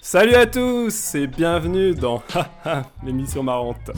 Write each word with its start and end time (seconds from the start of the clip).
Salut 0.00 0.34
à 0.34 0.46
tous 0.46 1.14
et 1.16 1.26
bienvenue 1.26 1.94
dans 1.94 2.22
l'émission 3.04 3.42
marrante. 3.42 3.90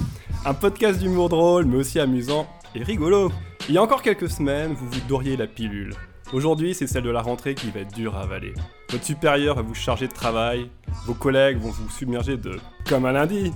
Un 0.45 0.55
podcast 0.55 0.99
d'humour 0.99 1.29
drôle 1.29 1.67
mais 1.67 1.77
aussi 1.77 2.01
amusant 2.01 2.49
et 2.75 2.83
rigolo. 2.83 3.31
Il 3.69 3.75
y 3.75 3.79
a 3.79 3.83
encore 3.83 4.03
quelques 4.03 4.31
semaines, 4.31 4.73
vous 4.73 4.89
vous 4.89 5.01
doriez 5.07 5.37
la 5.37 5.47
pilule. 5.47 5.95
Aujourd'hui, 6.33 6.75
c'est 6.75 6.87
celle 6.87 7.05
de 7.05 7.11
la 7.11 7.23
rentrée 7.23 7.55
qui 7.55 7.71
va 7.71 7.81
être 7.81 7.95
dure 7.95 8.17
à 8.17 8.23
avaler. 8.23 8.55
Votre 8.91 9.05
supérieur 9.05 9.57
va 9.57 9.63
vous 9.63 9.75
charger 9.75 10.09
de 10.09 10.13
travail, 10.13 10.71
vos 11.05 11.15
collègues 11.15 11.59
vont 11.59 11.71
vous 11.71 11.91
submerger 11.91 12.37
de 12.37 12.59
comme 12.89 13.05
un 13.05 13.13
lundi. 13.13 13.53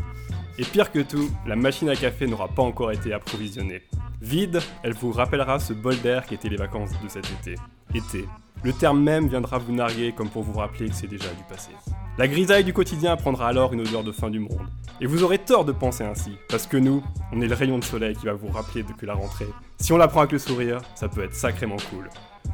Et 0.59 0.65
pire 0.65 0.93
que 0.93 1.01
tout, 1.01 1.31
la 1.47 1.57
machine 1.57 1.89
à 1.89 1.97
café 1.97 2.27
n'aura 2.27 2.49
pas 2.49 2.63
encore 2.63 2.93
été 2.93 3.13
approvisionnée. 3.13 3.83
Vide, 4.21 4.61
elle 4.83 4.93
vous 4.93 5.11
rappellera 5.11 5.59
ce 5.59 5.73
bol 5.73 5.99
d'air 6.01 6.27
qui 6.27 6.35
était 6.35 6.49
les 6.49 6.57
vacances 6.57 6.93
de 7.03 7.09
cet 7.09 7.31
été. 7.31 7.57
Été. 7.95 8.25
Le 8.63 8.73
terme 8.73 9.03
même 9.03 9.29
viendra 9.29 9.59
vous 9.59 9.73
narguer 9.73 10.13
comme 10.13 10.31
pour 10.31 10.43
vous 10.43 10.59
rappeler 10.59 10.89
que 10.89 10.95
c'est 10.95 11.09
déjà 11.09 11.29
du 11.29 11.43
passé. 11.49 11.71
La 12.17 12.29
grisaille 12.29 12.65
du 12.65 12.73
quotidien 12.73 13.17
prendra 13.17 13.49
alors 13.49 13.73
une 13.73 13.81
odeur 13.81 14.05
de 14.05 14.13
fin 14.13 14.31
du 14.31 14.39
monde. 14.39 14.67
Et 15.01 15.07
vous 15.07 15.25
aurez 15.25 15.39
tort 15.39 15.65
de 15.65 15.73
penser 15.73 16.05
ainsi, 16.05 16.33
parce 16.49 16.67
que 16.67 16.77
nous, 16.77 17.03
on 17.33 17.41
est 17.41 17.49
le 17.49 17.55
rayon 17.55 17.79
de 17.79 17.85
soleil 17.85 18.15
qui 18.15 18.27
va 18.27 18.35
vous 18.35 18.49
rappeler 18.49 18.83
de 18.83 18.93
que 18.93 19.05
la 19.05 19.15
rentrée, 19.15 19.49
si 19.79 19.93
on 19.93 19.97
la 19.97 20.09
prend 20.09 20.21
avec 20.21 20.33
le 20.33 20.39
sourire, 20.39 20.79
ça 20.95 21.09
peut 21.09 21.25
être 21.25 21.35
sacrément 21.35 21.77
cool. 21.91 22.09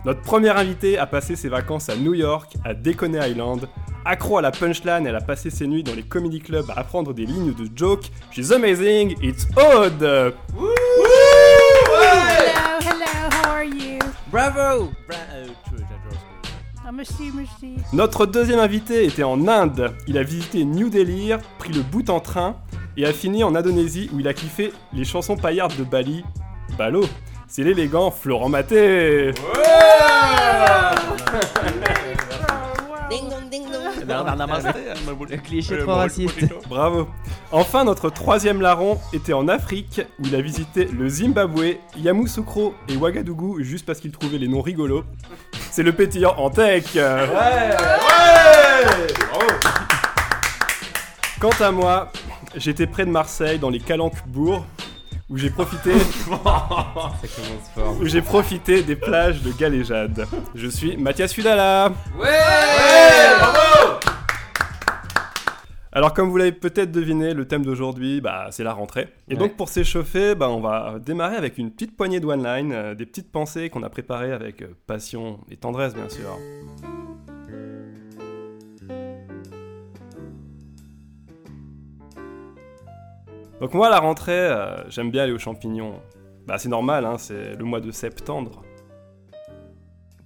Notre 0.04 0.22
première 0.22 0.56
invitée 0.56 0.98
a 0.98 1.06
passé 1.06 1.36
ses 1.36 1.48
vacances 1.48 1.88
à 1.88 1.96
New 1.96 2.14
York, 2.14 2.54
à 2.64 2.74
Deconey 2.74 3.18
Island. 3.30 3.68
Accro 4.04 4.38
à 4.38 4.42
la 4.42 4.50
punchline, 4.50 5.06
elle 5.06 5.16
a 5.16 5.20
passé 5.20 5.50
ses 5.50 5.66
nuits 5.66 5.82
dans 5.82 5.94
les 5.94 6.04
comedy 6.04 6.40
clubs 6.40 6.70
à 6.70 6.80
apprendre 6.80 7.12
des 7.12 7.26
lignes 7.26 7.52
de 7.52 7.68
joke. 7.76 8.04
She's 8.30 8.50
amazing, 8.50 9.14
it's 9.22 9.46
odd! 9.56 10.34
Bravo 14.30 14.90
Ah, 16.86 16.92
merci, 16.92 17.30
merci. 17.34 17.76
Notre 17.92 18.26
deuxième 18.26 18.58
invité 18.58 19.04
était 19.04 19.22
en 19.22 19.48
Inde. 19.48 19.94
Il 20.06 20.18
a 20.18 20.22
visité 20.22 20.64
New 20.64 20.90
Delhi, 20.90 21.32
pris 21.58 21.72
le 21.72 21.82
bout 21.82 22.08
en 22.10 22.20
train 22.20 22.56
et 22.96 23.06
a 23.06 23.12
fini 23.12 23.44
en 23.44 23.54
Indonésie 23.54 24.10
où 24.12 24.20
il 24.20 24.28
a 24.28 24.34
kiffé 24.34 24.72
les 24.92 25.04
chansons 25.04 25.36
paillardes 25.36 25.76
de 25.76 25.84
Bali. 25.84 26.24
Balo, 26.76 27.04
c'est 27.46 27.62
l'élégant 27.62 28.10
Florent 28.10 28.48
Maté. 28.48 29.32
Le 34.08 35.36
cliché 35.36 35.78
trop 35.78 35.94
raciste. 35.94 36.52
Bravo. 36.68 37.08
Enfin, 37.52 37.84
notre 37.84 38.10
troisième 38.10 38.60
larron 38.60 38.98
était 39.12 39.32
en 39.32 39.48
Afrique 39.48 40.00
où 40.18 40.26
il 40.26 40.34
a 40.34 40.40
visité 40.40 40.86
le 40.86 41.08
Zimbabwe, 41.08 41.76
Yamoussoukro 41.96 42.74
et 42.88 42.96
Ouagadougou 42.96 43.62
juste 43.62 43.86
parce 43.86 44.00
qu'il 44.00 44.12
trouvait 44.12 44.38
les 44.38 44.48
noms 44.48 44.62
rigolos. 44.62 45.04
C'est 45.70 45.82
le 45.82 45.92
pétillant 45.92 46.34
en 46.36 46.50
tech. 46.50 46.96
Quant 51.40 51.50
à 51.60 51.70
moi, 51.70 52.10
j'étais 52.56 52.86
près 52.86 53.04
de 53.04 53.10
Marseille 53.10 53.58
dans 53.58 53.70
les 53.70 53.80
Calanques-Bourg 53.80 54.64
où 55.30 55.36
j'ai 55.36 55.50
profité 55.50 55.92
où 58.00 58.06
j'ai 58.06 58.22
profité 58.22 58.82
des 58.82 58.96
plages 58.96 59.42
de 59.42 59.52
Galéjade. 59.52 60.26
Je 60.54 60.68
suis 60.68 60.96
Mathias 60.96 61.32
Fudala. 61.32 61.92
Alors 65.92 66.14
comme 66.14 66.28
vous 66.30 66.36
l'avez 66.36 66.52
peut-être 66.52 66.92
deviné, 66.92 67.34
le 67.34 67.46
thème 67.46 67.64
d'aujourd'hui, 67.64 68.20
bah, 68.20 68.48
c'est 68.50 68.62
la 68.62 68.72
rentrée. 68.72 69.08
Et 69.28 69.32
Ouais. 69.34 69.38
donc 69.38 69.56
pour 69.56 69.68
s'échauffer, 69.68 70.34
bah, 70.34 70.48
on 70.48 70.60
va 70.60 70.96
démarrer 71.04 71.36
avec 71.36 71.58
une 71.58 71.70
petite 71.70 71.96
poignée 71.96 72.20
de 72.20 72.26
one-line, 72.26 72.72
euh, 72.72 72.94
des 72.94 73.06
petites 73.06 73.32
pensées 73.32 73.68
qu'on 73.70 73.82
a 73.82 73.90
préparées 73.90 74.32
avec 74.32 74.62
euh, 74.62 74.68
passion 74.86 75.40
et 75.50 75.56
tendresse 75.56 75.94
bien 75.94 76.08
sûr. 76.08 76.38
Donc 83.60 83.74
moi, 83.74 83.90
la 83.90 83.98
rentrée, 83.98 84.32
euh, 84.32 84.88
j'aime 84.88 85.10
bien 85.10 85.24
aller 85.24 85.32
aux 85.32 85.38
champignons. 85.38 86.00
Bah 86.46 86.58
c'est 86.58 86.68
normal, 86.68 87.04
hein, 87.04 87.18
c'est 87.18 87.56
le 87.56 87.64
mois 87.64 87.80
de 87.80 87.90
septembre. 87.90 88.62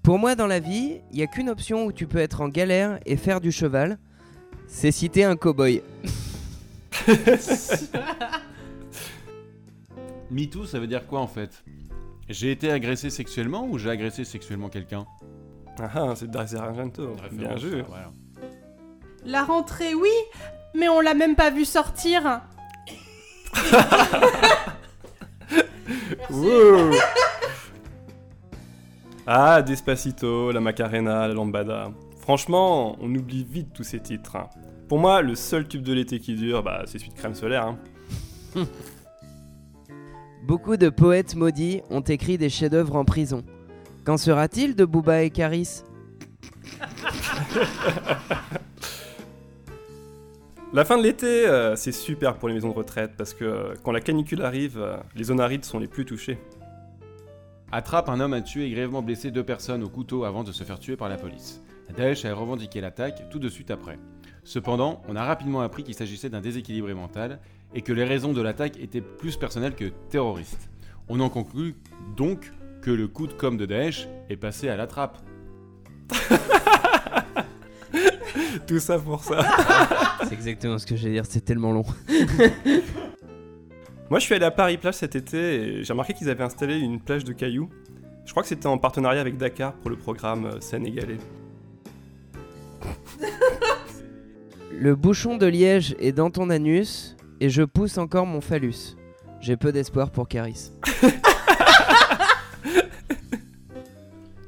Pour 0.02 0.18
moi, 0.18 0.34
dans 0.34 0.46
la 0.46 0.60
vie, 0.60 1.00
il 1.12 1.18
y 1.18 1.22
a 1.22 1.26
qu'une 1.26 1.48
option 1.48 1.86
où 1.86 1.92
tu 1.92 2.06
peux 2.06 2.18
être 2.18 2.40
en 2.40 2.48
galère 2.48 2.98
et 3.06 3.16
faire 3.16 3.40
du 3.40 3.52
cheval. 3.52 3.98
C'est 4.66 4.90
citer 4.92 5.24
un 5.24 5.36
cow-boy. 5.36 5.82
MeToo, 10.30 10.64
ça 10.66 10.78
veut 10.78 10.86
dire 10.86 11.06
quoi 11.06 11.20
en 11.20 11.26
fait? 11.26 11.62
J'ai 12.28 12.50
été 12.50 12.70
agressé 12.70 13.10
sexuellement 13.10 13.66
ou 13.66 13.78
j'ai 13.78 13.90
agressé 13.90 14.24
sexuellement 14.24 14.68
quelqu'un? 14.68 15.06
Ah 15.78 15.90
ah, 15.94 16.12
c'est 16.16 16.30
Dario 16.30 16.58
Argento. 16.58 17.16
Bien 17.32 17.56
joué. 17.56 17.82
voilà. 17.82 18.10
La 19.24 19.44
rentrée, 19.44 19.94
oui, 19.94 20.10
mais 20.74 20.88
on 20.88 21.00
l'a 21.00 21.14
même 21.14 21.36
pas 21.36 21.50
vu 21.50 21.64
sortir. 21.64 22.42
Ah, 29.26 29.62
Despacito, 29.62 30.50
la 30.52 30.60
Macarena, 30.60 31.28
la 31.28 31.34
Lambada. 31.34 31.90
Franchement, 32.20 32.96
on 33.00 33.14
oublie 33.14 33.44
vite 33.48 33.72
tous 33.72 33.84
ces 33.84 34.00
titres. 34.00 34.36
hein. 34.36 34.48
Pour 34.88 34.98
moi, 34.98 35.22
le 35.22 35.34
seul 35.34 35.66
tube 35.66 35.82
de 35.82 35.92
l'été 35.92 36.18
qui 36.18 36.34
dure, 36.34 36.62
bah, 36.62 36.82
c'est 36.86 36.98
celui 36.98 37.10
de 37.12 37.18
Crème 37.18 37.34
Solaire. 37.34 37.74
hein. 38.56 38.64
Beaucoup 40.46 40.76
de 40.76 40.88
poètes 40.88 41.36
maudits 41.36 41.82
ont 41.88 42.00
écrit 42.00 42.36
des 42.36 42.50
chefs-d'œuvre 42.50 42.96
en 42.96 43.04
prison. 43.04 43.44
Qu'en 44.04 44.16
sera-t-il 44.16 44.74
de 44.74 44.84
Booba 44.84 45.22
et 45.22 45.30
Caris? 45.30 45.82
La 50.74 50.86
fin 50.86 50.96
de 50.96 51.02
l'été, 51.02 51.46
euh, 51.46 51.76
c'est 51.76 51.92
super 51.92 52.38
pour 52.38 52.48
les 52.48 52.54
maisons 52.54 52.70
de 52.70 52.74
retraite 52.74 53.12
parce 53.18 53.34
que 53.34 53.44
euh, 53.44 53.74
quand 53.82 53.92
la 53.92 54.00
canicule 54.00 54.40
arrive, 54.40 54.78
euh, 54.80 54.96
les 55.14 55.24
zones 55.24 55.40
arides 55.40 55.66
sont 55.66 55.78
les 55.78 55.86
plus 55.86 56.06
touchées. 56.06 56.38
Attrape 57.70 58.08
un 58.08 58.20
homme 58.20 58.32
a 58.32 58.40
tué 58.40 58.64
et 58.64 58.70
grièvement 58.70 59.02
blessé 59.02 59.30
deux 59.30 59.44
personnes 59.44 59.82
au 59.82 59.90
couteau 59.90 60.24
avant 60.24 60.44
de 60.44 60.50
se 60.50 60.64
faire 60.64 60.78
tuer 60.78 60.96
par 60.96 61.10
la 61.10 61.18
police. 61.18 61.60
Daesh 61.94 62.24
a 62.24 62.34
revendiqué 62.34 62.80
l'attaque 62.80 63.28
tout 63.28 63.38
de 63.38 63.50
suite 63.50 63.70
après. 63.70 63.98
Cependant, 64.44 65.02
on 65.08 65.16
a 65.16 65.22
rapidement 65.22 65.60
appris 65.60 65.84
qu'il 65.84 65.94
s'agissait 65.94 66.30
d'un 66.30 66.40
déséquilibré 66.40 66.94
mental 66.94 67.38
et 67.74 67.82
que 67.82 67.92
les 67.92 68.04
raisons 68.04 68.32
de 68.32 68.40
l'attaque 68.40 68.78
étaient 68.80 69.02
plus 69.02 69.36
personnelles 69.36 69.74
que 69.74 69.90
terroristes. 70.08 70.70
On 71.10 71.20
en 71.20 71.28
conclut 71.28 71.74
donc 72.16 72.50
que 72.80 72.90
le 72.90 73.08
coup 73.08 73.26
de 73.26 73.34
com' 73.34 73.58
de 73.58 73.66
Daesh 73.66 74.08
est 74.30 74.36
passé 74.36 74.70
à 74.70 74.76
la 74.76 74.86
trappe. 74.86 75.18
Tout 78.66 78.78
ça 78.78 78.98
pour 78.98 79.22
ça. 79.22 79.44
C'est 80.24 80.32
exactement 80.32 80.78
ce 80.78 80.86
que 80.86 80.96
j'allais 80.96 81.14
dire, 81.14 81.26
c'est 81.26 81.44
tellement 81.44 81.72
long. 81.72 81.84
Moi, 84.10 84.18
je 84.18 84.24
suis 84.24 84.34
allé 84.34 84.44
à 84.44 84.50
Paris-Plage 84.50 84.94
cet 84.94 85.16
été 85.16 85.54
et 85.54 85.84
j'ai 85.84 85.92
remarqué 85.92 86.12
qu'ils 86.12 86.28
avaient 86.28 86.44
installé 86.44 86.78
une 86.78 87.00
plage 87.00 87.24
de 87.24 87.32
cailloux. 87.32 87.70
Je 88.26 88.30
crois 88.30 88.42
que 88.42 88.48
c'était 88.48 88.66
en 88.66 88.78
partenariat 88.78 89.20
avec 89.20 89.36
Dakar 89.36 89.72
pour 89.74 89.90
le 89.90 89.96
programme 89.96 90.44
euh, 90.46 90.60
sénégalais. 90.60 91.18
Le 94.78 94.94
bouchon 94.94 95.36
de 95.38 95.46
liège 95.46 95.96
est 95.98 96.12
dans 96.12 96.30
ton 96.30 96.50
anus 96.50 97.16
et 97.40 97.48
je 97.48 97.62
pousse 97.62 97.98
encore 97.98 98.26
mon 98.26 98.40
phallus. 98.40 98.96
J'ai 99.40 99.56
peu 99.56 99.72
d'espoir 99.72 100.10
pour 100.10 100.28
Caris. 100.28 100.72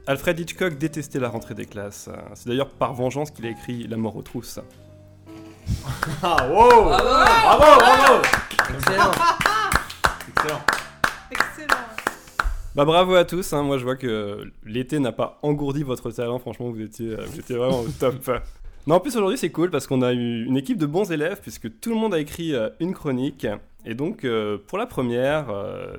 Alfred 0.07 0.39
Hitchcock 0.39 0.77
détestait 0.77 1.19
la 1.19 1.31
rentrée 1.31 1.55
des 1.55 1.65
classes. 1.65 2.11
C'est 2.35 2.49
d'ailleurs 2.49 2.69
par 2.69 2.93
vengeance 2.93 3.31
qu'il 3.31 3.47
a 3.47 3.51
écrit 3.51 3.87
La 3.87 3.97
mort 3.97 4.17
aux 4.17 4.23
trousses. 4.23 4.61
Excellent. 8.69 9.13
Excellent. 10.29 10.61
Excellent. 11.31 11.77
Bah 12.75 12.85
bravo 12.85 13.15
à 13.15 13.25
tous, 13.25 13.53
hein. 13.55 13.63
moi 13.63 13.79
je 13.79 13.85
vois 13.85 13.97
que 13.97 14.51
l'été 14.65 14.99
n'a 14.99 15.13
pas 15.13 15.39
engourdi 15.43 15.83
votre 15.85 16.11
talent, 16.11 16.39
franchement 16.39 16.71
vous 16.71 16.81
étiez, 16.83 17.11
euh, 17.11 17.25
vous 17.27 17.39
étiez 17.39 17.57
vraiment 17.57 17.81
au 17.81 17.89
top. 17.89 18.31
Non, 18.87 18.97
en 18.97 19.01
plus 19.01 19.17
aujourd'hui 19.17 19.39
c'est 19.39 19.53
cool 19.53 19.71
parce 19.71 19.87
qu'on 19.87 20.03
a 20.03 20.13
eu 20.13 20.45
une 20.45 20.59
équipe 20.59 20.77
de 20.77 20.87
bons 20.87 21.11
élèves 21.13 21.41
puisque 21.41 21.81
tout 21.81 21.91
le 21.91 21.97
monde 21.97 22.13
a 22.13 22.19
écrit 22.19 22.55
euh, 22.55 22.69
une 22.81 22.93
chronique. 22.93 23.47
Et 23.87 23.95
donc 23.95 24.25
euh, 24.25 24.59
pour 24.67 24.77
la 24.77 24.87
première, 24.87 25.47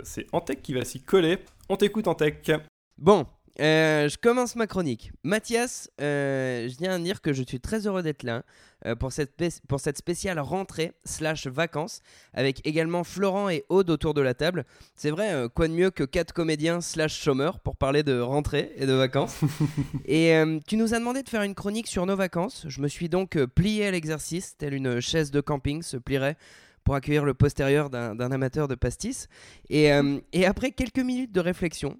c'est 0.03 0.27
Antec 0.31 0.61
qui 0.61 0.73
va 0.73 0.85
s'y 0.85 1.01
coller. 1.01 1.39
On 1.69 1.75
t'écoute 1.75 2.07
Antec. 2.07 2.51
Bon, 2.97 3.25
euh, 3.59 4.09
je 4.09 4.17
commence 4.17 4.55
ma 4.55 4.67
chronique. 4.67 5.11
Mathias, 5.23 5.89
euh, 6.01 6.67
je 6.67 6.77
viens 6.77 6.93
à 6.93 6.99
dire 6.99 7.21
que 7.21 7.33
je 7.33 7.43
suis 7.43 7.59
très 7.59 7.87
heureux 7.87 8.03
d'être 8.03 8.23
là 8.23 8.43
euh, 8.85 8.95
pour, 8.95 9.11
cette 9.11 9.41
pour 9.67 9.79
cette 9.79 9.97
spéciale 9.97 10.39
rentrée 10.39 10.91
slash 11.05 11.47
vacances 11.47 12.01
avec 12.33 12.65
également 12.67 13.03
Florent 13.03 13.49
et 13.49 13.63
Aude 13.69 13.89
autour 13.89 14.13
de 14.13 14.21
la 14.21 14.33
table. 14.33 14.65
C'est 14.95 15.09
vrai, 15.09 15.47
quoi 15.53 15.67
de 15.67 15.73
mieux 15.73 15.89
que 15.89 16.03
quatre 16.03 16.33
comédiens 16.33 16.81
slash 16.81 17.19
chômeurs 17.21 17.59
pour 17.59 17.77
parler 17.77 18.03
de 18.03 18.19
rentrée 18.19 18.71
et 18.75 18.85
de 18.85 18.93
vacances. 18.93 19.39
et 20.05 20.41
tu 20.67 20.75
nous 20.75 20.93
as 20.93 20.99
demandé 20.99 21.23
de 21.23 21.29
faire 21.29 21.43
une 21.43 21.55
chronique 21.55 21.87
sur 21.87 22.05
nos 22.05 22.15
vacances. 22.15 22.65
Je 22.67 22.81
me 22.81 22.87
suis 22.87 23.09
donc 23.09 23.37
plié 23.45 23.87
à 23.87 23.91
l'exercice, 23.91 24.57
telle 24.57 24.73
une 24.73 24.99
chaise 24.99 25.31
de 25.31 25.39
camping 25.41 25.81
se 25.81 25.97
plierait 25.97 26.37
pour 26.85 26.95
accueillir 26.95 27.25
le 27.25 27.33
postérieur 27.33 27.89
d'un 27.89 28.15
d'un 28.15 28.31
amateur 28.31 28.67
de 28.69 28.75
pastis. 28.75 29.27
Et, 29.69 29.91
euh, 29.91 30.19
et 30.31 30.45
après 30.45 30.71
quelques 30.71 30.99
minutes 30.99 31.33
de 31.33 31.41
réflexion, 31.41 31.99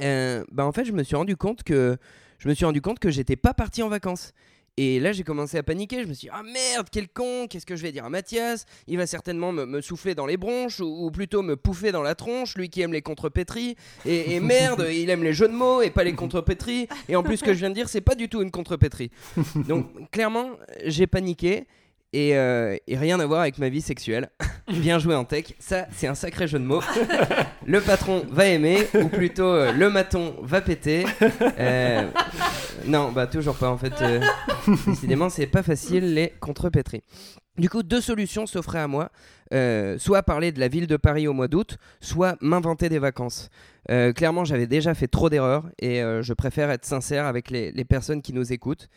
euh, 0.00 0.44
bah 0.52 0.66
en 0.66 0.72
fait, 0.72 0.84
je 0.84 0.92
me 0.92 1.02
suis 1.02 1.16
rendu 1.16 1.36
compte 1.36 1.62
que 1.62 1.96
je 2.38 2.48
me 2.48 2.54
suis 2.54 2.64
rendu 2.64 2.80
compte 2.80 2.98
que 2.98 3.10
j'étais 3.10 3.36
pas 3.36 3.54
parti 3.54 3.82
en 3.82 3.88
vacances. 3.88 4.32
Et 4.76 4.98
là, 4.98 5.12
j'ai 5.12 5.24
commencé 5.24 5.58
à 5.58 5.62
paniquer. 5.62 6.02
Je 6.04 6.08
me 6.08 6.14
suis 6.14 6.28
dit, 6.28 6.32
ah 6.32 6.42
merde, 6.42 6.86
quel 6.90 7.08
con, 7.08 7.46
qu'est-ce 7.48 7.66
que 7.66 7.76
je 7.76 7.82
vais 7.82 7.92
dire 7.92 8.04
à 8.04 8.08
Mathias? 8.08 8.64
Il 8.86 8.96
va 8.96 9.06
certainement 9.06 9.52
me, 9.52 9.66
me 9.66 9.80
souffler 9.82 10.14
dans 10.14 10.24
les 10.24 10.38
bronches, 10.38 10.80
ou, 10.80 11.06
ou 11.06 11.10
plutôt 11.10 11.42
me 11.42 11.56
pouffer 11.56 11.92
dans 11.92 12.02
la 12.02 12.14
tronche, 12.14 12.56
lui 12.56 12.70
qui 12.70 12.80
aime 12.80 12.92
les 12.92 13.02
contrepétries. 13.02 13.76
Et, 14.06 14.36
et 14.36 14.40
merde, 14.40 14.86
il 14.90 15.10
aime 15.10 15.22
les 15.22 15.34
jeux 15.34 15.48
de 15.48 15.52
mots 15.52 15.82
et 15.82 15.90
pas 15.90 16.04
les 16.04 16.14
contrepétries. 16.14 16.88
Et 17.08 17.16
en 17.16 17.22
plus, 17.22 17.38
ce 17.38 17.44
que 17.44 17.52
je 17.52 17.58
viens 17.58 17.68
de 17.68 17.74
dire, 17.74 17.88
c'est 17.90 18.00
pas 18.00 18.14
du 18.14 18.28
tout 18.28 18.40
une 18.40 18.50
contrepétrie. 18.50 19.10
Donc, 19.68 20.10
clairement, 20.12 20.50
j'ai 20.86 21.06
paniqué. 21.06 21.66
Et, 22.12 22.36
euh, 22.36 22.76
et 22.88 22.96
rien 22.96 23.20
à 23.20 23.26
voir 23.26 23.42
avec 23.42 23.58
ma 23.58 23.68
vie 23.68 23.80
sexuelle. 23.80 24.30
Bien 24.68 24.98
joué 24.98 25.14
en 25.14 25.24
tech, 25.24 25.54
ça 25.58 25.86
c'est 25.92 26.06
un 26.06 26.14
sacré 26.14 26.48
jeu 26.48 26.58
de 26.58 26.64
mots. 26.64 26.82
le 27.66 27.80
patron 27.80 28.24
va 28.30 28.46
aimer, 28.46 28.86
ou 28.94 29.08
plutôt 29.08 29.44
euh, 29.44 29.72
le 29.72 29.90
maton 29.90 30.34
va 30.42 30.60
péter. 30.60 31.04
Euh, 31.58 32.08
non, 32.86 33.12
bah 33.12 33.26
toujours 33.26 33.56
pas 33.56 33.70
en 33.70 33.78
fait. 33.78 33.92
décidément, 34.86 35.28
c'est 35.28 35.46
pas 35.46 35.62
facile 35.62 36.14
les 36.14 36.32
contrepétries. 36.40 37.02
Du 37.58 37.68
coup, 37.68 37.82
deux 37.82 38.00
solutions 38.00 38.46
s'offraient 38.46 38.80
à 38.80 38.88
moi. 38.88 39.10
Soit 39.98 40.22
parler 40.22 40.52
de 40.52 40.60
la 40.60 40.68
ville 40.68 40.86
de 40.86 40.96
Paris 40.96 41.28
au 41.28 41.32
mois 41.32 41.48
d'août, 41.48 41.76
soit 42.00 42.36
m'inventer 42.40 42.88
des 42.88 42.98
vacances. 42.98 43.50
Clairement, 43.88 44.44
j'avais 44.44 44.66
déjà 44.66 44.94
fait 44.94 45.08
trop 45.08 45.28
d'erreurs 45.28 45.68
et 45.80 46.00
je 46.00 46.32
préfère 46.32 46.70
être 46.70 46.84
sincère 46.84 47.26
avec 47.26 47.50
les 47.50 47.84
personnes 47.84 48.22
qui 48.22 48.32
nous 48.32 48.52
écoutent. 48.52 48.88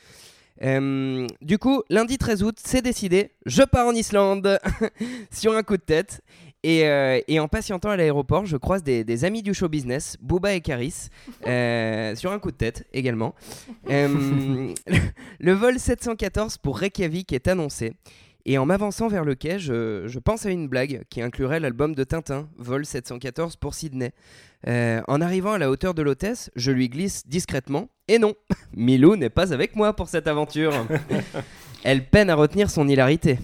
Euh, 0.61 1.27
du 1.41 1.57
coup, 1.57 1.81
lundi 1.89 2.17
13 2.17 2.43
août, 2.43 2.57
c'est 2.63 2.81
décidé, 2.81 3.31
je 3.45 3.63
pars 3.63 3.87
en 3.87 3.93
Islande 3.93 4.59
sur 5.31 5.55
un 5.55 5.63
coup 5.63 5.77
de 5.77 5.81
tête. 5.81 6.21
Et, 6.65 6.87
euh, 6.87 7.19
et 7.27 7.41
en 7.41 7.49
patientant 7.49 7.89
à 7.89 7.97
l'aéroport, 7.97 8.45
je 8.45 8.55
croise 8.55 8.83
des, 8.83 9.03
des 9.03 9.25
amis 9.25 9.43
du 9.43 9.53
show 9.53 9.67
business, 9.67 10.15
Booba 10.21 10.53
et 10.53 10.61
Caris, 10.61 11.09
euh, 11.47 12.15
sur 12.15 12.31
un 12.31 12.39
coup 12.39 12.51
de 12.51 12.55
tête 12.55 12.85
également. 12.93 13.35
Le 13.85 15.51
vol 15.51 15.77
714 15.77 16.57
pour 16.59 16.77
Reykjavik 16.77 17.33
est 17.33 17.49
annoncé. 17.49 17.93
Et 18.45 18.57
en 18.57 18.65
m'avançant 18.65 19.07
vers 19.07 19.23
le 19.23 19.35
quai, 19.35 19.57
je, 19.57 20.03
je 20.05 20.19
pense 20.19 20.45
à 20.45 20.51
une 20.51 20.67
blague 20.67 21.03
qui 21.09 21.21
inclurait 21.21 21.61
l'album 21.61 21.95
de 21.95 22.03
Tintin, 22.03 22.49
Vol 22.57 22.85
714 22.85 23.55
pour 23.55 23.73
Sydney. 23.73 24.11
Euh, 24.67 25.01
en 25.07 25.21
arrivant 25.21 25.53
à 25.53 25.57
la 25.57 25.69
hauteur 25.69 25.93
de 25.93 26.01
l'hôtesse, 26.01 26.51
je 26.55 26.71
lui 26.71 26.89
glisse 26.89 27.27
discrètement 27.27 27.89
Et 28.07 28.19
non, 28.19 28.33
Milou 28.75 29.15
n'est 29.15 29.29
pas 29.29 29.53
avec 29.53 29.75
moi 29.75 29.95
pour 29.95 30.09
cette 30.09 30.27
aventure. 30.27 30.73
Elle 31.83 32.05
peine 32.05 32.29
à 32.29 32.35
retenir 32.35 32.69
son 32.69 32.87
hilarité. 32.87 33.39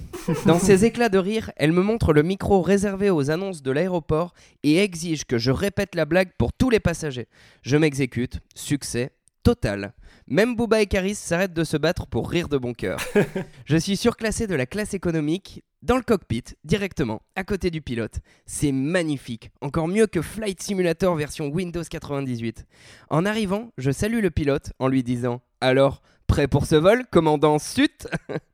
Dans 0.46 0.60
ses 0.60 0.86
éclats 0.86 1.10
de 1.10 1.18
rire, 1.18 1.52
elle 1.58 1.74
me 1.74 1.82
montre 1.82 2.14
le 2.14 2.24
micro 2.24 2.62
réservé 2.62 3.10
aux 3.10 3.32
annonces 3.32 3.62
de 3.62 3.72
l'aéroport 3.72 4.34
et 4.64 4.78
exige 4.78 5.26
que 5.26 5.38
je 5.38 5.52
répète 5.52 5.94
la 5.94 6.06
blague 6.06 6.32
pour 6.38 6.54
tous 6.54 6.70
les 6.70 6.80
passagers. 6.80 7.28
Je 7.64 7.76
m'exécute, 7.76 8.40
succès 8.56 9.12
total. 9.44 9.94
Même 10.28 10.56
Booba 10.56 10.82
et 10.82 10.86
Caris 10.86 11.16
s'arrêtent 11.16 11.54
de 11.54 11.64
se 11.64 11.76
battre 11.76 12.08
pour 12.08 12.30
rire 12.30 12.48
de 12.48 12.58
bon 12.58 12.74
cœur. 12.74 13.00
Je 13.66 13.78
suis 13.78 13.98
surclassé 13.98 14.48
de 14.48 14.56
la 14.56 14.66
classe 14.66 14.94
économique 14.94 15.64
dans 15.82 15.96
le 15.96 16.02
cockpit, 16.02 16.44
directement, 16.64 17.22
à 17.36 17.44
côté 17.44 17.72
du 17.72 17.82
pilote. 17.82 18.20
C'est 18.46 18.72
magnifique, 18.72 19.52
encore 19.62 19.88
mieux 19.88 20.08
que 20.08 20.22
Flight 20.22 20.62
Simulator 20.62 21.16
version 21.16 21.48
Windows 21.48 21.84
98. 21.90 22.66
En 23.10 23.26
arrivant, 23.26 23.72
je 23.78 23.92
salue 23.92 24.22
le 24.22 24.30
pilote 24.30 24.74
en 24.80 24.88
lui 24.88 25.04
disant 25.04 25.42
Alors, 25.62 26.02
prêt 26.28 26.48
pour 26.48 26.66
ce 26.66 26.76
vol, 26.76 27.06
commandant 27.12 27.60
Sut? 27.60 28.08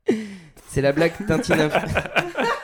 C'est 0.68 0.82
la 0.82 0.92
blague 0.92 1.14
tintinophile. 1.28 2.04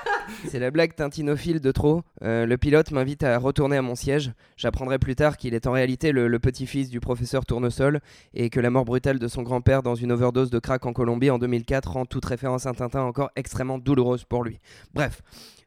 C'est 0.47 0.59
la 0.59 0.71
blague 0.71 0.95
tintinophile 0.95 1.59
de 1.59 1.71
trop. 1.71 2.01
Euh, 2.23 2.45
le 2.45 2.57
pilote 2.57 2.91
m'invite 2.91 3.23
à 3.23 3.37
retourner 3.37 3.77
à 3.77 3.81
mon 3.81 3.95
siège. 3.95 4.31
J'apprendrai 4.57 4.99
plus 4.99 5.15
tard 5.15 5.37
qu'il 5.37 5.53
est 5.53 5.67
en 5.67 5.71
réalité 5.71 6.11
le, 6.11 6.39
petit-fils 6.39 6.89
du 6.89 6.99
professeur 6.99 7.45
Tournesol 7.45 8.01
et 8.33 8.49
que 8.49 8.59
la 8.59 8.69
mort 8.69 8.85
brutale 8.85 9.19
de 9.19 9.27
son 9.27 9.43
grand-père 9.43 9.83
dans 9.83 9.95
une 9.95 10.11
overdose 10.11 10.49
de 10.49 10.59
crack 10.59 10.85
en 10.85 10.93
Colombie 10.93 11.29
en 11.29 11.37
2004 11.37 11.91
rend 11.91 12.05
toute 12.05 12.25
référence 12.25 12.65
à 12.65 12.73
Tintin 12.73 13.01
encore 13.01 13.29
extrêmement 13.35 13.77
douloureuse 13.77 14.23
pour 14.23 14.43
lui. 14.43 14.59
Bref, 14.93 15.21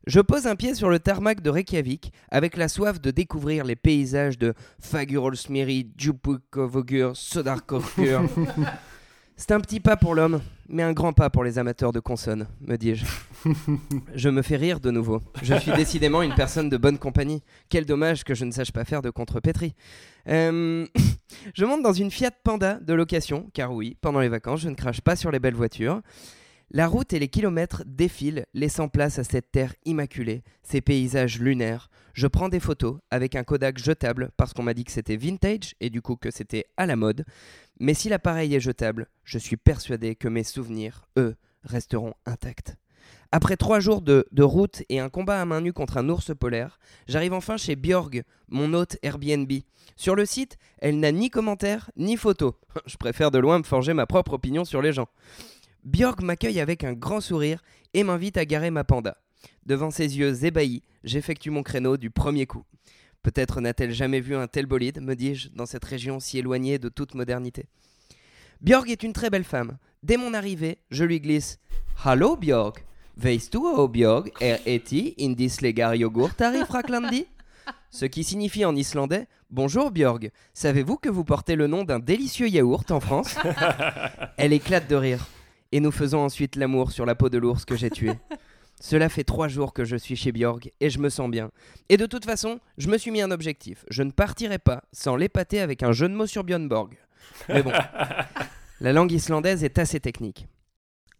je 0.06 0.20
pose 0.20 0.46
un 0.46 0.56
pied 0.56 0.74
sur 0.74 0.90
le 0.90 0.98
tarmac 0.98 1.40
de 1.40 1.50
Reykjavik 1.50 2.12
avec 2.30 2.56
la 2.56 2.68
soif 2.68 3.00
de 3.00 3.10
découvrir 3.10 3.64
les 3.64 3.76
paysages 3.76 4.38
de 4.38 4.54
Fagurolsmiri, 4.80 5.90
Djúpikovögur, 5.96 7.16
Sodarkokur. 7.16 8.22
C'est 9.36 9.50
un 9.50 9.60
petit 9.60 9.80
pas 9.80 9.96
pour 9.96 10.14
l'homme, 10.14 10.40
mais 10.68 10.84
un 10.84 10.92
grand 10.92 11.12
pas 11.12 11.28
pour 11.28 11.42
les 11.42 11.58
amateurs 11.58 11.90
de 11.90 11.98
consonnes, 11.98 12.46
me 12.60 12.76
dis-je. 12.76 13.04
Je 14.14 14.28
me 14.28 14.42
fais 14.42 14.56
rire 14.56 14.78
de 14.78 14.92
nouveau. 14.92 15.20
Je 15.42 15.54
suis 15.56 15.72
décidément 15.72 16.22
une 16.22 16.34
personne 16.34 16.68
de 16.70 16.76
bonne 16.76 16.98
compagnie. 16.98 17.42
Quel 17.68 17.84
dommage 17.84 18.22
que 18.22 18.34
je 18.34 18.44
ne 18.44 18.52
sache 18.52 18.70
pas 18.70 18.84
faire 18.84 19.02
de 19.02 19.10
contrepétrie. 19.10 19.74
Euh, 20.28 20.86
je 21.54 21.64
monte 21.64 21.82
dans 21.82 21.92
une 21.92 22.12
Fiat 22.12 22.30
Panda 22.30 22.74
de 22.74 22.94
location, 22.94 23.50
car 23.52 23.72
oui, 23.72 23.96
pendant 24.00 24.20
les 24.20 24.28
vacances, 24.28 24.60
je 24.60 24.68
ne 24.68 24.76
crache 24.76 25.00
pas 25.00 25.16
sur 25.16 25.32
les 25.32 25.40
belles 25.40 25.54
voitures. 25.54 26.00
La 26.70 26.86
route 26.86 27.12
et 27.12 27.18
les 27.18 27.28
kilomètres 27.28 27.82
défilent, 27.86 28.46
laissant 28.54 28.88
place 28.88 29.18
à 29.18 29.24
cette 29.24 29.50
terre 29.50 29.74
immaculée, 29.84 30.42
ces 30.62 30.80
paysages 30.80 31.40
lunaires. 31.40 31.90
Je 32.14 32.28
prends 32.28 32.48
des 32.48 32.60
photos 32.60 32.98
avec 33.10 33.34
un 33.34 33.42
Kodak 33.42 33.76
jetable 33.76 34.30
parce 34.36 34.52
qu'on 34.52 34.62
m'a 34.62 34.72
dit 34.72 34.84
que 34.84 34.92
c'était 34.92 35.16
vintage 35.16 35.74
et 35.80 35.90
du 35.90 36.00
coup 36.00 36.14
que 36.14 36.30
c'était 36.30 36.64
à 36.76 36.86
la 36.86 36.94
mode. 36.94 37.24
Mais 37.80 37.92
si 37.92 38.08
l'appareil 38.08 38.54
est 38.54 38.60
jetable, 38.60 39.08
je 39.24 39.36
suis 39.36 39.56
persuadé 39.56 40.14
que 40.14 40.28
mes 40.28 40.44
souvenirs, 40.44 41.08
eux, 41.18 41.34
resteront 41.64 42.14
intacts. 42.24 42.76
Après 43.32 43.56
trois 43.56 43.80
jours 43.80 44.00
de, 44.00 44.24
route 44.38 44.84
et 44.88 45.00
un 45.00 45.08
combat 45.08 45.40
à 45.40 45.44
main 45.44 45.60
nue 45.60 45.72
contre 45.72 45.96
un 45.96 46.08
ours 46.08 46.30
polaire, 46.38 46.78
j'arrive 47.08 47.32
enfin 47.32 47.56
chez 47.56 47.74
Bjorg, 47.74 48.22
mon 48.46 48.74
hôte 48.74 48.96
Airbnb. 49.02 49.50
Sur 49.96 50.14
le 50.14 50.24
site, 50.24 50.56
elle 50.78 51.00
n'a 51.00 51.10
ni 51.10 51.30
commentaire 51.30 51.90
ni 51.96 52.16
photo. 52.16 52.54
Je 52.86 52.96
préfère 52.96 53.32
de 53.32 53.38
loin 53.38 53.58
me 53.58 53.64
forger 53.64 53.92
ma 53.92 54.06
propre 54.06 54.34
opinion 54.34 54.64
sur 54.64 54.80
les 54.80 54.92
gens. 54.92 55.08
Bjorg 55.82 56.22
m'accueille 56.22 56.60
avec 56.60 56.84
un 56.84 56.92
grand 56.92 57.20
sourire 57.20 57.60
et 57.92 58.04
m'invite 58.04 58.36
à 58.36 58.44
garer 58.44 58.70
ma 58.70 58.84
panda. 58.84 59.16
Devant 59.66 59.90
ses 59.90 60.18
yeux 60.18 60.44
ébahis, 60.44 60.82
j'effectue 61.04 61.50
mon 61.50 61.62
créneau 61.62 61.96
du 61.96 62.10
premier 62.10 62.46
coup. 62.46 62.64
Peut-être 63.22 63.60
n'a-t-elle 63.60 63.92
jamais 63.92 64.20
vu 64.20 64.36
un 64.36 64.46
tel 64.46 64.66
bolide, 64.66 65.00
me 65.00 65.14
dis-je, 65.14 65.48
dans 65.48 65.64
cette 65.64 65.84
région 65.84 66.20
si 66.20 66.38
éloignée 66.38 66.78
de 66.78 66.90
toute 66.90 67.14
modernité. 67.14 67.66
Björg 68.60 68.90
est 68.90 69.02
une 69.02 69.14
très 69.14 69.30
belle 69.30 69.44
femme. 69.44 69.78
Dès 70.02 70.18
mon 70.18 70.34
arrivée, 70.34 70.78
je 70.90 71.04
lui 71.04 71.20
glisse 71.20 71.58
Hallo 72.04 72.36
Björg, 72.36 72.74
weißt 73.16 73.52
du, 73.52 73.58
oh 73.62 73.88
Björg, 73.88 74.30
er 74.40 74.58
eti 74.66 75.14
in 75.18 75.34
Ce 77.90 78.04
qui 78.04 78.24
signifie 78.24 78.64
en 78.64 78.76
islandais 78.76 79.26
Bonjour 79.50 79.90
Björg, 79.90 80.30
savez-vous 80.52 80.96
que 80.96 81.08
vous 81.08 81.24
portez 81.24 81.56
le 81.56 81.66
nom 81.66 81.84
d'un 81.84 82.00
délicieux 82.00 82.48
yaourt 82.48 82.90
en 82.90 83.00
France? 83.00 83.36
Elle 84.36 84.52
éclate 84.52 84.90
de 84.90 84.96
rire. 84.96 85.26
Et 85.72 85.80
nous 85.80 85.92
faisons 85.92 86.20
ensuite 86.20 86.56
l'amour 86.56 86.92
sur 86.92 87.06
la 87.06 87.14
peau 87.14 87.28
de 87.28 87.38
l'ours 87.38 87.64
que 87.64 87.76
j'ai 87.76 87.90
tué. 87.90 88.12
Cela 88.80 89.08
fait 89.08 89.24
trois 89.24 89.48
jours 89.48 89.72
que 89.72 89.84
je 89.84 89.96
suis 89.96 90.16
chez 90.16 90.32
Björg 90.32 90.70
et 90.80 90.90
je 90.90 90.98
me 90.98 91.08
sens 91.08 91.30
bien. 91.30 91.50
Et 91.88 91.96
de 91.96 92.06
toute 92.06 92.24
façon, 92.24 92.60
je 92.76 92.88
me 92.88 92.98
suis 92.98 93.10
mis 93.10 93.22
un 93.22 93.30
objectif. 93.30 93.84
Je 93.88 94.02
ne 94.02 94.10
partirai 94.10 94.58
pas 94.58 94.84
sans 94.92 95.16
l'épater 95.16 95.60
avec 95.60 95.82
un 95.82 95.92
jeu 95.92 96.08
de 96.08 96.14
mots 96.14 96.26
sur 96.26 96.44
Björn 96.44 96.68
Borg. 96.68 96.98
Mais 97.48 97.62
bon, 97.62 97.72
la 98.80 98.92
langue 98.92 99.12
islandaise 99.12 99.64
est 99.64 99.78
assez 99.78 100.00
technique. 100.00 100.46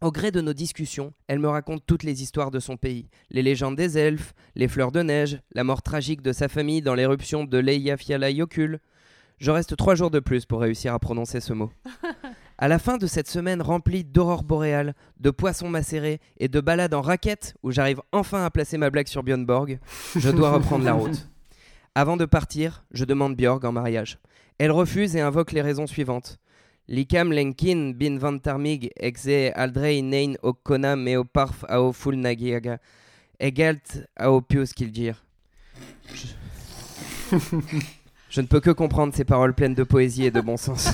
Au 0.01 0.11
gré 0.11 0.29
de 0.29 0.41
nos 0.41 0.53
discussions, 0.53 1.13
elle 1.27 1.39
me 1.39 1.47
raconte 1.47 1.83
toutes 1.85 2.03
les 2.03 2.21
histoires 2.21 2.51
de 2.51 2.59
son 2.59 2.77
pays, 2.77 3.09
les 3.31 3.41
légendes 3.41 3.75
des 3.75 3.97
elfes, 3.97 4.33
les 4.55 4.67
fleurs 4.67 4.91
de 4.91 5.01
neige, 5.01 5.39
la 5.53 5.63
mort 5.63 5.81
tragique 5.81 6.21
de 6.21 6.33
sa 6.33 6.47
famille 6.47 6.81
dans 6.81 6.95
l'éruption 6.95 7.45
de 7.45 7.57
l'Eyjafjallajökull. 7.57 8.79
Je 9.39 9.51
reste 9.51 9.75
trois 9.77 9.95
jours 9.95 10.11
de 10.11 10.19
plus 10.19 10.45
pour 10.45 10.61
réussir 10.61 10.93
à 10.93 10.99
prononcer 10.99 11.39
ce 11.39 11.53
mot. 11.53 11.71
À 12.57 12.69
la 12.69 12.79
fin 12.79 12.97
de 12.97 13.05
cette 13.05 13.27
semaine 13.27 13.61
remplie 13.61 14.05
d'aurores 14.05 14.43
boréales, 14.43 14.95
de 15.19 15.29
poissons 15.29 15.67
macérés 15.67 16.21
et 16.39 16.47
de 16.47 16.61
balades 16.61 16.93
en 16.93 17.01
raquette, 17.01 17.53
où 17.63 17.71
j'arrive 17.71 18.01
enfin 18.13 18.45
à 18.45 18.49
placer 18.49 18.77
ma 18.77 18.89
blague 18.89 19.07
sur 19.07 19.23
Björn 19.23 19.45
Borg, 19.45 19.79
je 20.15 20.29
dois 20.29 20.51
reprendre 20.53 20.85
la 20.85 20.93
route. 20.93 21.27
Avant 21.95 22.15
de 22.15 22.25
partir, 22.25 22.85
je 22.91 23.03
demande 23.03 23.35
Björg 23.35 23.65
en 23.65 23.73
mariage. 23.73 24.19
Elle 24.57 24.71
refuse 24.71 25.17
et 25.17 25.21
invoque 25.21 25.51
les 25.51 25.61
raisons 25.61 25.87
suivantes. 25.87 26.39
Likam 26.87 27.31
lenkin 27.33 27.93
bin 27.97 28.19
vantarmig 28.19 28.91
exe 28.95 29.51
aldrei 29.55 30.03
nein 30.03 30.35
okona 30.43 30.95
meo 30.95 31.23
parf 31.25 31.63
ao 31.67 31.91
fulnagiaga. 31.91 32.77
Egalt 33.39 34.05
ao 34.15 34.41
pius 34.41 34.71
kildir. 34.71 35.23
Je 38.29 38.41
ne 38.41 38.47
peux 38.47 38.59
que 38.59 38.69
comprendre 38.69 39.15
ces 39.15 39.23
paroles 39.23 39.53
pleines 39.55 39.73
de 39.73 39.83
poésie 39.83 40.25
et 40.25 40.31
de 40.31 40.41
bon 40.41 40.57
sens. 40.57 40.89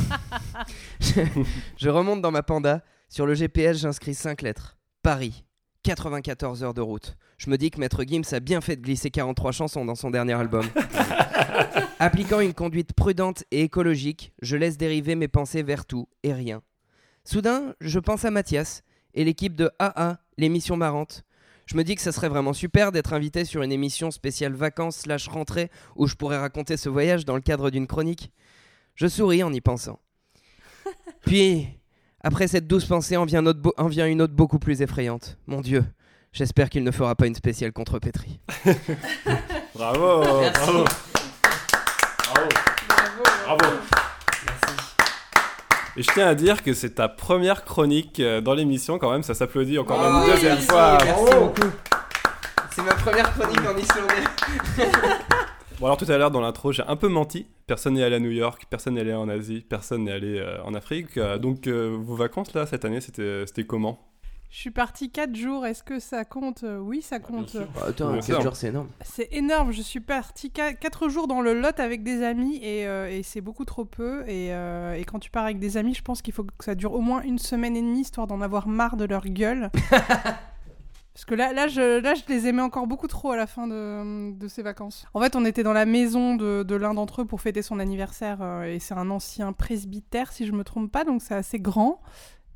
je, 1.77 1.89
remonte 1.89 2.21
dans 2.21 2.31
ma 2.31 2.43
panda. 2.43 2.83
Sur 3.09 3.25
le 3.25 3.33
GPS, 3.33 3.77
j'inscris 3.79 4.13
5 4.13 4.41
lettres. 4.41 4.77
Paris. 5.01 5.43
94 5.83 6.63
heures 6.63 6.73
de 6.73 6.81
route. 6.81 7.17
Je 7.37 7.49
me 7.49 7.57
dis 7.57 7.71
que 7.71 7.79
Maître 7.79 8.03
Gims 8.03 8.33
a 8.33 8.39
bien 8.39 8.61
fait 8.61 8.75
de 8.75 8.81
glisser 8.81 9.09
43 9.09 9.51
chansons 9.51 9.83
dans 9.83 9.95
son 9.95 10.11
dernier 10.11 10.33
album. 10.33 10.65
Appliquant 11.99 12.39
une 12.39 12.53
conduite 12.53 12.93
prudente 12.93 13.43
et 13.49 13.63
écologique, 13.63 14.31
je 14.41 14.57
laisse 14.57 14.77
dériver 14.77 15.15
mes 15.15 15.27
pensées 15.27 15.63
vers 15.63 15.85
tout 15.85 16.07
et 16.21 16.33
rien. 16.33 16.61
Soudain, 17.23 17.73
je 17.81 17.99
pense 17.99 18.25
à 18.25 18.31
Mathias 18.31 18.83
et 19.15 19.23
l'équipe 19.23 19.55
de 19.55 19.71
AA, 19.79 20.19
l'émission 20.37 20.77
marrante. 20.77 21.23
Je 21.65 21.75
me 21.75 21.83
dis 21.83 21.95
que 21.95 22.01
ça 22.01 22.11
serait 22.11 22.29
vraiment 22.29 22.53
super 22.53 22.91
d'être 22.91 23.13
invité 23.13 23.45
sur 23.45 23.63
une 23.63 23.71
émission 23.71 24.11
spéciale 24.11 24.53
vacances 24.53 24.97
slash 24.97 25.27
rentrée 25.27 25.71
où 25.95 26.05
je 26.05 26.15
pourrais 26.15 26.37
raconter 26.37 26.77
ce 26.77 26.89
voyage 26.89 27.25
dans 27.25 27.35
le 27.35 27.41
cadre 27.41 27.71
d'une 27.71 27.87
chronique. 27.87 28.31
Je 28.95 29.07
souris 29.07 29.41
en 29.43 29.53
y 29.53 29.61
pensant. 29.61 29.99
Puis, 31.25 31.67
après 32.23 32.47
cette 32.47 32.67
douce 32.67 32.85
pensée, 32.85 33.17
en 33.17 33.25
vient, 33.25 33.45
autre 33.45 33.59
beau- 33.61 33.73
en 33.77 33.87
vient 33.87 34.07
une 34.07 34.21
autre 34.21 34.33
beaucoup 34.33 34.59
plus 34.59 34.81
effrayante. 34.81 35.37
Mon 35.47 35.61
Dieu, 35.61 35.83
j'espère 36.33 36.69
qu'il 36.69 36.83
ne 36.83 36.91
fera 36.91 37.15
pas 37.15 37.27
une 37.27 37.35
spéciale 37.35 37.71
contre 37.73 37.99
Petri. 37.99 38.39
Bravo 39.75 40.21
Bravo 40.23 40.85
Bravo 43.45 43.65
Et 45.97 46.03
je 46.03 46.11
tiens 46.13 46.27
à 46.27 46.35
dire 46.35 46.63
que 46.63 46.73
c'est 46.73 46.91
ta 46.95 47.09
première 47.09 47.65
chronique 47.65 48.19
euh, 48.19 48.39
dans 48.41 48.53
l'émission 48.53 48.97
quand 48.97 49.11
même, 49.11 49.23
ça 49.23 49.33
s'applaudit 49.33 49.77
encore 49.77 49.99
Oh, 50.01 50.03
même 50.03 50.23
une 50.23 50.33
deuxième 50.33 50.53
merci, 50.53 50.67
fois. 50.67 50.97
merci 51.03 51.23
Bravo. 51.25 51.45
beaucoup. 51.47 51.67
C'est 52.73 52.81
ma 52.83 52.93
première 52.93 53.33
chronique 53.33 53.59
en 53.59 53.77
islandais. 53.77 54.23
Bon 55.81 55.87
alors 55.87 55.97
tout 55.97 56.05
à 56.11 56.15
l'heure 56.15 56.29
dans 56.29 56.41
l'intro 56.41 56.71
j'ai 56.71 56.83
un 56.83 56.95
peu 56.95 57.07
menti, 57.07 57.47
personne 57.65 57.95
n'est 57.95 58.03
allé 58.03 58.17
à 58.17 58.19
New 58.19 58.29
York, 58.29 58.67
personne 58.69 58.93
n'est 58.93 59.01
allé 59.01 59.15
en 59.15 59.27
Asie, 59.27 59.65
personne 59.67 60.03
n'est 60.03 60.11
allé 60.11 60.37
euh, 60.37 60.63
en 60.63 60.75
Afrique, 60.75 61.17
Euh, 61.17 61.39
donc 61.39 61.65
euh, 61.65 61.97
vos 61.99 62.15
vacances 62.15 62.53
là 62.53 62.67
cette 62.67 62.85
année 62.85 63.01
c'était 63.01 63.45
c'était 63.47 63.63
comment? 63.63 63.99
Je 64.51 64.57
suis 64.57 64.69
partie 64.71 65.09
4 65.09 65.33
jours, 65.33 65.65
est-ce 65.65 65.81
que 65.81 65.99
ça 65.99 66.25
compte? 66.25 66.65
Oui, 66.81 67.01
ça 67.01 67.19
compte. 67.19 67.49
sûr. 67.49 67.67
attends, 67.87 68.11
Bien 68.11 68.21
sûr. 68.21 68.35
4 68.35 68.43
jours, 68.43 68.55
c'est 68.57 68.67
énorme. 68.67 68.89
C'est 69.01 69.29
énorme, 69.31 69.71
je 69.71 69.81
suis 69.81 70.01
partie 70.01 70.51
4 70.51 71.07
jours 71.07 71.27
dans 71.29 71.39
le 71.39 71.53
Lot 71.53 71.79
avec 71.79 72.03
des 72.03 72.21
amis 72.21 72.57
et, 72.61 72.85
euh, 72.85 73.09
et 73.09 73.23
c'est 73.23 73.39
beaucoup 73.39 73.63
trop 73.63 73.85
peu. 73.85 74.23
Et, 74.27 74.53
euh, 74.53 74.93
et 74.95 75.05
quand 75.05 75.19
tu 75.19 75.31
pars 75.31 75.45
avec 75.45 75.57
des 75.57 75.77
amis, 75.77 75.93
je 75.95 76.01
pense 76.01 76.21
qu'il 76.21 76.33
faut 76.33 76.43
que 76.43 76.65
ça 76.65 76.75
dure 76.75 76.93
au 76.93 76.99
moins 76.99 77.21
une 77.21 77.39
semaine 77.39 77.77
et 77.77 77.81
demie 77.81 78.01
histoire 78.01 78.27
d'en 78.27 78.41
avoir 78.41 78.67
marre 78.67 78.97
de 78.97 79.05
leur 79.05 79.23
gueule. 79.23 79.71
Parce 81.13 81.25
que 81.25 81.35
là, 81.35 81.51
là, 81.51 81.67
je, 81.67 81.99
là, 81.99 82.13
je 82.15 82.21
les 82.29 82.47
aimais 82.47 82.61
encore 82.61 82.87
beaucoup 82.87 83.07
trop 83.07 83.31
à 83.31 83.37
la 83.37 83.45
fin 83.47 83.67
de, 83.67 84.31
de 84.31 84.47
ces 84.47 84.61
vacances. 84.61 85.05
En 85.13 85.19
fait, 85.19 85.35
on 85.35 85.43
était 85.43 85.63
dans 85.63 85.73
la 85.73 85.85
maison 85.85 86.35
de, 86.35 86.63
de 86.63 86.75
l'un 86.75 86.93
d'entre 86.93 87.21
eux 87.23 87.25
pour 87.25 87.41
fêter 87.41 87.61
son 87.61 87.79
anniversaire 87.79 88.37
euh, 88.41 88.63
et 88.63 88.79
c'est 88.79 88.93
un 88.93 89.09
ancien 89.09 89.51
presbytère, 89.51 90.31
si 90.31 90.45
je 90.45 90.53
me 90.53 90.63
trompe 90.63 90.89
pas, 90.91 91.03
donc 91.03 91.21
c'est 91.21 91.35
assez 91.35 91.59
grand. 91.59 92.01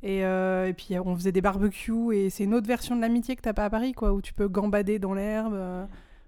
Et, 0.02 0.24
euh, 0.24 0.68
et 0.68 0.72
puis 0.72 0.98
on 0.98 1.14
faisait 1.16 1.32
des 1.32 1.40
barbecues 1.42 2.14
et 2.14 2.30
c'est 2.30 2.44
une 2.44 2.54
autre 2.54 2.66
version 2.66 2.96
de 2.96 3.00
l'amitié 3.02 3.36
que 3.36 3.42
t'as 3.42 3.52
pas 3.52 3.64
à 3.66 3.70
Paris, 3.70 3.92
quoi, 3.92 4.12
où 4.12 4.22
tu 4.22 4.32
peux 4.32 4.48
gambader 4.48 4.98
dans 4.98 5.12
l'herbe, 5.14 5.54
euh, 5.54 5.84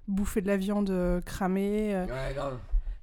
bouffer 0.07 0.41
de 0.43 0.49
la 0.49 0.57
viande 0.59 1.23
cramée, 1.25 1.95
euh, 1.95 2.05
Ouais, 2.07 2.35
grave. 2.35 2.59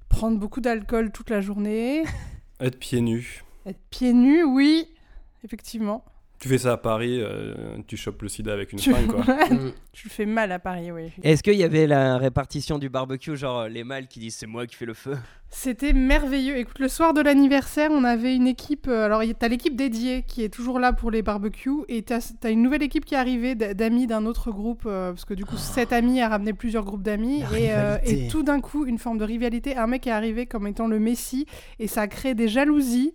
prendre 0.08 0.38
beaucoup 0.38 0.60
d'alcool 0.60 1.10
toute 1.10 1.30
la 1.30 1.40
journée, 1.40 2.04
Être 2.60 2.78
pieds 2.78 3.00
nus. 3.00 3.44
être 3.66 3.80
pieds 3.90 4.12
nus, 4.12 4.44
oui, 4.44 4.88
effectivement. 5.44 6.04
Tu 6.38 6.48
fais 6.48 6.58
ça 6.58 6.72
à 6.72 6.76
Paris, 6.76 7.18
euh, 7.20 7.54
tu 7.86 7.96
chopes 7.96 8.20
le 8.22 8.28
sida 8.28 8.52
avec 8.52 8.72
une 8.72 8.78
Tu, 8.78 8.90
fringue 8.90 9.06
quoi. 9.06 9.24
Mm. 9.50 9.72
tu 9.92 10.08
le 10.08 10.10
fais 10.12 10.26
mal 10.26 10.52
à 10.52 10.58
Paris, 10.58 10.92
oui. 10.92 11.10
Est-ce 11.22 11.42
qu'il 11.42 11.54
y 11.54 11.64
avait 11.64 11.86
la 11.86 12.18
répartition 12.18 12.78
du 12.78 12.88
barbecue, 12.90 13.36
genre 13.36 13.60
euh, 13.60 13.68
les 13.68 13.84
mâles 13.84 14.06
qui 14.06 14.18
disent 14.20 14.36
c'est 14.36 14.46
moi 14.46 14.66
qui 14.66 14.76
fais 14.76 14.84
le 14.84 14.92
feu? 14.94 15.16
C'était 15.48 15.92
merveilleux. 15.94 16.58
Écoute, 16.58 16.78
le 16.80 16.88
soir 16.88 17.14
de 17.14 17.22
l'anniversaire, 17.22 17.90
on 17.92 18.04
avait 18.04 18.34
une 18.36 18.46
équipe. 18.48 18.86
euh, 18.88 19.06
alors, 19.06 19.22
y- 19.22 19.34
t'as 19.34 19.48
l'équipe 19.48 19.76
dédiée 19.76 20.24
qui 20.26 20.42
est 20.42 20.48
toujours 20.52 20.78
là 20.80 20.92
pour 20.92 21.10
les 21.10 21.22
barbecues. 21.22 21.84
Et 21.88 22.02
t'as 22.02 22.18
as 22.42 22.50
une 22.50 22.62
nouvelle 22.62 22.82
équipe 22.82 23.04
qui 23.06 23.14
est 23.14 23.18
arrivée 23.18 23.54
d- 23.54 23.72
d'amis 23.72 24.06
d'un 24.06 24.26
autre 24.26 24.50
groupe. 24.50 24.82
euh, 24.86 25.12
parce 25.12 25.24
que 25.24 25.34
du 25.34 25.44
coup, 25.46 25.56
cet 25.56 25.92
ami 25.92 26.20
a 26.20 26.28
ramené 26.28 26.52
plusieurs 26.52 26.84
groupes 26.84 27.02
d'amis. 27.02 27.42
La 27.50 27.58
Et, 27.58 27.72
euh, 27.72 27.94
rivalité. 27.96 28.26
et 28.26 28.28
tout 28.28 28.42
d'un 28.42 28.60
coup, 28.60 28.84
une 28.84 28.98
forme 28.98 29.18
de 29.18 29.24
rivalité. 29.24 29.76
Un 29.76 29.86
mec 29.86 30.06
est 30.06 30.10
arrivé 30.10 30.44
comme 30.46 30.66
étant 30.66 30.88
le 30.88 30.98
Messi. 30.98 31.46
Et 31.78 31.86
ça 31.86 32.02
a 32.02 32.06
créé 32.08 32.34
des 32.34 32.48
jalousies. 32.48 33.14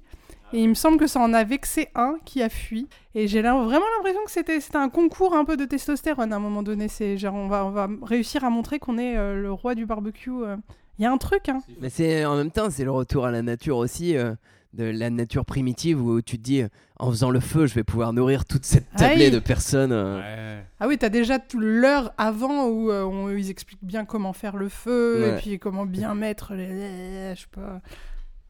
Et 0.54 0.62
il 0.62 0.70
me 0.70 0.74
semble 0.74 0.98
que 0.98 1.08
ça 1.08 1.20
en 1.20 1.34
a 1.34 1.44
vexé 1.44 1.88
un 1.96 2.16
qui 2.26 2.42
a 2.44 2.50
fui. 2.50 2.88
Et 3.16 3.28
j'ai 3.28 3.42
vraiment 3.42 3.86
l'impression 3.98 4.22
que 4.26 4.32
c'était 4.32 4.60
un 4.76 4.90
concours 4.90 5.34
un 5.36 5.46
peu 5.46 5.56
de 5.58 5.66
testostérone 5.66 6.34
à 6.34 6.36
un 6.36 6.40
moment 6.40 6.62
donné. 6.64 6.88
C'est 6.88 7.18
genre, 7.18 7.36
on 7.36 7.48
va, 7.48 7.66
on 7.66 7.72
va 7.72 7.88
réussir 8.02 8.44
à 8.44 8.50
montrer 8.50 8.80
qu'on 8.80 8.98
est 8.98 9.16
euh, 9.18 9.42
le 9.42 9.52
roi 9.52 9.76
du 9.76 9.86
barbecue. 9.86 10.30
euh. 10.32 10.58
Il 11.00 11.04
y 11.04 11.06
a 11.06 11.12
un 11.12 11.18
truc, 11.18 11.50
hein. 11.50 11.62
Mais 11.80 11.90
c'est 11.90 12.26
en 12.26 12.36
même 12.36 12.52
temps, 12.52 12.70
c'est 12.70 12.84
le 12.84 12.92
retour 12.92 13.26
à 13.26 13.32
la 13.32 13.42
nature 13.42 13.78
aussi, 13.78 14.16
euh, 14.18 14.34
de 14.74 14.84
la 14.84 15.10
nature 15.10 15.46
primitive 15.46 16.02
où 16.02 16.22
tu 16.22 16.38
te 16.38 16.44
dis, 16.44 16.64
en 17.00 17.10
faisant 17.10 17.30
le 17.32 17.40
feu, 17.40 17.66
je 17.66 17.74
vais 17.74 17.84
pouvoir 17.84 18.14
nourrir 18.14 18.46
toute 18.46 18.66
cette 18.66 18.86
Ah 18.94 18.98
tablée 19.00 19.32
de 19.32 19.40
personnes. 19.40 19.92
Ouais. 19.94 20.64
Ah 20.80 20.88
oui, 20.88 20.98
t'as 20.98 21.10
déjà 21.10 21.40
l'heure 21.58 22.14
avant 22.18 22.68
où 22.68 22.92
euh, 22.92 23.04
on- 23.04 23.30
ils 23.30 23.50
expliquent 23.50 23.84
bien 23.84 24.06
comment 24.06 24.34
faire 24.34 24.56
le 24.58 24.70
feu 24.70 25.22
Ouais. 25.22 25.30
et 25.30 25.42
puis 25.42 25.60
comment 25.60 25.86
bien 25.86 26.14
mettre 26.14 26.54
les. 26.54 27.34
Je 27.36 27.42
sais 27.42 27.48
pas. 27.52 27.82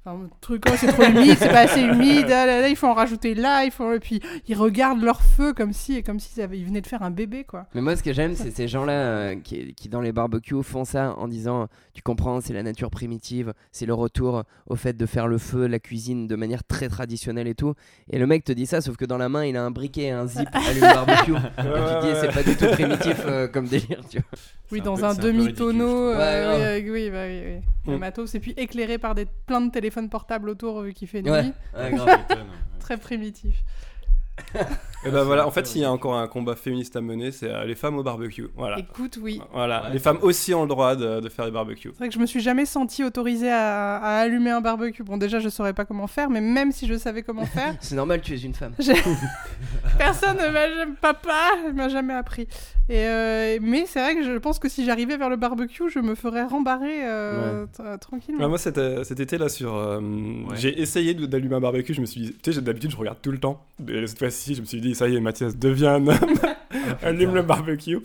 Enfin, 0.03 0.17
le 0.23 0.29
truc, 0.41 0.63
oh, 0.67 0.71
c'est 0.77 0.87
trop 0.87 1.03
humide, 1.03 1.35
c'est 1.37 1.49
pas 1.49 1.59
assez 1.59 1.81
humide, 1.81 2.25
ah 2.25 2.47
là 2.47 2.61
là, 2.61 2.69
il 2.69 2.75
faut 2.75 2.87
en 2.87 2.95
rajouter 2.95 3.35
là, 3.35 3.65
il 3.65 3.69
faut. 3.71 3.93
Et 3.93 3.99
puis 3.99 4.19
ils 4.47 4.55
regardent 4.55 5.03
leur 5.03 5.21
feu 5.21 5.53
comme 5.53 5.73
si, 5.73 6.01
comme 6.01 6.19
s'ils 6.19 6.41
avaient- 6.41 6.57
ils 6.57 6.65
venaient 6.65 6.81
de 6.81 6.87
faire 6.87 7.03
un 7.03 7.11
bébé, 7.11 7.43
quoi. 7.43 7.67
Mais 7.75 7.81
moi, 7.81 7.95
ce 7.95 8.01
que 8.01 8.11
j'aime, 8.11 8.33
c'est 8.35 8.49
ces 8.49 8.67
gens-là 8.67 8.93
euh, 8.93 9.35
qui, 9.35 9.75
qui, 9.75 9.89
dans 9.89 10.01
les 10.01 10.11
barbecues, 10.11 10.63
font 10.63 10.85
ça 10.85 11.13
en 11.19 11.27
disant 11.27 11.67
Tu 11.93 12.01
comprends, 12.01 12.41
c'est 12.41 12.53
la 12.53 12.63
nature 12.63 12.89
primitive, 12.89 13.53
c'est 13.71 13.85
le 13.85 13.93
retour 13.93 14.43
au 14.65 14.75
fait 14.75 14.97
de 14.97 15.05
faire 15.05 15.27
le 15.27 15.37
feu, 15.37 15.67
la 15.67 15.77
cuisine 15.77 16.25
de 16.27 16.35
manière 16.35 16.63
très 16.63 16.89
traditionnelle 16.89 17.47
et 17.47 17.53
tout. 17.55 17.75
Et 18.09 18.17
le 18.17 18.25
mec 18.25 18.43
te 18.43 18.51
dit 18.53 18.65
ça, 18.65 18.81
sauf 18.81 18.97
que 18.97 19.05
dans 19.05 19.19
la 19.19 19.29
main, 19.29 19.45
il 19.45 19.55
a 19.55 19.63
un 19.63 19.69
briquet, 19.69 20.09
un 20.09 20.25
zip, 20.25 20.49
allume 20.67 20.81
barbecue. 20.81 21.33
et 21.33 21.35
tu 21.35 22.07
dis 22.07 22.13
C'est 22.19 22.33
pas 22.33 22.41
du 22.41 22.55
tout 22.57 22.65
primitif 22.71 23.21
euh, 23.27 23.47
comme 23.47 23.67
délire, 23.67 24.01
tu 24.09 24.17
vois. 24.17 24.25
Oui, 24.71 24.81
dans 24.81 24.95
peu- 24.95 25.03
un, 25.03 25.13
demi-tonneau, 25.13 26.11
euh, 26.11 26.13
oui, 26.13 26.17
Ouais, 26.17 26.81
euh, 26.81 26.91
oui, 26.93 27.09
bah 27.11 27.25
oui, 27.27 27.41
oui. 27.45 27.61
Le 27.87 27.97
Mm. 27.97 27.99
matos, 27.99 28.35
et 28.35 28.39
puis 28.39 28.53
éclairé 28.57 28.97
par 28.99 29.15
des, 29.15 29.25
plein 29.47 29.59
de 29.59 29.69
téléphones 29.71 29.90
portables 30.09 30.49
autour 30.49 30.81
vu 30.81 30.93
qu'il 30.93 31.07
fait 31.07 31.21
nuit. 31.21 31.29
Ouais, 31.31 31.51
ouais, 31.77 31.91
grave. 31.91 32.19
Très 32.79 32.97
primitif. 32.97 33.63
Et 35.05 35.11
ben 35.11 35.23
voilà, 35.23 35.45
en 35.45 35.51
fait 35.51 35.67
s'il 35.67 35.81
y 35.81 35.85
a 35.85 35.91
encore 35.91 36.15
un 36.15 36.27
combat 36.27 36.55
féministe 36.55 36.95
à 36.95 37.01
mener, 37.01 37.31
c'est 37.31 37.49
euh, 37.51 37.63
les 37.65 37.75
femmes 37.75 37.97
au 37.97 38.03
barbecue. 38.03 38.47
Voilà. 38.55 38.79
Écoute, 38.79 39.19
oui. 39.21 39.39
Voilà, 39.51 39.83
Ouais. 39.83 39.89
les 39.93 39.99
femmes 39.99 40.17
aussi 40.21 40.53
ont 40.55 40.63
le 40.63 40.67
droit 40.67 40.95
de, 40.95 41.19
de 41.19 41.29
faire 41.29 41.45
des 41.45 41.51
barbecues. 41.51 41.89
C'est 41.91 41.97
vrai 41.99 42.07
que 42.07 42.13
je 42.13 42.19
me 42.19 42.25
suis 42.25 42.39
jamais 42.39 42.65
sentie 42.65 43.03
autorisée 43.03 43.51
à, 43.51 43.97
à 43.97 44.19
allumer 44.21 44.49
un 44.51 44.61
barbecue. 44.61 45.03
Bon, 45.03 45.17
déjà, 45.17 45.39
je 45.39 45.49
saurais 45.49 45.73
pas 45.73 45.85
comment 45.85 46.07
faire, 46.07 46.29
mais 46.29 46.41
même 46.41 46.71
si 46.71 46.87
je 46.87 46.95
savais 46.97 47.21
comment 47.23 47.45
faire, 47.57 47.75
C'est 47.81 47.95
normal, 47.95 48.21
tu 48.21 48.33
es 48.33 48.39
une 48.39 48.53
femme. 48.55 48.73
personne 49.97 50.37
ne 50.37 50.47
m'a 50.49 50.67
jamais, 50.69 50.93
papa 51.01 51.49
ne 51.67 51.71
m'a 51.73 51.89
jamais 51.89 52.13
appris. 52.13 52.47
Et 52.89 53.05
euh, 53.07 53.57
mais 53.61 53.85
c'est 53.85 54.01
vrai 54.01 54.15
que 54.15 54.23
je 54.23 54.37
pense 54.37 54.59
que 54.59 54.67
si 54.67 54.83
j'arrivais 54.85 55.15
vers 55.15 55.29
le 55.29 55.37
barbecue, 55.37 55.89
je 55.89 55.99
me 55.99 56.13
ferais 56.15 56.43
rembarrer 56.43 57.05
euh, 57.07 57.65
tra- 57.67 57.97
tranquillement. 57.99 58.41
Ouais, 58.41 58.49
moi 58.49 58.57
cet, 58.57 58.77
euh, 58.77 59.03
cet 59.03 59.19
été 59.19 59.37
là 59.37 59.47
sur, 59.49 59.73
euh, 59.75 60.01
j'ai 60.55 60.81
essayé 60.81 61.13
d'allumer 61.13 61.55
un 61.55 61.59
barbecue, 61.61 61.93
je 61.93 62.01
me 62.01 62.05
suis 62.05 62.21
dit, 62.21 62.35
tu 62.43 62.51
sais 62.51 62.61
d'habitude 62.61 62.91
je 62.91 62.97
regarde 62.97 63.19
tout 63.21 63.31
le 63.31 63.37
temps, 63.37 63.63
et 63.87 64.07
cette 64.07 64.19
fois-ci 64.19 64.55
je 64.55 64.61
me 64.61 64.65
suis 64.65 64.81
dit 64.81 64.93
ça 64.95 65.07
y 65.07 65.15
est 65.15 65.19
Mathias 65.21 65.55
devient 65.57 65.87
un 65.87 66.07
homme, 66.07 66.15
allume 67.03 67.35
le 67.35 67.43
barbecue. 67.43 67.99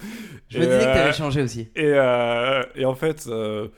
Je 0.50 0.58
me 0.58 0.62
Et, 0.64 0.66
disais 0.66 0.78
que 0.78 0.84
euh, 0.84 0.94
t'avais 0.94 1.12
changé 1.12 1.42
aussi. 1.42 1.68
Et, 1.74 1.86
euh, 1.94 2.62
et 2.76 2.84
en 2.84 2.94
fait, 2.94 3.24
euh, 3.28 3.68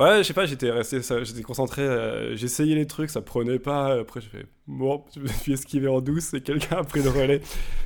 ouais, 0.00 0.18
je 0.18 0.22
sais 0.24 0.34
pas, 0.34 0.46
j'étais 0.46 0.70
resté, 0.70 1.02
ça- 1.02 1.22
j'étais 1.22 1.42
concentré, 1.42 1.82
euh, 1.82 2.34
j'essayais 2.36 2.74
les 2.74 2.86
trucs, 2.86 3.10
ça 3.10 3.20
prenait 3.22 3.58
pas. 3.58 4.00
Après, 4.00 4.20
je 4.20 4.28
fais, 4.28 4.46
bon, 4.66 5.04
je 5.14 5.20
me 5.20 5.26
suis 5.28 5.52
esquivé 5.52 5.88
en 5.88 6.00
douce 6.00 6.34
et 6.34 6.40
quelqu'un 6.40 6.78
a 6.78 6.84
pris 6.84 7.02
le 7.02 7.10
relais. 7.10 7.40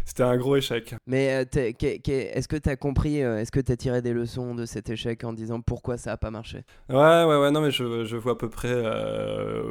C'était 0.05 0.23
un 0.23 0.37
gros 0.37 0.57
échec. 0.57 0.95
Mais 1.07 1.45
euh, 1.45 1.45
est-ce 1.53 2.49
que 2.49 2.57
t'as 2.57 2.77
compris, 2.77 3.23
euh, 3.23 3.39
est-ce 3.39 3.53
que 3.53 3.61
t'as 3.61 3.77
tiré 3.77 4.03
des 4.03 4.13
leçons 4.13 4.55
de 4.55 4.67
cet 4.67 4.91
échec 4.91 5.25
en 5.25 5.33
disant 5.33 5.61
pourquoi 5.61 5.97
ça 5.99 6.13
a 6.13 6.17
pas 6.17 6.31
marché? 6.31 6.59
Ouais, 6.89 6.97
ouais, 7.25 7.37
ouais, 7.39 7.51
non, 7.51 7.61
mais 7.61 7.71
je, 7.71 8.05
je 8.05 8.17
vois 8.17 8.33
à 8.33 8.37
peu 8.37 8.49
près. 8.51 8.69
euh, 8.73 9.63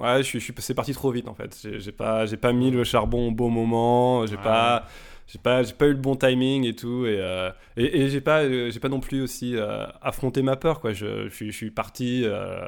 ouais, 0.00 0.18
je 0.18 0.22
suis, 0.22 0.40
je 0.40 0.44
suis, 0.44 0.54
c'est 0.58 0.74
parti 0.74 0.92
trop 0.92 1.10
vite 1.10 1.28
en 1.28 1.34
fait. 1.34 1.56
J'ai 1.78 1.92
pas, 1.92 2.26
j'ai 2.26 2.36
pas 2.36 2.52
mis 2.52 2.70
le 2.70 2.84
charbon 2.84 3.28
au 3.28 3.32
bon 3.32 3.50
moment, 3.50 4.26
j'ai 4.26 4.36
pas. 4.36 4.86
J'ai 5.28 5.40
pas, 5.40 5.64
j'ai 5.64 5.72
pas 5.72 5.86
eu 5.86 5.90
le 5.90 5.96
bon 5.96 6.14
timing 6.14 6.64
et 6.64 6.72
tout, 6.74 7.04
et, 7.04 7.18
euh, 7.20 7.50
et, 7.76 8.02
et 8.02 8.08
j'ai 8.10 8.20
pas, 8.20 8.42
euh, 8.44 8.70
j'ai 8.70 8.78
pas 8.78 8.88
non 8.88 9.00
plus 9.00 9.20
aussi 9.22 9.56
euh, 9.56 9.84
affronté 10.00 10.40
ma 10.40 10.54
peur, 10.54 10.78
quoi. 10.80 10.92
Je, 10.92 11.28
je 11.28 11.34
suis, 11.34 11.50
je 11.50 11.56
suis 11.56 11.70
parti. 11.72 12.22
euh, 12.24 12.60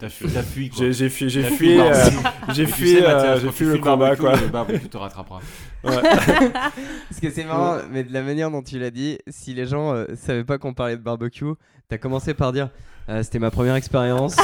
T'as 0.00 0.08
fui. 0.08 0.70
J'ai 0.74 0.92
j'ai 0.94 1.08
fui, 1.10 1.28
j'ai 1.28 1.42
fui, 1.42 1.76
le 1.76 1.82
euh, 1.82 1.92
barbecue. 1.92 2.16
j'ai 2.54 2.64
Tu 2.64 2.72
fui, 2.72 2.90
j'ai 2.96 3.50
fui 3.50 3.66
tu 3.66 3.72
le 3.72 3.78
combat, 3.78 4.16
quoi. 4.16 4.34
Le 4.34 4.48
barbecue 4.48 4.88
te 4.88 4.96
rattrapera. 4.96 5.40
Ouais. 5.84 5.92
Parce 6.02 7.20
que 7.20 7.28
c'est 7.30 7.44
marrant, 7.44 7.78
mais 7.90 8.02
de 8.02 8.12
la 8.14 8.22
manière 8.22 8.50
dont 8.50 8.62
tu 8.62 8.78
l'as 8.78 8.90
dit, 8.90 9.18
si 9.28 9.52
les 9.52 9.66
gens 9.66 9.92
euh, 9.94 10.06
savaient 10.16 10.44
pas 10.44 10.56
qu'on 10.56 10.72
parlait 10.72 10.96
de 10.96 11.02
barbecue, 11.02 11.44
t'as 11.90 11.98
commencé 11.98 12.32
par 12.32 12.52
dire 12.52 12.70
Euh, 13.10 13.22
c'était 13.22 13.38
ma 13.38 13.50
première 13.52 13.76
expérience, 13.76 14.34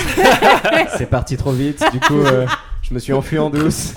c'est 0.98 1.10
parti 1.10 1.36
trop 1.36 1.50
vite, 1.52 1.82
du 1.90 1.98
coup 1.98 2.20
euh, 2.20 2.46
je 2.82 2.94
me 2.94 3.00
suis 3.00 3.12
enfui 3.12 3.36
en 3.38 3.50
douce 3.50 3.94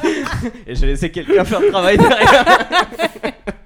et 0.66 0.74
j'ai 0.74 0.88
laissé 0.88 1.12
quelqu'un 1.12 1.46
faire 1.46 1.60
le 1.60 1.70
travail 1.70 1.98
derrière. 1.98 2.46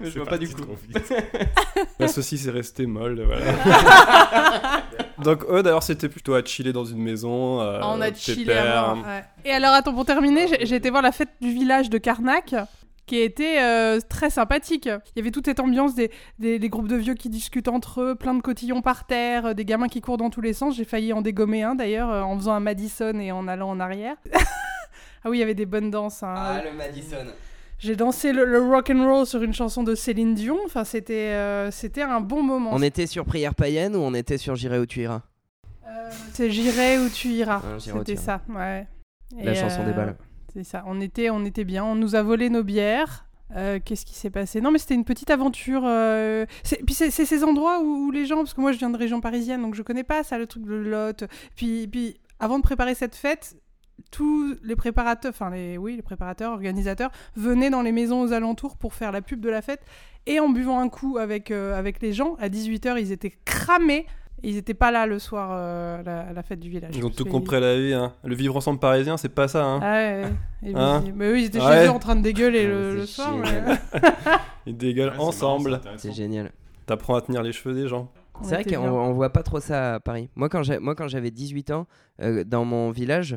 Mais 0.00 0.10
je 0.10 0.18
vois 0.18 0.28
pas 0.28 0.38
du 0.38 0.48
coup. 0.48 0.62
La 1.98 2.08
saucisse 2.08 2.46
est 2.46 2.50
restée 2.50 2.86
molle, 2.86 3.22
voilà. 3.22 4.82
Donc 5.22 5.44
eux 5.48 5.62
d'ailleurs 5.62 5.82
c'était 5.82 6.08
plutôt 6.08 6.34
à 6.34 6.44
chiller 6.44 6.72
dans 6.72 6.84
une 6.84 7.02
maison. 7.02 7.60
euh, 7.60 7.80
Ah, 7.82 7.92
on 7.94 8.00
a 8.00 8.12
chillé 8.12 8.46
ouais. 8.46 9.24
Et 9.44 9.50
alors, 9.52 9.72
attends, 9.72 9.94
pour 9.94 10.04
terminer, 10.04 10.46
j'ai- 10.62 10.74
été 10.76 10.90
voir 10.90 11.02
la 11.02 11.12
fête 11.12 11.30
du 11.40 11.50
village 11.50 11.88
de 11.90 11.98
Karnak 11.98 12.54
qui 13.06 13.18
était 13.20 13.60
euh, 13.62 14.00
très 14.08 14.30
sympathique. 14.30 14.86
Il 14.86 15.18
y 15.18 15.20
avait 15.20 15.30
toute 15.30 15.46
cette 15.46 15.60
ambiance 15.60 15.94
des, 15.94 16.10
des, 16.40 16.58
des 16.58 16.68
groupes 16.68 16.88
de 16.88 16.96
vieux 16.96 17.14
qui 17.14 17.28
discutent 17.30 17.68
entre 17.68 18.00
eux, 18.02 18.14
plein 18.16 18.34
de 18.34 18.42
cotillons 18.42 18.82
par 18.82 19.06
terre, 19.06 19.46
euh, 19.46 19.54
des 19.54 19.64
gamins 19.64 19.86
qui 19.88 20.00
courent 20.00 20.16
dans 20.16 20.28
tous 20.28 20.40
les 20.40 20.52
sens. 20.52 20.76
J'ai 20.76 20.84
failli 20.84 21.12
en 21.12 21.22
dégommer 21.22 21.62
un 21.62 21.76
d'ailleurs 21.76 22.10
euh, 22.10 22.22
en 22.22 22.36
faisant 22.36 22.52
un 22.54 22.60
Madison 22.60 23.18
et 23.20 23.30
en 23.32 23.46
allant 23.48 23.70
en 23.70 23.78
arrière. 23.80 24.16
ah 25.24 25.30
oui, 25.30 25.36
il 25.38 25.40
y 25.40 25.42
avait 25.44 25.54
des 25.54 25.66
bonnes 25.66 25.90
danses. 25.90 26.22
hein. 26.24 26.60
le 26.64 26.76
Madison. 26.76 27.26
J'ai 27.78 27.96
dansé 27.96 28.32
le, 28.32 28.44
le 28.44 28.60
rock 28.62 28.90
and 28.90 29.04
roll 29.04 29.26
sur 29.26 29.42
une 29.42 29.52
chanson 29.54 29.82
de 29.82 29.94
Céline 29.94 30.34
Dion. 30.34 30.58
Enfin, 30.64 30.84
c'était 30.84 31.32
euh, 31.34 31.70
c'était 31.70 32.02
un 32.02 32.20
bon 32.20 32.42
moment. 32.42 32.70
On 32.72 32.82
était 32.82 33.06
sur 33.06 33.24
prière 33.24 33.54
païenne 33.54 33.94
ou 33.96 34.00
on 34.00 34.14
était 34.14 34.38
sur 34.38 34.54
J'irai 34.56 34.78
où 34.78 34.86
tu 34.86 35.00
iras? 35.02 35.22
Euh, 35.86 36.10
c'est 36.32 36.50
J'irai 36.50 36.98
où 36.98 37.08
tu 37.08 37.28
iras. 37.28 37.62
Ah, 37.64 37.76
C'était 37.78 38.16
ça, 38.16 38.40
ouais. 38.48 38.86
La 39.42 39.52
Et, 39.52 39.54
chanson 39.54 39.84
des 39.84 39.90
euh, 39.90 39.94
balles. 39.94 40.16
C'est 40.54 40.64
ça. 40.64 40.82
On 40.86 41.00
était, 41.00 41.30
on 41.30 41.44
était 41.44 41.64
bien. 41.64 41.84
On 41.84 41.94
nous 41.94 42.14
a 42.14 42.22
volé 42.22 42.48
nos 42.50 42.62
bières. 42.62 43.26
Euh, 43.54 43.78
Qu'est-ce 43.84 44.04
qui 44.06 44.14
s'est 44.14 44.30
passé? 44.30 44.60
Non, 44.60 44.70
mais 44.72 44.78
c'était 44.78 44.94
une 44.94 45.04
petite 45.04 45.30
aventure. 45.30 45.82
euh, 45.84 46.46
c'est- 46.64 46.84
Puis 46.84 46.94
c'est 46.94 47.10
c'est 47.10 47.24
ces 47.26 47.44
endroits 47.44 47.80
où, 47.80 48.06
où 48.06 48.10
les 48.10 48.24
gens, 48.26 48.38
parce 48.38 48.54
que 48.54 48.60
moi 48.60 48.72
je 48.72 48.78
viens 48.78 48.90
de 48.90 48.96
région 48.98 49.20
parisienne, 49.20 49.62
donc 49.62 49.74
je 49.76 49.82
connais 49.82 50.02
pas 50.02 50.24
ça, 50.24 50.38
le 50.38 50.46
truc 50.48 50.64
de 50.64 50.74
Lot. 50.74 51.24
Puis, 51.54 51.86
puis 51.86 52.18
avant 52.40 52.58
de 52.58 52.62
préparer 52.64 52.94
cette 52.96 53.14
fête, 53.14 53.56
tous 54.16 54.56
les 54.62 54.76
préparateurs, 54.76 55.30
enfin 55.30 55.50
les, 55.50 55.76
oui, 55.76 55.94
les 55.96 56.02
préparateurs, 56.02 56.52
organisateurs, 56.52 57.10
venaient 57.36 57.68
dans 57.70 57.82
les 57.82 57.92
maisons 57.92 58.22
aux 58.22 58.32
alentours 58.32 58.76
pour 58.78 58.94
faire 58.94 59.12
la 59.12 59.20
pub 59.20 59.40
de 59.40 59.50
la 59.50 59.60
fête. 59.60 59.80
Et 60.26 60.40
en 60.40 60.48
buvant 60.48 60.80
un 60.80 60.88
coup 60.88 61.18
avec, 61.18 61.50
euh, 61.50 61.78
avec 61.78 62.00
les 62.00 62.12
gens, 62.14 62.36
à 62.40 62.48
18h, 62.48 62.96
ils 62.98 63.12
étaient 63.12 63.32
cramés. 63.44 64.06
Ils 64.42 64.56
étaient 64.56 64.74
pas 64.74 64.90
là 64.90 65.06
le 65.06 65.18
soir 65.18 65.50
euh, 65.52 66.00
à 66.00 66.02
la, 66.02 66.20
à 66.20 66.32
la 66.32 66.42
fête 66.42 66.60
du 66.60 66.68
village. 66.70 66.94
Ils 66.96 67.04
ont 67.04 67.10
tout 67.10 67.24
compris 67.24 67.56
à 67.56 67.60
la 67.60 67.76
vie. 67.76 67.92
Hein. 67.94 68.12
Le 68.24 68.34
vivre 68.34 68.56
ensemble 68.56 68.78
parisien, 68.78 69.16
c'est 69.16 69.28
pas 69.30 69.48
ça. 69.48 69.64
Hein. 69.64 69.80
ah 69.82 69.92
ouais, 69.92 70.74
Hein 70.74 71.04
mais 71.14 71.26
eux, 71.28 71.38
ils 71.38 71.44
étaient 71.46 71.60
Ouais. 71.60 71.82
chez 71.82 71.86
eux 71.86 71.90
en 71.90 71.98
train 71.98 72.16
de 72.16 72.22
dégueuler 72.22 72.64
Ah, 72.64 72.68
le, 72.68 72.94
le 72.96 73.06
soir. 73.06 73.34
Ils 74.66 74.76
dégueulent 74.76 75.14
ensemble. 75.18 75.80
C'est 75.96 76.12
génial. 76.12 76.50
T'apprends 76.86 77.14
à 77.16 77.20
tenir 77.20 77.42
les 77.42 77.52
cheveux 77.52 77.74
des 77.74 77.88
gens. 77.88 78.10
C'est 78.42 78.54
vrai 78.54 78.64
qu'on 78.64 78.88
on 78.88 79.12
voit 79.12 79.30
pas 79.30 79.42
trop 79.42 79.60
ça 79.60 79.94
à 79.94 80.00
Paris. 80.00 80.28
Moi, 80.34 80.48
quand 80.48 80.62
j'avais 80.62 81.30
18 81.30 81.70
ans, 81.70 81.86
euh, 82.20 82.44
dans 82.44 82.64
mon 82.64 82.90
village, 82.90 83.36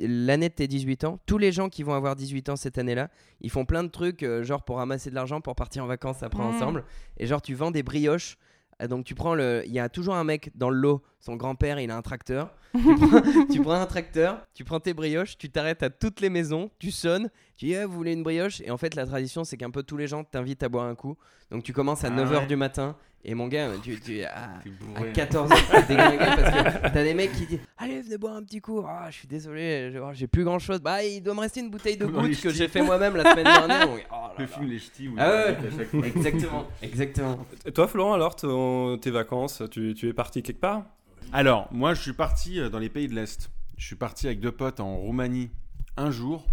l'année 0.00 0.48
de 0.48 0.54
tes 0.54 0.66
18 0.68 1.04
ans, 1.04 1.18
tous 1.26 1.38
les 1.38 1.52
gens 1.52 1.68
qui 1.68 1.82
vont 1.82 1.94
avoir 1.94 2.16
18 2.16 2.48
ans 2.50 2.56
cette 2.56 2.78
année-là, 2.78 3.08
ils 3.40 3.50
font 3.50 3.64
plein 3.64 3.82
de 3.84 3.88
trucs, 3.88 4.22
euh, 4.22 4.42
genre 4.42 4.62
pour 4.62 4.76
ramasser 4.76 5.10
de 5.10 5.14
l'argent 5.14 5.40
pour 5.40 5.54
partir 5.54 5.84
en 5.84 5.86
vacances 5.86 6.22
après 6.22 6.42
ensemble. 6.42 6.84
Et 7.18 7.26
genre, 7.26 7.42
tu 7.42 7.54
vends 7.54 7.70
des 7.70 7.82
brioches. 7.82 8.36
Ah, 8.78 8.88
Donc 8.88 9.04
tu 9.06 9.14
prends 9.14 9.34
le, 9.34 9.62
il 9.66 9.72
y 9.72 9.78
a 9.78 9.88
toujours 9.88 10.16
un 10.16 10.24
mec 10.24 10.50
dans 10.54 10.68
le 10.68 10.76
lot. 10.76 11.02
Son 11.18 11.34
grand-père, 11.36 11.80
il 11.80 11.90
a 11.90 11.96
un 11.96 12.02
tracteur. 12.02 12.54
Tu 12.76 12.82
prends, 13.08 13.46
tu 13.50 13.60
prends 13.62 13.72
un 13.80 13.86
tracteur, 13.86 14.46
tu 14.52 14.62
prends 14.62 14.80
tes 14.80 14.92
brioches, 14.92 15.38
tu 15.38 15.48
t'arrêtes 15.48 15.82
à 15.82 15.88
toutes 15.88 16.20
les 16.20 16.28
maisons, 16.28 16.70
tu 16.78 16.90
sonnes, 16.90 17.30
tu 17.56 17.64
dis 17.66 17.72
Eh, 17.72 17.86
vous 17.86 17.94
voulez 17.94 18.12
une 18.12 18.22
brioche? 18.22 18.60
Et 18.60 18.70
en 18.70 18.76
fait, 18.76 18.94
la 18.94 19.06
tradition, 19.06 19.44
c'est 19.44 19.56
qu'un 19.56 19.70
peu 19.70 19.82
tous 19.82 19.96
les 19.96 20.06
gens 20.06 20.24
t'invitent 20.24 20.62
à 20.62 20.68
boire 20.68 20.84
un 20.84 20.94
coup. 20.94 21.16
Donc 21.50 21.62
tu 21.62 21.72
commences 21.72 22.04
à 22.04 22.08
Ah 22.08 22.10
9h 22.22 22.40
ouais. 22.40 22.46
du 22.46 22.56
matin. 22.56 22.94
Et 23.28 23.34
mon 23.34 23.48
gars, 23.48 23.70
tu, 23.82 23.98
tu, 24.00 24.22
à 24.24 24.50
bourré. 24.94 25.10
14 25.12 25.50
ans, 25.50 25.54
t'es 25.72 25.82
déglingué 25.88 26.16
parce 26.16 26.42
que 26.42 26.80
t'as 26.94 27.02
des 27.02 27.12
mecs 27.12 27.32
qui 27.32 27.46
disent 27.46 27.58
Allez, 27.76 28.00
venez 28.00 28.18
boire 28.18 28.36
un 28.36 28.42
petit 28.44 28.60
coup. 28.60 28.84
Ah, 28.86 29.08
je 29.10 29.16
suis 29.16 29.26
désolé, 29.26 29.90
je- 29.92 29.98
j'ai 30.14 30.28
plus 30.28 30.44
grand 30.44 30.60
chose. 30.60 30.80
Bah, 30.80 31.02
il 31.02 31.20
doit 31.22 31.34
me 31.34 31.40
rester 31.40 31.58
une 31.60 31.70
bouteille 31.70 31.96
de 31.96 32.06
gouttes 32.06 32.40
que 32.40 32.50
j'ai 32.50 32.68
fait 32.68 32.82
moi-même 32.82 33.16
la 33.16 33.28
semaine 33.32 33.44
dernière. 33.44 33.80
Donc, 33.88 34.06
oh 34.10 34.14
là 34.14 34.32
Le 34.38 34.44
là. 34.44 34.48
film 34.48 34.66
Les 34.68 34.78
Ch'tis. 34.78 35.10
Ah 35.18 35.28
ouais, 35.28 35.48
invite 35.56 35.74
à 35.74 35.76
chaque 35.78 35.88
fois. 35.88 36.06
Exactement, 36.06 36.66
exactement. 36.82 37.46
Et 37.66 37.72
toi, 37.72 37.88
Florent, 37.88 38.12
alors, 38.14 38.36
ton- 38.36 38.96
tes 38.98 39.10
vacances, 39.10 39.60
tu, 39.72 39.94
tu 39.94 40.08
es 40.08 40.12
parti 40.12 40.42
quelque 40.44 40.60
part? 40.60 40.84
Alors, 41.32 41.66
moi, 41.72 41.94
je 41.94 42.02
suis 42.02 42.12
parti 42.12 42.60
euh, 42.60 42.68
dans 42.70 42.78
les 42.78 42.88
pays 42.90 43.08
de 43.08 43.14
l'Est. 43.14 43.50
Je 43.76 43.84
suis 43.84 43.96
parti 43.96 44.26
avec 44.28 44.38
deux 44.38 44.52
potes 44.52 44.78
en 44.78 44.96
Roumanie 44.98 45.50
un 45.96 46.12
jour, 46.12 46.46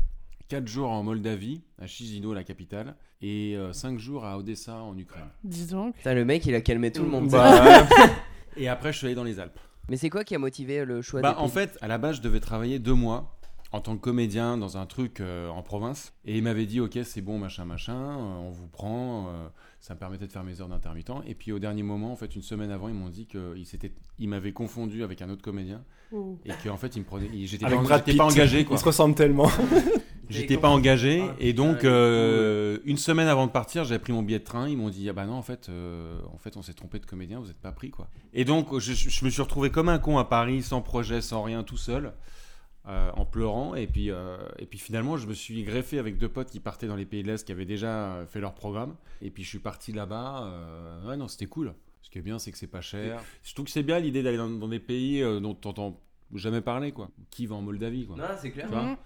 quatre 0.48 0.68
jours 0.68 0.90
en 0.90 1.04
Moldavie, 1.04 1.62
à 1.82 1.88
Chisinau, 1.88 2.34
la 2.34 2.44
capitale, 2.44 2.96
et 3.22 3.56
euh, 3.56 3.74
cinq 3.74 4.00
jours 4.00 4.26
à 4.26 4.38
Odessa, 4.38 4.76
en 4.82 4.98
Ukraine. 4.98 5.30
Dis 5.44 5.68
donc. 5.68 5.96
Putain, 5.96 6.14
le 6.14 6.26
mec, 6.26 6.46
il 6.46 6.56
a 6.56 6.62
calmé 6.62 6.92
tout 6.92 7.04
le 7.04 7.10
monde. 7.10 7.30
Bah, 7.30 7.88
Et 8.58 8.68
après, 8.68 8.92
je 8.94 8.98
suis 9.00 9.08
allé 9.08 9.16
dans 9.16 9.24
les 9.24 9.40
Alpes. 9.40 9.60
Mais 9.90 9.98
c'est 9.98 10.10
quoi 10.10 10.24
qui 10.24 10.36
a 10.36 10.40
motivé 10.40 10.86
le 10.86 11.02
choix 11.02 11.22
Bah, 11.22 11.34
des 11.34 11.40
en 11.40 11.44
pays 11.50 11.52
fait, 11.54 11.78
à 11.82 11.88
la 11.88 11.98
base, 11.98 12.18
je 12.18 12.22
devais 12.22 12.40
travailler 12.40 12.80
deux 12.80 12.94
mois 12.94 13.36
en 13.72 13.82
tant 13.82 13.96
que 13.96 14.02
comédien 14.02 14.56
dans 14.58 14.78
un 14.78 14.86
truc 14.86 15.20
euh, 15.20 15.50
en 15.50 15.64
province. 15.64 16.14
Et 16.26 16.38
il 16.38 16.44
m'avait 16.44 16.68
dit, 16.68 16.80
ok, 16.80 17.00
c'est 17.04 17.22
bon, 17.22 17.40
machin, 17.40 17.66
machin, 17.66 17.96
euh, 17.96 18.38
on 18.48 18.52
vous 18.52 18.68
prend. 18.68 19.28
euh, 19.30 19.48
ça 19.80 19.96
me 19.96 20.00
permettait 20.00 20.28
de 20.28 20.32
faire 20.32 20.44
mes 20.44 20.62
heures 20.62 20.70
d'intermittent. 20.70 21.12
Et 21.26 21.34
puis 21.36 21.52
au 21.52 21.60
dernier 21.60 21.84
moment, 21.84 22.12
en 22.14 22.16
fait, 22.16 22.36
une 22.36 22.42
semaine 22.44 22.72
avant, 22.72 22.88
ils 22.88 22.94
m'ont 22.94 23.10
dit 23.10 23.26
qu'ils 23.26 23.66
s'étaient- 23.66 23.92
ils 24.20 24.30
m'avaient 24.30 24.54
confondu 24.54 25.04
avec 25.04 25.22
un 25.22 25.30
autre 25.30 25.42
comédien. 25.42 25.84
Oh. 26.14 26.38
Et 26.46 26.52
qu'en 26.64 26.78
fait, 26.78 26.96
ils 26.96 27.00
me 27.00 27.06
prenaient. 27.06 27.30
ils- 27.34 27.48
J'étais 27.48 27.66
pas, 27.66 27.72
pas 28.00 28.24
engagé, 28.26 28.64
quoi. 28.64 28.78
Ils 28.78 28.80
se 28.80 28.86
ressemblent 28.86 29.16
tellement. 29.16 29.50
J'étais 30.30 30.58
pas 30.58 30.70
engagé. 30.70 31.22
Ah, 31.22 31.36
et 31.40 31.54
donc, 31.54 31.78
putain, 31.78 31.90
euh, 31.90 32.78
une 32.86 32.98
semaine 32.98 33.28
avant 33.28 33.46
de 33.48 33.52
partir, 33.52 33.84
j'avais 33.84 34.00
pris 34.00 34.14
mon 34.14 34.24
billet 34.24 34.40
de 34.40 34.44
train. 34.44 34.68
Ils 34.70 34.78
m'ont 34.78 34.90
dit, 34.90 35.10
ah 35.10 35.14
bah 35.14 35.26
non, 35.26 35.34
en 35.34 35.42
fait, 35.42 35.68
euh, 35.70 36.20
en 36.34 36.38
fait 36.38 36.56
on 36.58 36.62
s'est 36.62 36.74
trompé 36.74 37.00
de 37.00 37.06
comédien, 37.06 37.40
vous 37.40 37.48
n'êtes 37.48 37.60
pas 37.62 37.72
pris, 37.72 37.90
quoi. 37.90 38.08
Et 38.34 38.46
donc, 38.46 38.78
je, 38.80 38.94
je 38.94 39.26
me 39.26 39.30
suis 39.30 39.42
retrouvé 39.42 39.70
comme 39.70 39.90
un 39.90 40.00
con 40.00 40.18
à 40.18 40.24
Paris, 40.26 40.62
sans 40.64 40.82
projet, 40.82 41.22
sans 41.22 41.44
rien, 41.44 41.64
tout 41.64 41.78
seul. 41.78 42.14
euh, 42.86 43.12
en 43.16 43.24
pleurant 43.26 43.76
et 43.76 43.88
puis 43.88 44.12
euh, 44.12 44.36
et 44.60 44.66
puis 44.66 44.78
finalement 44.78 45.16
je 45.16 45.26
me 45.26 45.34
suis 45.34 45.64
greffé 45.64 46.00
avec 46.00 46.18
deux 46.18 46.28
potes 46.28 46.50
qui 46.50 46.60
partaient 46.60 46.88
dans 46.88 46.98
les 46.98 47.06
pays 47.06 47.24
de 47.24 47.28
l'Est 47.30 47.46
qui 47.46 47.54
avaient 47.54 47.64
déjà 47.64 47.88
euh, 47.88 48.26
fait 48.26 48.42
leur 48.42 48.54
programme 48.54 48.96
et 49.22 49.30
puis 49.30 49.42
je 49.44 49.48
suis 49.48 49.60
parti 49.60 49.94
là-bas 49.94 50.44
euh, 50.44 51.08
ouais 51.08 51.16
non 51.16 51.30
c'était 51.30 51.46
cool 51.46 51.74
ce 52.02 52.10
qui 52.10 52.18
est 52.18 52.22
bien 52.22 52.40
c'est 52.40 52.52
que 52.52 52.58
c'est 52.58 52.68
pas 52.68 52.82
cher 52.82 53.22
je 53.42 53.54
trouve 53.54 53.68
que 53.68 53.72
c'est 53.72 53.84
bien 53.84 54.00
l'idée 54.00 54.22
d'aller 54.22 54.36
dans, 54.36 54.50
dans 54.50 54.68
des 54.68 54.82
pays 54.82 55.22
euh, 55.24 55.40
dont 55.40 55.54
t'entends 55.54 55.98
jamais 56.36 56.60
parler 56.60 56.92
quoi 56.92 57.08
qui 57.30 57.46
va 57.46 57.56
en 57.56 57.62
Moldavie 57.62 58.06
quoi 58.06 58.18
Non, 58.18 58.24
c'est 58.38 58.52
clair. 58.52 58.66
tu 58.68 58.74
vois 58.74 58.84
Mhm. 58.84 58.98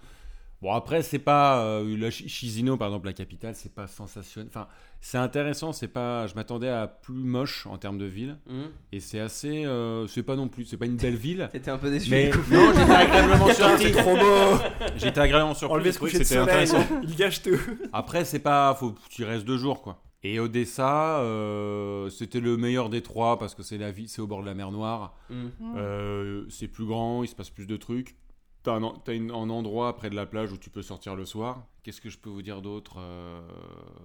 Bon 0.60 0.72
après 0.72 1.02
c'est 1.02 1.20
pas 1.20 1.60
euh, 1.62 1.96
la 1.96 2.10
Chi- 2.10 2.28
Chisinau 2.28 2.76
par 2.76 2.88
exemple 2.88 3.06
la 3.06 3.12
capitale 3.12 3.54
c'est 3.54 3.72
pas 3.72 3.86
sensationnel 3.86 4.48
enfin 4.50 4.66
c'est 5.00 5.16
intéressant 5.18 5.72
c'est 5.72 5.86
pas 5.86 6.26
je 6.26 6.34
m'attendais 6.34 6.68
à 6.68 6.88
plus 6.88 7.14
moche 7.14 7.66
en 7.68 7.78
termes 7.78 7.96
de 7.98 8.06
ville 8.06 8.36
Mhm. 8.48 8.64
et 8.90 8.98
c'est 8.98 9.20
assez 9.20 9.64
euh, 9.66 10.08
c'est 10.08 10.24
pas 10.24 10.34
non 10.34 10.48
plus 10.48 10.64
c'est 10.64 10.76
pas 10.76 10.86
une 10.86 10.96
belle 10.96 11.14
ville 11.14 11.48
T'étais 11.52 11.70
un 11.70 11.78
peu 11.78 11.90
déçu. 11.92 12.10
mais 12.10 12.30
non 12.50 12.72
j'étais 12.74 12.92
agréablement 12.92 13.46
surpris 13.54 13.84
c'est 13.84 13.92
trop 14.02 14.16
beau 14.16 14.58
j'étais 14.96 15.20
agréablement 15.20 15.54
surpris 15.54 15.76
Enlever 15.76 15.92
ce 15.92 15.98
coucher 16.00 16.18
de 16.18 16.24
soleil, 16.24 16.42
intéressant 16.42 16.84
il 17.04 17.14
gâche 17.14 17.40
tout. 17.42 17.58
après 17.92 18.24
c'est 18.24 18.40
pas 18.40 18.74
faut 18.74 18.96
tu 19.10 19.22
y 19.22 19.24
restes 19.24 19.44
deux 19.46 19.58
jours 19.58 19.80
quoi 19.80 20.02
et 20.24 20.40
Odessa 20.40 21.20
euh, 21.20 22.10
c'était 22.10 22.40
le 22.40 22.56
meilleur 22.56 22.88
des 22.88 23.02
trois 23.02 23.38
parce 23.38 23.54
que 23.54 23.62
c'est 23.62 23.78
la 23.78 23.92
ville 23.92 24.08
c'est 24.08 24.20
au 24.20 24.26
bord 24.26 24.40
de 24.40 24.46
la 24.46 24.54
mer 24.54 24.72
Noire 24.72 25.14
Mhm. 25.30 25.50
euh, 25.76 26.44
c'est 26.48 26.66
plus 26.66 26.84
grand, 26.86 27.22
il 27.22 27.28
se 27.28 27.34
passe 27.36 27.50
plus 27.50 27.66
de 27.66 27.76
trucs. 27.76 28.16
T'as 28.64 28.74
un, 28.74 28.92
une- 29.08 29.30
un 29.30 29.50
endroit 29.50 29.96
près 29.96 30.10
de 30.10 30.16
la 30.16 30.26
plage 30.26 30.52
où 30.52 30.56
tu 30.58 30.68
peux 30.70 30.82
sortir 30.82 31.14
le 31.16 31.24
soir. 31.24 31.64
Qu'est-ce 31.82 32.00
que 32.00 32.10
je 32.10 32.18
peux 32.18 32.28
vous 32.30 32.42
dire 32.42 32.60
d'autre 32.60 32.96
Euh, 32.98 33.40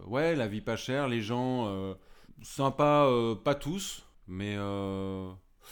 Ouais, 0.07 0.35
la 0.35 0.47
vie 0.47 0.61
pas 0.61 0.75
chère, 0.75 1.07
les 1.07 1.21
gens 1.21 1.65
euh, 1.67 1.93
sympas, 2.41 3.07
euh, 3.07 3.35
pas 3.35 3.55
tous, 3.55 4.05
mais 4.27 4.55
euh, 4.57 5.29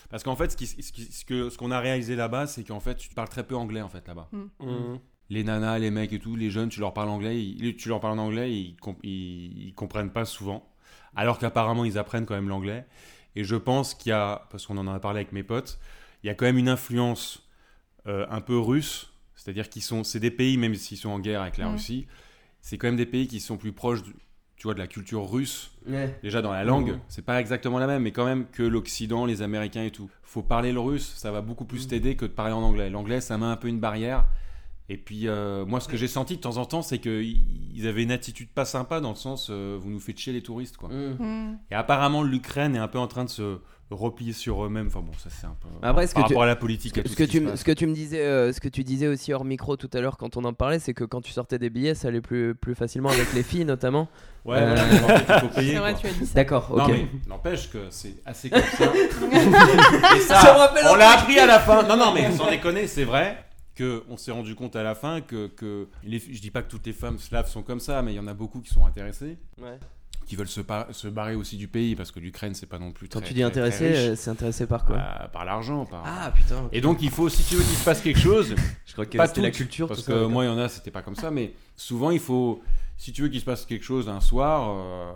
parce 0.09 0.23
qu'en 0.23 0.35
fait, 0.35 0.51
ce 0.51 0.57
qui- 0.57 0.67
ce 0.67 0.91
qui- 0.91 1.03
ce 1.11 1.25
que- 1.25 1.49
ce 1.49 1.57
qu'on 1.57 1.71
a 1.71 1.79
réalisé 1.79 2.15
là-bas, 2.15 2.47
c'est 2.47 2.63
qu'en 2.63 2.79
fait, 2.79 2.95
tu 2.95 3.09
parles 3.13 3.29
très 3.29 3.45
peu 3.45 3.55
anglais 3.55 3.81
en 3.81 3.89
fait 3.89 4.07
là-bas. 4.07 4.29
Mhm. 4.59 4.99
Les 5.29 5.43
nanas, 5.43 5.79
les 5.79 5.91
mecs 5.91 6.11
et 6.11 6.19
tout, 6.19 6.35
les 6.35 6.49
jeunes, 6.49 6.69
tu 6.69 6.79
leur 6.81 6.93
parles 6.93 7.09
anglais, 7.09 7.41
ils- 7.41 7.75
tu 7.77 7.87
leur 7.87 7.99
parles 8.01 8.19
en 8.19 8.23
anglais, 8.23 8.51
ils, 8.51 8.75
com- 8.77 8.97
ils, 9.03 9.67
ils 9.67 9.73
comprennent 9.73 10.11
pas 10.11 10.25
souvent. 10.25 10.67
Alors 11.15 11.37
qu'apparemment, 11.39 11.85
ils 11.85 11.97
apprennent 11.97 12.25
quand 12.25 12.35
même 12.35 12.49
l'anglais. 12.49 12.85
Et 13.35 13.43
je 13.45 13.55
pense 13.55 13.93
qu'il 13.93 14.09
y 14.09 14.13
a, 14.13 14.47
parce 14.49 14.65
qu'on 14.65 14.77
en 14.77 14.87
a 14.87 14.99
parlé 14.99 15.19
avec 15.19 15.31
mes 15.31 15.43
potes, 15.43 15.79
il 16.23 16.27
y 16.27 16.29
a 16.29 16.33
quand 16.35 16.45
même 16.45 16.57
une 16.57 16.67
influence 16.69 17.47
euh, 18.07 18.25
un 18.29 18.41
peu 18.41 18.57
russe. 18.57 19.07
C'est-à-dire 19.35 19.69
qu'ils 19.69 19.81
sont, 19.81 20.03
c'est 20.03 20.19
des 20.19 20.31
pays, 20.31 20.57
même 20.57 20.75
s'ils 20.75 20.97
sont 20.97 21.09
en 21.09 21.19
guerre 21.19 21.41
avec 21.41 21.57
la 21.57 21.67
Mm. 21.67 21.71
Russie, 21.73 22.07
c'est 22.61 22.77
quand 22.77 22.87
même 22.87 22.95
des 22.95 23.05
pays 23.05 23.27
qui 23.27 23.39
sont 23.39 23.57
plus 23.57 23.71
proches, 23.71 24.03
du- 24.03 24.13
tu 24.55 24.63
vois, 24.67 24.73
de 24.75 24.79
la 24.79 24.85
culture 24.87 25.27
russe. 25.27 25.71
Ouais. 25.87 26.15
Déjà 26.21 26.43
dans 26.43 26.51
la 26.51 26.63
langue, 26.63 26.99
c'est 27.07 27.25
pas 27.25 27.39
exactement 27.39 27.79
la 27.79 27.87
même, 27.87 28.03
mais 28.03 28.11
quand 28.11 28.25
même 28.25 28.45
que 28.51 28.61
l'Occident, 28.61 29.25
les 29.25 29.41
Américains 29.41 29.83
et 29.83 29.89
tout. 29.91 30.09
Faut 30.21 30.43
parler 30.43 30.71
le 30.71 30.79
russe, 30.79 31.13
ça 31.15 31.31
va 31.31 31.41
beaucoup 31.41 31.65
plus 31.65 31.83
Mhm. 31.85 31.89
t'aider 31.89 32.15
que 32.15 32.25
de 32.25 32.31
parler 32.31 32.53
en 32.53 32.61
anglais. 32.61 32.89
L'anglais, 32.91 33.19
ça 33.21 33.37
met 33.39 33.45
un 33.47 33.55
peu 33.57 33.67
une 33.67 33.79
barrière. 33.79 34.25
Et 34.89 34.97
puis, 34.97 35.27
euh, 35.27 35.65
moi, 35.65 35.79
ce 35.79 35.87
que 35.87 35.95
j'ai 35.97 36.07
senti 36.09 36.35
de 36.35 36.41
temps 36.41 36.57
en 36.57 36.65
temps, 36.65 36.81
c'est 36.81 36.99
qu'ils 36.99 37.87
avaient 37.87 38.03
une 38.03 38.11
attitude 38.11 38.49
pas 38.49 38.65
sympa 38.65 38.99
dans 38.99 39.11
le 39.11 39.15
sens, 39.15 39.47
euh, 39.49 39.77
vous 39.81 39.89
nous 39.89 39.99
faites 40.01 40.17
chier 40.19 40.33
les 40.33 40.43
touristes, 40.43 40.77
quoi. 40.77 40.89
Mhm. 40.89 41.15
Mhm. 41.19 41.59
Et 41.71 41.75
apparemment, 41.75 42.21
l'Ukraine 42.23 42.75
est 42.75 42.79
un 42.79 42.87
peu 42.89 42.99
en 42.99 43.07
train 43.07 43.23
de 43.23 43.29
se 43.29 43.59
replier 43.95 44.33
sur 44.33 44.63
eux-mêmes. 44.65 44.87
Enfin 44.87 45.01
bon, 45.01 45.11
ça 45.17 45.29
c'est 45.29 45.45
un 45.47 45.55
peu. 45.59 45.67
Après, 45.81 46.07
ce 46.07 46.13
par 46.13 46.23
que 46.23 46.27
tu- 46.29 46.33
rapport 46.33 46.43
à 46.43 46.47
la 46.47 46.55
politique, 46.55 46.97
à 46.97 47.03
tout 47.03 47.09
Ce 47.09 47.15
que, 47.15 47.23
tu, 47.23 47.37
se 47.37 47.43
m- 47.43 47.49
passe. 47.49 47.59
ce 47.59 47.65
que 47.65 47.71
tu 47.71 47.87
me 47.87 47.93
disais, 47.93 48.21
euh, 48.21 48.51
ce 48.53 48.59
que 48.59 48.69
tu 48.69 48.83
disais 48.83 49.07
aussi 49.07 49.33
hors 49.33 49.43
micro 49.45 49.75
tout 49.77 49.89
à 49.93 50.01
l'heure 50.01 50.17
quand 50.17 50.37
on 50.37 50.43
en 50.45 50.53
parlait, 50.53 50.79
c'est 50.79 50.93
que 50.93 51.03
quand 51.03 51.21
tu 51.21 51.31
sortais 51.31 51.59
des 51.59 51.69
billets, 51.69 51.95
ça 51.95 52.07
allait 52.09 52.21
plus, 52.21 52.55
plus 52.55 52.75
facilement 52.75 53.09
avec 53.09 53.33
les 53.33 53.43
filles 53.43 53.65
notamment. 53.65 54.07
Ouais, 54.45 54.57
Euh, 54.57 54.73
voilà, 54.75 54.85
mais 54.85 54.99
en 55.03 55.07
fait, 55.17 55.25
il 55.35 55.39
faut 55.39 55.55
payer. 55.55 55.71
C'est 55.73 55.79
vrai, 55.79 55.91
quoi. 55.93 56.01
tu 56.01 56.07
as 56.07 56.11
dit 56.13 56.25
ça. 56.25 56.33
D'accord, 56.33 56.67
ok. 56.71 56.77
Non, 56.79 56.87
mais 56.87 57.07
n'empêche 57.27 57.69
que 57.69 57.77
c'est 57.91 58.15
assez 58.25 58.49
comme 58.49 58.61
ça. 58.61 58.85
Et 58.95 60.87
on 60.89 60.95
l'a 60.95 61.11
appris 61.11 61.37
à 61.39 61.45
la 61.45 61.59
fin. 61.59 61.83
Non, 61.83 61.97
non, 61.97 62.13
mais 62.13 62.31
sans 62.37 62.49
déconner, 62.49 62.87
c'est 62.87 63.03
vrai 63.03 63.43
que 63.75 64.03
on 64.09 64.17
s'est 64.17 64.31
rendu 64.31 64.53
compte 64.55 64.75
à 64.75 64.83
la 64.83 64.95
fin 64.95 65.21
que, 65.21 65.47
que 65.47 65.87
les, 66.03 66.19
je 66.19 66.41
dis 66.41 66.51
pas 66.51 66.61
que 66.61 66.69
toutes 66.69 66.85
les 66.85 66.93
femmes 66.93 67.17
slaves 67.19 67.49
sont 67.49 67.63
comme 67.63 67.79
ça, 67.79 68.01
mais 68.01 68.13
il 68.13 68.15
y 68.15 68.19
en 68.19 68.27
a 68.27 68.33
beaucoup 68.33 68.59
qui 68.61 68.69
sont 68.73 68.85
intéressées, 68.85 69.37
Ouais. 69.61 69.79
Qui 70.31 70.37
veulent 70.37 70.47
se, 70.47 70.61
se 70.91 71.07
barrer 71.09 71.35
aussi 71.35 71.57
du 71.57 71.67
pays 71.67 71.93
parce 71.93 72.09
que 72.09 72.21
l'Ukraine 72.21 72.53
c'est 72.53 72.65
pas 72.65 72.79
non 72.79 72.93
plus 72.93 73.09
Quand 73.09 73.19
tu 73.19 73.33
dis 73.33 73.43
intéressé, 73.43 73.93
euh, 73.93 74.15
c'est 74.15 74.29
intéressé 74.29 74.65
par 74.65 74.85
quoi 74.85 74.95
Bah, 74.95 75.29
par 75.33 75.43
l'argent, 75.43 75.83
par. 75.85 76.03
Ah 76.05 76.31
putain. 76.33 76.69
Et 76.71 76.79
donc 76.79 77.01
il 77.01 77.09
faut, 77.09 77.27
si 77.27 77.43
tu 77.43 77.55
veux 77.55 77.63
qu'il 77.63 77.75
se 77.75 77.83
passe 77.83 77.99
quelque 77.99 78.17
chose, 78.21 78.55
je 78.85 78.93
crois 78.93 79.05
que 79.05 79.17
pas 79.17 79.27
c'était 79.27 79.41
la 79.41 79.51
culture. 79.51 79.89
Parce 79.89 80.03
que 80.03 80.27
moi, 80.27 80.45
il 80.45 80.47
y 80.47 80.49
en 80.49 80.57
a, 80.57 80.69
c'était 80.69 80.89
pas 80.89 81.01
comme 81.01 81.17
ça, 81.17 81.31
mais 81.31 81.51
souvent, 81.75 82.11
il 82.11 82.21
faut. 82.21 82.61
Si 82.95 83.11
tu 83.11 83.23
veux 83.23 83.27
qu'il 83.27 83.41
se 83.41 83.45
passe 83.45 83.65
quelque 83.65 83.83
chose 83.83 84.07
un 84.07 84.21
soir, 84.21 84.69
euh, 84.69 85.11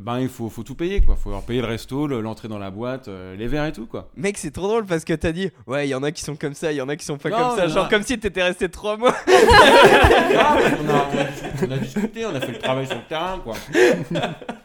ben 0.00 0.20
il 0.20 0.28
faut, 0.28 0.48
faut 0.50 0.62
tout 0.62 0.74
payer 0.74 1.00
quoi. 1.00 1.16
Faut 1.16 1.30
leur 1.30 1.42
payer 1.42 1.60
le 1.60 1.66
resto, 1.66 2.06
le- 2.06 2.20
l'entrée 2.20 2.48
dans 2.48 2.58
la 2.58 2.70
boîte, 2.70 3.08
euh, 3.08 3.34
les 3.36 3.46
verres 3.48 3.66
et 3.66 3.72
tout 3.72 3.86
quoi. 3.86 4.08
Mec, 4.16 4.36
c'est 4.38 4.50
trop 4.50 4.68
drôle 4.68 4.84
parce 4.86 5.04
que 5.04 5.12
t'as 5.14 5.32
dit, 5.32 5.50
ouais, 5.66 5.86
il 5.86 5.90
y 5.90 5.94
en 5.94 6.02
a 6.02 6.12
qui 6.12 6.22
sont 6.22 6.36
comme 6.36 6.54
ça, 6.54 6.70
il 6.72 6.76
y 6.76 6.80
en 6.80 6.88
a 6.88 6.96
qui 6.96 7.04
sont 7.04 7.16
pas 7.18 7.30
Non, 7.30 7.36
comme 7.36 7.56
ça. 7.56 7.68
Genre 7.68 7.86
a- 7.86 7.88
comme 7.88 8.02
si 8.02 8.18
t'étais 8.18 8.42
resté 8.42 8.68
trois 8.68 8.96
mois. 8.96 9.14
Ah, 10.38 10.58
on, 10.80 10.88
a, 10.88 11.66
on 11.66 11.70
a 11.70 11.78
discuté, 11.78 12.26
on 12.26 12.34
a 12.34 12.40
fait 12.40 12.52
le 12.52 12.58
travail 12.58 12.86
sur 12.86 12.96
le 12.96 13.02
terrain 13.08 13.38
quoi. 13.38 13.54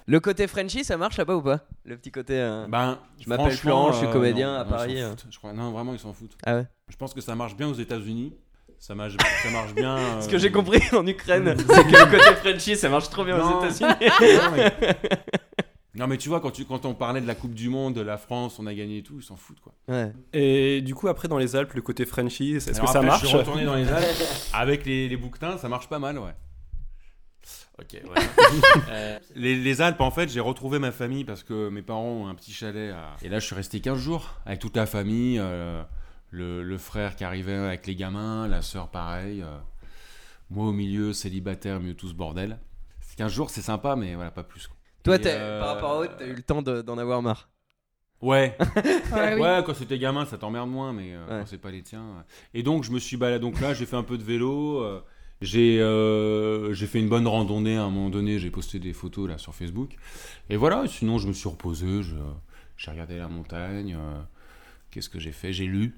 Le 0.05 0.19
côté 0.19 0.47
Frenchy, 0.47 0.83
ça 0.83 0.97
marche 0.97 1.17
là-bas 1.17 1.35
ou 1.35 1.41
pas? 1.41 1.59
Le 1.85 1.95
petit 1.97 2.11
côté. 2.11 2.33
euh, 2.37 2.65
Ben, 2.67 2.97
Je 3.19 3.29
m'appelle 3.29 3.51
Florent, 3.51 3.91
je 3.93 3.97
suis 3.99 4.07
euh, 4.07 4.11
comédien 4.11 4.53
non, 4.53 4.59
à 4.59 4.63
non, 4.63 4.65
ils 4.65 4.69
Paris, 4.69 5.01
s'en 5.01 5.09
foutent. 5.11 5.25
Je 5.31 5.37
crois, 5.37 5.53
non, 5.53 5.71
vraiment, 5.71 5.93
ils 5.93 5.99
s'en 5.99 6.13
foutent. 6.13 6.37
Ah 6.45 6.55
ouais? 6.55 6.65
Je 6.89 6.97
pense 6.97 7.13
que 7.13 7.21
ça 7.21 7.35
marche 7.35 7.55
bien 7.55 7.67
aux 7.69 7.73
États-Unis. 7.73 8.33
Ça 8.81 8.95
marche, 8.95 9.13
ça 9.43 9.51
marche 9.51 9.75
bien. 9.75 9.95
Ce 10.21 10.27
euh, 10.27 10.31
que 10.31 10.37
j'ai 10.39 10.51
compris 10.51 10.81
en 10.91 11.05
Ukraine, 11.05 11.55
c'est 11.57 11.65
que 11.65 11.91
le 11.91 12.17
côté 12.17 12.35
Frenchy, 12.41 12.75
ça 12.75 12.89
marche 12.89 13.11
trop 13.11 13.23
bien 13.23 13.37
aux. 13.39 13.59
États-Unis. 13.63 13.91
non, 14.41 14.51
mais... 14.55 14.73
non, 15.93 16.07
mais 16.07 16.17
tu 16.17 16.29
vois, 16.29 16.39
quand, 16.39 16.49
tu, 16.49 16.65
quand 16.65 16.83
on 16.85 16.95
parlait 16.95 17.21
de 17.21 17.27
la 17.27 17.35
Coupe 17.35 17.53
du 17.53 17.69
Monde, 17.69 17.93
de 17.93 18.01
la 18.01 18.17
France, 18.17 18.57
on 18.57 18.65
a 18.65 18.73
gagné 18.73 18.97
et 18.97 19.03
tout, 19.03 19.19
ils 19.19 19.23
s'en 19.23 19.35
foutent 19.37 19.59
quoi. 19.59 19.73
Ouais. 19.87 20.11
Et 20.33 20.81
du 20.81 20.95
coup, 20.95 21.07
après, 21.09 21.27
dans 21.27 21.37
les 21.37 21.55
Alpes, 21.55 21.73
le 21.75 21.83
côté 21.83 22.07
Frenchy, 22.07 22.55
est-ce 22.55 22.71
que 22.71 22.75
ça 22.75 22.81
après, 22.81 23.05
marche 23.05 23.21
Je 23.21 23.27
suis 23.27 23.37
retourné 23.37 23.65
dans 23.65 23.75
les 23.75 23.87
Alpes 23.87 24.07
avec 24.51 24.87
les, 24.87 25.07
les 25.07 25.17
bouquetins, 25.17 25.59
ça 25.59 25.69
marche 25.69 25.87
pas 25.87 25.99
mal, 25.99 26.17
ouais. 26.17 26.33
Ok, 27.79 27.93
ouais. 27.93 28.23
Euh, 28.89 29.19
les, 29.35 29.55
les 29.55 29.81
Alpes, 29.81 30.01
en 30.01 30.11
fait, 30.11 30.27
j'ai 30.29 30.39
retrouvé 30.39 30.79
ma 30.79 30.91
famille 30.91 31.23
parce 31.23 31.43
que 31.43 31.69
mes 31.69 31.83
parents 31.83 32.03
ont 32.03 32.27
un 32.27 32.35
petit 32.35 32.51
chalet. 32.51 32.91
à- 32.91 33.15
Et 33.23 33.29
là, 33.29 33.37
je 33.39 33.45
suis 33.45 33.55
resté 33.55 33.79
15 33.79 33.99
jours 33.99 34.35
avec 34.45 34.59
toute 34.59 34.75
la 34.75 34.85
famille. 34.87 35.37
euh, 35.39 35.83
le, 36.31 36.63
le 36.63 36.77
frère 36.77 37.15
qui 37.15 37.23
arrivait 37.23 37.53
avec 37.55 37.85
les 37.87 37.95
gamins, 37.95 38.47
la 38.47 38.61
sœur 38.61 38.89
pareil. 38.89 39.41
euh, 39.41 39.57
moi 40.49 40.67
au 40.67 40.71
milieu, 40.73 41.13
célibataire, 41.13 41.79
mieux 41.79 41.93
tout 41.93 42.07
ce 42.09 42.13
bordel. 42.13 42.59
15 43.17 43.31
jours, 43.31 43.49
c'est 43.49 43.61
sympa, 43.61 43.95
mais 43.95 44.15
voilà, 44.15 44.31
pas 44.31 44.43
plus. 44.43 44.69
Toi, 45.03 45.17
euh, 45.25 45.59
par 45.59 45.75
rapport 45.75 45.91
à 45.91 45.97
autre, 45.99 46.15
t'as 46.17 46.25
eu 46.27 46.33
le 46.33 46.41
temps 46.43 46.61
de- 46.61 46.81
d'en 46.81 46.97
avoir 46.97 47.21
marre. 47.21 47.49
Ouais, 48.21 48.55
Ouais, 49.13 49.33
oui. 49.35 49.41
Ouais, 49.41 49.63
quand 49.65 49.73
c'était 49.73 49.97
gamin, 49.97 50.25
ça 50.25 50.37
t'emmerde 50.37 50.69
moins, 50.69 50.93
mais 50.93 51.13
euh, 51.13 51.21
Ouais. 51.25 51.39
quand 51.41 51.45
c'est 51.47 51.57
pas 51.57 51.71
les 51.71 51.81
tiens. 51.81 52.23
Et 52.53 52.63
donc, 52.63 52.83
je 52.83 52.91
me 52.91 52.99
suis 52.99 53.17
baladé. 53.17 53.39
Donc 53.41 53.59
là, 53.59 53.73
j'ai 53.73 53.85
fait 53.85 53.95
un 53.95 54.03
peu 54.03 54.17
de 54.17 54.23
vélo. 54.23 54.81
euh, 54.83 55.01
j'ai 55.41 55.81
euh, 55.81 56.71
j'ai 56.73 56.85
fait 56.85 56.99
une 56.99 57.09
bonne 57.09 57.27
randonnée 57.27 57.77
à 57.77 57.83
un 57.83 57.89
moment 57.89 58.09
donné. 58.11 58.37
J'ai 58.37 58.51
posté 58.51 58.77
des 58.79 58.93
photos 58.93 59.27
là 59.27 59.37
sur 59.39 59.55
Facebook. 59.55 59.95
Et 60.51 60.55
voilà. 60.55 60.87
Sinon, 60.87 61.17
je 61.17 61.27
me 61.27 61.33
suis 61.33 61.49
reposé. 61.49 62.01
J'ai 62.77 62.91
regardé 62.91 63.17
la 63.17 63.27
montagne. 63.27 63.95
euh, 63.99 64.21
Qu'est-ce 64.91 65.09
que 65.09 65.19
j'ai 65.19 65.31
fait? 65.31 65.51
J'ai 65.51 65.65
lu. 65.65 65.95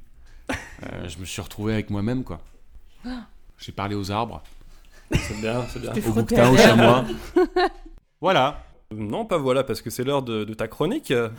Euh, 0.52 1.08
je 1.08 1.18
me 1.20 1.26
suis 1.26 1.42
retrouvé 1.42 1.74
avec 1.74 1.90
moi-même, 1.90 2.24
quoi. 2.24 2.42
J'ai 3.58 3.72
parlé 3.72 3.96
aux 3.96 4.12
arbres, 4.12 4.44
C'est 5.12 5.40
bien, 5.40 5.66
c'est 5.70 5.80
bien. 5.80 5.92
À 5.92 6.10
aux 6.10 6.22
terre. 6.24 6.58
chamois. 6.58 7.06
voilà. 8.22 8.64
Non, 8.94 9.26
pas 9.26 9.38
voilà, 9.38 9.64
parce 9.64 9.82
que 9.82 9.90
c'est 9.90 10.04
l'heure 10.04 10.22
de, 10.24 10.44
de 10.44 10.54
ta 10.54 10.68
chronique. 10.68 11.12
Ah 11.12 11.32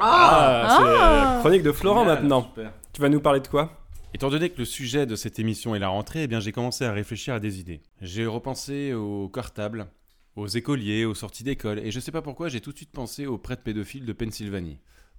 Ah, 0.00 0.76
c'est 0.78 0.84
la 0.84 1.38
chronique 1.40 1.62
de 1.62 1.72
Florent 1.72 2.04
maintenant. 2.04 2.42
super. 2.42 2.72
Tu 2.92 3.00
vas 3.00 3.08
nous 3.08 3.20
parler 3.20 3.40
de 3.40 3.48
quoi? 3.48 3.72
Étant 4.14 4.30
donné 4.30 4.48
que 4.50 4.58
le 4.58 4.64
sujet 4.64 5.04
de 5.06 5.16
cette 5.16 5.38
émission 5.38 5.74
est 5.74 5.78
la 5.78 5.88
rentrée, 5.88 6.22
eh 6.22 6.26
bien 6.26 6.40
j'ai 6.40 6.52
commencé 6.52 6.84
à 6.84 6.92
réfléchir 6.92 7.34
à 7.34 7.40
des 7.40 7.60
idées. 7.60 7.82
J'ai 8.00 8.26
repensé 8.26 8.94
aux 8.94 9.28
cartables, 9.28 9.86
aux 10.34 10.46
écoliers, 10.46 11.04
aux 11.04 11.14
sorties 11.14 11.44
d'école, 11.44 11.78
et 11.80 11.90
je 11.90 12.00
sais 12.00 12.12
pas 12.12 12.22
pourquoi 12.22 12.48
j'ai 12.48 12.60
tout 12.60 12.72
de 12.72 12.76
suite 12.76 12.90
pensé 12.92 13.26
aux 13.26 13.36
prêtres 13.38 13.62
pédophiles 13.62 14.06
de 14.06 14.12
Pennsylvanie. 14.12 14.78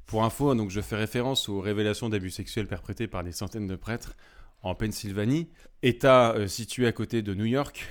Pour 0.09 0.23
info, 0.23 0.55
donc 0.55 0.71
je 0.71 0.81
fais 0.81 0.95
référence 0.95 1.49
aux 1.49 1.59
révélations 1.61 2.09
d'abus 2.09 2.31
sexuels 2.31 2.65
perpétrés 2.65 3.05
par 3.07 3.23
des 3.23 3.31
centaines 3.31 3.67
de 3.67 3.75
prêtres 3.75 4.15
en 4.63 4.73
Pennsylvanie, 4.73 5.49
État 5.83 6.31
euh, 6.33 6.47
situé 6.47 6.87
à 6.87 6.91
côté 6.91 7.21
de 7.21 7.35
New 7.35 7.45
York, 7.45 7.85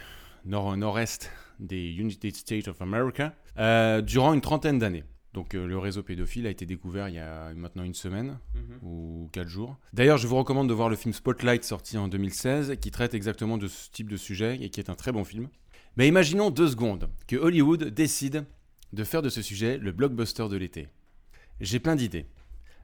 nord- 0.45 0.77
nord-est 0.77 1.31
des 1.61 1.93
United 1.93 2.35
States 2.35 2.67
of 2.67 2.83
America, 2.83 3.35
euh, 3.59 4.01
durant 4.01 4.35
une 4.35 4.41
trentaine 4.41 4.81
d'années. 4.81 5.05
Donc 5.33 5.55
euh, 5.55 5.65
le 5.65 5.79
réseau 5.79 6.03
pédophile 6.03 6.49
a 6.49 6.51
été 6.51 6.67
découvert 6.67 7.09
il 7.09 7.15
y 7.15 7.19
a 7.21 7.55
maintenant 7.55 7.85
une 7.85 7.95
semaine 7.95 8.41
ou 8.83 9.29
4 9.31 9.47
jours. 9.47 9.79
D'ailleurs, 9.93 10.19
je 10.19 10.27
vous 10.27 10.37
recommande 10.37 10.69
de 10.69 10.75
voir 10.75 10.89
le 10.89 10.97
film 10.97 11.15
Spotlight 11.15 11.63
sorti 11.63 11.99
en 11.99 12.09
2016 12.09 12.79
qui 12.81 12.91
traite 12.91 13.15
exactement 13.15 13.59
de 13.59 13.69
ce 13.69 13.91
type 13.93 14.09
de 14.11 14.17
sujet 14.17 14.59
et 14.61 14.71
qui 14.71 14.81
est 14.81 14.91
un 14.91 14.97
très 14.97 15.13
bon 15.13 15.23
film. 15.23 15.49
Mais 15.97 16.09
imaginons 16.09 16.51
deux 16.51 16.67
secondes 16.69 17.09
que 17.29 17.37
Hollywood 17.37 17.85
décide 17.85 18.45
de 18.93 19.05
faire 19.05 19.23
de 19.23 19.29
ce 19.29 19.41
sujet 19.41 19.79
le 19.79 19.93
blockbuster 19.93 20.49
de 20.49 20.57
l'été. 20.57 20.89
J'ai 21.61 21.79
plein 21.81 21.97
d'idées. 21.97 22.27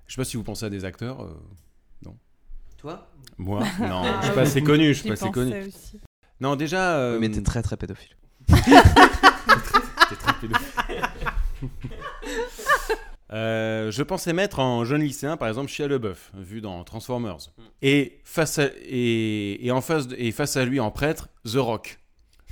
Je 0.06 0.14
sais 0.14 0.20
pas 0.20 0.24
si 0.24 0.36
vous 0.36 0.42
pensez 0.44 0.64
à 0.66 0.70
des 0.70 0.84
acteurs. 0.84 1.22
euh, 1.22 2.10
Toi? 2.78 3.08
Moi? 3.38 3.60
Non, 3.80 4.02
Ah, 4.04 4.18
je 4.20 4.26
suis 4.26 4.34
pas 4.34 4.40
assez 4.42 4.62
connu. 4.62 4.88
Je 4.88 4.92
suis 5.00 5.02
J'y 5.04 5.08
pas 5.08 5.14
assez 5.14 5.30
connu. 5.30 5.54
aussi. 5.66 6.00
Non, 6.40 6.54
déjà. 6.56 6.96
euh, 6.98 7.18
Mais 7.18 7.30
t'es 7.30 7.40
très 7.42 7.62
très 7.62 7.76
pédophile. 7.76 8.14
T'es 8.48 10.16
très 10.16 10.34
pédophile. 10.40 11.02
Euh, 13.32 13.90
je 13.90 14.02
pensais 14.04 14.32
mettre 14.32 14.60
en 14.60 14.84
jeune 14.84 15.00
lycéen, 15.02 15.36
par 15.36 15.48
exemple, 15.48 15.68
Shia 15.68 15.88
LeBeouf, 15.88 16.30
vu 16.34 16.60
dans 16.60 16.84
Transformers. 16.84 17.38
Et 17.82 18.20
face 18.22 18.58
à, 18.60 18.66
et, 18.82 19.66
et 19.66 19.72
en 19.72 19.80
face 19.80 20.06
de- 20.06 20.14
et 20.16 20.30
face 20.30 20.56
à 20.56 20.64
lui, 20.64 20.78
en 20.78 20.92
prêtre, 20.92 21.28
The 21.44 21.56
Rock. 21.56 21.98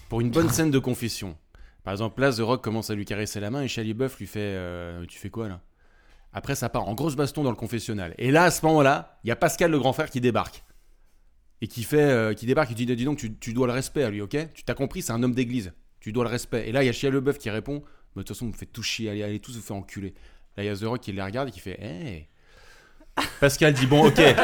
Pour 0.09 0.21
une 0.21 0.31
bonne 0.31 0.49
scène 0.49 0.73
de 0.73 0.79
confession. 0.81 1.37
Par 1.85 1.93
exemple, 1.93 2.21
là, 2.21 2.33
The 2.33 2.41
Rock 2.41 2.65
commence 2.65 2.91
à 2.91 2.95
lui 2.97 3.05
caresser 3.05 3.39
la 3.39 3.51
main 3.51 3.63
et 3.63 3.69
Shia 3.69 3.85
LeBeouf 3.85 4.19
lui 4.19 4.27
fait 4.27 4.41
euh, 4.41 5.05
Tu 5.07 5.19
fais 5.19 5.31
quoi 5.31 5.47
là? 5.49 5.61
Après, 6.33 6.55
ça 6.55 6.69
part 6.69 6.89
en 6.89 6.95
grosse 6.95 7.17
baston 7.17 7.43
dans 7.43 7.51
le 7.51 7.57
confessionnal. 7.57 8.15
Et 8.19 8.31
là, 8.31 8.45
à 8.45 8.51
ce 8.51 8.65
moment-là, 8.67 9.19
il 9.25 9.29
y 9.29 9.31
a 9.31 9.37
Pascal, 9.37 9.71
le 9.71 9.79
grand 9.79 9.93
frère, 9.93 10.11
qui 10.11 10.21
débarque. 10.21 10.65
Et 11.61 11.69
qui, 11.69 11.85
fait, 11.85 12.03
euh, 12.03 12.35
qui 12.35 12.47
débarque 12.47 12.73
et 12.73 12.75
dit 12.75 12.87
Dis 12.87 13.05
donc, 13.05 13.19
tu, 13.19 13.37
tu 13.37 13.53
dois 13.53 13.67
le 13.67 13.73
respect 13.73 14.03
à 14.03 14.11
lui, 14.11 14.21
ok? 14.21 14.37
Tu 14.55 14.65
t'as 14.65 14.75
compris, 14.75 15.03
c'est 15.03 15.13
un 15.13 15.23
homme 15.23 15.35
d'église. 15.35 15.73
Tu 16.01 16.13
dois 16.13 16.25
le 16.25 16.31
respect. 16.31 16.69
Et 16.69 16.73
là, 16.73 16.83
il 16.83 16.87
y 16.87 16.89
a 16.89 16.93
Shia 16.93 17.11
LeBeouf 17.11 17.39
qui 17.39 17.51
répond 17.51 17.83
Mais 18.17 18.23
de 18.23 18.27
toute 18.27 18.29
façon, 18.29 18.47
vous 18.47 18.53
me 18.53 18.57
faites 18.57 18.73
tout 18.73 18.83
chier, 18.83 19.11
allez, 19.11 19.23
allez 19.23 19.39
tous 19.39 19.55
vous 19.55 19.63
faire 19.63 19.77
enculer. 19.77 20.15
Là, 20.57 20.65
il 20.65 20.67
y 20.67 20.69
a 20.69 20.77
The 20.77 20.83
Rock 20.83 21.01
qui 21.01 21.13
les 21.13 21.23
regarde 21.23 21.49
et 21.49 21.53
qui 21.53 21.61
fait 21.61 21.81
Hey 21.81 22.29
Pascal 23.41 23.75
dit 23.75 23.87
Bon, 23.87 24.07
ok. 24.07 24.21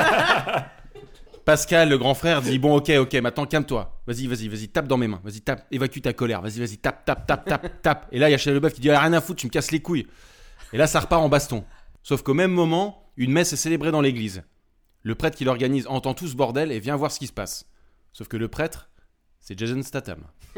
Pascal, 1.45 1.89
le 1.89 1.97
grand 1.97 2.15
frère, 2.15 2.43
dit 2.43 2.59
Bon, 2.59 2.77
ok, 2.77 2.91
ok, 2.99 3.15
maintenant 3.15 3.47
calme-toi. 3.47 4.01
Vas-y, 4.07 4.27
vas-y, 4.27 4.49
vas-y, 4.49 4.69
tape 4.69 4.87
dans 4.87 4.99
mes 4.99 5.09
mains. 5.09 5.21
Vas-y, 5.25 5.41
tape, 5.41 5.67
évacue 5.73 6.01
ta 6.01 6.13
colère. 6.13 6.43
Vas-y, 6.43 6.61
vas-y, 6.61 6.77
tape, 6.77 7.05
tape, 7.05 7.27
tape, 7.27 7.45
tape, 7.47 7.83
tape. 7.83 8.07
Et 8.13 8.19
là, 8.19 8.29
il 8.29 8.33
y 8.33 8.35
a 8.35 8.39
Shia 8.39 8.53
LeBeouf 8.53 8.75
qui 8.75 8.83
dit 8.83 8.91
Ah, 8.91 9.01
Rien 9.01 9.15
à 9.15 9.21
foutre, 9.21 9.41
tu 9.41 9.47
me 9.47 9.51
casses 9.51 9.73
les 9.73 9.81
couilles. 9.81 10.07
Et 10.73 10.77
là, 10.77 10.87
ça 10.87 11.01
repart 11.01 11.23
en 11.23 11.29
baston. 11.29 11.65
Sauf 12.09 12.23
qu'au 12.23 12.33
même 12.33 12.53
moment, 12.53 13.13
une 13.19 13.33
messe 13.33 13.53
est 13.53 13.57
célébrée 13.57 13.91
dans 13.91 14.01
l'église. 14.01 14.43
Le 15.03 15.15
prêtre 15.15 15.37
qui 15.37 15.45
l'organise 15.45 15.87
entend 15.89 16.15
tout 16.15 16.27
ce 16.27 16.37
bordel 16.37 16.73
et 16.73 16.81
vient 16.81 16.97
voir 16.97 17.13
ce 17.13 17.19
qui 17.19 17.27
se 17.27 17.35
passe. 17.35 17.69
Sauf 18.15 18.29
que 18.29 18.39
le 18.39 18.49
prêtre, 18.49 18.89
c'est 19.43 19.59
Jason 19.59 19.83
Statham. 19.83 20.25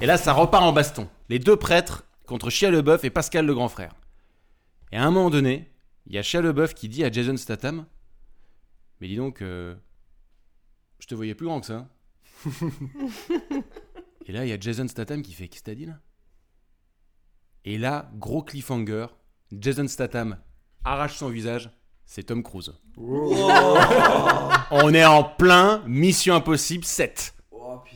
Et 0.00 0.06
là, 0.06 0.16
ça 0.16 0.32
repart 0.32 0.62
en 0.62 0.72
baston. 0.72 1.08
Les 1.28 1.40
deux 1.40 1.56
prêtres 1.56 2.04
contre 2.24 2.50
Shia 2.50 2.70
LeBeouf 2.70 3.02
et 3.02 3.10
Pascal 3.10 3.46
le 3.46 3.54
grand 3.54 3.68
frère. 3.68 3.96
Et 4.92 4.96
à 4.96 5.04
un 5.04 5.10
moment 5.10 5.28
donné, 5.28 5.72
il 6.06 6.14
y 6.14 6.18
a 6.18 6.22
Shia 6.22 6.40
LeBeouf 6.40 6.72
qui 6.72 6.88
dit 6.88 7.02
à 7.02 7.10
Jason 7.10 7.36
Statham 7.36 7.84
Mais 9.00 9.08
dis 9.08 9.16
donc, 9.16 9.42
euh, 9.42 9.74
je 11.00 11.08
te 11.08 11.16
voyais 11.16 11.34
plus 11.34 11.48
grand 11.48 11.58
que 11.58 11.66
ça. 11.66 11.88
et 14.24 14.30
là, 14.30 14.46
il 14.46 14.50
y 14.50 14.52
a 14.52 14.60
Jason 14.60 14.86
Statham 14.86 15.22
qui 15.22 15.32
fait 15.32 15.48
Qu'est-ce 15.48 15.64
que 15.64 15.70
t'as 15.70 15.74
dit 15.74 15.86
là? 15.86 15.98
Et 17.64 17.76
là, 17.76 18.12
gros 18.14 18.44
cliffhanger 18.44 19.08
Jason 19.50 19.88
Statham 19.88 20.38
arrache 20.84 21.16
son 21.16 21.28
visage, 21.28 21.70
c'est 22.04 22.24
Tom 22.24 22.42
Cruise. 22.42 22.72
On 24.70 24.94
est 24.94 25.04
en 25.04 25.24
plein 25.24 25.82
Mission 25.86 26.34
Impossible 26.34 26.84
7. 26.84 27.34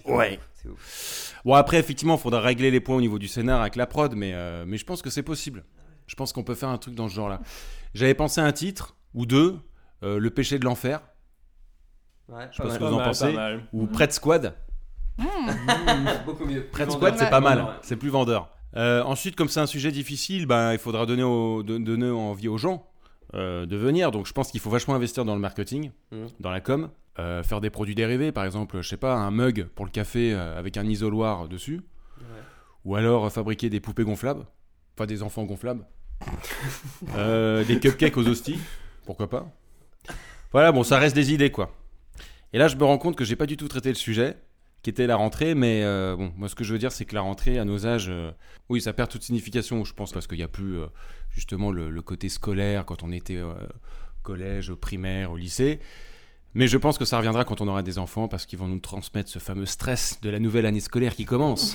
Ouais. 0.07 0.39
C'est 0.55 0.69
ouf. 0.69 1.35
Bon, 1.45 1.55
après, 1.55 1.79
effectivement, 1.79 2.15
il 2.17 2.21
faudra 2.21 2.41
régler 2.41 2.71
les 2.71 2.81
points 2.81 2.97
au 2.97 3.01
niveau 3.01 3.19
du 3.19 3.29
scénar 3.29 3.61
avec 3.61 3.77
la 3.77 3.87
prod, 3.87 4.15
mais, 4.15 4.33
euh, 4.35 4.65
mais 4.67 4.79
je 4.79 4.85
pense 4.85 5.03
que 5.03 5.11
c'est 5.11 5.23
possible. 5.23 5.65
Je 6.07 6.15
pense 6.15 6.33
qu'on 6.33 6.43
peut 6.43 6.55
faire 6.55 6.69
un 6.71 6.79
truc 6.79 6.95
dans 6.95 7.09
ce 7.09 7.15
genre-là. 7.15 7.41
J'avais 7.95 8.15
pensé 8.15 8.41
à 8.41 8.45
un 8.45 8.53
titre, 8.53 8.97
ou 9.15 9.27
deux, 9.27 9.59
euh, 10.03 10.19
Le 10.19 10.31
péché 10.31 10.59
de 10.59 10.65
l'enfer, 10.65 11.01
Ouais, 12.29 12.49
sais 12.57 12.63
pas 12.63 12.71
ce 12.71 12.79
que 12.79 12.85
vous 12.85 12.95
en 12.95 12.97
mal, 12.97 13.07
pensez 13.07 13.37
ou 13.75 13.87
Prêt 13.87 14.11
Squad. 14.11 14.55
Beaucoup 16.27 16.47
mieux. 16.47 16.67
Squad, 16.89 17.17
c'est 17.19 17.29
pas 17.31 17.41
mal, 17.41 17.61
Ouais. 17.61 17.71
c'est 17.83 17.97
plus 17.97 18.09
vendeur. 18.09 18.49
Euh, 18.77 19.03
ensuite, 19.05 19.37
comme 19.37 19.49
c'est 19.49 19.61
un 19.61 19.67
sujet 19.67 19.93
difficile, 19.93 20.47
ben, 20.47 20.73
il 20.73 20.79
faudra 20.79 21.07
donner, 21.07 21.23
au- 21.23 21.63
don- 21.63 21.79
donner 21.81 22.11
envie 22.11 22.49
aux 22.49 22.59
gens 22.59 22.87
euh, 23.35 23.67
de 23.67 23.77
venir. 23.77 24.11
Donc 24.11 24.27
je 24.27 24.33
pense 24.33 24.51
qu'il 24.51 24.61
faut 24.61 24.71
vachement 24.71 24.95
investir 24.95 25.25
dans 25.25 25.35
le 25.35 25.41
marketing, 25.41 25.91
Mhm. 26.13 26.29
dans 26.41 26.51
la 26.51 26.61
com. 26.61 26.91
Euh, 27.21 27.43
faire 27.45 27.61
des 27.61 27.71
produits 27.71 27.95
dérivés, 27.95 28.33
par 28.33 28.45
exemple, 28.45 28.81
je 28.81 28.89
sais 28.89 28.97
pas, 28.97 29.15
un 29.15 29.31
mug 29.31 29.69
pour 29.75 29.85
le 29.85 29.91
café 29.91 30.33
avec 30.35 30.77
un 30.77 30.85
isoloir 30.85 31.49
dessus. 31.49 31.81
Ou 32.85 32.97
alors 32.97 33.31
fabriquer 33.33 33.71
des 33.71 33.81
poupées 33.81 34.05
gonflables. 34.05 34.45
Enfin, 34.97 35.07
des 35.07 35.23
enfants 35.23 35.45
gonflables. 35.45 35.85
Des 37.67 37.79
cupcakes 37.81 38.17
aux 38.17 38.27
hosties. 38.29 38.59
Pourquoi 39.07 39.29
pas 39.29 39.47
Voilà, 40.53 40.73
bon, 40.73 40.83
ça 40.83 40.99
reste 40.99 41.15
des 41.15 41.33
idées, 41.33 41.51
quoi. 41.51 41.73
Et 42.53 42.59
là, 42.59 42.69
je 42.69 42.77
me 42.77 42.85
rends 42.85 42.99
compte 42.99 43.17
que 43.17 43.25
j'ai 43.25 43.37
pas 43.37 43.47
du 43.47 43.57
tout 43.57 43.69
traité 43.69 43.89
le 43.89 43.95
sujet, 43.97 44.37
qui 44.85 44.91
était 44.91 45.07
la 45.07 45.17
rentrée, 45.17 45.55
mais 45.55 45.83
euh, 45.83 46.15
bon, 46.15 46.31
moi, 46.37 46.47
ce 46.47 46.55
que 46.55 46.63
je 46.63 46.73
veux 46.75 46.79
dire, 46.79 46.93
c'est 46.93 47.07
que 47.07 47.15
la 47.15 47.23
rentrée, 47.23 47.59
à 47.59 47.65
nos 47.65 47.87
âges, 47.87 48.11
euh, 48.11 48.31
oui, 48.69 48.83
ça 48.83 48.93
perd 48.93 49.09
toute 49.11 49.23
signification, 49.23 49.83
je 49.83 49.95
pense, 49.95 50.13
parce 50.13 50.27
qu'il 50.27 50.37
n'y 50.37 50.45
a 50.45 50.49
plus, 50.49 50.77
euh, 50.79 50.87
justement, 51.31 51.73
le, 51.73 51.89
le 51.89 52.03
côté 52.03 52.29
scolaire 52.29 52.85
quand 52.85 53.03
on 53.03 53.11
était 53.11 53.39
euh, 53.39 53.55
collège, 54.23 54.69
au 54.69 54.77
primaire, 54.77 55.33
au 55.33 55.39
lycée. 55.39 55.81
Mais 56.53 56.69
je 56.69 56.77
pense 56.77 56.99
que 56.99 57.07
ça 57.07 57.17
reviendra 57.17 57.47
quand 57.47 57.63
on 57.63 57.67
aura 57.67 57.83
des 57.83 57.99
enfants, 57.99 58.29
parce 58.29 58.45
qu'ils 58.45 58.59
vont 58.59 58.69
nous 58.69 58.79
transmettre 58.79 59.31
ce 59.31 59.39
fameux 59.39 59.65
stress 59.65 60.21
de 60.21 60.29
la 60.29 60.39
nouvelle 60.39 60.67
année 60.67 60.81
scolaire 60.81 61.17
qui 61.17 61.25
commence. 61.25 61.75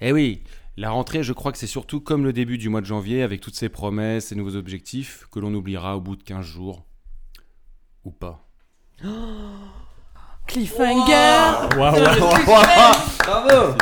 Eh 0.00 0.12
oui, 0.12 0.42
La 0.76 0.90
rentrée, 0.90 1.22
je 1.22 1.32
crois 1.32 1.52
que 1.52 1.58
c'est 1.58 1.68
surtout 1.68 2.00
comme 2.00 2.24
le 2.24 2.32
début 2.32 2.58
du 2.58 2.68
mois 2.68 2.80
de 2.80 2.86
janvier, 2.86 3.22
avec 3.22 3.40
toutes 3.40 3.54
ces 3.54 3.68
promesses 3.68 4.32
et 4.32 4.34
nouveaux 4.34 4.56
objectifs 4.56 5.24
que 5.30 5.38
l'on 5.38 5.54
oubliera 5.54 5.96
au 5.96 6.00
bout 6.00 6.16
de 6.16 6.24
15 6.24 6.44
jours. 6.44 6.84
Ou 8.04 8.10
pas. 8.10 8.44
Cliffhanger 10.50 11.68
Waouh, 11.78 11.94
waouh, 11.94 12.20
waouh. 12.48 12.94
Bravo 13.24 13.76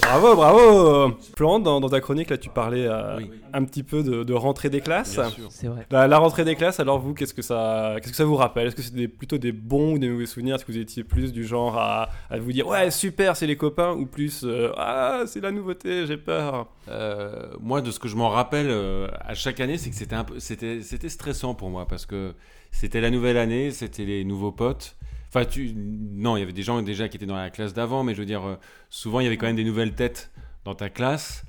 Bravo, 0.00 0.34
bravo 0.34 1.12
Florent, 1.36 1.60
dans, 1.60 1.78
dans 1.80 1.88
ta 1.88 2.00
chronique, 2.00 2.30
là, 2.30 2.38
tu 2.38 2.48
parlais 2.48 2.86
euh, 2.88 3.18
Oui. 3.18 3.30
un 3.52 3.62
petit 3.64 3.82
peu 3.84 4.02
de, 4.02 4.24
de 4.24 4.34
rentrée 4.34 4.68
des 4.68 4.80
classes. 4.80 5.14
Bien 5.14 5.28
sûr. 5.30 5.46
C'est 5.50 5.68
vrai. 5.68 5.86
La, 5.92 6.08
la 6.08 6.18
rentrée 6.18 6.44
des 6.44 6.56
classes, 6.56 6.80
alors 6.80 6.98
vous, 6.98 7.14
qu'est-ce 7.14 7.34
que 7.34 7.42
ça, 7.42 7.94
qu'est-ce 7.98 8.10
que 8.10 8.16
ça 8.16 8.24
vous 8.24 8.34
rappelle? 8.34 8.66
Est-ce 8.68 8.74
que 8.74 8.82
c'est 8.82 8.94
des- 8.94 9.06
plutôt 9.06 9.38
des 9.38 9.52
bons 9.52 9.94
ou 9.94 9.98
des 9.98 10.08
mauvais 10.08 10.26
souvenirs? 10.26 10.56
Est-ce 10.56 10.64
que 10.64 10.72
vous 10.72 10.78
étiez 10.78 11.04
plus 11.04 11.32
du 11.32 11.46
genre 11.46 11.78
à, 11.78 12.08
à 12.30 12.38
vous 12.38 12.50
dire 12.52 12.66
ouais 12.66 12.90
super, 12.90 13.36
c'est 13.36 13.46
les 13.46 13.56
copains 13.56 13.92
ou 13.92 14.06
plus 14.06 14.42
euh, 14.44 14.72
ah 14.76 15.20
c'est 15.26 15.40
la 15.40 15.52
nouveauté, 15.52 16.06
j'ai 16.06 16.16
peur? 16.16 16.66
Euh, 16.88 17.52
moi, 17.60 17.80
de 17.80 17.90
ce 17.92 18.00
que 18.00 18.08
je 18.08 18.16
m'en 18.16 18.30
rappelle 18.30 18.68
euh, 18.70 19.06
à 19.20 19.34
chaque 19.34 19.60
année, 19.60 19.78
c'est 19.78 19.90
que 19.90 19.96
c'était 19.96 20.16
un 20.16 20.24
peu, 20.24 20.40
c'était, 20.40 20.80
c'était 20.82 21.10
stressant 21.10 21.54
pour 21.54 21.68
moi 21.70 21.86
parce 21.86 22.06
que 22.06 22.32
c'était 22.72 23.00
la 23.02 23.10
nouvelle 23.10 23.36
année, 23.36 23.70
c'était 23.70 24.04
les 24.06 24.24
nouveaux 24.24 24.52
potes. 24.52 24.96
Enfin, 25.34 25.46
tu, 25.46 25.72
non, 25.74 26.36
il 26.36 26.40
y 26.40 26.42
avait 26.42 26.52
des 26.52 26.62
gens 26.62 26.82
déjà 26.82 27.08
qui 27.08 27.16
étaient 27.16 27.24
dans 27.26 27.36
la 27.36 27.48
classe 27.48 27.72
d'avant, 27.72 28.02
mais 28.04 28.14
je 28.14 28.20
veux 28.20 28.26
dire, 28.26 28.46
euh, 28.46 28.56
souvent 28.90 29.20
il 29.20 29.24
y 29.24 29.26
avait 29.26 29.38
quand 29.38 29.46
même 29.46 29.56
des 29.56 29.64
nouvelles 29.64 29.94
têtes 29.94 30.30
dans 30.64 30.74
ta 30.74 30.90
classe. 30.90 31.44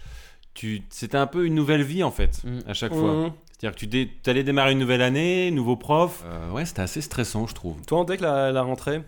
Tu, 0.53 0.83
c'était 0.89 1.17
un 1.17 1.27
peu 1.27 1.45
une 1.45 1.55
nouvelle 1.55 1.83
vie 1.83 2.03
en 2.03 2.11
fait, 2.11 2.41
Mm. 2.45 2.59
à 2.67 2.73
chaque 2.73 2.93
fois. 2.93 3.13
Mhm. 3.13 3.31
C'est-à-dire 3.51 3.75
que 3.75 3.79
tu 3.79 3.87
dé- 3.87 4.09
allais 4.25 4.43
démarrer 4.43 4.71
une 4.73 4.79
nouvelle 4.79 5.01
année, 5.01 5.51
nouveau 5.51 5.75
prof. 5.75 6.23
Euh, 6.25 6.51
ouais, 6.51 6.65
c'était 6.65 6.81
assez 6.81 7.01
stressant, 7.01 7.47
je 7.47 7.55
trouve. 7.55 7.75
Toi, 7.85 7.99
on 8.01 8.05
que 8.05 8.21
la, 8.21 8.51
la 8.51 8.61
rentrée? 8.61 9.01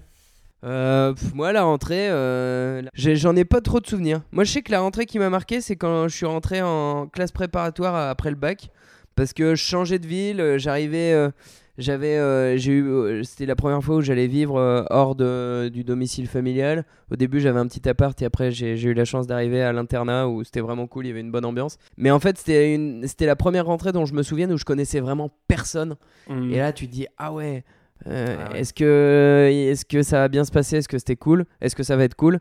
Euh, 0.64 1.14
pff, 1.14 1.34
moi, 1.34 1.52
la 1.54 1.64
rentrée, 1.64 2.10
euh, 2.10 2.82
j'en 2.96 3.36
ai 3.36 3.46
pas 3.46 3.62
trop 3.62 3.80
de 3.80 3.86
souvenirs. 3.88 4.22
Moi, 4.32 4.44
je 4.46 4.52
sais 4.52 4.62
que 4.62 4.72
la 4.72 4.80
rentrée 4.82 5.06
qui 5.06 5.20
m'a 5.20 5.30
marqué, 5.30 5.62
c'est 5.62 5.76
quand 5.76 6.08
je 6.08 6.16
suis 6.16 6.26
rentré 6.26 6.62
en 6.62 7.08
classe 7.08 7.32
préparatoire 7.32 7.96
après 8.10 8.30
le 8.30 8.36
bac. 8.36 8.70
Parce 9.16 9.32
que 9.34 9.56
je 9.56 9.64
changeais 9.64 10.00
de 10.00 10.08
ville, 10.08 10.56
j'arrivais. 10.58 11.14
euh, 11.14 11.30
j'avais, 11.78 12.18
euh, 12.18 12.58
j'ai 12.58 12.72
eu, 12.74 12.88
euh, 12.88 13.24
c'était 13.24 13.46
la 13.46 13.56
première 13.56 13.84
fois 13.84 13.98
où 13.98 14.02
j'allais 14.02 14.28
vivre 14.28 14.58
euh, 14.58 14.84
hors 14.90 15.16
de, 15.16 15.70
du 15.70 15.84
domicile 15.84 16.28
familial. 16.28 16.86
Au 17.12 17.16
début, 17.16 17.40
j'avais 17.40 17.60
un 17.60 17.68
petit 17.68 17.88
appart 17.90 18.20
et 18.22 18.26
après, 18.26 18.52
j'ai 18.52 18.82
eu 18.82 18.94
la 18.94 19.06
chance 19.06 19.28
d'arriver 19.28 19.62
à 19.62 19.74
l'internat 19.74 20.28
où 20.28 20.44
c'était 20.44 20.62
vraiment 20.62 20.88
cool, 20.88 21.06
il 21.06 21.10
y 21.10 21.12
avait 21.12 21.22
une 21.22 21.32
bonne 21.32 21.46
ambiance. 21.46 21.78
Mais 21.98 22.12
en 22.12 22.20
fait, 22.20 22.38
c'était 22.38 22.74
une- 22.74 23.06
c'était 23.08 23.26
la 23.26 23.36
première 23.36 23.66
rentrée 23.66 23.92
dont 23.92 24.06
je 24.06 24.14
me 24.14 24.24
souviens 24.24 24.50
où 24.50 24.58
je 24.58 24.66
connaissais 24.66 25.00
vraiment 25.00 25.30
personne. 25.48 25.96
Mhm. 26.30 26.52
Et 26.52 26.58
là, 26.58 26.72
tu 26.72 26.88
te 26.88 26.92
dis, 26.94 27.08
ah 27.18 27.34
ouais, 27.34 27.64
euh, 28.08 28.36
Ah 28.40 28.52
ouais. 28.54 28.60
est-ce 28.60 28.74
que, 28.74 29.50
est 29.52 29.88
que 29.88 30.02
ça 30.04 30.20
va 30.20 30.28
bien 30.28 30.44
se 30.46 30.52
passer 30.52 30.78
Est-ce 30.78 30.88
que 30.88 30.98
c'était 30.98 31.16
cool? 31.16 31.46
Est-ce 31.62 31.76
que 31.76 31.84
ça 31.84 31.96
va 31.96 32.04
être 32.04 32.16
cool? 32.16 32.40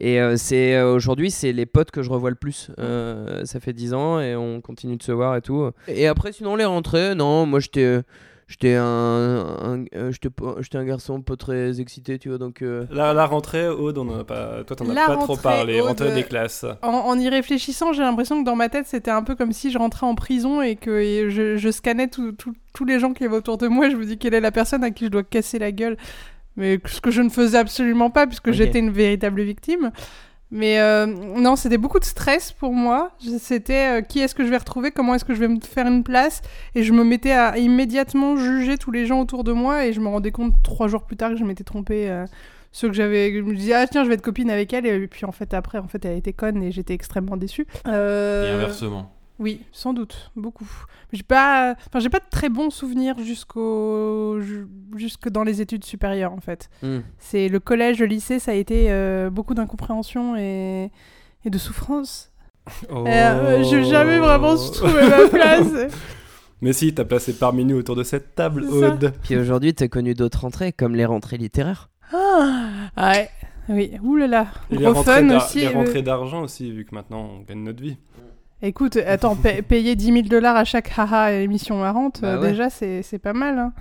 Et 0.00 0.20
euh, 0.20 0.36
c'est 0.36 0.74
euh, 0.76 0.92
aujourd'hui, 0.94 1.30
c'est 1.30 1.52
les 1.52 1.66
potes 1.66 1.90
que 1.90 2.02
je 2.02 2.10
revois 2.10 2.30
le 2.30 2.36
plus. 2.36 2.70
Ça 2.78 3.60
fait 3.60 3.72
10 3.72 3.94
ans 3.94 4.20
et 4.20 4.34
on 4.36 4.60
continue 4.60 4.96
de 4.96 5.02
se 5.02 5.12
voir 5.12 5.36
et 5.36 5.40
tout. 5.40 5.70
Et 5.88 6.06
après, 6.06 6.32
sinon, 6.32 6.56
les 6.56 6.64
rentrées, 6.64 7.14
non, 7.14 7.46
moi 7.46 7.60
j'étais. 7.60 8.00
J'étais 8.52 8.74
un, 8.74 8.84
un- 8.84 9.84
euh, 9.96 10.12
un 10.74 10.84
garçon 10.84 11.22
pas 11.22 11.36
très 11.36 11.80
excité, 11.80 12.18
tu 12.18 12.28
vois, 12.28 12.36
donc... 12.36 12.60
euh, 12.60 12.84
La, 12.90 13.14
la 13.14 13.24
rentrée, 13.24 13.66
Aude, 13.66 13.96
on 13.96 14.06
en 14.10 14.20
a 14.20 14.24
pas, 14.24 14.62
toi 14.64 14.76
t'en 14.76 14.90
as 14.90 14.92
La 14.92 15.06
pas 15.06 15.16
trop 15.16 15.38
parlé, 15.38 15.80
Aude, 15.80 15.88
rentrée 15.88 16.12
des 16.12 16.22
classes. 16.24 16.66
En, 16.82 16.88
en 16.88 17.18
y 17.18 17.30
réfléchissant, 17.30 17.94
j'ai 17.94 18.02
l'impression 18.02 18.38
que 18.42 18.44
dans 18.44 18.54
ma 18.54 18.68
tête, 18.68 18.86
c'était 18.86 19.10
un 19.10 19.22
peu 19.22 19.34
comme 19.36 19.52
si 19.52 19.70
je 19.70 19.78
rentrais 19.78 20.06
en 20.06 20.14
prison 20.14 20.60
et 20.60 20.76
que 20.76 20.90
et 21.00 21.30
je, 21.30 21.56
je 21.56 21.70
scannais 21.70 22.08
tout- 22.08 22.32
tout- 22.32 22.52
tous 22.74 22.84
les 22.84 23.00
gens 23.00 23.14
qui 23.14 23.24
avaient 23.24 23.36
autour 23.36 23.56
de 23.56 23.68
moi. 23.68 23.88
Je 23.88 23.96
me 23.96 24.04
dis 24.04 24.18
quelle 24.18 24.34
est 24.34 24.40
la 24.40 24.52
personne 24.52 24.84
à 24.84 24.90
qui 24.90 25.06
je 25.06 25.10
dois 25.10 25.22
casser 25.22 25.58
la 25.58 25.72
gueule? 25.72 25.96
Mais 26.56 26.78
ce 26.84 27.00
que 27.00 27.10
je 27.10 27.22
ne 27.22 27.30
faisais 27.30 27.56
absolument 27.56 28.10
pas, 28.10 28.26
puisque 28.26 28.50
j'étais 28.52 28.80
une 28.80 28.90
véritable 28.90 29.40
victime. 29.42 29.92
Mais 30.52 30.78
euh, 30.80 31.06
non, 31.06 31.56
c'était 31.56 31.78
beaucoup 31.78 31.98
de 31.98 32.04
stress 32.04 32.52
pour 32.52 32.74
moi. 32.74 33.12
C'était 33.40 34.00
euh, 34.00 34.02
qui 34.02 34.20
est-ce 34.20 34.34
que 34.34 34.44
je 34.44 34.50
vais 34.50 34.58
retrouver, 34.58 34.90
comment 34.90 35.14
est-ce 35.14 35.24
que 35.24 35.34
je 35.34 35.40
vais 35.40 35.48
me 35.48 35.58
faire 35.60 35.86
une 35.86 36.04
place? 36.04 36.42
Et 36.74 36.82
je 36.82 36.92
me 36.92 37.04
mettais 37.04 37.32
à 37.32 37.56
immédiatement 37.56 38.36
juger 38.36 38.76
tous 38.76 38.90
les 38.90 39.06
gens 39.06 39.20
autour 39.20 39.44
de 39.44 39.52
moi. 39.52 39.86
Et 39.86 39.94
je 39.94 40.00
me 40.00 40.08
rendais 40.08 40.30
compte 40.30 40.52
trois 40.62 40.88
jours 40.88 41.04
plus 41.04 41.16
tard 41.16 41.30
que 41.30 41.36
je 41.36 41.44
m'étais 41.44 41.64
trompée. 41.64 42.10
euh, 42.10 42.26
ceux 42.74 42.88
que 42.88 42.94
j'avais 42.94 43.30
je 43.34 43.42
me 43.42 43.54
disais 43.54 43.74
ah 43.74 43.86
tiens 43.86 44.02
je 44.02 44.08
vais 44.08 44.14
être 44.14 44.22
copine 44.22 44.48
avec 44.48 44.72
elle 44.72 44.86
et 44.86 45.06
puis 45.06 45.26
en 45.26 45.32
fait 45.32 45.52
après 45.52 45.76
en 45.76 45.88
fait 45.88 46.02
elle 46.06 46.16
était 46.16 46.32
conne 46.32 46.62
et 46.62 46.72
j'étais 46.72 46.94
extrêmement 46.94 47.36
déçue 47.36 47.66
Et 47.86 47.90
inversement. 48.48 49.12
Oui 49.42 49.60
sans 49.72 49.92
doute 49.92 50.30
beaucoup 50.36 50.68
j'ai 51.12 51.22
pas 51.22 51.74
enfin 51.88 51.98
j'ai 51.98 52.08
pas 52.08 52.20
de 52.20 52.30
très 52.30 52.48
bons 52.48 52.70
souvenirs 52.70 53.18
jusqu'au 53.18 54.40
ju- 54.40 54.68
jusque 54.96 55.28
dans 55.28 55.42
les 55.42 55.60
études 55.60 55.84
supérieures 55.84 56.32
en 56.32 56.40
fait 56.40 56.70
hmm. 56.82 57.00
c'est 57.18 57.48
le 57.48 57.60
collège 57.60 57.98
le 57.98 58.06
lycée 58.06 58.38
ça 58.38 58.52
a 58.52 58.54
été 58.54 58.90
euh, 58.90 59.28
beaucoup 59.28 59.54
d'incompréhension 59.54 60.36
et 60.36 60.90
et 61.44 61.50
de 61.50 61.58
souffrance 61.58 62.32
Oh. 62.90 63.04
Euh, 63.06 63.64
j'ai 63.64 63.84
jamais 63.84 64.18
vraiment 64.18 64.54
trouvé 64.72 65.08
ma 65.08 65.28
place 65.28 65.92
Mais 66.60 66.72
si, 66.72 66.94
t'as 66.94 67.04
placé 67.04 67.32
parmi 67.32 67.64
nous 67.64 67.76
autour 67.76 67.96
de 67.96 68.04
cette 68.04 68.36
table. 68.36 68.64
Aude. 68.64 69.12
Puis 69.24 69.36
aujourd'hui, 69.36 69.74
t'as 69.74 69.88
connu 69.88 70.14
d'autres 70.14 70.42
rentrées, 70.42 70.72
comme 70.72 70.94
les 70.94 71.04
rentrées 71.04 71.38
littéraires. 71.38 71.90
ah 72.12 72.78
ouais 72.96 73.28
oui 73.68 73.92
ouh 74.02 74.16
là 74.16 74.26
là 74.26 74.46
Et 74.70 74.76
les 74.76 74.84
gros 74.84 74.92
rentrées 74.94 75.26
fun 75.28 75.36
aussi 75.36 75.60
les 75.60 75.66
euh, 75.66 75.70
rentrées 75.70 76.02
d'argent 76.02 76.42
aussi, 76.42 76.70
vu 76.70 76.84
que 76.84 76.94
maintenant 76.94 77.30
on 77.38 77.40
gagne 77.42 77.62
notre 77.62 77.82
vie. 77.82 77.96
Écoute, 78.62 78.96
attends, 78.96 79.34
pa- 79.36 79.60
payer 79.68 79.96
10 79.96 80.04
000 80.06 80.18
dollars 80.22 80.56
à 80.56 80.64
chaque 80.64 80.90
haha 80.96 81.32
émission 81.32 81.78
marrante, 81.78 82.20
Bah 82.22 82.28
euh, 82.28 82.40
ouais. 82.40 82.50
déjà, 82.50 82.70
c'est 82.70 83.02
c'est 83.02 83.18
pas 83.18 83.32
mal. 83.32 83.58
hein. 83.58 83.72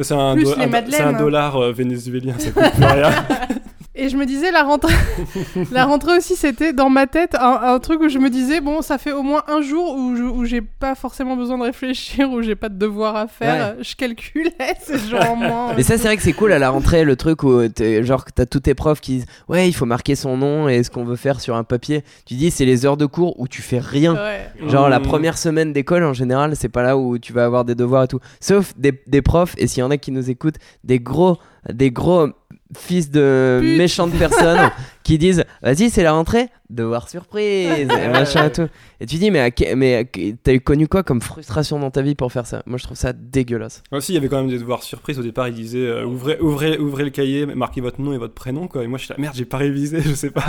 C'est 0.00 0.12
un, 0.14 0.34
Plus 0.34 0.44
do- 0.44 0.54
les 0.56 0.64
un- 0.64 0.68
madeleines, 0.68 0.92
c'est 0.98 1.02
un 1.02 1.12
dollar 1.14 1.56
euh, 1.56 1.72
vénézuélien, 1.72 2.34
ça 2.38 2.50
coûte 2.50 2.70
plus 2.74 2.84
rien. 2.84 3.10
Et 3.98 4.08
je 4.10 4.16
me 4.16 4.26
disais, 4.26 4.50
la 4.50 4.62
rentrée, 4.62 4.92
la 5.72 5.86
rentrée 5.86 6.18
aussi, 6.18 6.36
c'était 6.36 6.72
dans 6.72 6.90
ma 6.90 7.06
tête 7.06 7.34
un, 7.34 7.60
un 7.62 7.78
truc 7.78 8.00
où 8.02 8.08
je 8.08 8.18
me 8.18 8.28
disais, 8.30 8.60
bon, 8.60 8.82
ça 8.82 8.98
fait 8.98 9.12
au 9.12 9.22
moins 9.22 9.42
un 9.48 9.62
jour 9.62 9.96
où 9.96 10.14
je- 10.16 10.22
où 10.22 10.44
j'ai 10.44 10.60
pas 10.60 10.94
forcément 10.94 11.34
besoin 11.36 11.56
de 11.58 11.62
réfléchir, 11.62 12.30
où 12.32 12.42
j'ai 12.42 12.56
pas 12.56 12.68
de 12.68 12.76
devoir 12.78 13.16
à 13.16 13.26
faire. 13.26 13.76
Je 13.80 13.94
calculais 13.96 14.52
ces 14.82 14.98
jours 14.98 15.20
en 15.30 15.36
moins. 15.36 15.72
Mais 15.74 15.82
ça, 15.82 15.96
c'est 15.96 16.04
vrai 16.04 16.16
que 16.16 16.22
c'est 16.22 16.32
cool 16.34 16.52
à 16.52 16.58
la 16.58 16.70
rentrée, 16.70 17.04
le 17.04 17.16
truc 17.16 17.42
où 17.42 17.66
t'es- 17.68 18.02
genre 18.02 18.24
que 18.24 18.30
t'as 18.34 18.46
tous 18.46 18.60
tes 18.60 18.74
profs 18.74 19.00
qui 19.00 19.12
disent 19.12 19.26
Ouais, 19.48 19.66
il 19.68 19.72
faut 19.72 19.86
marquer 19.86 20.14
son 20.14 20.36
nom 20.36 20.68
et 20.68 20.82
ce 20.82 20.90
qu'on 20.90 21.04
veut 21.04 21.16
faire 21.16 21.40
sur 21.40 21.56
un 21.56 21.64
papier. 21.64 22.04
Tu 22.26 22.34
dis, 22.34 22.50
c'est 22.50 22.64
les 22.66 22.84
heures 22.84 22.96
de 22.98 23.06
cours 23.06 23.40
où 23.40 23.48
tu 23.48 23.62
fais 23.62 23.78
rien. 23.78 24.14
Ouais. 24.14 24.50
Genre 24.68 24.88
la 24.88 24.98
Mmh. 24.98 25.02
première 25.02 25.38
semaine 25.38 25.72
d'école 25.72 26.04
en 26.04 26.12
général, 26.12 26.54
c'est 26.56 26.68
pas 26.68 26.82
là 26.82 26.96
où 26.98 27.18
tu 27.18 27.32
vas 27.32 27.44
avoir 27.44 27.64
des 27.64 27.74
devoirs 27.74 28.04
et 28.04 28.08
tout. 28.08 28.20
Sauf 28.40 28.72
des, 28.76 29.00
des 29.06 29.22
profs, 29.22 29.54
et 29.58 29.66
s'il 29.66 29.80
y 29.80 29.82
en 29.82 29.90
a 29.90 29.96
qui 29.96 30.10
nous 30.10 30.28
écoutent, 30.30 30.56
des 30.84 31.00
gros, 31.00 31.38
des 31.72 31.90
gros 31.90 32.28
fils 32.76 33.10
de 33.10 33.58
Pute. 33.60 33.76
méchantes 33.76 34.12
personnes 34.12 34.70
qui 35.04 35.18
disent 35.18 35.44
Vas-y, 35.62 35.90
c'est 35.90 36.02
la 36.02 36.12
rentrée, 36.12 36.48
devoir 36.70 37.08
surprise, 37.08 37.88
et 37.90 38.08
machin 38.08 38.46
et 38.46 38.52
tout. 38.52 38.68
Et 39.00 39.06
tu 39.06 39.16
dis 39.16 39.30
Mais, 39.30 39.52
mais 39.76 40.10
t'as 40.42 40.58
connu 40.58 40.88
quoi 40.88 41.02
comme 41.02 41.20
frustration 41.20 41.78
dans 41.78 41.90
ta 41.90 42.02
vie 42.02 42.14
pour 42.14 42.32
faire 42.32 42.46
ça? 42.46 42.62
Moi 42.66 42.78
je 42.78 42.84
trouve 42.84 42.96
ça 42.96 43.12
dégueulasse. 43.12 43.82
Aussi, 43.92 44.12
il 44.12 44.14
y 44.16 44.18
avait 44.18 44.28
quand 44.28 44.38
même 44.38 44.50
des 44.50 44.58
devoirs 44.58 44.82
surprises. 44.82 45.18
Au 45.18 45.22
départ, 45.22 45.48
ils 45.48 45.54
disaient 45.54 45.78
euh, 45.78 46.04
ouvrez, 46.04 46.38
ouvrez, 46.40 46.78
ouvrez 46.78 47.04
le 47.04 47.10
cahier, 47.10 47.46
marquez 47.46 47.80
votre 47.80 48.00
nom 48.00 48.12
et 48.12 48.18
votre 48.18 48.34
prénom. 48.34 48.68
Quoi. 48.68 48.84
Et 48.84 48.86
moi, 48.86 48.98
je 48.98 49.04
suis 49.04 49.12
là, 49.12 49.16
merde, 49.18 49.34
j'ai 49.36 49.44
pas 49.44 49.58
révisé, 49.58 50.00
je 50.04 50.14
sais 50.14 50.30
pas. 50.30 50.44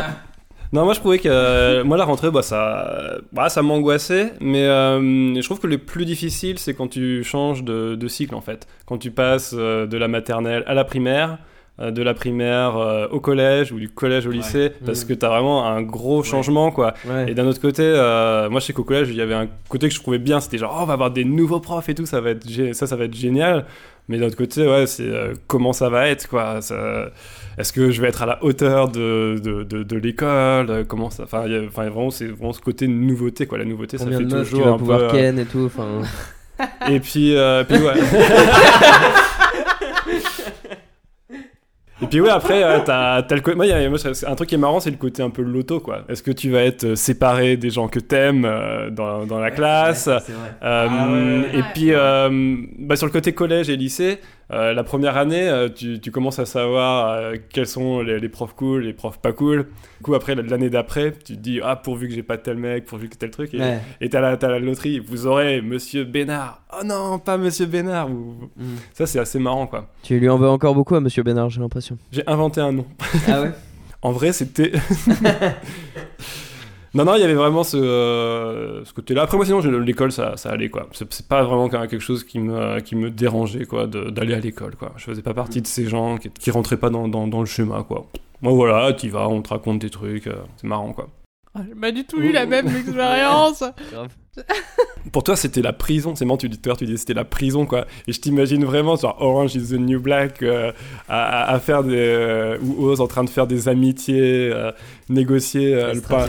Non, 0.73 0.83
moi 0.83 0.93
je 0.93 0.99
trouvais 0.99 1.19
que 1.19 1.29
euh, 1.29 1.83
moi 1.85 1.95
la 1.95 2.03
rentrée, 2.03 2.29
bah, 2.29 2.41
ça, 2.41 3.19
bah, 3.31 3.47
ça 3.47 3.61
m'angoissait, 3.61 4.33
mais 4.41 4.65
euh, 4.65 4.99
je 5.35 5.41
trouve 5.41 5.59
que 5.59 5.67
le 5.67 5.77
plus 5.77 6.05
difficile, 6.05 6.59
c'est 6.59 6.73
quand 6.73 6.89
tu 6.89 7.23
changes 7.23 7.63
de, 7.63 7.95
de 7.95 8.07
cycle 8.07 8.35
en 8.35 8.41
fait. 8.41 8.67
Quand 8.85 8.97
tu 8.97 9.11
passes 9.11 9.55
euh, 9.57 9.85
de 9.87 9.97
la 9.97 10.09
maternelle 10.09 10.63
à 10.67 10.73
la 10.73 10.83
primaire, 10.83 11.37
de 11.79 12.01
la 12.01 12.13
primaire 12.15 12.75
euh, 12.77 13.07
au 13.11 13.19
collège 13.19 13.71
ou 13.71 13.79
du 13.79 13.87
collège 13.89 14.25
au 14.25 14.31
lycée, 14.31 14.71
parce 14.85 15.03
Mhm. 15.03 15.07
que 15.09 15.13
t'as 15.13 15.29
vraiment 15.29 15.65
un 15.67 15.81
gros 15.83 16.23
changement 16.23 16.71
quoi. 16.71 16.93
Ouais. 17.07 17.29
Et 17.31 17.35
d'un 17.35 17.45
autre 17.45 17.61
côté, 17.61 17.83
euh, 17.83 18.49
moi 18.49 18.59
je 18.59 18.65
sais 18.65 18.73
qu'au 18.73 18.83
collège, 18.83 19.09
il 19.09 19.15
y 19.15 19.21
avait 19.21 19.35
un 19.35 19.47
côté 19.69 19.87
que 19.87 19.93
je 19.93 19.99
trouvais 19.99 20.17
bien, 20.17 20.39
c'était 20.39 20.57
genre, 20.57 20.75
oh, 20.75 20.81
on 20.83 20.85
va 20.85 20.93
avoir 20.93 21.11
des 21.11 21.23
nouveaux 21.23 21.59
profs 21.59 21.87
et 21.89 21.93
tout, 21.95 22.05
ça 22.07 22.19
va 22.19 22.31
être, 22.31 22.45
gé- 22.47 22.73
ça, 22.73 22.87
ça 22.87 22.95
va 22.95 23.03
être 23.05 23.15
génial. 23.15 23.65
Mais 24.09 24.17
d'un 24.17 24.27
autre 24.27 24.37
côté, 24.37 24.65
ouais, 24.65 24.87
c'est 24.87 25.03
euh, 25.03 25.33
comment 25.47 25.73
ça 25.73 25.89
va 25.89 26.07
être, 26.07 26.27
quoi? 26.29 26.61
Ça- 26.61 27.09
Est-ce 27.57 27.73
que 27.73 27.91
je 27.91 28.01
vais 28.01 28.07
être 28.07 28.21
à 28.23 28.25
la 28.25 28.43
hauteur 28.43 28.87
de, 28.89 29.35
de, 29.43 29.63
de, 29.63 29.83
de 29.83 29.97
l'école? 29.97 30.69
Euh, 30.69 30.83
Comment 30.87 31.09
ça 31.09 31.23
Enfin, 31.23 31.43
vraiment, 31.73 32.09
c'est 32.09 32.27
vraiment 32.27 32.53
ce 32.53 32.61
côté 32.61 32.87
nouveauté, 32.87 33.45
quoi. 33.47 33.57
La 33.57 33.65
nouveauté, 33.65 33.97
Combien 33.97 34.13
ça 34.13 34.19
fait 34.19 34.29
tu 34.29 34.35
toujours 34.49 34.65
vas 34.65 34.71
un 34.71 34.77
pouvoir 34.77 34.99
peu. 34.99 35.05
euh, 35.07 35.09
ken 35.11 35.37
et 35.39 35.45
tout 35.45 35.65
enfin... 35.65 35.87
Et 36.89 36.99
puis, 37.01 37.35
euh, 37.35 37.63
puis 37.65 37.77
ouais. 37.77 37.93
Et 42.01 42.05
puis 42.05 42.21
ouais, 42.21 42.29
après, 42.29 42.63
euh, 42.63 42.79
t'as, 42.85 43.23
t'as 43.23 43.35
le 43.35 43.41
côté... 43.41 43.55
Moi, 43.55 43.65
il 43.65 43.69
y 43.69 43.73
a- 43.73 43.89
moi, 43.89 43.97
c'est- 43.97 44.25
un 44.27 44.35
truc 44.35 44.49
qui 44.49 44.55
est 44.55 44.59
marrant, 44.59 44.79
c'est 44.79 44.91
le 44.91 44.97
côté 44.97 45.23
un 45.23 45.31
peu 45.31 45.41
loto, 45.41 45.79
quoi. 45.79 46.03
Est-ce 46.09 46.21
que 46.21 46.31
tu 46.31 46.51
vas 46.51 46.61
être 46.63 46.83
euh, 46.83 46.95
séparé 46.95 47.57
des 47.57 47.71
gens 47.71 47.87
que 47.87 47.99
t'aimes 47.99 48.45
euh, 48.45 48.89
dans, 48.91 49.25
dans 49.25 49.39
la 49.39 49.49
classe 49.51 50.07
Euh, 50.07 50.19
Ah 50.61 50.85
ouais. 51.11 51.49
Et 51.53 51.57
Ouais. 51.57 51.63
puis, 51.73 51.93
euh, 51.93 52.55
bah, 52.79 52.95
sur 52.95 53.07
le 53.07 53.11
côté 53.11 53.33
collège 53.33 53.69
et 53.69 53.75
lycée, 53.77 54.19
euh, 54.51 54.73
la 54.73 54.83
première 54.83 55.17
année, 55.17 55.49
euh, 55.49 55.67
tu, 55.69 55.99
tu 55.99 56.09
commences 56.11 56.39
à 56.39 56.45
savoir 56.45 57.09
euh, 57.09 57.35
quels 57.53 57.67
sont 57.67 58.01
les, 58.01 58.19
les 58.19 58.29
profs 58.29 58.53
cool, 58.55 58.83
les 58.83 58.93
profs 58.93 59.19
pas 59.19 59.33
cool. 59.33 59.67
Du 59.97 60.03
coup, 60.03 60.15
après, 60.15 60.35
l'année 60.35 60.69
d'après, 60.69 61.11
tu 61.11 61.33
te 61.35 61.39
dis, 61.39 61.59
ah, 61.63 61.75
pourvu 61.75 62.07
que 62.07 62.13
j'ai 62.13 62.23
pas 62.23 62.37
tel 62.37 62.55
mec, 62.57 62.85
pourvu 62.85 63.09
que 63.09 63.15
tel 63.17 63.29
truc. 63.31 63.53
Et 63.53 63.59
Ouais. 63.59 63.79
t'as 64.09 64.21
la, 64.21 64.35
la 64.39 64.59
loterie, 64.59 64.99
vous 64.99 65.27
aurez 65.27 65.61
Monsieur 65.61 66.03
Bénard. 66.05 66.61
Oh 66.73 66.83
non, 66.85 67.19
pas 67.19 67.37
Monsieur 67.37 67.65
Bénard. 67.65 68.09
Ou- 68.09 68.35
Mm. 68.55 68.75
Ça, 68.93 69.05
c'est 69.05 69.19
assez 69.19 69.37
marrant, 69.39 69.67
quoi. 69.67 69.87
Tu 70.03 70.17
lui 70.19 70.29
en 70.29 70.37
veux 70.37 70.47
encore 70.49 70.73
beaucoup 70.75 70.95
à 70.95 70.99
Monsieur 71.01 71.23
Bénard, 71.23 71.49
j'ai 71.49 71.59
l'impression. 71.59 71.97
J'ai 72.11 72.23
inventé 72.27 72.61
un 72.61 72.71
nom. 72.71 72.85
Ah 73.27 73.41
ouais 73.41 73.51
En 74.01 74.11
vrai, 74.11 74.31
c'était. 74.31 74.71
Non, 76.97 77.05
non, 77.05 77.13
il 77.13 77.21
y 77.21 77.23
avait 77.23 77.35
vraiment 77.35 77.63
ce, 77.63 77.77
euh, 77.77 78.83
ce 78.83 78.91
côté-là. 78.91 79.21
Après, 79.21 79.37
moi, 79.37 79.45
sinon, 79.45 79.59
l'école, 79.59 80.11
ça, 80.11 80.35
ça 80.35 80.49
allait, 80.49 80.69
quoi. 80.69 80.87
C'est 80.93 81.27
pas 81.27 81.43
vraiment 81.43 81.69
quelque 81.69 81.99
chose 81.99 82.23
qui 82.23 82.39
me, 82.39 82.79
qui 82.79 82.95
me 82.95 83.11
dérangeait, 83.11 83.65
quoi, 83.65 83.85
d'aller 83.85 84.33
à 84.33 84.39
l'école, 84.39 84.75
quoi. 84.75 84.93
Je 84.97 85.03
faisais 85.03 85.21
pas 85.21 85.35
partie 85.35 85.61
de 85.61 85.67
ces 85.67 85.85
gens 85.85 86.17
qui, 86.17 86.31
qui 86.31 86.49
rentraient 86.49 86.77
pas 86.77 86.89
dans, 86.89 87.07
dans, 87.07 87.27
dans 87.27 87.41
le 87.41 87.45
schéma, 87.45 87.85
quoi. 87.87 88.07
Moi, 88.41 88.51
voilà, 88.53 88.93
t'y 88.93 89.09
vas, 89.09 89.29
on 89.29 89.43
te 89.43 89.49
raconte 89.49 89.77
des 89.77 89.91
trucs, 89.91 90.25
euh, 90.25 90.37
c'est 90.55 90.65
marrant, 90.65 90.91
quoi. 90.91 91.07
Ah, 91.53 91.59
J'ai 91.67 91.75
pas 91.79 91.91
du 91.91 92.03
tout 92.03 92.19
eu 92.19 92.31
la 92.31 92.47
même 92.47 92.67
expérience. 92.75 93.63
Pour 95.11 95.23
toi, 95.23 95.35
c'était 95.37 95.61
la 95.61 95.71
prison. 95.73 96.15
C'est 96.15 96.25
marrant, 96.25 96.37
tu 96.37 96.49
dis 96.49 96.57
tout 96.57 96.67
à 96.67 96.69
l'heure, 96.71 96.77
tu 96.77 96.85
dis 96.85 96.97
c'était 96.97 97.13
la 97.13 97.23
prison, 97.23 97.65
quoi. 97.65 97.85
Et 98.07 98.11
je 98.13 98.19
t'imagine 98.19 98.65
vraiment, 98.65 98.97
genre 98.97 99.15
Orange 99.21 99.55
is 99.55 99.69
the 99.69 99.79
New 99.79 100.01
Black, 100.01 100.43
euh, 100.43 100.71
à, 101.07 101.57
faire 101.59 101.83
des. 101.83 101.95
euh, 101.95 102.57
ou 102.61 102.85
Oz 102.87 102.99
en 102.99 103.07
train 103.07 103.23
de 103.23 103.29
faire 103.29 103.47
des 103.47 103.69
amitiés, 103.69 104.49
euh, 104.53 104.71
négocier, 105.07 105.73
euh, 105.73 105.93
le 105.93 106.01
pain, 106.01 106.25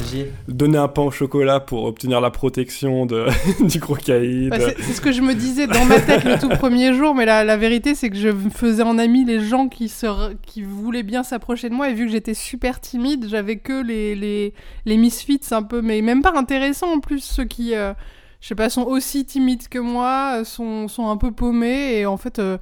donner 0.47 0.79
un 0.79 0.87
pain 0.87 1.03
au 1.03 1.11
chocolat 1.11 1.59
pour 1.59 1.85
obtenir 1.85 2.21
la 2.21 2.31
protection 2.31 3.05
de, 3.05 3.27
du 3.68 3.81
crocaïde. 3.81 4.51
Bah, 4.51 4.59
c'est 4.61 4.81
c'est 4.81 4.92
ce 4.92 5.01
que 5.01 5.11
je 5.12 5.23
me 5.23 5.35
disais 5.35 5.66
dans 5.66 5.85
ma 5.85 6.01
tête 6.01 6.25
le 6.25 6.38
tout 6.38 6.49
premier 6.49 6.94
jour, 6.94 7.14
mais 7.16 7.27
la, 7.27 7.42
la 7.42 7.57
vérité 7.57 7.94
c'est 7.97 8.11
que 8.11 8.16
je 8.16 8.29
faisais 8.55 8.85
en 8.85 8.97
ami 8.99 9.25
les 9.25 9.40
gens 9.40 9.68
qui, 9.68 9.88
se, 9.88 10.33
qui 10.47 10.62
voulaient 10.62 11.03
bien 11.03 11.25
s'approcher 11.25 11.68
de 11.68 11.75
moi 11.75 11.90
et 11.90 11.94
vu 11.94 12.07
que 12.07 12.12
j'étais 12.12 12.35
super 12.35 12.81
timide, 12.81 13.27
j'avais 13.29 13.57
que 13.57 13.83
les, 13.85 14.14
les, 14.14 14.55
les 14.87 14.97
misfits 14.97 15.40
un 15.51 15.62
peu, 15.64 15.83
mais 15.83 16.01
même 16.01 16.23
pas 16.23 16.33
intéressants 16.37 16.92
en 16.94 17.01
plus, 17.01 17.21
ceux 17.21 17.44
qui, 17.44 17.75
euh, 17.75 17.92
je 18.40 18.46
sais 18.48 18.55
pas, 18.55 18.68
sont 18.70 18.85
aussi 18.85 19.24
timides 19.24 19.68
que 19.68 19.79
moi, 19.79 20.38
euh, 20.40 20.44
sont, 20.44 20.87
sont 20.88 21.09
un 21.11 21.16
peu 21.16 21.33
paumés 21.33 21.98
et 21.98 22.07
en 22.07 22.16
fait, 22.16 22.38
euh, 22.38 22.57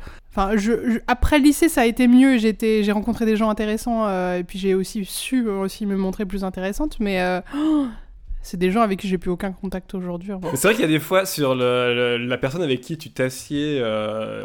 je, 0.57 0.57
je- 0.91 0.99
après 1.07 1.39
lycée 1.39 1.69
ça 1.69 1.83
a 1.83 1.87
été 1.87 2.09
mieux, 2.09 2.39
j'ai 2.39 2.93
rencontré 2.93 3.27
des 3.27 3.37
gens 3.37 3.51
intéressants 3.51 4.07
euh, 4.07 4.39
et 4.39 4.45
puis 4.45 4.59
j'ai 4.59 4.75
aussi 4.75 5.05
su 5.05 5.49
aussi 5.49 5.85
me 5.87 5.97
montrer 5.97 6.25
plus 6.25 6.45
intéressante, 6.45 6.97
mais 7.01 7.21
c'est 8.43 8.57
des 8.59 8.71
gens 8.71 8.81
avec 8.83 9.01
qui 9.01 9.09
j'ai 9.09 9.19
plus 9.19 9.31
aucun 9.31 9.51
contact 9.53 9.93
aujourd'hui. 9.95 10.33
Mais 10.41 10.51
C'est 10.55 10.69
vrai 10.69 10.75
qu'il 10.75 10.83
y 10.83 10.89
a 10.89 10.91
des 10.91 11.01
fois 11.01 11.27
sur 11.27 11.55
le- 11.57 12.17
la 12.17 12.39
personne 12.39 12.63
avec 12.63 12.81
qui 12.81 12.97
tu 12.97 13.11
t'assieds. 13.11 13.83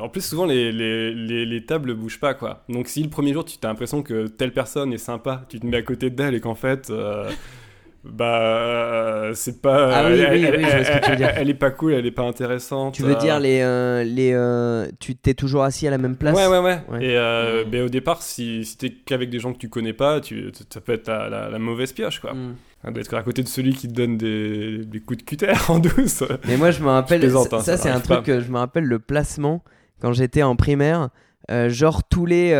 en 0.02 0.10
plus, 0.10 0.26
souvent 0.26 0.46
les, 0.46 0.72
les, 0.72 1.14
les, 1.14 1.46
les 1.46 1.66
tables 1.66 1.94
bougent 1.94 2.20
pas, 2.20 2.34
quoi. 2.34 2.64
Donc, 2.68 2.88
si 2.88 3.04
le 3.04 3.10
premier 3.10 3.32
jour 3.34 3.46
tu 3.46 3.58
as 3.64 3.68
l'impression 3.68 4.02
que 4.02 4.26
telle 4.28 4.54
personne 4.54 4.92
est 4.92 4.98
sympa, 4.98 5.46
tu 5.50 5.60
te 5.60 5.66
mets 5.68 5.78
à 5.78 5.82
côté 5.84 6.10
d'elle 6.10 6.34
et 6.36 6.40
qu'en 6.40 6.56
fait. 6.56 6.92
Bah, 8.04 8.42
euh, 8.42 9.34
c'est 9.36 9.62
pas. 9.62 9.96
Ah 9.96 10.08
oui, 10.10 10.20
elle, 10.20 10.34
oui, 10.34 10.44
elle- 10.46 10.58
oui, 10.58 10.66
je 10.66 10.76
vois 10.76 10.84
ce 10.86 10.92
que 10.92 11.04
tu 11.06 11.10
veux 11.12 11.16
dire. 11.18 11.32
elle 11.36 11.50
est 11.50 11.54
pas 11.54 11.70
cool, 11.70 11.94
elle 11.94 12.06
est 12.06 12.12
pas 12.12 12.24
intéressante. 12.24 12.96
Tu 12.96 13.04
veux 13.04 13.14
euh, 13.14 13.20
dire 13.20 13.40
les, 13.40 13.62
euh, 13.62 14.04
les 14.04 14.32
euh, 14.34 14.88
tu 15.00 15.16
t'es 15.16 15.34
toujours 15.36 15.64
assis 15.64 15.88
à 15.88 15.92
la 15.92 15.98
même 16.00 16.16
place? 16.16 16.36
Ouais, 16.36 16.48
ouais, 16.48 16.60
ouais. 16.60 16.80
Ouais. 16.90 17.06
Et 17.06 17.66
ben, 17.70 17.84
au 17.84 17.90
départ, 17.90 18.22
si, 18.24 18.66
si 18.66 18.78
t'es 18.78 18.90
qu'avec 18.90 19.30
des 19.30 19.40
gens 19.40 19.54
que 19.54 19.60
tu 19.60 19.70
connais 19.70 19.94
pas, 19.94 20.20
tu, 20.20 20.52
ça 20.74 20.82
peut 20.82 20.94
être 20.94 21.08
la, 21.08 21.30
la- 21.30 21.50
la 21.50 21.60
mauvaise 21.60 21.92
pioche, 21.94 22.20
quoi. 22.20 22.34
Mm. 22.34 22.94
D'être 22.94 23.14
à 23.14 23.22
côté 23.22 23.44
de 23.44 23.48
celui 23.48 23.76
qui 23.76 23.88
te 23.88 23.94
donne 23.94 24.18
des, 24.18 24.80
des 24.86 25.00
coups 25.00 25.20
de 25.20 25.24
cutter 25.24 25.52
en 25.70 25.78
douce. 25.78 26.24
Mais 26.48 26.58
moi, 26.58 26.72
je 26.72 26.82
me 26.82 26.90
rappelle, 26.90 27.20
plaisante, 27.20 27.54
hein, 27.54 27.60
ça, 27.60 27.78
ça 27.78 27.84
c'est 27.84 27.90
un 27.90 28.00
truc 28.00 28.24
que 28.24 28.40
je 28.40 28.50
me 28.50 28.58
rappelle 28.58 28.86
le 28.86 28.98
placement 28.98 29.64
quand 30.02 30.14
j'étais 30.14 30.42
en 30.42 30.56
primaire. 30.56 31.10
genre 31.68 32.04
tous 32.04 32.26
les, 32.26 32.56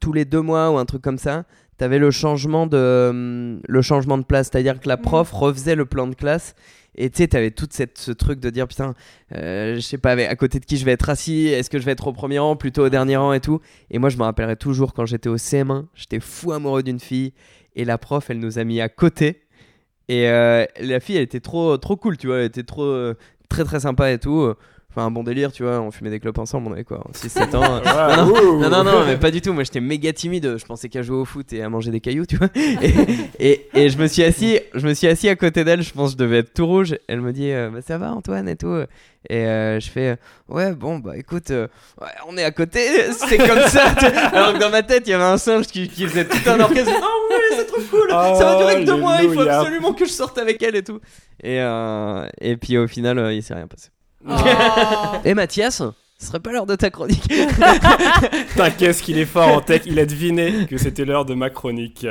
tous 0.00 0.14
les 0.14 0.24
deux 0.24 0.40
mois 0.40 0.70
ou 0.70 0.78
un 0.78 0.86
truc 0.86 1.02
comme 1.02 1.18
ça, 1.18 1.44
t'avais 1.78 1.98
le 1.98 2.10
changement 2.10 2.66
de, 2.66 2.76
euh, 2.76 3.58
le 3.66 3.82
changement 3.82 4.18
de 4.18 4.24
place. 4.24 4.48
C'est-à-dire 4.50 4.80
que 4.80 4.88
la 4.88 4.96
prof 4.96 5.30
refaisait 5.32 5.74
le 5.74 5.84
plan 5.84 6.06
de 6.06 6.14
classe. 6.14 6.54
Et 6.96 7.10
tu 7.10 7.18
sais, 7.18 7.28
t'avais 7.28 7.50
tout 7.50 7.68
cette, 7.70 7.98
ce 7.98 8.10
truc 8.10 8.40
de 8.40 8.48
dire 8.48 8.66
putain, 8.66 8.94
euh, 9.34 9.74
je 9.74 9.80
sais 9.80 9.98
pas 9.98 10.12
à 10.12 10.36
côté 10.36 10.60
de 10.60 10.64
qui 10.64 10.78
je 10.78 10.84
vais 10.84 10.92
être 10.92 11.10
assis, 11.10 11.46
est-ce 11.46 11.68
que 11.68 11.78
je 11.78 11.84
vais 11.84 11.92
être 11.92 12.06
au 12.06 12.12
premier 12.12 12.38
rang, 12.38 12.56
plutôt 12.56 12.86
au 12.86 12.88
dernier 12.88 13.16
rang 13.16 13.34
et 13.34 13.40
tout? 13.40 13.60
Et 13.90 13.98
moi, 13.98 14.08
je 14.08 14.16
me 14.16 14.22
rappellerai 14.22 14.56
toujours 14.56 14.94
quand 14.94 15.04
j'étais 15.04 15.28
au 15.28 15.36
CM1, 15.36 15.84
j'étais 15.94 16.20
fou 16.20 16.52
amoureux 16.52 16.82
d'une 16.82 17.00
fille 17.00 17.34
et 17.74 17.84
la 17.84 17.98
prof, 17.98 18.30
elle 18.30 18.40
nous 18.40 18.58
a 18.58 18.64
mis 18.64 18.80
à 18.80 18.88
côté. 18.88 19.42
Et 20.08 20.28
euh, 20.30 20.64
la 20.80 21.00
fille, 21.00 21.16
elle 21.16 21.22
était 21.22 21.40
trop, 21.40 21.76
trop 21.76 21.96
cool, 21.96 22.16
tu 22.16 22.28
vois, 22.28 22.38
elle 22.38 22.46
était 22.46 22.62
trop, 22.62 22.84
euh, 22.84 23.14
très 23.50 23.64
très 23.64 23.80
sympa 23.80 24.10
et 24.10 24.18
tout. 24.18 24.54
Enfin, 24.96 25.08
un 25.08 25.10
bon 25.10 25.24
délire, 25.24 25.52
tu 25.52 25.62
vois, 25.62 25.78
on 25.82 25.90
fumait 25.90 26.08
des 26.08 26.20
clopes 26.20 26.38
ensemble, 26.38 26.68
on 26.68 26.72
avait 26.72 26.84
quoi, 26.84 27.04
6-7 27.12 27.54
ans. 27.56 27.60
Ouais, 27.82 28.16
non, 28.16 28.60
non, 28.60 28.70
non, 28.70 28.84
non, 28.84 29.04
mais 29.06 29.18
pas 29.18 29.30
du 29.30 29.42
tout. 29.42 29.52
Moi, 29.52 29.62
j'étais 29.62 29.80
méga 29.80 30.10
timide. 30.14 30.56
Je 30.56 30.64
pensais 30.64 30.88
qu'à 30.88 31.02
jouer 31.02 31.18
au 31.18 31.26
foot 31.26 31.52
et 31.52 31.62
à 31.62 31.68
manger 31.68 31.90
des 31.90 32.00
cailloux, 32.00 32.24
tu 32.24 32.36
vois. 32.36 32.48
Et, 32.56 32.94
et, 33.38 33.68
et 33.74 33.90
je 33.90 33.98
me 33.98 34.06
suis 34.06 34.22
assis, 34.22 34.58
je 34.72 34.86
me 34.88 34.94
suis 34.94 35.06
assis 35.06 35.28
à 35.28 35.36
côté 35.36 35.64
d'elle. 35.64 35.82
Je 35.82 35.92
pense 35.92 36.14
que 36.14 36.18
je 36.18 36.24
devais 36.24 36.38
être 36.38 36.54
tout 36.54 36.66
rouge. 36.66 36.96
Elle 37.08 37.20
me 37.20 37.34
dit, 37.34 37.50
euh, 37.50 37.68
bah, 37.68 37.80
ça 37.86 37.98
va, 37.98 38.10
Antoine 38.14 38.48
et 38.48 38.56
tout. 38.56 38.74
Et 39.28 39.44
euh, 39.44 39.80
je 39.80 39.90
fais, 39.90 40.16
ouais, 40.48 40.72
bon, 40.72 40.98
bah 40.98 41.18
écoute, 41.18 41.50
euh, 41.50 41.68
ouais, 42.00 42.08
on 42.26 42.38
est 42.38 42.44
à 42.44 42.50
côté. 42.50 42.80
C'est 43.12 43.36
comme 43.36 43.60
ça. 43.68 43.88
Alors 44.32 44.54
que 44.54 44.58
dans 44.58 44.70
ma 44.70 44.82
tête, 44.82 45.02
il 45.06 45.10
y 45.10 45.12
avait 45.12 45.24
un 45.24 45.36
singe 45.36 45.66
qui, 45.66 45.88
qui 45.88 46.06
faisait 46.06 46.24
tout 46.24 46.38
un 46.48 46.58
orchestre. 46.58 46.90
Non, 46.90 47.06
oui, 47.28 47.56
c'est 47.58 47.66
trop 47.66 47.82
cool. 47.90 48.08
ça 48.08 48.32
va 48.32 48.56
durer 48.56 48.80
que 48.80 48.86
deux 48.86 48.96
mois. 48.96 49.18
Il 49.22 49.30
faut 49.30 49.42
absolument 49.42 49.92
que 49.92 50.06
je 50.06 50.10
sorte 50.12 50.38
avec 50.38 50.62
elle 50.62 50.76
et 50.76 50.82
tout. 50.82 51.00
Et, 51.42 51.58
et 52.40 52.56
puis 52.56 52.78
au 52.78 52.86
final, 52.88 53.34
il 53.34 53.42
s'est 53.42 53.52
rien 53.52 53.66
passé. 53.66 53.90
Oh. 54.28 54.34
Et 55.24 55.34
Mathias, 55.34 55.82
ce 56.18 56.26
serait 56.26 56.40
pas 56.40 56.52
l'heure 56.52 56.66
de 56.66 56.74
ta 56.74 56.90
chronique 56.90 57.28
Putain, 58.48 58.70
qu'est-ce 58.70 59.02
qu'il 59.02 59.18
est 59.18 59.26
fort 59.26 59.48
en 59.48 59.60
tech, 59.60 59.82
il 59.86 59.98
a 59.98 60.06
deviné 60.06 60.66
que 60.66 60.78
c'était 60.78 61.04
l'heure 61.04 61.24
de 61.24 61.34
ma 61.34 61.50
chronique. 61.50 62.06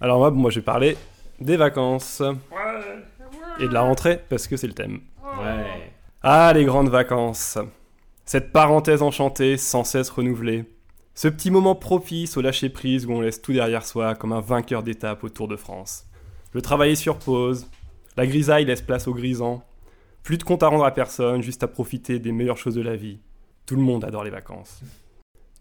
Alors 0.00 0.18
moi, 0.18 0.30
moi 0.30 0.50
je 0.50 0.60
vais 0.60 0.64
parler 0.64 0.96
des 1.40 1.56
vacances. 1.56 2.22
Et 3.60 3.68
de 3.68 3.72
la 3.72 3.82
rentrée, 3.82 4.20
parce 4.28 4.46
que 4.46 4.56
c'est 4.56 4.66
le 4.66 4.72
thème. 4.72 5.00
Ouais. 5.22 5.92
Ah, 6.22 6.52
les 6.54 6.64
grandes 6.64 6.88
vacances. 6.88 7.58
Cette 8.24 8.52
parenthèse 8.52 9.02
enchantée, 9.02 9.56
sans 9.56 9.84
cesse 9.84 10.10
renouvelée. 10.10 10.64
Ce 11.14 11.28
petit 11.28 11.50
moment 11.50 11.74
propice 11.74 12.36
au 12.36 12.40
lâcher-prise 12.40 13.06
où 13.06 13.12
on 13.12 13.20
laisse 13.20 13.42
tout 13.42 13.52
derrière 13.52 13.84
soi 13.84 14.14
comme 14.14 14.32
un 14.32 14.40
vainqueur 14.40 14.82
d'étape 14.82 15.22
au 15.24 15.28
Tour 15.28 15.46
de 15.46 15.56
France. 15.56 16.06
Le 16.52 16.62
travail 16.62 16.92
est 16.92 16.96
sur 16.96 17.18
pause. 17.18 17.66
La 18.16 18.26
grisaille 18.26 18.64
laisse 18.64 18.82
place 18.82 19.06
au 19.06 19.14
grisant. 19.14 19.62
Plus 20.22 20.38
de 20.38 20.44
compte 20.44 20.62
à 20.62 20.68
rendre 20.68 20.84
à 20.84 20.92
personne, 20.92 21.42
juste 21.42 21.64
à 21.64 21.68
profiter 21.68 22.20
des 22.20 22.30
meilleures 22.30 22.56
choses 22.56 22.76
de 22.76 22.82
la 22.82 22.94
vie. 22.94 23.18
Tout 23.66 23.74
le 23.74 23.82
monde 23.82 24.04
adore 24.04 24.22
les 24.22 24.30
vacances. 24.30 24.80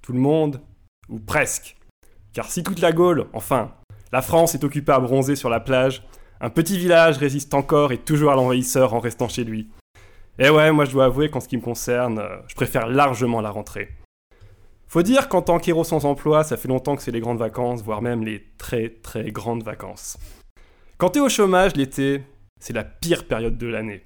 Tout 0.01 0.13
le 0.13 0.19
monde, 0.19 0.61
ou 1.09 1.19
presque. 1.19 1.77
Car 2.33 2.49
si 2.49 2.63
toute 2.63 2.79
la 2.79 2.91
Gaule, 2.91 3.27
enfin, 3.33 3.73
la 4.11 4.21
France 4.21 4.53
est 4.53 4.63
occupée 4.63 4.91
à 4.91 4.99
bronzer 4.99 5.35
sur 5.35 5.49
la 5.49 5.59
plage, 5.59 6.03
un 6.39 6.49
petit 6.49 6.77
village 6.77 7.17
résiste 7.17 7.53
encore 7.53 7.91
et 7.91 7.97
toujours 7.97 8.31
à 8.31 8.35
l'envahisseur 8.35 8.93
en 8.93 8.99
restant 8.99 9.27
chez 9.27 9.43
lui. 9.43 9.69
Et 10.37 10.49
ouais, 10.49 10.71
moi 10.71 10.85
je 10.85 10.91
dois 10.91 11.05
avouer 11.05 11.29
qu'en 11.29 11.39
ce 11.39 11.47
qui 11.47 11.57
me 11.57 11.61
concerne, 11.61 12.19
euh, 12.19 12.37
je 12.47 12.55
préfère 12.55 12.87
largement 12.87 13.41
la 13.41 13.51
rentrée. 13.51 13.89
Faut 14.87 15.03
dire 15.03 15.29
qu'en 15.29 15.41
tant 15.41 15.59
qu'héros 15.59 15.83
sans 15.83 16.05
emploi, 16.05 16.43
ça 16.43 16.57
fait 16.57 16.67
longtemps 16.67 16.95
que 16.95 17.01
c'est 17.01 17.11
les 17.11 17.19
grandes 17.19 17.37
vacances, 17.37 17.81
voire 17.81 18.01
même 18.01 18.23
les 18.23 18.43
très 18.57 18.89
très 18.89 19.31
grandes 19.31 19.63
vacances. 19.63 20.17
Quand 20.97 21.09
t'es 21.09 21.19
au 21.19 21.29
chômage 21.29 21.75
l'été, 21.75 22.23
c'est 22.59 22.73
la 22.73 22.83
pire 22.83 23.25
période 23.25 23.57
de 23.57 23.67
l'année. 23.67 24.03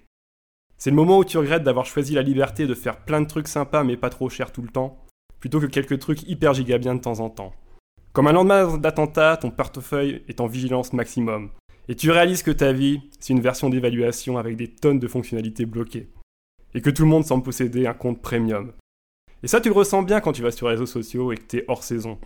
C'est 0.78 0.90
le 0.90 0.96
moment 0.96 1.20
où 1.20 1.26
tu 1.26 1.38
regrettes 1.38 1.64
d'avoir 1.64 1.86
choisi 1.86 2.14
la 2.14 2.22
liberté 2.22 2.68
de 2.68 2.74
faire 2.74 2.98
plein 2.98 3.22
de 3.22 3.28
trucs 3.28 3.48
sympas 3.48 3.84
mais 3.84 3.98
pas 3.98 4.10
trop 4.10 4.30
chers 4.30 4.52
tout 4.52 4.62
le 4.62 4.68
temps, 4.68 5.06
plutôt 5.40 5.60
que 5.60 5.66
quelques 5.66 6.00
trucs 6.00 6.24
hyper 6.24 6.54
giga 6.54 6.78
bien 6.78 6.96
de 6.96 7.02
temps 7.02 7.20
en 7.20 7.30
temps. 7.30 7.54
Comme 8.14 8.28
un 8.28 8.34
lendemain 8.34 8.78
d'attentat, 8.78 9.38
ton 9.38 9.52
portefeuille 9.52 10.24
est 10.28 10.40
en 10.40 10.48
vigilance 10.48 10.94
maximum. 10.94 11.50
Et 11.88 11.96
tu 11.96 12.12
réalises 12.12 12.44
que 12.44 12.52
ta 12.52 12.72
vie, 12.72 13.02
c'est 13.20 13.34
une 13.34 13.42
version 13.42 13.70
d'évaluation 13.70 14.38
avec 14.38 14.56
des 14.56 14.70
tonnes 14.70 15.00
de 15.00 15.08
fonctionnalités 15.08 15.66
bloquées. 15.66 16.10
Et 16.74 16.82
que 16.82 16.90
tout 16.90 17.04
le 17.04 17.10
monde 17.10 17.26
semble 17.26 17.44
posséder 17.44 17.88
un 17.88 17.94
compte 17.94 18.22
premium. 18.22 18.72
Et 19.44 19.48
ça, 19.48 19.62
tu 19.62 19.70
le 19.70 19.76
ressens 19.76 20.04
bien 20.04 20.22
quand 20.22 20.32
tu 20.32 20.42
vas 20.42 20.52
sur 20.52 20.68
les 20.68 20.74
réseaux 20.74 20.86
sociaux 20.86 21.32
et 21.32 21.38
que 21.38 21.44
t'es 21.44 21.66
hors 21.68 21.84
saison. 21.84 22.18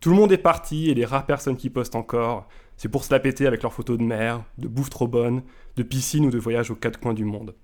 Tout 0.00 0.10
le 0.10 0.16
monde 0.16 0.32
est 0.32 0.38
parti 0.38 0.90
et 0.90 0.94
les 0.94 1.06
rares 1.06 1.24
personnes 1.24 1.56
qui 1.56 1.70
postent 1.70 1.94
encore, 1.94 2.46
c'est 2.76 2.90
pour 2.90 3.04
se 3.04 3.14
la 3.14 3.20
péter 3.20 3.46
avec 3.46 3.62
leurs 3.62 3.72
photos 3.72 3.96
de 3.96 4.02
mer, 4.02 4.44
de 4.58 4.68
bouffe 4.68 4.90
trop 4.90 5.08
bonne, 5.08 5.42
de 5.76 5.82
piscine 5.82 6.26
ou 6.26 6.30
de 6.30 6.38
voyage 6.38 6.70
aux 6.70 6.74
quatre 6.74 7.00
coins 7.00 7.14
du 7.14 7.24
monde. 7.24 7.54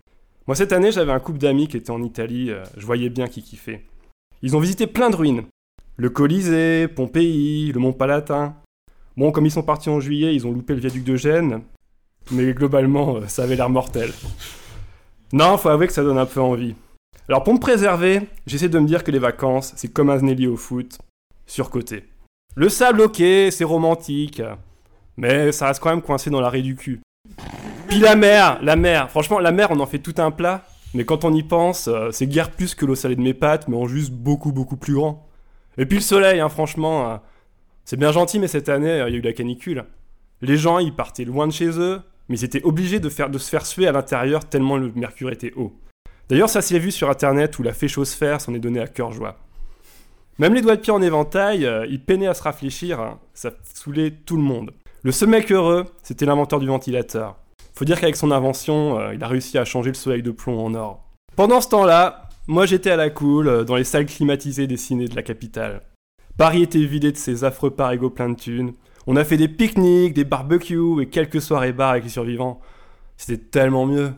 Moi, 0.51 0.57
cette 0.57 0.73
année, 0.73 0.91
j'avais 0.91 1.13
un 1.13 1.21
couple 1.21 1.39
d'amis 1.39 1.69
qui 1.69 1.77
étaient 1.77 1.93
en 1.93 2.03
Italie, 2.03 2.51
euh, 2.51 2.65
je 2.77 2.85
voyais 2.85 3.09
bien 3.09 3.29
qui 3.29 3.41
kiffaient. 3.41 3.85
Ils 4.43 4.57
ont 4.57 4.59
visité 4.59 4.89
plein 4.89 5.09
de 5.09 5.15
ruines. 5.15 5.45
Le 5.97 6.11
Colisée, 6.11 6.89
Pompéi, 6.89 7.71
le 7.71 7.79
Mont 7.79 7.93
Palatin. 7.93 8.57
Bon, 9.17 9.31
comme 9.31 9.47
ils 9.47 9.53
sont 9.53 9.63
partis 9.63 9.91
en 9.91 10.01
juillet, 10.01 10.35
ils 10.35 10.49
ont 10.49 10.51
loupé 10.51 10.75
le 10.75 10.81
viaduc 10.81 11.05
de 11.05 11.15
Gênes, 11.15 11.63
mais 12.33 12.53
globalement, 12.53 13.19
euh, 13.19 13.29
ça 13.29 13.45
avait 13.45 13.55
l'air 13.55 13.71
mortel. 13.71 14.11
Non, 15.33 15.57
faut 15.57 15.69
avouer 15.69 15.87
que 15.87 15.93
ça 15.93 16.03
donne 16.03 16.19
un 16.19 16.27
peu 16.27 16.41
envie. 16.41 16.75
Alors 17.29 17.45
pour 17.45 17.55
me 17.55 17.61
préserver, 17.61 18.23
j'essaie 18.45 18.69
de 18.69 18.81
me 18.81 18.89
dire 18.89 19.05
que 19.05 19.13
les 19.13 19.21
vacances, 19.21 19.73
c'est 19.77 19.93
comme 19.93 20.11
un 20.11 20.19
Nelly 20.19 20.49
au 20.49 20.57
foot, 20.57 20.99
surcoté. 21.47 22.03
Le 22.57 22.69
sable, 22.69 23.03
ok, 23.03 23.19
c'est 23.19 23.63
romantique, 23.63 24.43
mais 25.17 25.53
ça 25.53 25.69
reste 25.69 25.81
quand 25.81 25.91
même 25.91 26.03
coincé 26.03 26.29
dans 26.29 26.41
l'arrêt 26.41 26.63
du 26.63 26.75
cul. 26.75 27.01
Puis 27.91 27.99
la 27.99 28.15
mer, 28.15 28.61
la 28.63 28.77
mer, 28.77 29.11
franchement, 29.11 29.41
la 29.41 29.51
mer, 29.51 29.73
on 29.73 29.81
en 29.81 29.87
fait 29.87 29.99
tout 29.99 30.15
un 30.19 30.31
plat, 30.31 30.63
mais 30.95 31.05
quand 31.05 31.25
on 31.25 31.35
y 31.35 31.43
pense, 31.43 31.89
euh, 31.89 32.13
c'est 32.13 32.29
guère 32.29 32.53
plus 32.53 32.77
que 32.77 32.87
l'eau 32.87 32.95
salée 32.95 33.17
de 33.17 33.21
mes 33.21 33.35
pâtes, 33.35 33.67
mais 33.67 33.77
en 33.77 33.89
juste 33.89 34.13
beaucoup, 34.13 34.53
beaucoup 34.53 34.77
plus 34.77 34.95
grand. 34.95 35.29
Et 35.77 35.87
puis 35.87 35.99
le 35.99 36.03
soleil, 36.03 36.39
hein, 36.39 36.49
franchement, 36.49 37.11
euh, 37.11 37.17
c'est 37.85 37.97
bien 37.97 38.13
gentil, 38.13 38.39
mais 38.39 38.47
cette 38.47 38.69
année, 38.69 39.01
euh, 39.01 39.09
il 39.09 39.15
y 39.15 39.17
a 39.17 39.19
eu 39.19 39.23
la 39.23 39.33
canicule. 39.33 39.85
Les 40.41 40.57
gens, 40.57 40.79
ils 40.79 40.95
partaient 40.95 41.25
loin 41.25 41.49
de 41.49 41.53
chez 41.53 41.81
eux, 41.81 42.01
mais 42.29 42.39
ils 42.39 42.45
étaient 42.45 42.63
obligés 42.63 43.01
de, 43.01 43.09
faire, 43.09 43.29
de 43.29 43.39
se 43.39 43.51
faire 43.51 43.67
suer 43.67 43.89
à 43.89 43.93
l'intérieur 43.93 44.45
tellement 44.45 44.77
le 44.77 44.93
mercure 44.95 45.33
était 45.33 45.53
haut. 45.57 45.73
D'ailleurs, 46.29 46.49
ça 46.49 46.63
s'est 46.63 46.79
vu 46.79 46.93
sur 46.93 47.11
internet 47.11 47.59
où 47.59 47.65
la 47.65 47.73
féchosphère 47.73 48.41
s'en 48.41 48.55
est 48.55 48.61
donnée 48.61 48.81
à 48.81 48.87
cœur 48.87 49.11
joie. 49.11 49.37
Même 50.39 50.55
les 50.55 50.63
doigts 50.63 50.77
de 50.77 50.81
pied 50.81 50.93
en 50.93 51.03
éventail, 51.03 51.69
ils 51.91 52.01
peinaient 52.01 52.29
à 52.29 52.35
se 52.35 52.43
rafraîchir, 52.45 53.01
hein. 53.01 53.19
ça 53.35 53.51
saoulait 53.75 54.13
tout 54.13 54.37
le 54.37 54.43
monde. 54.43 54.71
Le 55.03 55.11
seul 55.11 55.29
mec 55.29 55.51
heureux, 55.51 55.87
c'était 56.05 56.25
l'inventeur 56.25 56.61
du 56.61 56.69
ventilateur. 56.69 57.37
Faut 57.81 57.87
dire 57.87 57.99
qu'avec 57.99 58.17
son 58.17 58.31
invention, 58.31 59.01
euh, 59.01 59.15
il 59.15 59.25
a 59.25 59.27
réussi 59.27 59.57
à 59.57 59.65
changer 59.65 59.89
le 59.89 59.95
soleil 59.95 60.23
de 60.23 60.31
plomb 60.31 60.63
en 60.63 60.75
or. 60.75 61.03
Pendant 61.35 61.63
ce 61.63 61.71
temps-là, 61.71 62.29
moi 62.47 62.67
j'étais 62.67 62.91
à 62.91 62.97
la 62.97 63.09
cool, 63.09 63.49
euh, 63.49 63.65
dans 63.65 63.75
les 63.75 63.85
salles 63.85 64.05
climatisées 64.05 64.67
des 64.67 64.77
ciné 64.77 65.09
de 65.09 65.17
la 65.17 65.23
capitale. 65.23 65.81
Paris 66.37 66.61
était 66.61 66.85
vidé 66.85 67.11
de 67.11 67.17
ses 67.17 67.43
affreux 67.43 67.71
parigots 67.71 68.11
pleins 68.11 68.29
de 68.29 68.35
thunes. 68.35 68.75
On 69.07 69.17
a 69.17 69.25
fait 69.25 69.39
des 69.39 69.49
pique-niques, 69.49 70.13
des 70.13 70.27
barbecues 70.27 71.01
et 71.01 71.09
quelques 71.09 71.41
soirées 71.41 71.73
bars 71.73 71.93
avec 71.93 72.05
les 72.05 72.11
survivants. 72.11 72.61
C'était 73.17 73.43
tellement 73.43 73.87
mieux. 73.87 74.13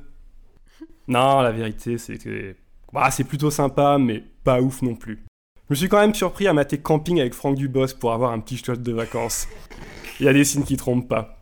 Non, 1.07 1.41
la 1.41 1.53
vérité, 1.53 1.99
c'est 1.99 2.19
que. 2.19 2.57
Bah, 2.93 3.13
c'est 3.13 3.23
plutôt 3.23 3.53
sympa, 3.53 3.97
mais 3.97 4.25
pas 4.43 4.61
ouf 4.61 4.83
non 4.83 4.97
plus. 4.97 5.25
Je 5.69 5.75
me 5.75 5.77
suis 5.77 5.89
quand 5.89 6.01
même 6.01 6.15
surpris 6.15 6.49
à 6.49 6.53
mater 6.53 6.79
camping 6.79 7.21
avec 7.21 7.33
Franck 7.33 7.55
Dubosc 7.55 7.97
pour 7.97 8.13
avoir 8.13 8.33
un 8.33 8.41
petit 8.41 8.57
shot 8.57 8.75
de 8.75 8.93
vacances. 8.93 9.47
Il 10.19 10.27
y 10.27 10.29
a 10.29 10.33
des 10.33 10.43
signes 10.43 10.65
qui 10.65 10.77
trompent 10.77 11.09
pas. 11.09 11.42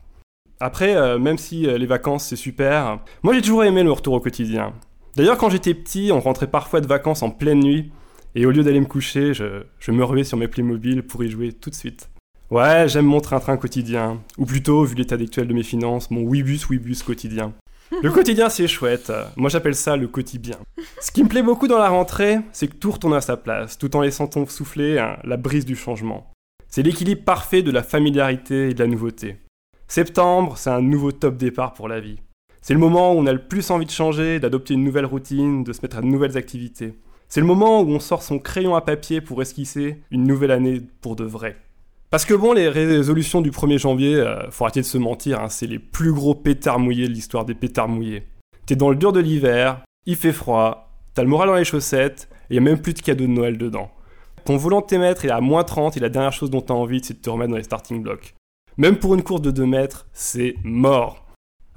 Après, 0.63 0.95
euh, 0.95 1.19
même 1.19 1.39
si 1.39 1.67
euh, 1.67 1.79
les 1.79 1.87
vacances 1.87 2.27
c'est 2.27 2.37
super, 2.37 2.99
moi 3.23 3.33
j'ai 3.33 3.41
toujours 3.41 3.65
aimé 3.65 3.83
le 3.83 3.91
retour 3.91 4.13
au 4.13 4.21
quotidien. 4.21 4.75
D'ailleurs, 5.17 5.39
quand 5.39 5.49
j'étais 5.49 5.73
petit, 5.73 6.11
on 6.13 6.21
rentrait 6.21 6.51
parfois 6.51 6.83
de 6.83 6.87
vacances 6.87 7.23
en 7.23 7.31
pleine 7.31 7.61
nuit, 7.61 7.91
et 8.35 8.45
au 8.45 8.51
lieu 8.51 8.63
d'aller 8.63 8.79
me 8.79 8.87
coucher, 8.87 9.33
je, 9.33 9.63
je 9.79 9.91
me 9.91 10.05
revais 10.05 10.23
sur 10.23 10.37
mes 10.37 10.49
Playmobil 10.49 11.03
pour 11.03 11.25
y 11.25 11.31
jouer 11.31 11.53
tout 11.53 11.71
de 11.71 11.75
suite. 11.75 12.11
Ouais, 12.51 12.89
j'aime 12.89 13.07
mon 13.07 13.21
train-train 13.21 13.57
quotidien, 13.57 14.21
ou 14.37 14.45
plutôt, 14.45 14.85
vu 14.85 14.95
l'état 14.97 15.15
actuel 15.15 15.49
de 15.49 15.55
mes 15.55 15.63
finances, 15.63 16.11
mon 16.11 16.23
Wibus 16.23 16.69
Wibus 16.69 17.03
quotidien. 17.03 17.55
Le 18.03 18.11
quotidien 18.11 18.51
c'est 18.51 18.69
chouette, 18.69 19.11
moi 19.37 19.49
j'appelle 19.49 19.75
ça 19.75 19.97
le 19.97 20.07
quotidien. 20.09 20.57
Ce 21.01 21.11
qui 21.11 21.25
me 21.25 21.29
plaît 21.29 21.43
beaucoup 21.43 21.69
dans 21.69 21.79
la 21.79 21.89
rentrée, 21.89 22.39
c'est 22.53 22.69
que 22.69 22.77
tout 22.77 22.93
retourne 22.93 23.15
à 23.15 23.21
sa 23.21 23.37
place, 23.37 23.79
tout 23.79 23.97
en 23.97 24.03
laissant 24.03 24.31
souffler 24.47 24.99
hein, 24.99 25.17
la 25.25 25.37
brise 25.37 25.65
du 25.65 25.75
changement. 25.75 26.31
C'est 26.69 26.83
l'équilibre 26.83 27.25
parfait 27.25 27.63
de 27.63 27.73
la 27.73 27.83
familiarité 27.83 28.69
et 28.69 28.75
de 28.75 28.79
la 28.79 28.87
nouveauté. 28.87 29.39
Septembre, 29.91 30.57
c'est 30.57 30.71
un 30.71 30.83
nouveau 30.83 31.11
top 31.11 31.37
départ 31.37 31.73
pour 31.73 31.89
la 31.89 31.99
vie. 31.99 32.21
C'est 32.63 32.75
le 32.75 32.79
moment 32.79 33.13
où 33.13 33.17
on 33.17 33.27
a 33.27 33.33
le 33.33 33.43
plus 33.43 33.73
envie 33.73 33.87
de 33.87 33.91
changer, 33.91 34.39
d'adopter 34.39 34.75
une 34.75 34.85
nouvelle 34.85 35.05
routine, 35.05 35.65
de 35.65 35.73
se 35.73 35.83
mettre 35.83 35.99
à 35.99 36.01
de 36.01 36.07
nouvelles 36.07 36.37
activités. 36.37 36.95
C'est 37.29 37.41
le 37.41 37.47
moment 37.49 37.81
où 37.81 37.89
on 37.89 37.99
sort 37.99 38.23
son 38.23 38.39
crayon 38.39 38.77
à 38.77 38.83
papier 38.83 39.21
pour 39.21 39.43
esquisser 39.43 40.01
une 40.13 40.23
nouvelle 40.23 40.53
année 40.53 40.81
pour 41.01 41.17
de 41.17 41.25
vrai. 41.25 41.57
Parce 42.09 42.25
que 42.25 42.35
bon, 42.35 42.53
les 42.53 42.69
résolutions 42.69 43.41
du 43.41 43.51
1er 43.51 43.79
janvier, 43.79 44.15
euh, 44.15 44.49
faut 44.53 44.63
arrêter 44.63 44.81
de 44.81 44.87
se 44.87 44.97
mentir, 44.97 45.41
hein, 45.41 45.49
c'est 45.49 45.67
les 45.67 45.81
plus 45.81 46.13
gros 46.13 46.37
pétards 46.37 46.79
mouillés 46.79 47.09
de 47.09 47.13
l'histoire 47.13 47.45
des 47.45 47.55
pétards 47.55 47.89
mouillés. 47.89 48.23
T'es 48.67 48.77
dans 48.77 48.91
le 48.91 48.97
dur 48.97 49.13
de 49.13 49.19
l'hiver, 49.19 49.83
il 50.07 50.15
fait 50.15 50.33
froid, 50.33 50.95
t'as 51.15 51.25
le 51.25 51.29
moral 51.29 51.49
dans 51.49 51.57
les 51.57 51.65
chaussettes, 51.65 52.29
et 52.49 52.55
y 52.55 52.59
a 52.59 52.61
même 52.61 52.81
plus 52.81 52.95
de 52.95 53.03
cadeaux 53.03 53.27
de 53.27 53.31
Noël 53.31 53.59
dedans. 53.59 53.91
Ton 54.45 54.57
volant 54.57 54.87
de 54.89 54.95
est 54.95 55.31
à 55.31 55.41
moins 55.41 55.65
30 55.65 55.97
et 55.97 56.01
la 56.01 56.11
dernière 56.11 56.33
chose 56.33 56.51
dont 56.51 56.61
t'as 56.61 56.75
envie, 56.75 57.01
c'est 57.03 57.15
de 57.15 57.19
te 57.19 57.29
remettre 57.29 57.51
dans 57.51 57.57
les 57.57 57.65
starting 57.65 58.05
blocks. 58.05 58.37
Même 58.81 58.97
pour 58.97 59.15
une 59.15 59.23
course 59.23 59.43
de 59.43 59.51
2 59.51 59.67
mètres, 59.67 60.07
c'est 60.15 60.55
mort. 60.65 61.27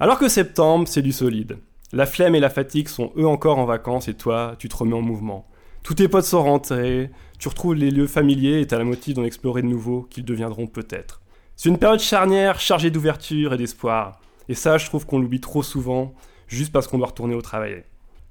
Alors 0.00 0.18
que 0.18 0.26
septembre, 0.26 0.88
c'est 0.88 1.02
du 1.02 1.12
solide. 1.12 1.58
La 1.92 2.06
flemme 2.06 2.34
et 2.34 2.40
la 2.40 2.48
fatigue 2.48 2.88
sont 2.88 3.12
eux 3.18 3.26
encore 3.26 3.58
en 3.58 3.66
vacances 3.66 4.08
et 4.08 4.14
toi, 4.14 4.54
tu 4.58 4.70
te 4.70 4.76
remets 4.76 4.94
en 4.94 5.02
mouvement. 5.02 5.46
Tous 5.82 5.92
tes 5.92 6.08
potes 6.08 6.24
sont 6.24 6.42
rentrés, 6.42 7.10
tu 7.38 7.48
retrouves 7.48 7.74
les 7.74 7.90
lieux 7.90 8.06
familiers 8.06 8.60
et 8.62 8.66
t'as 8.66 8.78
la 8.78 8.84
motive 8.84 9.16
d'en 9.16 9.24
explorer 9.24 9.60
de 9.60 9.66
nouveaux 9.66 10.04
qu'ils 10.04 10.24
deviendront 10.24 10.66
peut-être. 10.66 11.20
C'est 11.56 11.68
une 11.68 11.76
période 11.76 12.00
charnière 12.00 12.58
chargée 12.58 12.90
d'ouverture 12.90 13.52
et 13.52 13.58
d'espoir. 13.58 14.18
Et 14.48 14.54
ça, 14.54 14.78
je 14.78 14.86
trouve 14.86 15.04
qu'on 15.04 15.18
l'oublie 15.18 15.42
trop 15.42 15.62
souvent, 15.62 16.14
juste 16.48 16.72
parce 16.72 16.88
qu'on 16.88 16.96
doit 16.96 17.08
retourner 17.08 17.34
au 17.34 17.42
travail. 17.42 17.84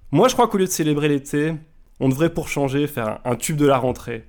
Moi, 0.09 0.29
je 0.29 0.33
crois 0.33 0.47
qu'au 0.47 0.57
lieu 0.57 0.65
de 0.65 0.71
célébrer 0.71 1.09
l'été, 1.09 1.53
on 1.99 2.09
devrait 2.09 2.33
pour 2.33 2.47
changer 2.47 2.87
faire 2.87 3.19
un, 3.23 3.35
tube 3.35 3.57
de 3.57 3.67
la 3.67 3.77
rentrée, 3.77 4.25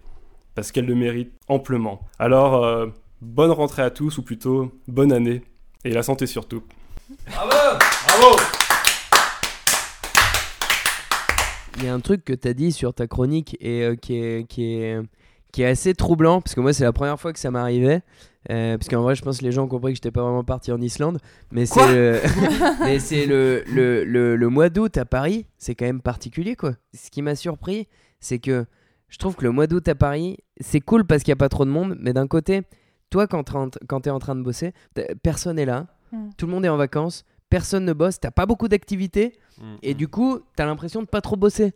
parce 0.54 0.70
qu'elle 0.70 0.84
le 0.84 0.94
mérite 0.94 1.32
amplement. 1.48 2.02
Alors, 2.18 2.62
euh, 2.62 2.88
bonne 3.24 3.50
rentrée 3.50 3.82
à 3.82 3.90
tous, 3.90 4.18
ou 4.18 4.22
plutôt 4.22 4.70
bonne 4.86 5.12
année, 5.12 5.42
et 5.84 5.90
la 5.90 6.02
santé 6.02 6.26
surtout. 6.26 6.62
Bravo 7.26 7.78
Bravo 8.06 8.36
Il 11.78 11.84
y 11.84 11.88
a 11.88 11.94
un 11.94 12.00
truc 12.00 12.24
que 12.24 12.32
tu 12.32 12.46
as 12.46 12.54
dit 12.54 12.70
sur 12.70 12.94
ta 12.94 13.06
chronique 13.06 13.56
et 13.60 13.82
euh, 13.82 13.96
qui, 13.96 14.16
est, 14.16 14.46
qui, 14.46 14.74
est, 14.74 15.00
qui 15.52 15.62
est 15.62 15.66
assez 15.66 15.94
troublant, 15.94 16.40
parce 16.40 16.54
que 16.54 16.60
moi, 16.60 16.72
c'est 16.72 16.84
la 16.84 16.92
première 16.92 17.18
fois 17.18 17.32
que 17.32 17.38
ça 17.38 17.50
m'arrivait. 17.50 18.02
Euh, 18.50 18.76
parce 18.76 18.88
qu'en 18.88 19.00
vrai, 19.00 19.14
je 19.14 19.22
pense 19.22 19.38
que 19.38 19.44
les 19.44 19.52
gens 19.52 19.64
ont 19.64 19.68
compris 19.68 19.92
que 19.92 19.96
j'étais 19.96 20.10
pas 20.10 20.22
vraiment 20.22 20.44
parti 20.44 20.70
en 20.70 20.80
Islande. 20.80 21.18
Mais 21.50 21.64
c'est 21.66 21.86
le, 21.88 22.20
mais 22.80 22.98
c'est 22.98 23.24
le, 23.26 23.64
le, 23.66 24.04
le, 24.04 24.36
le 24.36 24.48
mois 24.48 24.68
d'août 24.68 24.96
à 24.98 25.06
Paris, 25.06 25.46
c'est 25.56 25.74
quand 25.74 25.86
même 25.86 26.02
particulier, 26.02 26.54
quoi. 26.54 26.74
Ce 26.92 27.10
qui 27.10 27.22
m'a 27.22 27.34
surpris, 27.34 27.88
c'est 28.20 28.38
que 28.38 28.66
je 29.08 29.18
trouve 29.18 29.34
que 29.34 29.44
le 29.44 29.50
mois 29.50 29.66
d'août 29.66 29.88
à 29.88 29.94
Paris, 29.94 30.36
c'est 30.60 30.80
cool 30.80 31.06
parce 31.06 31.22
qu'il 31.22 31.32
n'y 31.32 31.38
a 31.38 31.42
pas 31.42 31.48
trop 31.48 31.64
de 31.64 31.70
monde, 31.70 31.96
mais 31.98 32.12
d'un 32.12 32.26
côté, 32.26 32.62
toi, 33.10 33.26
quand, 33.26 33.44
tu 33.44 34.08
es 34.08 34.10
en 34.10 34.18
train 34.18 34.34
de 34.34 34.42
bosser, 34.42 34.72
personne 35.22 35.58
est 35.58 35.66
là, 35.66 35.86
Mm. 36.14 36.30
tout 36.36 36.46
le 36.46 36.52
monde 36.52 36.64
est 36.64 36.68
en 36.68 36.76
vacances, 36.76 37.24
personne 37.50 37.84
ne 37.84 37.92
bosse, 37.92 38.20
t'as 38.20 38.30
pas 38.30 38.46
beaucoup 38.46 38.68
d'activités, 38.68 39.38
et 39.82 39.94
du 39.94 40.08
coup, 40.08 40.40
t'as 40.56 40.66
l'impression 40.66 41.02
de 41.02 41.06
pas 41.06 41.20
trop 41.20 41.36
bosser. 41.36 41.74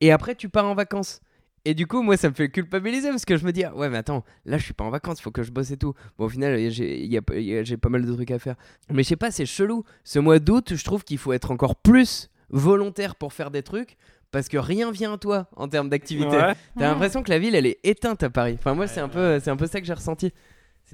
Et 0.00 0.12
après, 0.12 0.34
tu 0.34 0.48
pars 0.48 0.66
en 0.66 0.74
vacances. 0.74 1.20
Et 1.64 1.74
du 1.74 1.86
coup, 1.86 2.02
moi, 2.02 2.16
ça 2.16 2.28
me 2.28 2.34
fait 2.34 2.48
culpabiliser 2.48 3.08
parce 3.08 3.24
que 3.24 3.36
je 3.36 3.44
me 3.44 3.50
dis, 3.50 3.64
ah, 3.64 3.74
ouais, 3.74 3.88
mais 3.88 3.96
attends, 3.96 4.24
là, 4.44 4.56
je 4.58 4.62
suis 4.62 4.74
pas 4.74 4.84
en 4.84 4.90
vacances, 4.90 5.20
faut 5.20 5.30
que 5.30 5.42
je 5.42 5.50
bosse 5.50 5.70
et 5.70 5.76
tout. 5.76 5.94
Bon, 6.18 6.26
au 6.26 6.28
final, 6.28 6.56
j'ai 6.70 7.76
pas 7.76 7.88
mal 7.88 8.04
de 8.04 8.12
trucs 8.12 8.30
à 8.30 8.38
faire. 8.38 8.54
Mais 8.90 9.02
je 9.02 9.08
sais 9.08 9.16
pas, 9.16 9.30
c'est 9.30 9.46
chelou. 9.46 9.82
Ce 10.04 10.18
mois 10.18 10.38
d'août, 10.38 10.74
je 10.76 10.84
trouve 10.84 11.02
qu'il 11.02 11.18
faut 11.18 11.32
être 11.32 11.50
encore 11.50 11.74
plus 11.74 12.30
volontaire 12.50 13.16
pour 13.16 13.32
faire 13.32 13.50
des 13.50 13.62
trucs 13.62 13.96
parce 14.30 14.48
que 14.48 14.58
rien 14.58 14.92
vient 14.92 15.14
à 15.14 15.18
toi 15.18 15.48
en 15.56 15.66
termes 15.66 15.88
d'activité. 15.88 16.36
Ouais. 16.36 16.54
T'as 16.78 16.88
l'impression 16.88 17.22
que 17.22 17.30
la 17.30 17.38
ville, 17.38 17.54
elle 17.56 17.66
est 17.66 17.80
éteinte 17.82 18.22
à 18.22 18.30
Paris. 18.30 18.54
Enfin, 18.58 18.74
moi, 18.74 18.86
c'est 18.86 19.00
un, 19.00 19.08
peu, 19.08 19.40
c'est 19.40 19.50
un 19.50 19.56
peu 19.56 19.66
ça 19.66 19.80
que 19.80 19.86
j'ai 19.86 19.94
ressenti. 19.94 20.32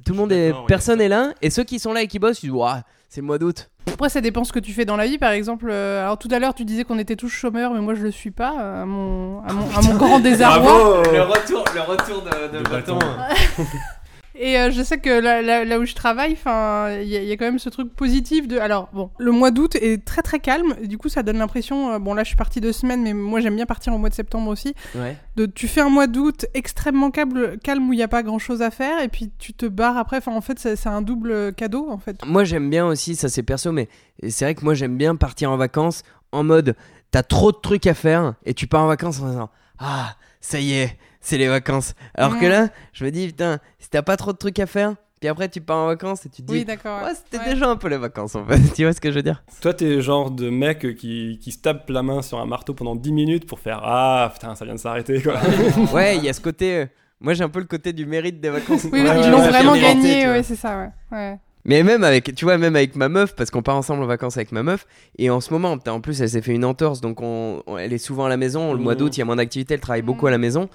Tout 0.05 0.13
le 0.13 0.19
monde 0.19 0.33
est. 0.33 0.53
Personne 0.67 1.01
est 1.01 1.09
là, 1.09 1.33
et 1.43 1.51
ceux 1.51 1.65
qui 1.65 1.79
sont 1.79 1.93
là 1.93 2.03
et 2.03 2.07
qui 2.07 2.19
bossent, 2.19 2.43
ils 2.43 2.47
disent, 2.47 2.55
Ouah, 2.55 2.83
c'est 3.09 3.21
le 3.21 3.27
mois 3.27 3.39
d'août. 3.39 3.69
Après, 3.93 4.09
ça 4.09 4.21
dépend 4.21 4.45
ce 4.45 4.53
que 4.53 4.59
tu 4.59 4.73
fais 4.73 4.85
dans 4.85 4.97
la 4.97 5.07
vie. 5.07 5.19
Par 5.19 5.33
exemple, 5.33 5.69
euh, 5.71 6.03
alors 6.03 6.19
tout 6.19 6.29
à 6.31 6.39
l'heure, 6.39 6.55
tu 6.55 6.65
disais 6.65 6.85
qu'on 6.85 6.99
était 6.99 7.17
tous 7.17 7.29
chômeurs, 7.29 7.73
mais 7.75 7.81
moi, 7.81 7.95
je 7.95 8.03
le 8.03 8.11
suis 8.11 8.31
pas, 8.31 8.55
euh, 8.59 8.83
à 8.83 8.87
mon, 8.87 9.43
à 9.43 9.53
mon, 9.53 9.77
à 9.77 9.83
mon 9.83 9.95
grand 9.97 10.19
désarroi. 10.21 10.63
Bravo 10.63 11.03
retour, 11.03 11.65
le 11.75 11.81
retour 11.81 12.23
de, 12.23 12.59
De 12.59 12.69
bâton. 12.69 12.99
Et 14.45 14.59
euh, 14.59 14.73
je 14.73 14.83
sais 14.83 14.99
que 14.99 15.09
là, 15.09 15.41
là- 15.41 15.65
là 15.65 15.79
où 15.79 15.85
je 15.85 15.95
travaille, 15.95 16.33
il 16.33 17.09
y, 17.09 17.17
a- 17.17 17.23
il 17.23 17.29
y 17.29 17.31
a 17.33 17.37
quand 17.37 17.45
même 17.45 17.61
ce 17.61 17.69
truc 17.69 17.95
positif 17.95 18.49
de. 18.49 18.59
Alors, 18.59 18.89
bon, 18.93 19.09
le 19.19 19.31
mois 19.31 19.53
d'août 19.53 19.77
est 19.77 20.05
très 20.05 20.21
très 20.23 20.41
calme. 20.41 20.75
Et 20.83 20.89
du 20.89 20.99
coup, 20.99 21.09
ça 21.09 21.23
donne 21.23 21.39
l'impression. 21.39 21.93
euh, 21.93 21.99
bon, 22.01 22.13
là, 22.13 22.25
je 22.25 22.29
suis 22.29 22.37
partie 22.37 22.61
deux 22.61 22.73
semaines, 22.73 23.03
mais 23.03 23.13
moi, 23.15 23.39
j'aime 23.39 23.55
bien 23.55 23.67
partir 23.67 23.95
au 23.95 23.99
mois 23.99 24.09
de 24.09 24.15
septembre 24.15 24.51
aussi. 24.51 24.75
Ouais. 24.97 25.17
De, 25.37 25.47
tu 25.47 25.69
fais 25.69 25.81
un 25.81 25.91
mois 25.91 26.09
d'août 26.09 26.47
extrêmement 26.55 27.13
calme, 27.13 27.57
calme 27.63 27.89
où 27.89 27.93
il 27.93 27.97
n'y 27.99 28.03
a 28.03 28.09
pas 28.09 28.25
grand 28.25 28.41
chose 28.41 28.63
à 28.63 28.73
faire, 28.73 29.01
et 29.01 29.09
puis 29.09 29.31
tu 29.39 29.53
te 29.55 29.67
barres 29.67 29.97
après. 29.97 30.17
Enfin, 30.17 30.33
en 30.35 30.41
fait, 30.41 30.59
c'est 30.59 30.87
un 30.89 31.03
double 31.03 31.53
cadeau, 31.55 31.89
en 31.89 31.99
fait. 31.99 32.17
Moi 32.27 32.43
j'aime 32.43 32.69
bien 32.69 32.85
aussi, 32.87 33.15
ça 33.15 33.29
c'est 33.29 33.45
perso, 33.45 33.71
mais 33.71 33.89
c'est 34.29 34.45
vrai 34.45 34.55
que 34.57 34.65
moi 34.65 34.75
j'aime 34.75 34.97
bien 34.97 35.15
partir 35.15 35.53
en 35.53 35.57
vacances 35.57 36.03
en 36.33 36.43
mode 36.43 36.75
t'as 37.13 37.23
trop 37.23 37.53
de 37.53 37.59
trucs 37.63 37.87
à 37.87 37.95
faire 37.95 38.35
et 38.47 38.55
tu 38.55 38.67
pars 38.67 38.83
en 38.83 38.87
vacances 38.87 39.21
en 39.21 39.29
disant 39.29 39.51
ah 39.79 40.17
ça 40.41 40.59
y 40.61 40.73
est, 40.73 40.97
c'est 41.23 41.39
les 41.39 41.49
vacances. 41.49 41.95
Alors 42.15 42.39
que 42.39 42.45
là, 42.45 42.69
je 42.93 43.05
me 43.07 43.11
dis 43.11 43.29
putain, 43.29 43.59
si 43.79 43.89
t'as 43.89 44.03
pas 44.03 44.19
trop 44.19 44.33
de 44.33 44.37
trucs 44.39 44.59
à 44.59 44.67
faire, 44.67 44.95
puis 45.21 45.29
après 45.29 45.49
tu 45.49 45.61
pars 45.61 45.79
en 45.79 45.87
vacances 45.87 46.27
et 46.27 46.29
tu 46.29 46.43
te 46.43 46.49
dis 46.49 46.53
Oui, 46.53 46.65
d'accord. 46.65 47.03
ouais, 47.05 47.13
c'était 47.15 47.39
Ouais. 47.43 47.55
déjà 47.55 47.71
un 47.71 47.77
peu 47.77 47.89
les 47.89 47.97
vacances 47.97 48.35
en 48.35 48.45
fait. 48.45 48.59
tu 48.75 48.83
vois 48.83 48.93
ce 48.93 49.01
que 49.01 49.11
je 49.11 49.17
veux 49.17 49.23
dire? 49.23 49.43
Toi, 49.61 49.73
t'es 49.73 49.85
le 49.89 50.01
genre 50.01 50.31
de 50.33 50.51
mec 50.51 50.81
qui, 50.97 51.39
qui 51.41 51.53
se 51.53 51.59
tape 51.59 51.89
la 51.91 52.03
main 52.03 52.21
sur 52.23 52.39
un 52.41 52.47
marteau 52.47 52.75
pendant 52.75 52.97
10 52.97 53.13
minutes 53.13 53.47
pour 53.47 53.61
faire 53.61 53.81
Ah 53.85 54.31
putain, 54.35 54.55
ça 54.57 54.65
vient 54.65 54.75
de 54.75 54.81
s'arrêter 54.81 55.23
quoi. 55.23 55.35
Ouais, 55.95 56.17
il 56.19 56.25
y 56.25 56.29
a 56.29 56.33
ce 56.33 56.41
côté. 56.41 56.77
euh, 56.77 56.87
moi 57.21 57.35
j'ai 57.35 57.45
un 57.45 57.49
peu 57.49 57.61
le 57.61 57.67
côté 57.67 57.93
du 57.93 58.05
mérite 58.05 58.41
des 58.41 58.51
vacances. 58.51 58.83
Oui, 58.93 59.01
Ouais, 59.01 59.01
oui, 59.03 59.09
ouais, 59.17 59.21
ils 59.25 59.31
l'ont 59.31 59.39
ouais, 59.41 59.49
vraiment 59.49 59.77
gagné, 59.77 60.27
ouais, 60.29 60.43
c'est 60.43 60.57
ça, 60.57 60.77
ouais. 60.77 61.17
ouais. 61.17 61.39
Mais 61.65 61.85
même 61.85 62.03
avec, 62.03 62.35
tu 62.35 62.45
vois, 62.45 62.59
même 62.59 62.75
avec 62.75 62.97
ma 62.97 63.09
meuf, 63.09 63.37
parce 63.37 63.53
qu'on 63.53 63.63
part 63.63 63.77
ensemble 63.77 64.03
en 64.03 64.07
vacances 64.07 64.37
avec 64.37 64.51
ma 64.51 64.65
meuf, 64.65 64.85
et 65.17 65.31
en 65.31 65.41
ce 65.41 65.53
moment, 65.53 65.79
en 65.87 66.01
plus, 66.01 66.21
elle 66.21 66.29
s'est 66.29 66.43
fait 66.43 66.51
une 66.53 66.65
entorse, 66.65 67.01
donc 67.01 67.21
on, 67.23 67.63
on- 67.69 67.79
elle 67.79 67.93
est 67.93 67.99
souvent 67.99 68.25
à 68.25 68.29
la 68.29 68.37
maison. 68.37 68.73
Le 68.73 68.81
mois 68.81 68.97
d'août, 68.97 69.17
il 69.17 69.21
y 69.21 69.23
a 69.23 69.25
moins 69.25 69.37
d'activité, 69.37 69.75
elle 69.75 69.81
travaille 69.81 70.03
beaucoup 70.03 70.23
Mhm. 70.23 70.29
à 70.29 70.31
la 70.33 70.39
maison. 70.39 70.69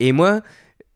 Et 0.00 0.12
moi, 0.12 0.40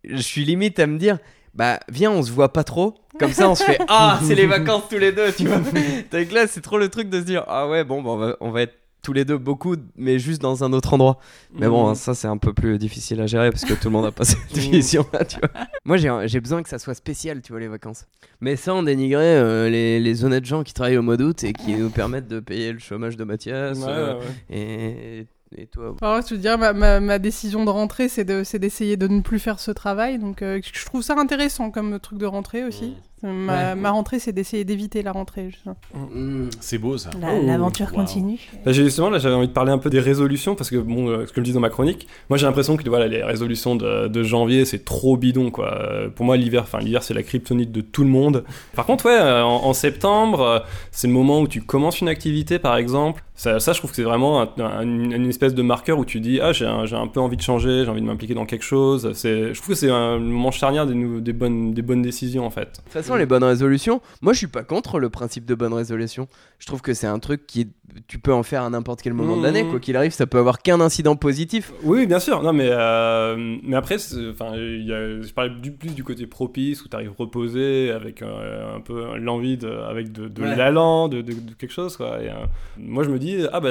je 0.02 0.16
suis 0.16 0.44
limite 0.44 0.78
à 0.80 0.86
me 0.86 0.98
dire, 0.98 1.18
bah, 1.55 1.78
viens, 1.88 2.11
on 2.11 2.22
se 2.22 2.32
voit 2.32 2.52
pas 2.52 2.64
trop. 2.64 2.94
Comme 3.20 3.32
ça, 3.32 3.48
on 3.48 3.55
se 3.55 3.62
fait, 3.62 3.78
ah, 3.88 4.18
c'est 4.24 4.34
les 4.34 4.46
vacances 4.46 4.88
tous 4.90 4.98
les 4.98 5.12
deux, 5.12 5.30
tu 5.32 5.46
vois. 5.46 5.59
Donc 6.12 6.32
là, 6.32 6.46
c'est 6.48 6.61
trop 6.62 6.78
le 6.78 6.88
truc 6.88 7.09
de 7.11 7.20
se 7.20 7.24
dire, 7.24 7.44
ah 7.46 7.68
ouais, 7.68 7.84
bon, 7.84 8.02
bah, 8.02 8.11
on, 8.11 8.16
va, 8.16 8.36
on 8.40 8.50
va 8.50 8.62
être 8.62 8.74
tous 9.02 9.12
les 9.12 9.24
deux 9.26 9.36
beaucoup, 9.36 9.76
mais 9.96 10.18
juste 10.18 10.40
dans 10.40 10.64
un 10.64 10.72
autre 10.72 10.94
endroit. 10.94 11.18
Mais 11.52 11.68
bon, 11.68 11.86
hein, 11.88 11.94
ça 11.94 12.14
c'est 12.14 12.26
un 12.26 12.38
peu 12.38 12.55
plus 12.55 12.78
difficile 12.78 13.20
à 13.20 13.26
gérer 13.26 13.50
parce 13.50 13.66
que 13.66 13.74
tout 13.74 13.88
le 13.88 13.90
monde 13.90 14.07
a 14.07 14.11
pas 14.12 14.24
cette 14.24 14.38
Mhm. 14.57 14.61
vision 14.72 15.07
là, 15.12 15.26
tu 15.26 15.38
vois. 15.38 15.50
Moi 15.84 15.98
j'ai 16.26 16.40
besoin 16.40 16.62
que 16.62 16.70
ça 16.70 16.78
soit 16.78 16.94
spécial, 16.94 17.42
tu 17.42 17.52
vois, 17.52 17.61
les 17.61 17.68
vacances. 17.68 18.07
Mais 18.40 18.57
sans 18.57 18.82
dénigrer 18.82 19.22
euh, 19.36 19.68
les, 19.68 20.00
les 20.00 20.24
honnêtes 20.24 20.46
gens 20.46 20.62
qui 20.62 20.72
travaillent 20.72 20.96
au 20.96 21.02
mois 21.02 21.18
d'août 21.18 21.44
et 21.44 21.52
qui 21.52 21.74
nous 21.74 21.90
permettent 21.90 22.28
de 22.28 22.40
payer 22.40 22.72
le 22.72 22.78
chômage 22.78 23.18
de 23.18 23.24
Mathias 23.24 23.76
Ouais, 23.80 23.84
euh, 23.88 24.14
ouais. 24.18 24.24
et, 24.57 25.26
et 25.57 25.66
toi. 25.66 25.94
Alors, 26.02 26.22
je 26.22 26.28
te 26.28 26.34
dire, 26.34 26.59
ma, 26.59 26.72
ma, 26.72 27.00
ma 27.00 27.18
décision 27.18 27.64
de 27.64 27.70
rentrer, 27.70 28.09
c'est 28.09 28.24
de- 28.24 28.44
c'est 28.44 28.59
d'essayer 28.59 28.96
de, 28.96 29.07
ne 29.09 29.20
plus 29.20 29.38
faire 29.38 29.61
ce 29.61 29.70
travail. 29.70 30.18
Donc, 30.18 30.42
euh, 30.42 30.61
je 30.62 30.84
trouve 30.84 31.02
ça 31.02 31.14
intéressant 31.18 31.70
comme 31.70 31.98
truc 32.00 32.18
de 32.18 32.26
rentrée 32.26 32.64
aussi. 32.64 32.96
Ma, 33.25 33.70
Ouais. 33.70 33.75
ma 33.75 33.91
rentrée, 33.91 34.18
c'est 34.18 34.33
d'essayer 34.33 34.64
d'éviter 34.64 35.03
la 35.03 35.12
rentrée. 35.12 35.51
je- 35.51 35.70
Mm. 35.99 36.51
C'est 36.61 36.79
beau 36.79 36.97
ça. 36.99 37.11
La- 37.20 37.29
Oh, 37.35 37.43
L'aventure 37.47 37.89
wow. 37.91 37.97
continue. 38.01 38.39
Là, 38.64 38.72
j'ai- 38.72 38.85
justement, 38.85 39.11
là, 39.11 39.18
j'avais 39.18 39.35
envie 39.35 39.49
de 39.49 39.53
parler 39.53 39.72
un 39.72 39.79
peu 39.79 39.91
des 39.91 40.01
résolutions 40.01 40.55
parce 40.55 40.70
que, 40.70 40.77
bon, 40.77 41.09
euh, 41.09 41.27
ce 41.27 41.33
que 41.33 41.41
je 41.41 41.45
dis 41.45 41.53
dans 41.53 41.61
ma 41.61 41.70
chronique, 41.70 42.07
moi 42.29 42.37
j'ai 42.39 42.47
l'impression 42.47 42.77
que 42.77 42.89
voilà, 42.89 43.07
les 43.09 43.22
résolutions 43.22 43.77
de, 43.77 44.09
de 44.09 44.22
janvier 44.22 44.64
c'est 44.64 44.85
trop 44.85 45.16
bidon 45.16 45.51
quoi. 45.51 45.72
Euh, 45.75 46.09
Pour 46.09 46.27
moi, 46.27 46.37
l'hiver, 46.37 46.62
enfin 46.62 46.79
l'hiver 46.81 47.03
c'est 47.03 47.14
la 47.14 47.22
kryptonite 47.22 47.72
de 47.72 47.81
tout 47.81 48.03
le 48.05 48.11
monde. 48.11 48.45
Par 48.75 48.85
contre, 48.87 49.07
ouais, 49.07 49.18
euh, 49.18 49.43
en, 49.43 49.64
en 49.64 49.72
septembre, 49.72 50.64
c'est 50.91 51.07
le 51.07 51.12
moment 51.12 51.41
où 51.41 51.49
tu 51.49 51.61
commences 51.62 52.01
une 52.01 52.09
activité 52.09 52.59
par 52.59 52.77
exemple. 52.77 53.22
Ça, 53.37 53.59
ça 53.59 53.72
je 53.72 53.79
trouve 53.79 53.91
que 53.91 53.97
c'est 53.97 54.03
vraiment 54.05 54.43
un- 54.43 54.49
un- 54.59 54.83
une, 54.83 55.29
espèce 55.29 55.55
de 55.55 55.62
marqueur 55.62 55.99
où 55.99 56.05
tu 56.05 56.20
dis 56.20 56.39
ah 56.41 56.53
j'ai 56.53 56.66
un, 56.66 57.07
peu 57.09 57.18
envie 57.20 57.37
de 57.37 57.43
changer, 57.43 57.83
j'ai 57.85 57.91
envie 57.91 58.01
de 58.01 58.07
m'impliquer 58.07 58.35
dans 58.35 58.47
quelque 58.47 58.62
chose. 58.64 59.11
Je 59.14 59.53
trouve 59.55 59.68
que 59.70 59.75
c'est 59.75 59.91
un 59.91 60.18
moment 60.18 60.53
charnière 60.53 60.87
des, 60.87 61.33
bonnes 61.33 61.72
des 61.75 61.83
bonnes 61.83 62.03
décisions 62.03 62.47
en 62.47 62.51
fait. 62.51 62.81
De 62.95 63.03
les 63.17 63.27
bonnes 63.27 63.45
résolutions, 63.45 64.01
moi 64.23 64.33
je 64.33 64.39
suis 64.39 64.47
pas 64.47 64.62
contre 64.65 64.99
le 64.99 65.11
principe 65.11 65.45
de 65.45 65.55
bonne 65.55 65.73
résolution. 65.73 66.29
Je 66.59 66.67
trouve 66.67 66.81
que 66.83 66.95
c'est 66.95 67.07
un 67.07 67.19
truc 67.19 67.47
qui 67.47 67.69
tu 68.09 68.19
peux 68.19 68.33
en 68.33 68.43
faire 68.43 68.62
à 68.62 68.71
n'importe 68.71 69.03
quel 69.03 69.12
moment 69.12 69.37
Mhm. 69.37 69.43
d'année, 69.43 69.65
quoi 69.67 69.79
qu'il 69.81 69.97
arrive, 69.97 70.12
ça 70.12 70.27
peut 70.27 70.39
avoir 70.39 70.61
qu'un 70.62 70.81
incident 70.81 71.15
positif. 71.17 71.73
Oui, 71.83 72.07
bien 72.07 72.19
sûr. 72.19 72.43
Non, 72.43 72.53
mais, 72.53 72.69
euh, 72.71 73.57
mais 73.62 73.77
après, 73.77 73.97
enfin, 74.31 74.55
je 74.57 75.33
parlais 75.33 75.51
du, 75.61 75.71
plus 75.73 75.95
du 75.95 76.03
côté 76.05 76.27
propice 76.27 76.85
où 76.85 76.89
tu 76.89 76.97
arrives 76.97 77.12
reposé 77.17 77.91
avec 77.91 78.23
euh, 78.23 78.77
un 78.77 78.81
peu 78.81 79.17
l'envie 79.19 79.57
de, 79.57 79.69
avec 79.69 80.11
de, 80.12 80.29
de 80.29 80.43
Ouais. 80.43 80.57
l'élan, 80.57 81.09
de, 81.09 81.21
de- 81.21 81.33
de 81.35 81.53
quelque 81.59 81.73
chose. 81.73 81.97
Quoi. 81.97 82.23
Et, 82.23 82.29
euh, 82.31 82.35
moi, 82.79 83.05
je 83.05 83.11
me 83.11 83.19
dis, 83.19 83.37
ah 83.53 83.61
bah, 83.61 83.71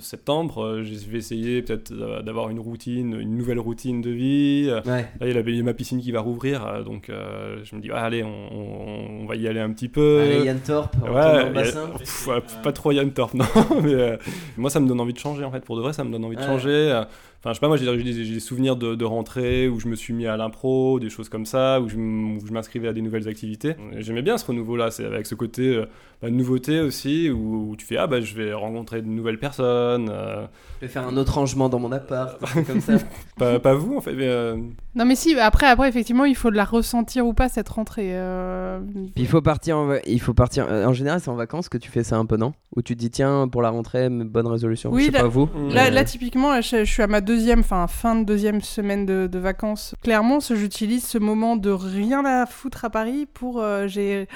septembre, 0.00 0.80
je 0.82 1.10
vais 1.10 1.18
essayer 1.18 1.62
peut-être 1.62 1.92
d'avoir 2.22 2.50
une 2.50 2.60
routine, 2.60 3.16
une 3.20 3.36
nouvelle 3.36 3.58
routine 3.58 4.00
de 4.00 4.10
vie. 4.10 4.70
Ouais. 4.86 5.08
Là, 5.20 5.28
il 5.28 5.56
y 5.56 5.60
a 5.60 5.62
ma 5.62 5.74
piscine 5.74 6.00
qui 6.00 6.12
va 6.12 6.20
rouvrir, 6.20 6.84
donc 6.84 7.10
je 7.10 7.76
me 7.76 7.80
dis, 7.80 7.90
ah, 7.92 8.02
allez, 8.04 8.22
on, 8.22 8.53
on- 8.54 9.22
on 9.22 9.26
va 9.26 9.36
y 9.36 9.48
aller 9.48 9.60
un 9.60 9.70
petit 9.72 9.88
peu. 9.88 10.20
Allez, 10.22 10.44
Yann 10.44 10.60
Ouais, 11.02 11.08
retourne 11.08 11.12
dans 11.12 11.30
le 11.32 11.42
y 11.42 11.46
a- 11.46 11.50
bassin. 11.50 11.88
pff, 11.98 12.26
ouais, 12.28 12.42
pas 12.62 12.72
trop 12.72 12.92
Yann 12.92 13.10
Torp, 13.12 13.34
non. 13.34 13.44
mais 13.82 13.94
euh, 13.94 14.16
moi, 14.56 14.70
ça 14.70 14.80
me 14.80 14.86
donne 14.88 15.00
envie 15.00 15.12
de 15.12 15.18
changer, 15.18 15.44
en 15.44 15.50
fait. 15.50 15.64
Pour 15.64 15.76
de 15.76 15.82
vrai, 15.82 15.92
ça 15.92 16.04
me 16.04 16.10
donne 16.12 16.24
envie 16.24 16.36
de 16.36 16.40
Ouais. 16.40 16.46
changer. 16.46 17.02
Enfin, 17.44 17.50
je 17.50 17.54
sais 17.56 17.60
pas, 17.60 17.68
moi, 17.68 17.76
j'ai 17.76 17.84
des, 17.84 18.24
j'ai 18.24 18.32
des 18.34 18.40
souvenirs 18.40 18.74
de, 18.76 18.94
de 18.94 19.04
rentrée 19.04 19.68
où 19.68 19.78
je 19.78 19.86
me 19.86 19.96
suis 19.96 20.14
mis 20.14 20.26
à 20.26 20.38
l'impro, 20.38 20.98
des 20.98 21.10
choses 21.10 21.28
comme 21.28 21.44
ça, 21.44 21.78
où 21.82 21.90
je, 21.90 21.96
m'inscrivais 21.98 22.88
à 22.88 22.94
des 22.94 23.02
nouvelles 23.02 23.28
activités. 23.28 23.74
J'aimais 23.98 24.22
bien 24.22 24.38
ce 24.38 24.46
renouveau-là, 24.46 24.90
c'est 24.90 25.04
avec 25.04 25.26
ce 25.26 25.34
côté 25.34 25.76
euh, 25.76 25.84
bah, 26.22 26.30
de 26.30 26.34
nouveauté 26.34 26.80
aussi, 26.80 27.28
où, 27.30 27.70
où 27.72 27.76
tu 27.76 27.84
fais, 27.84 27.98
ah 27.98 28.06
bah, 28.06 28.22
je 28.22 28.34
vais 28.34 28.54
rencontrer 28.54 29.02
de 29.02 29.08
nouvelles 29.08 29.38
personnes. 29.38 30.08
euh, 30.10 30.46
Je 30.80 30.86
vais 30.86 30.90
faire 30.92 31.06
un 31.06 31.16
autre 31.18 31.34
rangement 31.34 31.68
dans 31.68 31.78
mon 31.78 31.92
appart, 31.92 32.38
comme 32.66 32.80
ça. 32.80 32.94
pas, 33.36 33.58
pas 33.60 33.74
vous, 33.74 33.96
en 33.96 34.00
fait, 34.00 34.14
mais. 34.14 34.26
euh, 34.26 34.56
Non, 34.94 35.04
mais 35.04 35.14
si, 35.14 35.38
après, 35.38 35.66
après, 35.66 35.88
effectivement, 35.90 36.24
il 36.24 36.36
faut 36.36 36.48
la 36.48 36.64
ressentir 36.64 37.26
ou 37.26 37.34
pas 37.34 37.50
cette 37.50 37.68
rentrée. 37.68 38.16
euh, 38.16 38.80
il 39.16 39.26
faut 39.26 39.42
partir 39.42 39.76
en, 39.76 39.96
il 40.06 40.20
faut 40.20 40.32
partir. 40.32 40.66
euh, 40.70 40.86
En 40.86 40.94
général, 40.94 41.20
c'est 41.20 41.28
en 41.28 41.34
vacances 41.36 41.68
que 41.68 41.76
tu 41.76 41.90
fais 41.90 42.04
ça 42.04 42.16
un 42.16 42.24
peu, 42.24 42.38
non? 42.38 42.54
Où 42.74 42.80
tu 42.80 42.94
te 42.94 43.00
dis 43.00 43.10
tiens 43.10 43.48
pour 43.48 43.60
la 43.60 43.68
rentrée, 43.68 44.08
bonne 44.08 44.46
résolution. 44.46 44.90
Oui, 44.90 45.02
je 45.02 45.06
sais 45.08 45.12
là- 45.12 45.20
pas 45.20 45.28
vous. 45.28 45.48
Là, 45.70 46.04
typiquement, 46.04 46.60
je, 46.62 46.84
je 46.84 46.90
suis 46.90 47.02
à 47.02 47.06
ma 47.06 47.20
deuxième, 47.20 47.33
enfin 47.58 47.86
fin 47.86 48.16
de 48.16 48.24
deuxième 48.24 48.60
semaine 48.60 49.06
de, 49.06 49.26
de 49.26 49.38
vacances. 49.38 49.94
Clairement, 50.02 50.38
j'utilise 50.40 51.04
ce 51.06 51.18
moment 51.18 51.56
de 51.56 51.70
rien 51.70 52.24
à 52.24 52.46
foutre 52.46 52.84
à 52.84 52.90
Paris 52.90 53.26
pour 53.32 53.60
euh, 53.60 53.86
j'ai 53.88 54.26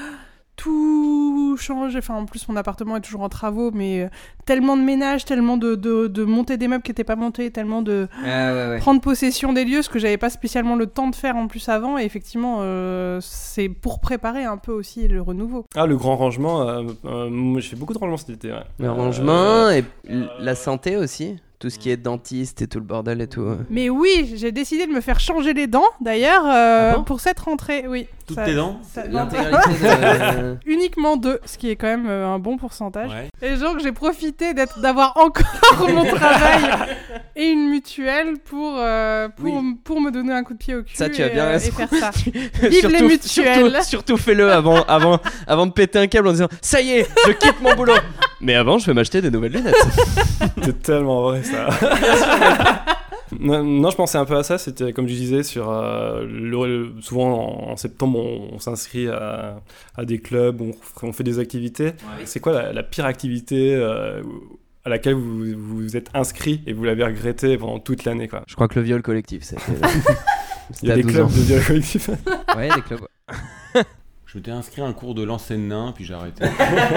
tout 0.56 1.56
changé. 1.56 1.98
Enfin, 1.98 2.14
en 2.14 2.24
plus, 2.26 2.48
mon 2.48 2.56
appartement 2.56 2.96
est 2.96 3.00
toujours 3.00 3.20
en 3.22 3.28
travaux, 3.28 3.70
mais 3.72 4.02
euh, 4.02 4.08
tellement 4.44 4.76
de 4.76 4.82
ménage, 4.82 5.24
tellement 5.24 5.56
de, 5.56 5.76
de, 5.76 6.08
de 6.08 6.24
monter 6.24 6.56
des 6.56 6.66
meubles 6.66 6.82
qui 6.82 6.90
n'étaient 6.90 7.04
pas 7.04 7.14
montés, 7.14 7.52
tellement 7.52 7.80
de 7.80 8.08
Ah 8.24 8.52
ouais 8.52 8.68
ouais. 8.70 8.78
prendre 8.78 9.00
possession 9.00 9.52
des 9.52 9.64
lieux, 9.64 9.82
ce 9.82 9.88
que 9.88 10.00
j'avais 10.00 10.16
pas 10.16 10.30
spécialement 10.30 10.74
le 10.74 10.86
temps 10.86 11.08
de 11.08 11.14
faire 11.14 11.36
en 11.36 11.46
plus 11.46 11.68
avant. 11.68 11.96
Et 11.96 12.02
effectivement, 12.02 12.58
euh, 12.60 13.20
c'est 13.22 13.68
pour 13.68 14.00
préparer 14.00 14.44
un 14.44 14.56
peu 14.56 14.72
aussi 14.72 15.06
le 15.06 15.22
renouveau. 15.22 15.64
Ah, 15.76 15.86
le 15.86 15.96
grand 15.96 16.16
rangement, 16.16 16.62
euh, 16.62 16.82
euh, 17.04 17.30
moi, 17.30 17.60
j'ai 17.60 17.70
fait 17.70 17.76
beaucoup 17.76 17.94
de 17.94 17.98
rangement 17.98 18.16
cet 18.16 18.30
été, 18.30 18.50
ouais. 18.50 18.64
Le 18.80 18.86
Euh, 18.86 18.92
rangement 18.92 19.70
et 19.70 19.84
la 20.40 20.54
santé 20.56 20.96
aussi. 20.96 21.36
Tout 21.58 21.70
ce 21.70 21.78
qui 21.78 21.90
est 21.90 21.96
dentiste 21.96 22.62
et 22.62 22.68
tout 22.68 22.78
le 22.78 22.84
bordel 22.84 23.20
et 23.20 23.26
tout. 23.26 23.44
Mais 23.68 23.88
oui, 23.90 24.34
j'ai 24.36 24.52
décidé 24.52 24.86
de 24.86 24.92
me 24.92 25.00
faire 25.00 25.18
changer 25.18 25.54
les 25.54 25.66
dents, 25.66 25.82
d'ailleurs, 26.00 26.46
euh, 26.46 26.92
Ah 26.92 26.96
bon? 26.98 27.04
pour 27.04 27.18
cette 27.20 27.40
rentrée. 27.40 27.86
Oui. 27.88 28.06
Toutes 28.28 28.36
Ça- 28.36 28.44
tes 28.44 28.54
dents 28.54 28.78
ça- 28.82 29.08
non, 29.08 29.20
L'intégralité 29.20 29.70
de. 29.70 30.56
uniquement 30.66 31.16
deux, 31.16 31.40
ce 31.46 31.56
qui 31.58 31.70
est 31.70 31.76
quand 31.76 31.86
même 31.86 32.06
euh, 32.08 32.26
un 32.26 32.38
bon 32.38 32.56
pourcentage. 32.58 33.10
Ouais. 33.10 33.28
Et 33.42 33.56
donc 33.56 33.80
j'ai 33.82 33.90
profité 33.92 34.52
d'être 34.54 34.80
d'avoir 34.80 35.16
encore 35.16 35.88
mon 35.88 36.04
travail 36.14 36.62
et 37.34 37.46
une 37.48 37.70
mutuelle 37.70 38.34
pour 38.44 38.74
euh, 38.78 39.28
pour, 39.30 39.62
pour 39.82 40.00
me 40.02 40.10
donner 40.10 40.32
un 40.34 40.44
coup 40.44 40.52
de 40.52 40.58
pied 40.58 40.74
au 40.74 40.82
cul 40.82 40.94
Ça, 40.94 41.08
tu 41.08 41.22
as 41.22 41.30
bien 41.30 41.46
euh, 41.46 41.50
raison. 41.52 41.68
et 41.68 41.86
faire 41.86 41.88
ça. 41.98 42.10
Vive 42.68 42.88
les 42.88 43.02
mutuelles. 43.02 43.70
Surtout, 43.70 43.82
surtout 43.84 44.16
fais-le 44.18 44.52
avant, 44.52 44.82
avant, 44.82 45.18
avant 45.46 45.66
de 45.66 45.72
péter 45.72 45.98
un 45.98 46.06
câble 46.06 46.28
en 46.28 46.32
disant 46.32 46.48
ça 46.60 46.80
y 46.82 46.90
est, 46.90 47.08
je 47.26 47.32
quitte 47.32 47.60
mon 47.62 47.74
boulot. 47.74 47.94
Mais 48.40 48.54
avant, 48.54 48.78
je 48.78 48.86
vais 48.86 48.94
m'acheter 48.94 49.20
des 49.22 49.30
nouvelles 49.30 49.52
lunettes. 49.52 49.74
C'est 50.62 50.82
tellement 50.82 51.22
vrai 51.22 51.42
ça. 51.42 51.68
Non, 53.40 53.62
non, 53.64 53.90
je 53.90 53.96
pensais 53.96 54.18
un 54.18 54.24
peu 54.24 54.36
à 54.36 54.42
ça. 54.42 54.58
C'était 54.58 54.92
comme 54.92 55.06
je 55.08 55.14
disais 55.14 55.42
sur 55.42 55.70
euh, 55.70 56.24
le- 56.26 56.92
souvent 57.00 57.66
en, 57.68 57.72
en 57.72 57.76
septembre 57.76 58.18
on, 58.18 58.54
on 58.54 58.58
s'inscrit 58.58 59.08
à, 59.08 59.60
à 59.96 60.04
des 60.04 60.18
clubs, 60.18 60.60
on, 60.60 60.72
on 61.02 61.12
fait 61.12 61.24
des 61.24 61.38
activités. 61.38 61.92
C'est 62.24 62.40
quoi 62.40 62.52
la, 62.52 62.72
la 62.72 62.82
pire 62.82 63.04
activité 63.06 63.74
euh, 63.74 64.22
à 64.84 64.88
laquelle 64.90 65.14
vous 65.14 65.44
vous 65.56 65.96
êtes 65.96 66.08
inscrit 66.14 66.62
et 66.66 66.72
vous 66.72 66.84
l'avez 66.84 67.04
regretté 67.04 67.58
pendant 67.58 67.78
toute 67.78 68.04
l'année 68.04 68.28
quoi? 68.28 68.42
Je 68.46 68.54
crois 68.54 68.68
que 68.68 68.78
le 68.78 68.84
viol 68.84 69.02
collectif, 69.02 69.42
c'était. 69.42 69.62
Il 70.82 70.88
y 70.88 70.92
a 70.92 70.96
des 70.96 71.02
12 71.02 71.12
clubs 71.12 71.24
ans. 71.24 71.28
de 71.28 71.32
viol 71.42 71.64
collectif? 71.64 72.10
Ouais, 72.56 72.68
des 72.74 72.82
clubs. 72.82 73.00
Je 74.28 74.36
m'étais 74.36 74.50
inscrit 74.50 74.82
à 74.82 74.84
un 74.84 74.92
cours 74.92 75.14
de 75.14 75.22
lancer 75.22 75.54
de 75.54 75.62
nain, 75.62 75.92
puis 75.94 76.04
j'ai 76.04 76.12
arrêté. 76.12 76.44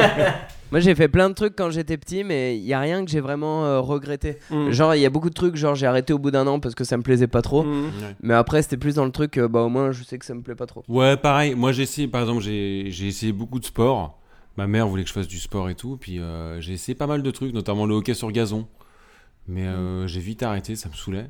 Moi, 0.72 0.82
j'ai 0.82 0.94
fait 0.96 1.08
plein 1.08 1.30
de 1.30 1.34
trucs 1.34 1.56
quand 1.56 1.70
j'étais 1.70 1.98
petit, 1.98 2.26
mais 2.26 2.58
il 2.58 2.64
y 2.66 2.74
a 2.74 2.80
rien 2.82 3.06
que 3.06 3.10
j'ai 3.10 3.22
vraiment 3.22 3.64
euh, 3.64 3.80
regretté. 3.80 4.38
Mm. 4.50 4.72
Genre, 4.72 4.96
il 4.96 5.02
y 5.02 5.06
a 5.06 5.10
beaucoup 5.10 5.30
de 5.30 5.34
trucs, 5.34 5.56
genre 5.56 5.74
j'ai 5.74 5.86
arrêté 5.86 6.12
au 6.12 6.20
bout 6.20 6.30
d'un 6.32 6.46
an 6.46 6.60
parce 6.60 6.76
que 6.76 6.84
ça 6.84 6.98
me 6.98 7.04
plaisait 7.04 7.28
pas 7.28 7.42
trop. 7.42 7.64
Mm. 7.64 7.86
Ouais. 7.86 8.16
Mais 8.22 8.34
après, 8.34 8.62
c'était 8.62 8.76
plus 8.76 8.96
dans 8.96 9.06
le 9.06 9.12
truc, 9.12 9.38
euh, 9.38 9.48
bah 9.48 9.62
au 9.62 9.70
moins, 9.70 9.94
je 9.94 10.04
sais 10.04 10.18
que 10.18 10.26
ça 10.26 10.34
me 10.34 10.42
plaît 10.42 10.56
pas 10.56 10.66
trop. 10.66 10.84
Ouais, 10.90 11.16
pareil. 11.16 11.56
Moi, 11.56 11.72
j'ai 11.72 11.84
essayé, 11.84 12.10
par 12.10 12.20
exemple, 12.20 12.42
j'ai 12.42 12.88
j'ai 12.90 13.08
essayé 13.08 13.32
beaucoup 13.32 13.62
de 13.62 13.66
sports. 13.66 14.20
Ma 14.58 14.68
mère 14.68 14.90
voulait 14.90 15.04
que 15.04 15.10
je 15.10 15.14
fasse 15.14 15.30
du 15.30 15.40
sport 15.40 15.70
et 15.70 15.76
tout. 15.76 15.96
Puis 15.96 16.20
euh, 16.20 16.60
j'ai 16.60 16.74
essayé 16.74 16.96
pas 16.96 17.08
mal 17.08 17.24
de 17.24 17.32
trucs, 17.32 17.54
notamment 17.54 17.86
le 17.86 17.96
hockey 17.96 18.14
sur 18.14 18.30
gazon. 18.34 18.68
Mais 19.48 19.68
euh, 19.68 20.06
j'ai 20.06 20.20
vite 20.20 20.44
arrêté, 20.44 20.76
ça 20.76 20.90
me 20.90 20.96
saoulait. 20.96 21.30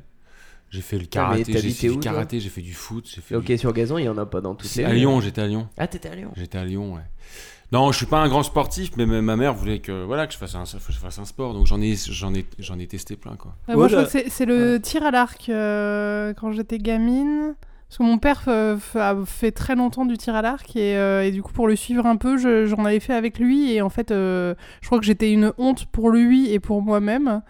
J'ai 0.72 0.80
fait 0.80 0.96
le 0.96 1.04
Ah, 1.04 1.08
karaté, 1.10 1.52
j'ai 1.58 1.70
fait 1.70 1.88
où, 1.90 1.92
du 1.94 2.00
toi 2.00 2.12
karaté, 2.12 2.40
j'ai 2.40 2.48
fait 2.48 2.62
du 2.62 2.72
foot, 2.72 3.06
j'ai 3.14 3.20
fait 3.20 3.36
Ok, 3.36 3.44
du... 3.44 3.58
sur 3.58 3.72
gazon, 3.74 3.98
il 3.98 4.04
y 4.04 4.08
en 4.08 4.16
a 4.16 4.24
pas 4.26 4.40
dans 4.40 4.54
toutes 4.54 4.68
C'est 4.68 4.80
les. 4.82 4.88
à 4.88 4.92
Lyon, 4.94 5.20
j'étais 5.20 5.42
à 5.42 5.46
Lyon. 5.46 5.68
Ah, 5.76 5.86
t'étais 5.86 6.08
à 6.08 6.14
Lyon. 6.14 6.32
J'étais 6.34 6.56
à 6.58 6.64
Lyon, 6.64 6.94
ouais. 6.94 7.02
Non, 7.72 7.92
je 7.92 7.96
suis 7.98 8.06
pas 8.06 8.18
un 8.20 8.28
grand 8.28 8.42
sportif, 8.42 8.90
mais 8.96 9.04
ma 9.06 9.20
ma 9.22 9.36
mère 9.36 9.54
voulait 9.54 9.78
que 9.80 10.04
voilà 10.04 10.26
que 10.26 10.32
je 10.32 10.38
fasse 10.38 10.54
un, 10.54 10.64
que 10.64 10.92
je 10.92 10.98
fasse 10.98 11.18
un 11.18 11.24
sport, 11.24 11.54
donc 11.54 11.66
j'en 11.66 11.80
ai 11.80 11.94
j'en 11.96 12.32
ai 12.34 12.44
j'en 12.58 12.78
ai 12.78 12.86
testé 12.86 13.16
plein 13.16 13.36
quoi. 13.36 13.54
Euh, 13.68 13.74
moi, 13.74 13.84
Ouais, 13.84 13.88
je 13.88 13.94
crois 13.94 14.02
là- 14.02 14.06
que 14.06 14.12
c'est- 14.12 14.28
c'est 14.30 14.44
le 14.46 14.78
tir 14.80 15.04
à 15.04 15.10
l'arc 15.10 15.48
euh, 15.48 16.32
quand 16.34 16.52
j'étais 16.52 16.78
gamine. 16.78 17.54
Parce 17.88 17.98
que 17.98 18.02
mon 18.04 18.16
père 18.16 18.42
euh, 18.48 18.76
f- 18.76 18.98
a 18.98 19.14
fait 19.26 19.52
très 19.52 19.74
longtemps 19.74 20.06
du 20.06 20.16
tir 20.16 20.34
à 20.34 20.40
l'arc 20.40 20.74
et, 20.76 20.96
euh, 20.96 21.24
et 21.26 21.30
du 21.30 21.42
coup 21.42 21.52
pour 21.52 21.68
le 21.68 21.76
suivre 21.76 22.06
un 22.06 22.16
peu, 22.16 22.38
je- 22.38 22.64
j'en 22.64 22.86
avais 22.86 23.00
fait 23.00 23.12
avec 23.12 23.38
lui 23.38 23.70
et 23.72 23.82
en 23.82 23.90
fait, 23.90 24.10
euh, 24.10 24.54
je 24.80 24.86
crois 24.86 24.98
que 24.98 25.04
j'étais 25.04 25.30
une 25.30 25.52
honte 25.58 25.84
pour 25.92 26.08
lui 26.10 26.50
et 26.50 26.58
pour 26.58 26.80
moi-même. 26.80 27.42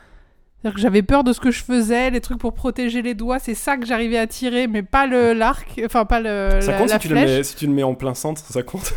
C'est-à-dire 0.63 0.75
que 0.77 0.81
j'avais 0.81 1.03
peur 1.03 1.25
de 1.25 1.33
ce 1.33 1.41
que 1.41 1.51
je 1.51 1.63
faisais, 1.65 2.11
les 2.11 2.21
trucs 2.21 2.39
pour 2.39 2.55
protéger 2.55 3.03
les 3.03 3.15
doigts, 3.15 3.41
c'est 3.41 3.55
ça 3.55 3.77
que 3.77 3.85
j'arrivais 3.85 4.19
à 4.19 4.29
tirer, 4.29 4.69
mais 4.69 4.83
pas 4.85 5.07
le 5.09 5.33
l'arc, 5.33 5.81
enfin 5.85 6.05
pas 6.05 6.21
le 6.21 6.61
Ça 6.61 6.71
la, 6.73 6.79
compte 6.79 6.89
la 6.91 7.01
si 7.01 7.01
tu, 7.01 7.09
le 7.09 7.15
mets, 7.17 7.43
si 7.43 7.57
tu 7.57 7.67
le 7.67 7.73
mets 7.73 7.83
en 7.83 7.95
plein 7.95 8.15
centre, 8.15 8.41
ça 8.45 8.63
compte. 8.63 8.95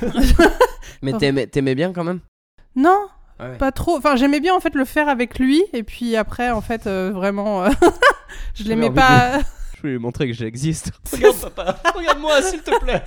Mais 1.01 1.13
Oh. 1.13 1.18
t'aimais 1.18 1.47
t'aimais 1.47 1.74
bien 1.76 1.91
quand 1.91 2.03
même? 2.03 2.20
Non, 2.76 3.07
Ouais. 3.39 3.57
pas 3.57 3.72
trop. 3.72 3.97
Enfin, 3.97 4.16
j'aimais 4.16 4.39
bien 4.39 4.53
en 4.55 4.59
fait 4.59 4.76
le 4.76 4.86
faire 4.86 5.09
avec 5.09 5.39
lui 5.39 5.63
et 5.74 5.84
puis 5.84 6.16
après, 6.16 6.51
en 6.51 6.61
fait, 6.61 6.88
euh, 6.88 7.11
vraiment, 7.13 7.63
euh, 7.66 7.70
je 8.53 8.63
l'aimais 8.66 8.89
pas. 8.91 9.39
Je 9.78 9.82
vais 9.82 9.89
lui 9.89 9.99
montrer 9.99 10.26
que 10.28 10.34
j'existe. 10.34 10.91
Regarde 11.11 11.36
papa, 11.53 11.76
regarde-moi 11.93 12.41
s'il 12.41 12.61
te 12.61 12.72
plaît. 12.80 13.03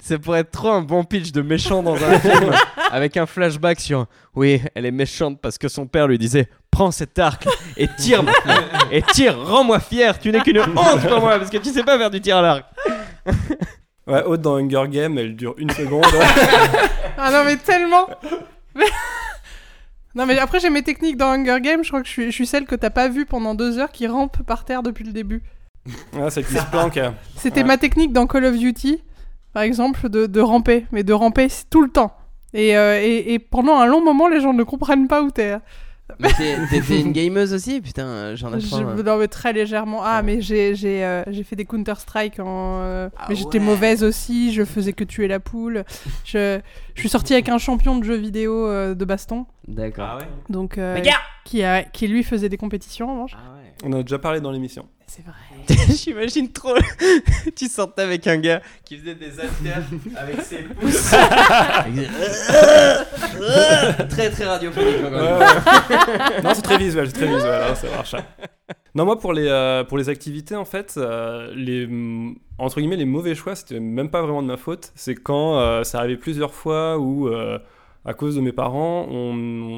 Ça 0.00 0.18
pourrait 0.18 0.40
être 0.40 0.50
trop 0.50 0.68
un 0.68 0.82
bon 0.82 1.02
pitch 1.04 1.32
de 1.32 1.40
méchant 1.40 1.82
dans 1.82 1.94
un 1.96 2.18
film 2.20 2.52
avec 2.92 3.16
un 3.16 3.24
flashback 3.26 3.80
sur 3.80 4.06
oui, 4.36 4.60
elle 4.74 4.84
est 4.86 4.90
méchante 4.92 5.40
parce 5.40 5.56
que 5.56 5.68
son 5.68 5.86
père 5.86 6.06
lui 6.06 6.18
disait 6.18 6.48
prends 6.74 6.90
cet 6.90 7.18
arc 7.18 7.46
et 7.76 7.88
tire 7.98 8.22
maintenant 8.22 8.54
et 8.90 9.00
tire, 9.02 9.38
rends-moi 9.38 9.78
fier, 9.80 10.18
tu 10.18 10.30
n'es 10.32 10.40
qu'une 10.40 10.58
honte 10.58 11.06
pour 11.08 11.20
moi 11.20 11.38
parce 11.38 11.50
que 11.50 11.58
tu 11.58 11.70
sais 11.70 11.84
pas 11.84 11.96
faire 11.98 12.10
du 12.10 12.20
tir 12.20 12.36
à 12.38 12.42
l'arc. 12.42 12.64
Ouais, 14.06 14.22
Aude 14.24 14.42
dans 14.42 14.56
Hunger 14.58 14.84
Game, 14.90 15.16
elle 15.16 15.34
dure 15.34 15.54
une 15.56 15.70
seconde. 15.70 16.04
Ah 17.16 17.30
non, 17.32 17.42
mais 17.46 17.56
tellement 17.56 18.06
Mais- 18.74 18.84
Non, 20.14 20.26
mais 20.26 20.38
après, 20.38 20.60
j'ai 20.60 20.68
mes 20.68 20.82
techniques 20.82 21.16
dans 21.16 21.30
Hunger 21.30 21.58
Games. 21.62 21.82
Je 21.82 21.88
crois 21.88 22.02
que 22.02 22.06
je 22.06 22.12
suis, 22.12 22.26
je 22.26 22.30
suis 22.30 22.46
celle 22.46 22.66
que 22.66 22.74
t'as 22.74 22.90
pas 22.90 23.08
vue 23.08 23.24
pendant 23.24 23.54
deux 23.54 23.78
heures 23.78 23.90
qui 23.92 24.06
rampe 24.06 24.42
par 24.42 24.64
terre 24.66 24.82
depuis 24.82 25.04
le 25.04 25.12
début. 25.12 25.42
ah, 26.20 26.28
celle 26.28 26.44
qui 26.44 26.54
se 26.54 26.66
planque. 26.66 27.00
C'était 27.36 27.62
Ouais. 27.62 27.66
ma 27.66 27.78
technique 27.78 28.12
dans 28.12 28.26
Call 28.26 28.44
of 28.44 28.58
Duty, 28.58 29.02
par 29.54 29.62
exemple, 29.62 30.08
de, 30.10 30.26
de 30.26 30.40
ramper. 30.40 30.84
Mais 30.92 31.02
de 31.02 31.12
ramper 31.14 31.48
tout 31.70 31.80
le 31.82 31.88
temps. 31.90 32.14
Et, 32.52 32.76
euh, 32.76 33.00
et, 33.02 33.32
et 33.32 33.38
pendant 33.38 33.76
un 33.78 33.86
long 33.86 34.04
moment, 34.04 34.28
les 34.28 34.40
gens 34.42 34.52
ne 34.52 34.64
comprennent 34.64 35.08
pas 35.08 35.22
où 35.22 35.30
t'es. 35.30 35.56
Mais 36.18 36.28
t'es- 36.34 36.56
T'étais 36.68 37.00
une 37.00 37.12
gameuse 37.12 37.52
aussi 37.54 37.80
Putain, 37.80 38.34
j'en 38.36 38.50
Je, 38.58 38.66
apprends. 38.66 38.88
euh. 38.98 39.02
non, 39.02 39.16
mais 39.16 39.26
très 39.28 39.52
légèrement. 39.52 40.00
Ah, 40.04 40.22
mais 40.22 40.40
j'ai 40.42 40.74
j'ai 40.74 41.02
euh, 41.04 41.22
j'ai 41.28 41.42
fait 41.44 41.56
des 41.56 41.64
Counter-Strike 41.64 42.38
en. 42.40 42.80
euh, 42.82 43.08
Ah 43.16 43.26
mais 43.30 43.34
j'étais 43.34 43.58
ouais. 43.58 43.64
mauvaise 43.64 44.04
aussi, 44.04 44.52
je 44.52 44.64
faisais 44.64 44.92
que 44.92 45.02
tuer 45.04 45.28
la 45.28 45.40
poule. 45.40 45.84
Je, 46.24 46.60
je 46.94 47.00
suis 47.00 47.08
sortie 47.08 47.32
avec 47.32 47.48
un 47.48 47.58
champion 47.58 47.96
de 47.98 48.04
jeux 48.04 48.16
vidéo 48.16 48.66
euh, 48.68 48.94
de 48.94 49.04
baston. 49.06 49.46
D'accord. 49.66 50.18
ouais 50.18 50.28
Donc, 50.50 50.76
euh, 50.76 51.00
qui, 51.46 51.62
a, 51.62 51.82
qui 51.82 52.06
lui 52.06 52.22
faisait 52.22 52.50
des 52.50 52.58
compétitions 52.58 53.08
en 53.10 53.14
revanche. 53.14 53.32
Ah 53.36 53.54
ouais. 53.56 53.63
On 53.84 53.92
en 53.92 54.00
a 54.00 54.02
déjà 54.02 54.18
parlé 54.18 54.40
dans 54.40 54.50
l'émission. 54.50 54.86
C'est 55.06 55.22
vrai. 55.22 55.34
J'imagine 55.94 56.50
trop. 56.50 56.74
tu 57.56 57.66
sortais 57.66 58.02
avec 58.02 58.26
un 58.26 58.38
gars 58.38 58.62
qui 58.84 58.96
faisait 58.96 59.14
des 59.14 59.38
haltères 59.38 59.84
avec 60.16 60.40
ses 60.40 60.62
pouces. 60.80 61.10
très 64.08 64.30
très 64.30 64.44
radiophonique. 64.46 65.04
encore 65.04 66.42
non, 66.42 66.50
c'est 66.54 66.62
très 66.62 66.78
visuel, 66.78 67.08
c'est 67.08 67.12
très 67.12 67.26
visuel, 67.26 67.62
hein, 67.70 67.74
ça 67.74 67.88
marche. 67.90 68.16
Non, 68.94 69.04
moi, 69.04 69.18
pour 69.18 69.32
les, 69.32 69.48
euh, 69.48 69.84
pour 69.84 69.98
les 69.98 70.08
activités, 70.08 70.56
en 70.56 70.64
fait, 70.64 70.94
euh, 70.96 71.52
les, 71.54 71.86
entre 72.58 72.78
guillemets, 72.80 72.96
les 72.96 73.04
mauvais 73.04 73.34
choix, 73.34 73.54
c'était 73.56 73.80
même 73.80 74.08
pas 74.08 74.22
vraiment 74.22 74.42
de 74.42 74.46
ma 74.46 74.56
faute. 74.56 74.92
C'est 74.94 75.16
quand 75.16 75.58
euh, 75.58 75.82
ça 75.82 75.98
arrivait 75.98 76.16
plusieurs 76.16 76.54
fois 76.54 76.96
où, 76.98 77.28
euh, 77.28 77.58
à 78.04 78.14
cause 78.14 78.36
de 78.36 78.40
mes 78.40 78.52
parents, 78.52 79.06
on, 79.10 79.34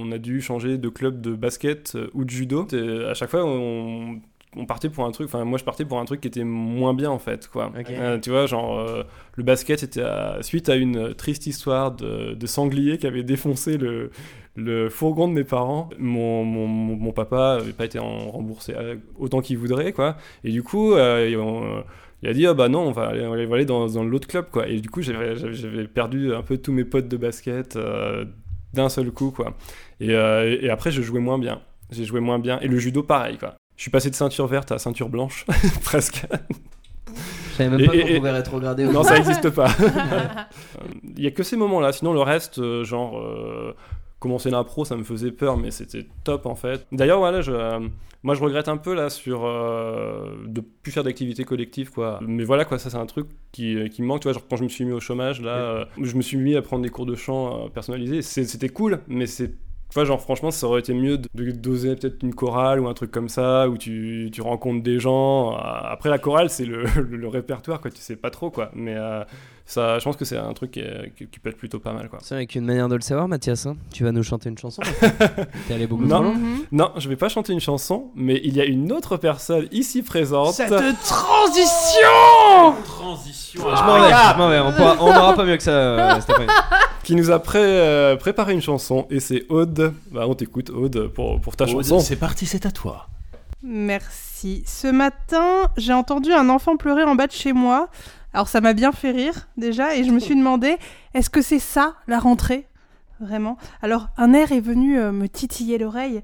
on 0.09 0.13
a 0.13 0.19
dû 0.19 0.41
changer 0.41 0.79
de 0.79 0.89
club 0.89 1.21
de 1.21 1.35
basket 1.35 1.93
euh, 1.95 2.09
ou 2.15 2.25
de 2.25 2.31
judo. 2.31 2.67
Et 2.73 3.05
à 3.05 3.15
chaque 3.15 3.31
fois, 3.31 3.45
on, 3.45 4.21
on 4.57 4.65
partait 4.67 4.89
pour 4.89 5.05
un 5.05 5.11
truc, 5.11 5.27
enfin, 5.27 5.45
moi, 5.45 5.59
je 5.59 5.65
partais 5.65 5.85
pour 5.85 5.99
un 6.01 6.05
truc 6.07 6.21
qui 6.23 6.29
était 6.29 6.45
moins 6.45 6.95
bien, 6.95 7.11
en 7.11 7.19
fait, 7.19 7.47
quoi. 7.49 7.71
Euh, 8.01 8.19
tu 8.19 8.31
vois, 8.31 8.47
genre, 8.47 8.79
euh, 8.79 9.03
le 9.35 9.45
basket, 9.45 9.81
c'était 9.81 10.03
à- 10.03 10.39
suite 10.43 10.69
à 10.69 10.77
une 10.77 11.15
triste 11.15 11.47
histoire 11.47 11.93
de, 11.93 12.35
de 12.35 12.47
sanglier 12.47 12.97
qui 12.99 13.07
avait 13.07 13.23
défoncé 13.23 13.77
le, 13.77 14.11
le 14.55 14.89
fourgon 14.89 15.29
de 15.29 15.35
mes 15.35 15.45
parents. 15.45 15.91
Mon, 15.99 16.43
mon, 16.45 16.67
mon- 16.67 16.97
mon 16.97 17.13
papa 17.13 17.59
n'avait 17.59 17.73
pas 17.75 17.85
été 17.85 17.99
en 17.99 18.31
remboursé 18.31 18.73
euh, 18.75 18.97
autant 19.19 19.41
qu'il 19.41 19.59
voudrait, 19.59 19.93
quoi. 19.93 20.17
Et 20.43 20.51
du 20.51 20.63
coup, 20.63 20.95
euh, 20.95 21.37
on- 21.37 21.85
il 22.23 22.29
a 22.29 22.33
dit, 22.33 22.47
ah 22.47 22.55
bah 22.55 22.69
non, 22.69 22.81
on 22.81 22.93
va 22.93 23.09
aller, 23.09 23.27
on 23.27 23.31
va 23.49 23.55
aller 23.57 23.65
dans, 23.65 23.87
dans 23.89 24.05
l'autre 24.05 24.27
club, 24.29 24.47
quoi. 24.51 24.67
Et 24.69 24.81
du 24.81 24.89
coup, 24.89 25.03
j'avais 25.03 25.87
perdu 25.87 26.35
un 26.35 26.43
peu 26.43 26.57
tous 26.59 26.73
mes 26.73 26.85
potes 26.85 27.09
de 27.09 27.17
basket 27.17 27.77
euh, 27.77 28.25
d'un 28.73 28.89
seul 28.89 29.11
coup, 29.11 29.31
quoi. 29.31 29.55
Et, 30.01 30.15
euh, 30.15 30.59
et- 30.61 30.71
après, 30.71 30.91
je 30.91 31.03
jouais 31.03 31.21
moins 31.21 31.39
bien. 31.39 31.61
J'ai 31.91 32.05
joué 32.05 32.21
moins 32.21 32.39
bien. 32.39 32.59
Et 32.61 32.69
le 32.69 32.79
judo, 32.79 33.03
pareil, 33.03 33.37
quoi. 33.39 33.55
Je 33.77 33.83
suis 33.83 33.91
passé 33.91 34.09
de 34.11 34.15
ceinture 34.15 34.47
verte 34.47 34.73
à 34.73 34.79
ceinture 34.79 35.09
blanche, 35.11 35.45
presque. 35.85 36.27
Je 37.51 37.55
savais 37.57 37.71
même 37.71 37.81
Et- 37.81 37.87
pas 37.87 37.93
qu'on 38.09 38.17
pouvait 38.17 38.31
rétrograder. 38.31 38.85
Non, 38.87 39.03
ça 39.03 39.15
n'existe 39.15 39.51
pas. 39.51 39.69
Il 41.17 41.23
y 41.23 41.27
a 41.27 41.31
que 41.31 41.43
ces 41.43 41.57
moments-là. 41.57 41.93
Sinon, 41.93 42.13
le 42.13 42.21
reste, 42.21 42.59
euh, 42.59 42.85
genre, 42.85 43.23
commencer 44.19 44.51
l'impro, 44.51 44.85
ça 44.85 44.97
me 44.97 45.05
faisait 45.05 45.31
peur, 45.31 45.57
mais 45.57 45.71
c'était 45.71 46.07
top 46.25 46.47
en 46.47 46.55
fait. 46.55 46.87
D'ailleurs, 46.93 47.19
voilà, 47.19 47.41
je, 47.43 47.53
moi 48.27 48.35
je 48.35 48.43
regrette 48.43 48.69
un 48.69 48.77
peu 48.77 48.95
là 48.95 49.09
sur 49.09 49.45
euh, 49.47 50.37
de 50.47 50.61
plus 50.61 50.93
faire 50.93 51.05
d'activités 51.05 51.45
collectives, 51.45 51.91
quoi. 51.91 52.19
Mais 52.23 52.45
voilà, 52.45 52.65
quoi, 52.67 52.79
ça 52.79 52.91
c'est 52.91 52.97
un 52.99 53.07
truc 53.07 53.29
qui, 53.53 53.89
qui 53.91 54.03
me 54.03 54.07
manque. 54.09 54.21
Tu 54.21 54.25
vois, 54.25 54.33
genre 54.35 54.47
quand 54.49 54.57
je 54.57 54.65
me 54.65 54.69
suis 54.69 54.85
mis 54.85 54.93
au 54.93 55.01
chômage, 55.01 55.41
là, 55.41 55.51
euh, 55.57 55.85
je 56.03 56.15
me 56.17 56.23
suis 56.23 56.37
mis 56.37 56.57
à 56.57 56.63
prendre 56.63 56.83
des 56.83 56.91
cours 56.91 57.07
de 57.07 57.15
chant 57.15 57.67
euh, 57.67 57.69
personnalisés. 57.71 58.23
C'était 58.23 58.69
cool, 58.69 59.01
mais 59.09 59.27
c'est 59.27 59.55
tu 59.89 59.95
vois, 59.95 60.05
genre, 60.05 60.21
franchement, 60.21 60.51
ça 60.51 60.67
aurait 60.67 60.81
été 60.81 60.93
mieux 60.95 61.17
de 61.17 61.29
doser 61.53 61.95
peut-être 61.95 62.21
une 62.25 62.35
chorale 62.35 62.81
ou 62.81 62.89
un 62.89 62.95
truc 62.95 63.13
comme 63.13 63.29
ça, 63.29 63.69
où 63.69 63.79
tu, 63.79 64.31
tu 64.33 64.43
rencontres 64.43 64.83
des 64.83 64.99
gens. 64.99 65.53
Euh, 65.55 65.59
Après, 65.63 66.11
la 66.11 66.19
chorale, 66.19 66.51
c'est 66.51 66.65
le, 66.67 66.83
le- 66.97 67.17
le 67.17 67.29
répertoire, 67.29 67.81
quoi. 67.81 67.93
Tu 67.93 68.01
sais 68.01 68.17
pas 68.17 68.31
trop, 68.31 68.51
quoi. 68.51 68.73
Mais 68.75 68.97
euh, 68.97 69.23
ça, 69.67 69.99
je 69.99 70.05
pense 70.05 70.17
que 70.17 70.25
c'est 70.25 70.37
un 70.39 70.53
truc 70.53 70.71
qui, 70.71 70.81
est- 70.81 71.13
qui- 71.17 71.27
qui 71.27 71.39
peut 71.41 71.51
être 71.51 71.57
plutôt 71.59 71.81
pas 71.81 71.93
mal, 71.93 72.09
quoi. 72.09 72.21
C'est 72.23 72.37
avec 72.37 72.55
une 72.55 72.65
manière 72.65 72.89
de 72.89 72.95
le 72.95 73.01
savoir, 73.01 73.27
Mathias. 73.27 73.67
hein. 73.67 73.77
Tu 73.93 74.05
vas 74.05 74.13
nous 74.13 74.23
chanter 74.23 74.49
une 74.49 74.57
chanson 74.59 74.81
T'es 75.69 75.75
allé 75.75 75.87
beaucoup 75.89 76.05
Non. 76.05 76.17
trop 76.17 76.23
loin. 76.25 76.35
Mhm. 76.35 76.59
Non, 76.73 76.93
je 76.97 77.09
vais 77.09 77.17
pas 77.17 77.29
chanter 77.29 77.53
une 77.53 77.61
chanson, 77.61 78.11
mais 78.15 78.41
il 78.45 78.55
y 78.57 78.61
a 78.61 78.65
une 78.65 78.93
autre 78.93 79.17
personne 79.17 79.67
ici 79.73 80.03
présente 80.03 80.55
Cette 80.55 80.69
transition 80.71 82.07
Transition. 82.85 83.63
Je 83.65 83.83
m'en 83.83 84.01
vais, 84.01 84.11
je 84.11 84.39
m'en 84.39 84.49
vais. 84.51 84.59
On 84.61 84.73
pourra- 84.73 84.97
on 85.01 85.13
n'aura 85.13 85.35
pas 85.35 85.45
mieux 85.45 85.57
que 85.57 85.63
ça 85.63 85.71
euh, 85.73 86.15
cet 86.21 86.31
après-midi. 86.31 86.53
qui 87.03 87.15
nous 87.17 87.31
a 87.31 87.39
pré- 87.39 87.59
euh, 87.63 88.17
préparé 88.17 88.53
une 88.53 88.63
chanson, 88.63 89.07
et 89.11 89.21
c'est 89.21 89.47
Aude. 89.49 89.95
Bah, 90.13 90.25
on 90.29 90.35
t'écoute, 90.35 90.71
Aude, 90.71 91.09
pour, 91.15 91.41
pour 91.41 91.57
ta 91.57 91.67
chanson. 91.67 92.01
C'est 92.01 92.17
parti, 92.17 92.47
c'est 92.47 92.67
à 92.67 92.71
toi. 92.71 93.09
Merci. 93.63 94.63
Ce 94.67 94.87
matin, 94.87 95.71
j'ai 95.77 95.93
entendu 95.93 96.33
un 96.33 96.49
enfant 96.51 96.77
pleurer 96.77 97.05
en 97.05 97.15
bas 97.15 97.27
de 97.27 97.33
chez 97.33 97.53
moi. 97.53 97.89
Alors 98.37 98.49
ça 98.49 98.61
m'a 98.61 98.75
bien 98.75 98.93
fait 98.93 99.13
rire 99.13 99.49
déjà 99.57 99.97
et 99.97 100.05
je 100.05 100.11
me 100.11 100.21
suis 100.21 100.37
demandé 100.37 100.77
est-ce 101.15 101.31
que 101.31 101.41
c'est 101.41 101.59
ça 101.59 101.95
la 102.07 102.19
rentrée? 102.19 102.67
Vraiment 103.19 103.57
Alors 103.81 104.09
un 104.19 104.35
air 104.35 104.53
est 104.53 104.61
venu 104.61 104.99
euh, 104.99 105.11
me 105.11 105.27
titiller 105.27 105.79
l'oreille 105.79 106.21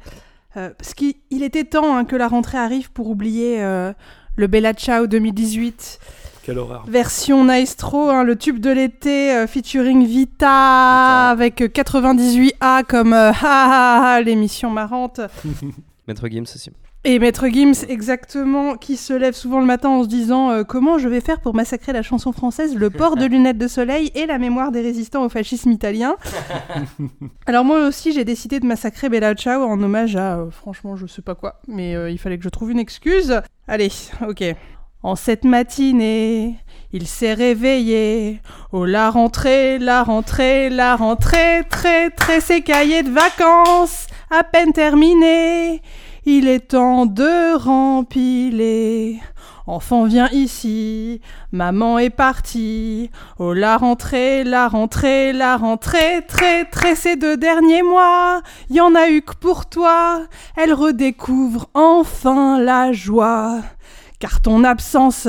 euh, 0.59 0.69
parce 0.77 0.93
qu'il 0.93 1.15
il 1.31 1.43
était 1.43 1.65
temps 1.65 1.97
hein, 1.97 2.05
que 2.05 2.15
la 2.15 2.29
rentrée 2.29 2.59
arrive 2.59 2.93
pour 2.93 3.09
oublier 3.09 3.63
euh, 3.63 3.95
le 4.37 4.47
Bella 4.47 4.75
Ciao 4.75 5.07
2018 5.07 5.99
Quelle 6.43 6.59
horreur. 6.59 6.85
version 6.87 7.45
Maestro, 7.45 8.11
hein, 8.11 8.25
le 8.25 8.37
tube 8.37 8.59
de 8.59 8.69
l'été 8.69 9.33
euh, 9.35 9.47
featuring 9.47 10.05
Vita, 10.07 11.31
avec 11.31 11.63
euh, 11.63 11.69
98A 11.69 12.85
comme 12.85 13.15
euh, 13.15 13.31
ha, 13.43 13.43
ha, 13.43 14.17
ha, 14.17 14.21
l'émission 14.21 14.69
marrante. 14.69 15.23
Maître 16.07 16.29
Gims 16.29 16.43
aussi. 16.43 16.71
Et 17.05 17.19
Maître 17.19 17.49
Gims, 17.49 17.85
exactement, 17.89 18.77
qui 18.77 18.97
se 18.97 19.13
lève 19.13 19.35
souvent 19.35 19.59
le 19.59 19.67
matin 19.67 19.89
en 19.89 20.05
se 20.05 20.09
disant 20.09 20.51
euh, 20.51 20.63
comment 20.63 20.99
je 20.99 21.09
vais 21.09 21.21
faire 21.21 21.41
pour 21.41 21.53
massacrer 21.53 21.93
la 21.93 22.03
chanson 22.03 22.31
française, 22.31 22.77
le 22.77 22.91
port 22.91 23.17
de 23.17 23.27
lunettes 23.27 23.59
de 23.59 23.67
soleil 23.67 24.13
et 24.15 24.25
la 24.25 24.39
mémoire 24.39 24.71
des 24.71 24.83
résistants 24.83 25.25
au 25.25 25.29
fascisme 25.29 25.73
italien. 25.73 26.15
Alors 27.47 27.65
moi 27.65 27.89
aussi, 27.89 28.13
j'ai 28.13 28.25
décidé 28.25 28.61
de 28.61 28.67
massacrer 28.67 29.09
Bella 29.09 29.35
Ciao 29.35 29.65
en 29.65 29.83
hommage 29.83 30.15
à, 30.15 30.37
euh, 30.37 30.51
franchement, 30.53 30.95
je 30.95 31.07
sais 31.07 31.23
pas 31.23 31.35
quoi, 31.35 31.61
mais 31.67 31.97
euh, 31.97 32.09
il 32.09 32.19
fallait 32.19 32.39
que 32.39 32.45
je 32.45 32.51
trouve 32.51 32.71
une 32.71 32.79
excuse. 32.79 33.41
Allez, 33.67 33.91
ok. 34.29 34.45
En 35.03 35.17
cette 35.17 35.43
matinée, 35.43 36.55
il 36.93 37.09
s'est 37.09 37.35
réveillé. 37.35 38.41
Oh 38.71 38.85
la 38.85 39.11
rentrée, 39.11 39.81
la 39.81 40.05
rentrée, 40.05 40.71
la 40.71 40.95
rentrée, 40.95 41.63
très 41.69 42.11
très 42.11 42.41
ses 42.41 42.61
cahiers 42.61 43.03
de 43.03 43.11
vacances, 43.11 44.07
à 44.31 44.45
peine 44.45 44.73
terminés. 44.73 45.83
Il 46.25 46.47
est 46.47 46.69
temps 46.69 47.05
de 47.05 47.57
rempiler. 47.57 49.21
Enfant 49.67 50.05
viens 50.05 50.29
ici, 50.31 51.21
maman 51.51 51.99
est 51.99 52.11
partie. 52.11 53.11
Oh 53.41 53.53
la 53.53 53.77
rentrée, 53.77 54.45
la 54.45 54.69
rentrée, 54.69 55.33
la 55.33 55.57
rentrée, 55.57 56.25
très 56.29 56.65
très 56.65 56.95
ces 56.95 57.17
deux 57.17 57.37
derniers 57.37 57.83
mois, 57.83 58.41
y 58.71 58.81
en 58.81 58.95
a 58.95 59.09
eu 59.09 59.23
que 59.23 59.35
pour 59.35 59.67
toi. 59.67 60.23
Elle 60.57 60.73
redécouvre 60.73 61.69
enfin 61.75 62.61
la 62.61 62.93
joie. 62.93 63.59
Car 64.21 64.41
ton 64.41 64.63
absence, 64.63 65.27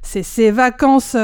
c'est 0.00 0.22
ses 0.22 0.50
vacances. 0.50 1.18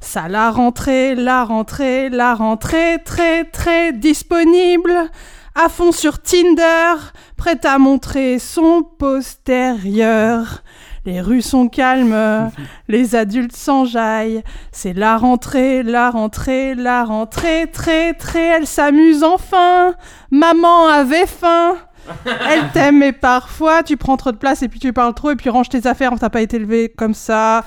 Ça 0.00 0.28
la 0.28 0.50
rentrée, 0.50 1.14
la 1.14 1.44
rentrée, 1.44 2.10
la 2.10 2.34
rentrée, 2.34 2.98
très 3.02 3.44
très 3.44 3.94
disponible. 3.94 5.10
À 5.58 5.70
fond 5.70 5.90
sur 5.90 6.20
Tinder, 6.20 6.96
prête 7.38 7.64
à 7.64 7.78
montrer 7.78 8.38
son 8.38 8.82
postérieur. 8.82 10.62
Les 11.06 11.22
rues 11.22 11.40
sont 11.40 11.68
calmes, 11.68 12.50
les 12.88 13.14
adultes 13.14 13.56
s'enjaillent. 13.56 14.42
C'est 14.70 14.92
la 14.92 15.16
rentrée, 15.16 15.82
la 15.82 16.10
rentrée, 16.10 16.74
la 16.74 17.04
rentrée, 17.04 17.70
très 17.72 18.12
très, 18.12 18.48
elle 18.48 18.66
s'amuse 18.66 19.24
enfin. 19.24 19.94
Maman 20.30 20.88
avait 20.88 21.26
faim. 21.26 21.76
Elle 22.48 22.70
t'aime 22.72 23.02
et 23.02 23.12
parfois 23.12 23.82
tu 23.82 23.96
prends 23.96 24.16
trop 24.16 24.32
de 24.32 24.36
place 24.36 24.62
et 24.62 24.68
puis 24.68 24.80
tu 24.80 24.92
parles 24.92 25.14
trop 25.14 25.30
et 25.30 25.36
puis 25.36 25.50
range 25.50 25.68
tes 25.68 25.86
affaires, 25.86 26.12
t'as 26.18 26.30
pas 26.30 26.40
été 26.40 26.56
élevé 26.56 26.88
comme 26.88 27.14
ça. 27.14 27.64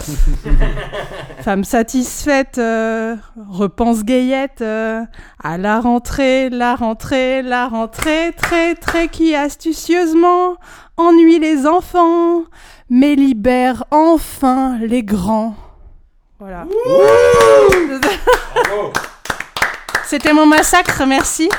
Femme 1.42 1.64
satisfaite, 1.64 2.58
euh, 2.58 3.16
repense 3.50 4.04
gayette, 4.04 4.62
euh, 4.62 5.04
à 5.44 5.58
la 5.58 5.80
rentrée, 5.80 6.50
la 6.50 6.76
rentrée, 6.76 7.42
la 7.42 7.68
rentrée, 7.68 8.34
très 8.36 8.76
très 8.76 9.08
qui 9.08 9.36
astucieusement 9.36 10.58
ennuie 10.98 11.40
les 11.40 11.66
enfants, 11.66 12.44
mais 12.90 13.16
libère 13.16 13.86
enfin 13.92 14.78
les 14.82 15.04
grands. 15.04 15.56
Voilà. 16.40 16.66
C'était 20.06 20.34
mon 20.34 20.46
massacre, 20.46 21.04
merci. 21.06 21.50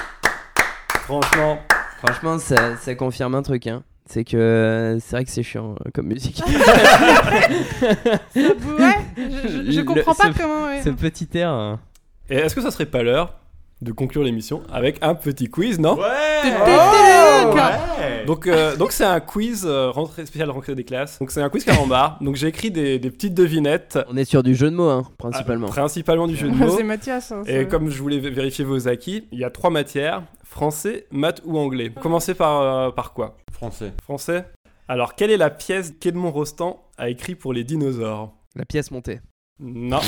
Franchement, 1.05 1.59
Franchement, 2.03 2.38
ça, 2.38 2.76
ça 2.76 2.94
confirme 2.94 3.34
un 3.34 3.42
truc. 3.42 3.66
Hein. 3.66 3.82
C'est 4.07 4.24
que 4.24 4.98
c'est 5.01 5.16
vrai 5.16 5.24
que 5.24 5.30
c'est 5.30 5.42
chiant 5.42 5.74
euh, 5.86 5.90
comme 5.94 6.07
musique. 6.07 6.42
Ouais, 8.34 8.96
je, 9.16 9.48
je- 9.48 9.70
je 9.72 9.78
Le- 9.80 9.84
comprends 9.84 10.14
pas 10.14 10.32
ce- 10.32 10.38
comment. 10.38 10.64
ouais. 10.66 10.82
Ce 10.82 10.90
petit 10.90 11.28
air. 11.34 11.53
euh, 11.53 11.76
et 12.28 12.36
est-ce 12.36 12.55
que 12.55 12.61
ça 12.62 12.70
serait 12.70 12.86
pas 12.86 13.03
l'heure 13.03 13.34
de 13.83 13.93
conclure 13.93 14.22
l'émission 14.22 14.62
avec 14.72 14.99
un 15.03 15.14
petit 15.14 15.47
quiz, 15.49 15.78
non 15.78 15.97
Ouais 15.97 16.05
Oh, 16.43 17.55
ouais. 17.55 18.24
Donc, 18.26 18.47
euh, 18.47 18.76
donc 18.76 18.93
c'est 18.93 19.05
un 19.05 19.20
quiz 19.20 19.64
euh, 19.66 19.91
rentrée 19.91 20.24
spécial 20.26 20.51
rentrée 20.51 20.74
des 20.74 20.85
classes. 20.85 21.18
Donc 21.18 21.31
c'est 21.31 21.41
un 21.43 21.49
quiz 21.49 21.64
carambar. 21.64 22.18
donc 22.20 22.37
j'ai 22.37 22.49
écrit 22.49 22.70
des, 22.70 22.99
des 22.99 23.11
petites 23.11 23.35
devinettes, 23.35 23.99
On 24.09 24.16
est 24.16 24.24
sur 24.24 24.43
du 24.43 24.55
jeu 24.55 24.70
de 24.70 24.76
mots, 24.76 24.89
hein, 24.91 25.05
principalement. 25.18 25.66
ah, 25.68 25.72
principalement 25.72 26.26
du 26.26 26.37
jeu 26.37 26.49
de 26.51 26.55
mots. 26.57 26.76
C'est 26.76 26.83
Mathias. 26.83 27.33
hein, 27.33 27.43
Et 27.47 27.66
comme 27.66 27.89
je 27.91 28.01
voulais 28.03 28.18
vé- 28.18 28.31
vérifier 28.31 28.64
vos 28.64 28.89
acquis, 28.89 29.26
il 29.33 29.39
y 29.39 29.45
a 29.45 29.51
trois 29.51 29.70
matières 29.70 30.22
français, 30.45 31.07
maths 31.11 31.41
ou 31.45 31.59
anglais. 31.59 31.91
Commencez 32.01 32.35
par, 32.35 32.61
euh, 32.61 32.91
par 32.91 33.12
quoi? 33.12 33.37
Français. 33.53 33.93
Français? 34.03 34.45
Alors, 34.89 35.14
quelle 35.14 35.31
est 35.31 35.37
la 35.37 35.51
pièce 35.51 35.93
qu'Edmond 36.01 36.31
Rostand 36.33 36.83
a 36.99 37.09
écrit 37.11 37.35
pour 37.35 37.53
les 37.53 37.64
dinosaures? 37.64 38.33
La 38.57 38.64
pièce 38.64 38.91
montée. 38.91 39.20
Non. 39.61 40.01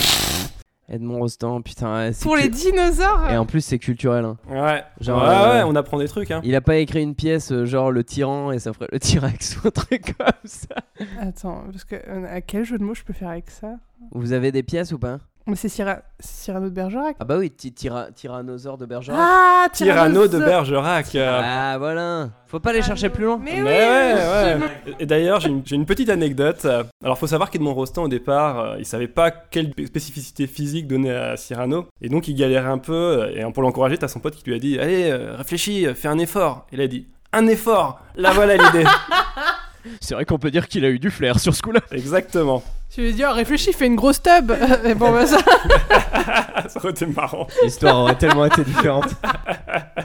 Edmond 0.92 1.20
Rostand, 1.20 1.62
putain. 1.62 2.10
Pour 2.20 2.36
les 2.36 2.50
dinosaures 2.50 3.30
Et 3.30 3.38
en 3.38 3.46
plus, 3.46 3.64
c'est 3.64 3.78
culturel. 3.78 4.26
hein. 4.26 4.36
Ouais. 4.50 4.84
Genre, 5.00 5.22
ouais, 5.22 5.28
euh, 5.28 5.52
ouais, 5.54 5.62
on 5.66 5.74
apprend 5.74 5.98
des 5.98 6.06
trucs, 6.06 6.30
hein. 6.30 6.42
Il 6.44 6.54
a 6.54 6.60
pas 6.60 6.76
écrit 6.76 7.02
une 7.02 7.14
pièce 7.14 7.50
euh, 7.50 7.64
genre 7.64 7.90
le 7.90 8.04
tyran 8.04 8.52
et 8.52 8.58
ça 8.58 8.74
ferait 8.74 8.88
le 8.92 9.00
T-Rex 9.00 9.56
ou 9.64 9.68
un 9.68 9.70
truc 9.70 10.14
comme 10.18 10.26
ça. 10.44 10.76
Attends, 11.18 11.64
parce 11.72 11.84
que 11.84 11.96
euh, 11.96 12.26
à 12.28 12.42
quel 12.42 12.64
jeu 12.64 12.76
de 12.78 12.84
mots 12.84 12.94
je 12.94 13.04
peux 13.04 13.14
faire 13.14 13.30
avec 13.30 13.50
ça? 13.50 13.76
Vous 14.12 14.32
avez 14.32 14.52
des 14.52 14.62
pièces 14.62 14.92
ou 14.92 14.98
pas? 14.98 15.18
Mais 15.46 15.56
c'est 15.56 15.68
Cyra... 15.68 15.98
c'est 16.20 16.44
Cyrano 16.44 16.66
de 16.68 16.74
Bergerac. 16.74 17.16
Ah 17.18 17.24
bah 17.24 17.36
oui, 17.36 17.50
ty- 17.50 17.72
tyra- 17.72 18.12
tyrannosaure 18.12 18.78
de 18.78 18.86
Bergerac. 18.86 19.18
Ah, 19.20 19.66
Tyranno 19.72 20.28
de 20.28 20.38
Bergerac. 20.38 21.16
Ah 21.16 21.76
voilà. 21.78 22.30
Faut 22.46 22.60
pas 22.60 22.70
aller 22.70 22.82
chercher 22.82 23.08
plus 23.08 23.24
loin. 23.24 23.40
Mais, 23.42 23.60
Mais 23.60 23.62
oui, 23.62 23.64
ouais, 23.68 24.54
ouais. 24.54 24.94
Et 25.00 25.06
d'ailleurs, 25.06 25.40
j'ai 25.40 25.48
une, 25.48 25.86
petite 25.86 26.10
anecdote. 26.10 26.66
Alors, 27.02 27.18
faut 27.18 27.26
savoir 27.26 27.50
qu'Edmond 27.50 27.74
Rostand, 27.74 28.04
au 28.04 28.08
départ, 28.08 28.58
euh, 28.60 28.76
il 28.78 28.86
savait 28.86 29.08
pas 29.08 29.30
quelle 29.30 29.72
spécificité 29.86 30.46
physique 30.46 30.86
donner 30.86 31.12
à 31.12 31.36
Cyrano. 31.36 31.86
Et 32.00 32.08
donc, 32.08 32.28
il 32.28 32.34
galérait 32.34 32.68
un 32.70 32.78
peu. 32.78 32.92
euh, 32.92 33.48
Et 33.48 33.52
pour 33.52 33.62
l'encourager, 33.62 33.98
t'as 33.98 34.08
son 34.08 34.20
pote 34.20 34.36
qui 34.36 34.44
lui 34.44 34.54
a 34.54 34.58
dit 34.58 34.78
Allez, 34.78 35.10
euh, 35.10 35.34
réfléchis, 35.36 35.86
fais 35.94 36.08
un 36.08 36.18
effort. 36.18 36.66
Et 36.72 36.76
il 36.76 36.80
a 36.82 36.86
dit 36.86 37.08
Un 37.32 37.46
effort 37.48 38.00
Là, 38.16 38.30
voilà 38.32 38.56
l'idée. 38.56 38.84
C'est 40.00 40.14
vrai 40.14 40.24
qu'on 40.24 40.38
peut 40.38 40.50
dire 40.52 40.68
qu'il 40.68 40.84
a 40.84 40.88
eu 40.90 40.98
du 41.00 41.10
flair 41.10 41.40
sur 41.40 41.54
ce 41.54 41.62
coup-là. 41.62 41.80
Exactement. 41.90 42.62
Je 42.94 43.00
lui 43.00 43.08
ai 43.08 43.12
dit, 43.14 43.24
oh, 43.24 43.32
réfléchis, 43.32 43.72
fais 43.72 43.86
une 43.86 43.96
grosse 43.96 44.20
tub. 44.22 44.52
Et 44.84 44.94
bon, 44.94 45.12
bah 45.12 45.26
ça. 45.26 45.38
Ça 46.68 46.78
aurait 46.78 46.90
été 46.90 47.06
marrant. 47.06 47.46
L'histoire 47.62 47.96
aurait 47.96 48.16
tellement 48.18 48.44
été 48.46 48.64
différente. 48.64 49.08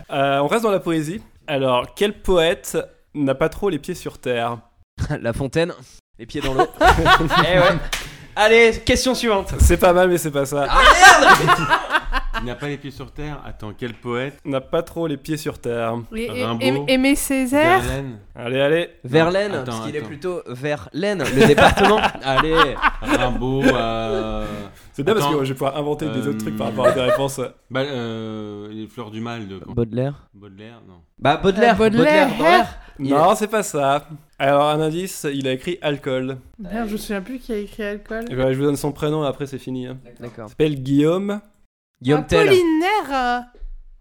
Euh, 0.10 0.40
on 0.40 0.48
reste 0.48 0.64
dans 0.64 0.72
la 0.72 0.80
poésie. 0.80 1.22
Alors, 1.48 1.94
quel 1.94 2.14
poète 2.22 2.78
n'a 3.14 3.36
pas 3.36 3.50
trop 3.50 3.70
les 3.70 3.78
pieds 3.78 3.94
sur 3.94 4.18
terre? 4.18 4.58
La 5.22 5.34
fontaine, 5.34 5.74
les 6.18 6.26
pieds 6.26 6.40
dans 6.40 6.54
l'eau. 6.54 6.66
eh 6.80 7.60
ouais. 7.60 7.78
Allez, 8.36 8.82
question 8.86 9.14
suivante. 9.14 9.54
C'est 9.60 9.78
pas 9.78 9.92
mal, 9.92 10.08
mais 10.08 10.18
c'est 10.18 10.32
pas 10.32 10.46
ça. 10.46 10.66
Il 11.42 12.27
n'a 12.48 12.56
pas 12.56 12.68
les 12.68 12.78
pieds 12.78 12.92
sur 12.92 13.12
terre. 13.12 13.42
Attends, 13.46 13.74
quel 13.78 13.94
poète 13.94 14.38
N'a 14.46 14.62
pas 14.62 14.82
trop 14.84 15.08
les 15.08 15.18
pieds 15.18 15.38
sur 15.38 15.60
terre. 15.60 15.96
Et, 16.16 16.24
et- 16.26 16.44
Rimbaud. 16.46 16.86
Aimé 16.88 17.16
Césaire. 17.16 17.80
Verlaine 17.82 18.20
Allez, 18.36 18.60
allez. 18.60 18.90
Verlaine, 19.04 19.52
attends, 19.54 19.64
parce 19.66 19.86
qu'il 19.86 19.96
est 19.96 20.02
plutôt 20.02 20.42
vers 20.48 20.90
l'Aisne, 20.94 21.24
le 21.24 21.48
département. 21.48 22.00
Allez. 22.24 22.76
Rimbaud 23.02 23.64
euh... 23.64 24.46
C'est 24.94 25.04
bien 25.04 25.14
parce 25.14 25.28
que 25.34 25.44
je 25.44 25.50
vais 25.50 25.54
pouvoir 25.54 25.78
inventer 25.78 26.10
des 26.10 26.26
Euh, 26.26 26.30
autres 26.32 26.40
trucs 26.40 26.58
par 26.58 26.68
rapport 26.68 26.88
à 26.88 26.92
tes 26.92 27.02
réponses. 27.02 27.40
bah, 27.70 27.82
euh, 27.82 28.68
les 28.72 28.88
fleurs 28.88 29.12
du 29.12 29.22
mal 29.22 29.48
de 29.48 29.60
Baudelaire. 29.60 30.28
Baudelaire, 30.34 30.82
non. 30.88 30.96
Bah 31.20 31.38
Baudelaire. 31.38 31.76
Euh, 31.76 31.78
Baudelaire. 31.90 32.30
dans. 32.40 32.66
Il 33.00 33.10
Non, 33.12 33.36
c'est 33.36 33.48
pas 33.48 33.62
ça. 33.62 34.08
Alors, 34.40 34.70
un 34.70 34.80
indice, 34.82 35.28
il 35.32 35.48
a 35.48 35.52
écrit 35.52 35.78
alcool. 35.84 36.38
Merde, 36.58 36.88
je 36.88 36.94
me 36.94 36.98
souviens 36.98 37.22
plus 37.22 37.38
qui 37.38 37.54
a 37.54 37.58
écrit 37.58 37.84
alcool. 37.84 38.26
Et 38.30 38.36
je 38.36 38.58
vous 38.58 38.64
donne 38.66 38.76
son 38.76 38.92
prénom 38.92 39.24
et 39.24 39.28
après 39.28 39.46
c'est 39.46 39.60
fini. 39.60 39.86
hein. 39.86 39.98
D'accord. 40.20 40.46
Il 40.48 40.50
s'appelle 40.50 40.82
Guillaume. 40.82 41.42
Guillaume 42.02 42.26
Tell. 42.26 42.48
Apollinaire. 42.48 43.46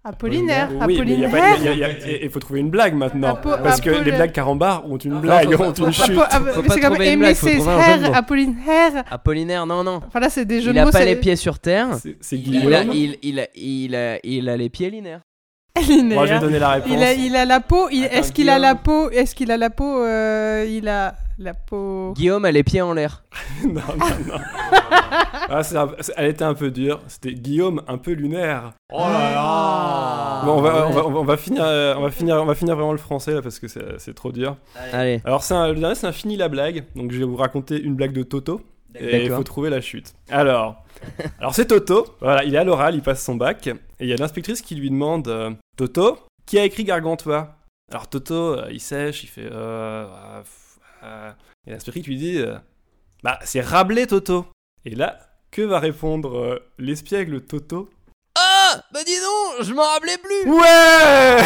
Apollinaire. 0.04 0.68
Oui, 0.86 1.00
il 1.04 1.24
a 1.24 1.28
pas- 1.28 1.36
Apollinaire. 1.36 1.58
il 1.58 1.68
a- 1.84 1.90
il 1.90 2.04
a- 2.04 2.22
il 2.24 2.30
faut 2.30 2.38
trouver 2.38 2.60
une 2.60 2.70
blague 2.70 2.94
maintenant. 2.94 3.34
Apo- 3.34 3.60
parce 3.62 3.80
que 3.80 3.90
les 3.90 4.12
blagues 4.12 4.30
carambar 4.30 4.88
ont 4.88 4.98
une 4.98 5.14
Non, 5.14 5.18
blague, 5.20 5.50
faut 5.50 5.58
pas- 5.58 5.68
ont 5.68 5.72
une 5.72 5.84
pas- 5.86 5.90
chute. 5.90 6.14
Pas 6.14 6.28
c'est 6.30 6.80
comme 6.80 6.90
trouver 6.94 7.12
une 7.12 7.24
Aimé 7.24 7.34
Césaire. 7.34 8.14
Apollinaire. 8.14 9.02
Apollinaire, 9.10 9.66
non, 9.66 9.82
non. 9.82 10.00
Enfin 10.06 10.20
là, 10.20 10.30
c'est 10.30 10.44
des 10.44 10.60
jeux 10.60 10.70
Il 10.70 10.74
de 10.74 10.78
a 10.80 10.84
mots. 10.84 10.90
pas 10.92 10.98
c'est- 10.98 11.06
les 11.06 11.16
pieds 11.16 11.34
sur 11.34 11.58
terre. 11.58 11.88
C'est- 12.00 12.16
C'est 12.20 12.36
Il 12.38 12.72
a, 12.72 12.84
Guillaume. 12.84 12.94
il, 12.96 13.18
il, 13.22 13.40
a, 13.40 13.46
il, 13.56 13.96
a, 13.96 14.18
il 14.22 14.48
a 14.48 14.56
les 14.56 14.68
pieds 14.68 14.90
linéaires. 14.90 15.22
Linéaire. 15.88 16.18
Moi, 16.18 16.26
je 16.26 16.34
vais 16.34 16.40
donner 16.40 16.58
la 16.60 16.68
réponse. 16.70 16.90
Il 16.92 17.02
a, 17.02 17.12
il 17.12 17.34
a 17.36 17.44
la 17.44 17.60
peau. 17.60 17.88
il- 17.90 18.04
Est-ce 18.04 18.30
qu'il 18.32 18.48
a 18.48 18.54
Guillaume. 18.58 18.62
la 18.62 18.74
peau 18.76 19.10
Est-ce 19.10 19.34
qu'il 19.34 19.50
a 19.50 19.56
la 19.56 19.70
peau 19.70 20.02
euh, 20.04 20.64
Il 20.70 20.88
a 20.88 21.14
la 21.38 21.54
peau. 21.54 22.12
Guillaume 22.16 22.44
a 22.44 22.50
les 22.52 22.62
pieds 22.64 22.80
en 22.82 22.92
l'air. 22.94 23.24
non, 23.64 23.72
non, 23.74 24.06
non. 24.26 24.38
Ah, 25.48 25.62
c'est 25.62 25.76
un- 25.76 25.90
c'est- 26.00 26.12
elle 26.16 26.30
était 26.30 26.44
un 26.44 26.54
peu 26.54 26.70
dure. 26.70 27.00
C'était 27.08 27.34
Guillaume 27.34 27.82
un 27.88 27.98
peu 27.98 28.12
lunaire. 28.12 28.72
Oh 28.92 28.98
là 29.00 29.30
là 29.32 30.42
Bon, 30.44 30.58
on, 30.58 30.60
va, 30.62 30.74
ouais. 30.74 30.80
on, 30.88 30.90
va, 30.92 31.06
on 31.06 31.10
va- 31.12 31.20
on 31.20 31.24
va 31.24 31.36
finir, 31.36 31.62
euh, 31.64 31.94
on, 31.96 32.02
va 32.02 32.10
finir, 32.10 32.36
on 32.36 32.44
va 32.46 32.54
finir 32.54 32.74
vraiment 32.74 32.92
le 32.92 32.98
français 32.98 33.32
là 33.34 33.42
parce 33.42 33.58
que 33.58 33.68
c'est 33.68 33.98
c'est 33.98 34.14
trop 34.14 34.32
dur. 34.32 34.56
Allez. 34.92 35.20
Alors, 35.24 35.42
c'est 35.42 35.54
un- 35.54 35.68
le 35.72 35.78
dernier, 35.78 35.94
c'est 35.94 36.06
un 36.06 36.12
fini 36.12 36.36
la 36.36 36.48
blague. 36.48 36.84
Donc, 36.96 37.12
je 37.12 37.18
vais 37.18 37.24
vous 37.24 37.36
raconter 37.36 37.80
une 37.80 37.94
blague 37.94 38.12
de 38.12 38.22
Toto. 38.22 38.60
Et 38.98 39.24
il 39.24 39.30
faut 39.30 39.42
trouver 39.44 39.68
la 39.68 39.82
chute. 39.82 40.14
Alors, 40.30 40.82
alors 41.38 41.54
c'est 41.54 41.66
Toto. 41.66 42.06
Voilà, 42.20 42.44
il 42.44 42.54
est 42.54 42.58
à 42.58 42.64
l'oral, 42.64 42.94
il 42.94 43.02
passe 43.02 43.22
son 43.22 43.34
bac. 43.34 43.66
Et 43.66 43.74
il 44.00 44.08
y 44.08 44.12
a 44.12 44.16
l'inspectrice 44.16 44.62
qui 44.62 44.74
lui 44.74 44.88
demande 44.88 45.28
euh, 45.28 45.50
Toto, 45.76 46.18
qui 46.46 46.58
a 46.58 46.64
écrit 46.64 46.84
Gargantua? 46.84 47.56
Alors, 47.92 48.08
Toto, 48.08 48.34
euh, 48.54 48.68
il 48.72 48.80
sèche, 48.80 49.22
il 49.22 49.26
fait. 49.26 49.48
Euh, 49.52 50.06
euh. 51.02 51.32
Et 51.66 51.70
l'inspectrice 51.70 52.06
lui 52.06 52.16
dit 52.16 52.38
euh, 52.38 52.56
Bah, 53.22 53.38
c'est 53.44 53.60
Rabelais, 53.60 54.06
Toto. 54.06 54.46
Et 54.84 54.94
là, 54.94 55.18
que 55.50 55.62
va 55.62 55.78
répondre 55.78 56.38
euh, 56.38 56.58
l'espiègle 56.78 57.40
Toto? 57.40 57.88
Ah 58.38 58.82
Bah 58.92 59.00
dis 59.04 59.16
donc, 59.16 59.64
je 59.66 59.72
m'en 59.72 59.84
rappelais 59.84 60.18
plus 60.18 60.50
Ouais 60.50 61.36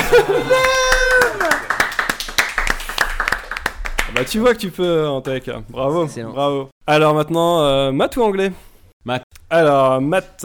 Bah 4.14 4.24
tu 4.24 4.40
vois 4.40 4.54
que 4.54 4.58
tu 4.58 4.70
peux 4.70 5.06
en 5.06 5.20
tech. 5.20 5.44
Bravo, 5.68 6.06
bravo. 6.06 6.68
Alors 6.86 7.14
maintenant, 7.14 7.62
euh, 7.62 7.92
maths 7.92 8.16
ou 8.16 8.22
anglais? 8.22 8.52
Maths. 9.04 9.22
Alors, 9.48 10.00
maths. 10.00 10.44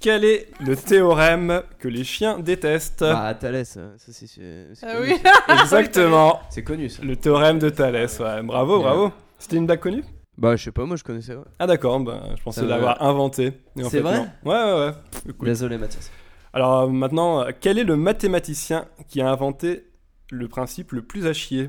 Quel 0.00 0.24
est 0.24 0.48
le 0.60 0.76
théorème 0.76 1.62
que 1.78 1.86
les 1.86 2.04
chiens 2.04 2.38
détestent 2.38 3.00
Bah 3.04 3.34
Thalès, 3.34 3.76
euh, 3.76 3.92
ça 3.98 4.12
c'est 4.12 4.26
c'est- 4.26 4.66
Ah 4.82 4.94
connu, 4.96 5.12
oui. 5.12 5.18
ça. 5.22 5.60
Exactement. 5.62 6.40
C'est 6.48 6.62
connu 6.64 6.88
ça. 6.88 7.02
Le 7.02 7.16
théorème 7.16 7.58
de 7.58 7.68
Thalès, 7.68 8.18
ouais. 8.18 8.42
Bravo, 8.42 8.78
Ouais. 8.78 8.82
bravo. 8.82 9.12
C'était 9.38 9.56
une 9.56 9.66
blague 9.66 9.80
connue? 9.80 10.04
Bah 10.38 10.56
je 10.56 10.64
sais 10.64 10.72
pas, 10.72 10.86
moi 10.86 10.96
je 10.96 11.04
connaissais. 11.04 11.34
ouais. 11.34 11.44
Ah 11.58 11.66
d'accord, 11.66 12.00
bah, 12.00 12.22
je 12.36 12.42
pensais 12.42 12.60
Ça 12.62 12.66
va. 12.66 12.76
l'avoir 12.76 13.02
inventé. 13.02 13.52
En 13.78 13.84
C'est 13.84 13.90
fait, 13.90 14.00
vrai? 14.00 14.16
non. 14.16 14.28
Ouais, 14.50 14.56
ouais, 14.72 14.86
ouais. 14.86 14.92
Écoute. 15.28 15.44
Désolé 15.46 15.76
Mathias. 15.76 16.10
Alors 16.54 16.80
euh, 16.80 16.86
maintenant, 16.88 17.42
euh, 17.42 17.50
quel 17.60 17.78
est 17.78 17.84
le 17.84 17.96
mathématicien 17.96 18.86
qui 19.06 19.20
a 19.20 19.28
inventé 19.30 19.84
le 20.30 20.48
principe 20.48 20.92
le 20.92 21.02
plus 21.02 21.26
à 21.26 21.34
chier? 21.34 21.68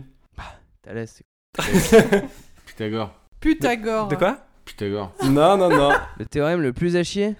Thalès, 0.83 1.21
c'est 1.57 1.61
Pythagore. 2.65 3.13
Pythagore. 3.41 4.07
De 4.07 4.15
quoi? 4.15 4.37
Pythagore. 4.75 5.11
Non, 5.25 5.57
non, 5.57 5.69
non. 5.69 5.91
le 6.17 6.25
théorème 6.25 6.61
le 6.61 6.73
plus 6.73 6.95
à 6.95 7.03
chier 7.03 7.35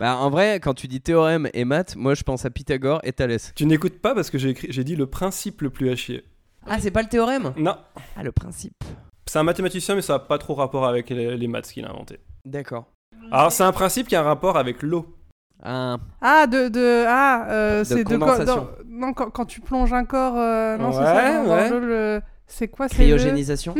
Bah 0.00 0.16
en 0.16 0.30
vrai, 0.30 0.60
quand 0.60 0.74
tu 0.74 0.86
dis 0.88 1.00
théorème 1.00 1.48
et 1.54 1.64
maths, 1.64 1.96
moi 1.96 2.14
je 2.14 2.22
pense 2.22 2.44
à 2.44 2.50
Pythagore 2.50 3.00
et 3.02 3.12
Thalès. 3.12 3.52
tu 3.54 3.66
n'écoutes 3.66 4.00
pas 4.00 4.14
parce 4.14 4.30
que 4.30 4.38
j'ai 4.38 4.50
écrit, 4.50 4.68
j'ai 4.70 4.84
dit 4.84 4.96
le 4.96 5.06
principe 5.06 5.62
le 5.62 5.70
plus 5.70 5.90
à 5.90 5.96
chier. 5.96 6.24
Ah 6.66 6.76
c'est 6.78 6.90
pas 6.90 7.02
le 7.02 7.08
théorème 7.08 7.52
Non, 7.56 7.76
Ah 8.16 8.22
le 8.22 8.32
principe. 8.32 8.74
c'est 9.26 9.38
un 9.38 9.42
mathématicien, 9.42 9.94
mais 9.94 10.02
ça 10.02 10.14
n'a 10.14 10.18
pas 10.18 10.38
trop 10.38 10.54
rapport 10.54 10.86
avec 10.86 11.10
les, 11.10 11.36
les 11.36 11.48
maths 11.48 11.68
qu'il 11.72 11.84
a 11.84 11.90
inventé. 11.90 12.18
D'accord. 12.44 12.86
Alors, 13.30 13.52
c'est 13.52 13.62
un 13.64 13.72
principe 13.72 14.08
qui 14.08 14.16
a 14.16 14.20
un 14.20 14.24
rapport 14.24 14.56
avec 14.56 14.82
l'eau. 14.82 15.14
Ah, 15.62 15.96
Ah, 16.22 16.46
de. 16.46 16.68
de 16.68 17.04
ah, 17.06 17.46
euh, 17.50 17.84
c'est 17.84 18.04
de. 18.04 18.16
quoi- 18.16 18.18
condensation. 18.36 18.56
dans- 18.56 18.68
non, 18.86 19.12
quand, 19.12 19.30
quand 19.30 19.44
tu 19.44 19.60
plonges 19.60 19.92
un 19.92 20.04
corps. 20.04 20.36
euh, 20.38 20.76
non, 20.78 20.92
c'est 20.92 20.98
Ouais, 21.00 21.04
ça. 21.04 21.32
dans- 21.42 21.44
dans 21.44 21.54
ouais. 21.56 21.70
l'eau, 21.70 21.80
le- 21.80 22.20
C'est 22.50 22.66
quoi 22.68 22.88
c'est 22.88 22.96
le- 23.06 23.14
cryogénisation 23.16 23.74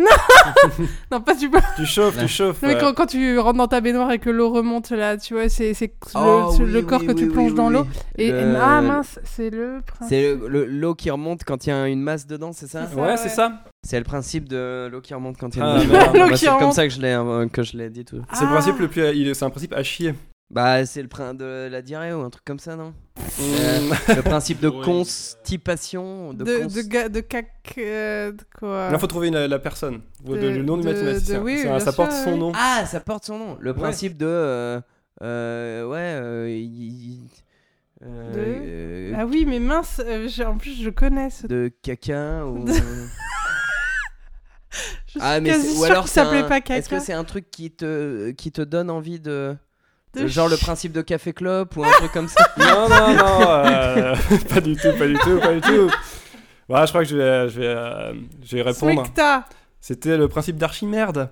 Non, 1.11 1.21
pas 1.23 1.35
du 1.35 1.51
tout. 1.51 1.59
Tu 1.77 1.87
chauffes, 1.87 2.17
Ouais. 2.17 2.23
tu 2.23 2.29
chauffes. 2.29 2.61
Non, 2.63 2.69
mais 2.69 2.79
quand, 2.79 2.93
quand 2.93 3.07
tu 3.07 3.39
rentres 3.39 3.57
dans 3.57 3.67
ta 3.67 3.81
baignoire 3.81 4.11
et 4.13 4.19
que 4.19 4.29
l'eau 4.29 4.51
remonte 4.51 4.91
là, 4.91 5.17
tu 5.17 5.33
vois, 5.35 5.49
c'est 5.49 5.73
c'est 5.73 5.87
le, 5.87 5.93
Oh, 6.15 6.53
c'est 6.55 6.63
oui, 6.65 6.71
le 6.73 6.83
corps 6.83 7.01
oui, 7.01 7.07
que 7.07 7.13
oui, 7.13 7.19
tu 7.19 7.25
oui, 7.29 7.33
plonges 7.33 7.51
oui, 7.53 7.57
dans 7.57 7.69
oui. 7.69 7.73
l'eau. 7.73 7.87
Et 8.19 8.31
Le- 8.31 8.57
ah 8.61 8.83
mince, 8.83 9.19
c'est 9.25 9.49
le 9.51 9.81
principe. 9.87 10.09
C'est 10.11 10.35
le- 10.35 10.49
le- 10.49 10.65
l'eau 10.67 10.95
qui 10.95 11.11
remonte 11.11 11.45
quand 11.45 11.67
il 11.67 11.71
y 11.71 11.73
a 11.73 11.89
une 11.89 12.03
masse 12.03 12.27
dedans, 12.27 12.53
c'est 12.53 12.67
ça. 12.69 12.87
Ouais, 12.95 13.03
ouais. 13.03 13.17
c'est 13.17 13.31
ça. 13.31 13.63
C'est 13.83 13.99
le 13.99 14.05
principe 14.05 14.49
de 14.49 14.89
l'eau 14.93 15.01
qui 15.01 15.15
remonte 15.15 15.39
quand 15.39 15.55
il 15.57 15.61
y 15.61 15.63
a 15.63 15.67
Ah, 15.67 15.83
une 15.83 15.89
merde. 15.91 16.13
masse. 16.15 16.15
L'eau 16.29 16.35
qui 16.35 16.39
C'est 16.45 16.59
comme 16.59 16.73
ça 16.73 16.87
que 16.87 16.93
je 16.93 17.01
l'ai 17.01 17.13
euh, 17.15 17.49
que 17.49 17.63
je 17.63 17.77
l'ai 17.77 17.89
dit 17.89 18.05
tout. 18.05 18.21
C'est 18.35 18.43
le 18.45 18.51
Ah. 18.51 18.53
principe 18.55 18.79
le 18.81 18.89
plus. 18.89 19.35
C'est 19.35 19.45
un 19.45 19.51
principe 19.51 19.73
à 19.73 19.83
chier. 19.83 20.15
Bah 20.51 20.87
c'est 20.87 21.03
le 21.03 21.09
principe 21.09 21.39
de 21.41 21.69
la 21.71 21.83
diarrhée 21.83 22.13
ou 22.15 22.21
un 22.23 22.31
truc 22.31 22.43
comme 22.45 22.59
ça, 22.59 22.75
non? 22.75 22.95
Euh, 23.41 23.81
Le 24.17 24.23
principe 24.23 24.61
de 24.61 24.71
constipation, 24.71 26.33
de, 26.33 26.45
De, 26.45 26.59
cons- 26.59 26.67
de, 26.75 26.81
ga- 26.83 27.09
de 27.11 27.21
cac. 27.21 27.75
euh, 27.77 28.33
de 28.33 28.43
quoi? 28.59 28.91
Là, 28.91 28.99
faut 28.99 29.07
trouver 29.07 29.29
une- 29.29 29.45
la 29.45 29.59
personne. 29.59 30.01
De- 30.25 30.37
De- 30.39 30.49
le 30.49 30.63
nom 30.63 30.79
du 30.79 30.85
de- 30.85 30.89
mathématicien. 30.93 31.39
de- 31.41 31.45
oui, 31.45 31.63
Ça- 31.63 31.81
ça 31.81 31.93
porte 31.93 32.13
sûr, 32.13 32.25
son 32.25 32.33
oui. 32.33 32.39
nom. 32.39 32.53
Ah, 32.55 32.85
ça 32.87 33.01
porte 33.01 33.27
son 33.27 33.39
nom. 33.39 33.59
Le 33.61 33.75
principe 33.75 34.17
de 34.17 34.27
euh, 34.27 34.81
euh, 35.23 35.85
ouais, 35.87 35.99
euh, 35.99 36.65
euh, 38.03 38.07
euh, 38.07 39.13
Ah 39.19 39.27
oui, 39.27 39.45
mais 39.47 39.59
mince, 39.61 40.01
euh, 40.05 40.29
en 40.47 40.57
plus 40.57 40.81
je 40.83 40.89
connais 40.89 41.29
ce. 41.31 41.47
de 41.47 41.71
caca 41.83 42.47
ou 42.47 42.65
De- 42.65 42.73
Je 45.07 45.13
suis 45.13 45.21
ah 45.23 45.41
mais 45.41 45.51
quasi 45.51 45.79
ou 45.79 45.85
alors 45.85 46.09
s'appelait 46.09 46.41
un- 46.41 46.49
pas 46.49 46.61
caca. 46.61 46.77
Est-ce 46.79 46.89
que 46.89 47.01
c'est 47.01 47.13
un 47.15 47.25
truc 47.25 47.51
qui 47.51 47.71
te 47.71 48.31
qui 48.33 48.53
te 48.53 48.61
donne 48.63 48.91
envie 48.91 49.19
De 49.19 49.57
Genre 50.17 50.49
le 50.49 50.57
principe 50.57 50.93
de 50.93 51.03
café 51.03 51.33
clope 51.33 51.77
ou 51.77 51.85
un 51.85 51.91
truc 51.93 52.13
comme 52.13 52.29
ça. 52.29 52.45
Non, 52.59 52.89
non, 52.89 53.15
non, 53.15 53.41
euh, 53.51 54.15
pas 54.49 54.61
du 54.61 54.75
tout, 54.77 54.93
pas 54.99 55.07
du 55.07 55.15
tout, 55.15 55.39
pas 55.39 55.53
du 55.55 55.61
tout. 55.61 55.91
Voilà, 56.69 56.87
je 56.87 56.91
crois 56.91 57.03
que 57.03 57.09
je 57.09 57.17
vais, 57.17 57.49
je 57.49 57.61
vais, 57.61 57.67
euh, 57.67 58.13
je 58.45 58.57
vais 58.57 58.63
répondre. 58.63 59.05
Smecta. 59.05 59.45
C'était 59.81 60.17
le 60.17 60.29
principe 60.29 60.57
d'Archimède. 60.57 61.29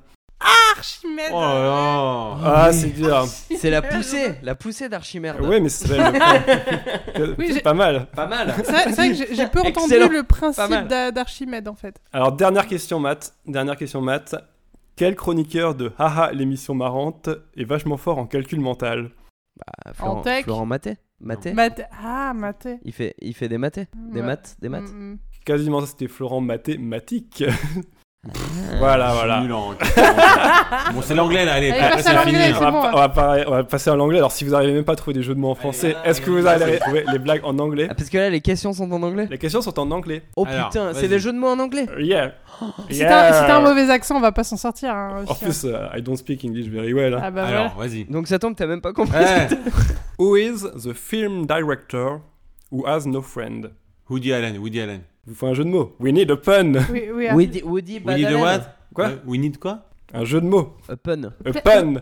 Archimède. 0.76 1.30
Oh 1.32 1.40
là 1.40 1.54
là 1.64 2.36
Ah, 2.44 2.72
c'est 2.72 2.88
dur. 2.90 3.26
C'est 3.58 3.70
la 3.70 3.80
poussée, 3.82 4.34
la 4.42 4.54
poussée 4.54 4.88
d'Archimède. 4.88 5.40
Ouais, 5.40 5.58
mais 5.60 5.68
c'est. 5.70 5.88
Oui, 7.38 7.50
j'ai- 7.54 7.60
pas 7.60 7.72
mal. 7.74 8.06
Pas 8.14 8.26
mal. 8.26 8.54
C'est 8.58 8.70
vrai, 8.70 8.82
c'est 8.86 8.92
vrai 8.92 9.08
que 9.08 9.14
j'ai- 9.14 9.34
j'ai 9.34 9.46
peu 9.46 9.60
entendu 9.60 9.94
Excellent. 9.94 10.08
le 10.10 10.22
Pas 10.22 10.36
principe 10.36 10.68
mal. 10.68 10.86
d'A- 10.88 11.10
d'Archimède 11.10 11.66
en 11.68 11.74
fait. 11.74 11.96
Alors, 12.12 12.32
dernière 12.32 12.66
question, 12.66 13.00
Matt. 13.00 13.32
Dernière 13.46 13.76
question, 13.76 14.00
Matt. 14.02 14.34
Quel 14.96 15.14
chroniqueur 15.14 15.74
de 15.74 15.92
Haha, 15.98 16.32
l'émission 16.32 16.74
marrante, 16.74 17.28
est 17.56 17.64
vachement 17.64 17.96
fort 17.98 18.16
en 18.18 18.26
calcul 18.26 18.60
mental 18.60 19.10
Ah, 19.66 19.92
Florent, 19.92 20.18
En 20.18 20.22
tech. 20.22 20.44
Florent 20.44 20.66
Maté. 20.66 20.96
Maté. 21.20 21.52
Mathé. 21.52 21.84
Ah, 22.02 22.32
mathé. 22.34 22.78
Il 22.82 22.92
fait, 22.92 23.14
il 23.20 23.34
fait 23.34 23.48
des 23.48 23.58
mathés. 23.58 23.86
Des 23.94 24.20
Ouais. 24.20 24.26
maths, 24.26 24.56
des 24.60 24.68
maths. 24.68 24.90
Mm, 24.92 25.12
mm. 25.12 25.18
Quasiment, 25.44 25.80
ça, 25.80 25.86
c'était 25.86 26.08
Florent 26.08 26.40
Mathématique. 26.40 27.44
voilà, 28.78 29.12
voilà. 29.14 29.40
en- 29.54 30.92
bon, 30.92 31.02
c'est 31.02 31.14
l'anglais 31.14 31.44
là, 31.44 31.54
allez, 31.54 31.70
Allez, 31.70 32.02
c'est. 32.02 32.10
On 32.10 32.60
va, 32.60 32.70
bon, 32.70 32.80
pa- 32.82 32.88
hein. 32.88 32.90
on 32.92 32.96
va 32.98 33.08
pas- 33.08 33.36
on 33.46 33.50
va 33.50 33.64
passer 33.64 33.90
à 33.90 33.96
l'anglais. 33.96 34.18
Alors, 34.18 34.32
si 34.32 34.44
vous 34.44 34.50
n'arrivez 34.50 34.72
même 34.72 34.84
pas 34.84 34.92
à 34.92 34.96
trouver 34.96 35.14
des 35.14 35.22
jeux 35.22 35.34
de 35.34 35.40
mots 35.40 35.50
en 35.50 35.54
français, 35.54 35.96
est-ce 36.04 36.20
que 36.20 36.30
vous 36.30 36.46
allez 36.46 36.78
trouver 36.78 37.04
les 37.12 37.18
blagues 37.18 37.40
en 37.44 37.58
anglais 37.58 37.86
Ah, 37.90 37.94
parce 37.94 38.08
que 38.10 38.18
là, 38.18 38.30
les 38.30 38.40
questions 38.40 38.72
sont 38.72 38.90
en 38.92 39.02
anglais. 39.02 39.28
Les 39.30 39.38
questions 39.38 39.62
sont 39.62 39.78
en 39.78 39.90
anglais. 39.90 40.22
Oh 40.36 40.44
Alors, 40.46 40.68
putain, 40.70 40.92
c'est 40.94 41.08
des 41.08 41.18
jeux 41.18 41.32
de 41.32 41.38
mots 41.38 41.48
en 41.48 41.58
anglais. 41.58 41.86
Uh, 41.96 42.02
Yeah. 42.02 42.32
Si 42.88 42.98
Yeah. 42.98 43.08
t'as 43.08 43.32
si 43.42 43.46
t'as 43.46 43.56
un 43.58 43.60
mauvais 43.60 43.90
accent, 43.90 44.16
on 44.16 44.20
va 44.20 44.32
pas 44.32 44.44
s'en 44.44 44.56
sortir. 44.56 44.90
hein, 44.94 45.24
En 45.26 45.30
aussi, 45.32 45.44
plus, 45.44 45.64
euh, 45.66 45.88
I 45.94 46.00
don't 46.02 46.16
speak 46.16 46.44
English 46.44 46.68
very 46.68 46.92
well. 46.94 47.14
hein. 47.14 47.20
Ah 47.22 47.30
bah 47.30 47.44
Alors, 47.46 47.74
vas-y. 47.76 48.04
Donc 48.04 48.28
ça 48.28 48.38
tombe, 48.38 48.54
t'as 48.56 48.66
même 48.66 48.80
pas 48.80 48.92
compris. 48.92 49.18
Who 50.18 50.36
is 50.36 50.60
the 50.82 50.94
film 50.94 51.46
director 51.46 52.20
who 52.72 52.86
has 52.86 53.06
no 53.06 53.20
friend? 53.20 53.72
Woody 54.08 54.32
Allen, 54.32 54.56
Woody 54.58 54.80
Allen. 54.80 55.00
Vous 55.26 55.34
faites 55.34 55.48
un 55.50 55.54
jeu 55.54 55.64
de 55.64 55.70
mots. 55.70 55.96
We 56.00 56.12
need 56.12 56.30
a 56.30 56.36
pun. 56.36 56.72
Woody, 57.34 57.62
Woody 57.62 58.00
We 58.04 58.14
need 58.16 58.26
a 58.26 58.38
what? 58.38 58.60
Quoi? 58.94 59.06
Euh, 59.06 59.16
We 59.26 59.38
need 59.40 59.58
quoi? 59.58 59.80
Un 60.14 60.24
jeu 60.24 60.40
de 60.40 60.46
mots. 60.46 60.76
A 60.88 60.96
pun. 60.96 61.24
A 61.44 61.52
pun. 61.60 61.94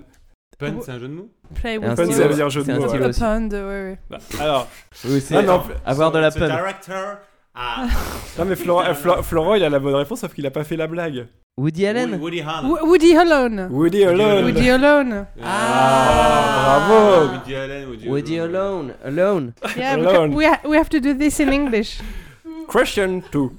Pun, 0.59 0.75
c'est 0.83 0.93
un 0.93 0.99
jeu 1.01 1.09
de 1.09 1.15
mots? 1.15 1.29
Play 1.57 1.77
Un 1.77 1.89
with 1.89 1.97
Pun, 1.97 2.13
ça 2.13 2.29
veut 2.29 2.35
dire 2.35 2.49
jeu 2.49 2.61
de 2.61 2.67
C'est 2.67 2.73
un 2.73 2.79
mots. 2.79 2.89
stylo. 2.89 3.05
ouais. 3.07 3.61
Ouais, 3.69 3.91
ouais. 3.91 3.99
Bah, 4.09 4.19
alors, 4.41 4.69
Oui, 5.05 5.21
Ah, 5.33 5.91
Avoir 5.91 6.13
de 6.13 6.19
la 6.21 6.31
pun. 6.31 6.47
director 6.49 7.17
ah, 7.57 7.87
non 8.39 8.45
mais 8.47 8.57
Florent, 8.57 8.83
euh, 8.85 8.95
Flo- 8.95 9.23
Florent, 9.23 9.55
il 9.55 9.63
a 9.65 9.69
la 9.71 9.79
bonne 9.79 9.95
réponse, 9.95 10.21
sauf 10.21 10.35
qu'il 10.35 10.45
a 10.47 10.51
pas 10.51 10.65
fait 10.65 10.77
la 10.77 10.87
blague. 10.89 11.27
Woody 11.57 11.87
Allen. 11.87 12.19
Woody 12.21 12.41
Allen. 12.41 12.69
Wo- 12.71 12.85
Woody 12.87 13.17
Alone. 13.17 13.69
Woody 13.71 14.05
Alone. 14.05 14.45
Woody 14.45 14.69
Alone. 14.71 15.27
Ah, 15.43 16.85
bravo. 16.89 17.33
Woody 17.39 17.55
Allen, 17.55 17.89
Woody, 17.89 18.09
Woody 18.09 18.39
Alone. 18.39 18.95
Alone. 19.05 19.53
Yeah, 19.77 19.97
we, 19.97 20.07
Alone. 20.07 20.35
we, 20.35 20.45
ha- 20.47 20.61
we 20.65 20.77
have 20.77 20.89
to 20.91 21.01
do 21.01 21.15
this 21.15 21.39
in 21.41 21.53
English. 21.53 22.01
Question 22.69 23.23
2. 23.33 23.51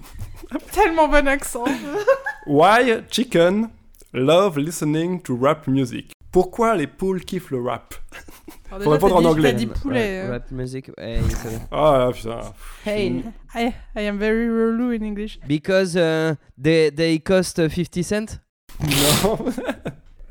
Tellement 0.72 1.08
bon 1.08 1.28
accent. 1.28 1.66
Why 2.47 3.01
chicken 3.10 3.70
love 4.14 4.58
listening 4.58 5.22
to 5.24 5.36
rap 5.36 5.68
music? 5.68 6.12
Pourquoi 6.32 6.76
les 6.76 6.88
poules 6.88 7.24
kiffent 7.24 7.51
le 7.51 7.62
rap? 7.62 7.95
Alors 8.72 8.84
Faut 8.84 8.89
répondre 8.89 9.16
en 9.16 9.26
anglais. 9.26 9.53
Dit 9.53 9.68
poulet. 9.68 10.22
Rap, 10.22 10.30
euh. 10.30 10.34
rap 10.34 10.51
music. 10.51 10.91
Ouais, 10.97 11.22
savait. 11.30 11.60
Ah 11.72 12.10
putain. 12.14 12.39
Hey, 12.86 13.24
I, 13.56 13.74
I 13.95 14.01
am 14.08 14.18
very 14.18 14.47
relou 14.47 14.91
in 14.91 15.03
English. 15.03 15.39
because 15.47 15.95
uh, 15.95 16.36
they, 16.62 16.89
they 16.91 17.20
cost 17.20 17.58
50 17.58 18.03
cents? 18.03 18.39
Non. 18.82 19.53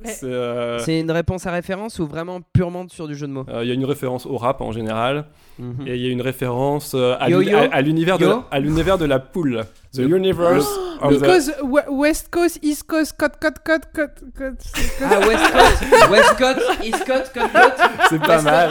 C'est, 0.04 0.24
euh, 0.24 0.78
une 0.86 1.10
réponse 1.10 1.46
à 1.46 1.50
référence 1.52 1.98
ou 1.98 2.06
vraiment 2.06 2.40
purement 2.52 2.86
sur 2.88 3.06
du 3.08 3.14
jeu 3.14 3.26
de 3.26 3.32
mots 3.32 3.46
euh, 3.48 3.62
Il 3.64 3.68
y 3.68 3.70
a 3.70 3.74
une 3.74 3.84
référence 3.84 4.26
au 4.26 4.36
rap 4.36 4.60
en 4.60 4.72
général, 4.72 5.24
Mhm. 5.58 5.86
et 5.86 5.94
il 5.94 6.02
y 6.02 6.08
a 6.08 6.10
une 6.10 6.20
référence 6.22 6.92
euh, 6.94 7.14
à, 7.20 7.28
l'univers 7.28 8.18
de, 8.18 8.24
Yo. 8.26 8.42
à 8.50 8.58
l'univers 8.60 8.98
de 8.98 9.04
la 9.04 9.18
poule. 9.20 9.64
The 9.92 9.98
universe 10.00 10.66
of 11.00 11.12
the... 11.14 11.20
Because 11.20 11.52
we- 11.62 11.84
West 11.88 12.28
Coast, 12.30 12.58
East 12.62 12.86
Coast, 12.88 13.14
Cote, 13.16 13.36
Cote, 13.40 13.58
Cote, 13.64 13.84
Cote, 13.94 14.24
Cote. 14.36 14.58
Ah, 15.00 15.20
West 15.26 15.52
Coast, 15.52 16.10
West 16.10 16.36
Coast, 16.38 16.84
East 16.84 17.04
Coast, 17.06 17.32
Coast, 17.32 17.52
Coast. 17.52 17.90
C'est 18.10 18.18
pas 18.20 18.28
West 18.34 18.44
mal. 18.44 18.70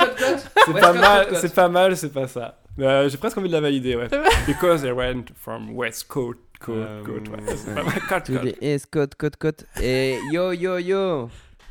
C'est 0.65 0.73
pas 0.79 0.93
mal, 0.93 1.27
c'est 1.35 1.53
pas 1.55 1.69
mal, 1.69 1.97
c'est 1.97 2.13
pas 2.13 2.27
ça. 2.27 2.57
Euh, 2.79 3.07
J'ai 3.07 3.17
presque 3.17 3.37
envie 3.37 3.47
de 3.49 3.53
la 3.53 3.61
valider, 3.61 3.95
ouais. 3.95 4.07
Because 4.47 4.81
they 4.81 4.91
went 4.91 5.25
from 5.35 5.75
West 5.75 6.07
Coast, 6.07 6.39
Coast, 6.63 6.87
Euh, 6.87 7.03
Coast, 7.03 7.27
ouais. 7.29 7.55
C'est 7.55 7.67
ouais. 7.69 7.75
pas 7.75 7.83
mal, 7.83 7.93
Coast, 8.07 8.25
To 8.25 8.33
Coast. 8.39 8.55
the 8.59 8.63
East 8.63 8.87
Coast, 8.91 9.15
Coast, 9.15 9.35
Coast. 9.37 9.65
Et 9.81 10.17
yo, 10.31 10.51
yo, 10.51 10.77
yo. 10.79 11.29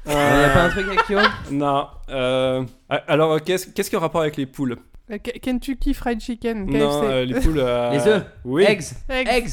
Euh, 0.09 0.43
Y'a 0.43 0.49
pas 0.51 0.65
un 0.65 0.69
truc 0.71 0.87
avec 0.89 1.09
yo 1.09 1.19
Non. 1.53 1.87
euh, 2.09 2.65
Alors, 3.07 3.41
qu'est-ce 3.41 3.69
qu'est-ce 3.69 3.89
qui 3.89 3.97
a 3.97 4.01
rapport 4.01 4.21
avec 4.23 4.37
les 4.37 4.47
poules? 4.47 4.77
Euh, 5.11 5.19
Kentucky 5.19 5.95
Fried 5.95 6.21
Chicken, 6.21 6.67
Non, 6.67 7.01
KFC. 7.01 7.13
euh, 7.13 7.25
les 7.25 7.41
poules. 7.41 7.59
euh, 7.59 7.91
Les 7.93 8.07
œufs. 8.09 8.25
Oui. 8.45 8.65
Eggs. 8.65 8.85
Eggs. 9.09 9.29
Eggs. 9.29 9.51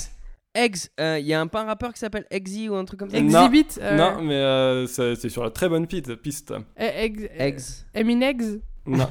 Eggs. 0.55 0.87
Il 1.19 1.27
y 1.27 1.33
a 1.33 1.39
un, 1.41 1.47
pas 1.47 1.61
un 1.61 1.65
rappeur 1.65 1.93
qui 1.93 1.99
s'appelle 1.99 2.25
Eggsy 2.31 2.67
ou 2.69 2.75
un 2.75 2.83
truc 2.85 2.99
comme 2.99 3.09
ça? 3.11 3.21
Non. 3.21 3.45
Exhibit. 3.45 3.67
euh, 3.81 3.95
Non, 3.95 4.21
mais 4.23 4.33
euh, 4.35 4.87
c'est 4.87 5.13
c'est 5.15 5.29
sur 5.29 5.43
la 5.43 5.51
très 5.51 5.69
bonne 5.69 5.85
piste. 5.85 6.15
piste. 6.15 6.53
eh, 6.77 7.03
eggs. 7.05 7.29
Eggs. 7.37 7.61
Emin 7.95 8.21
Eggs. 8.21 8.59
Non. 8.97 9.09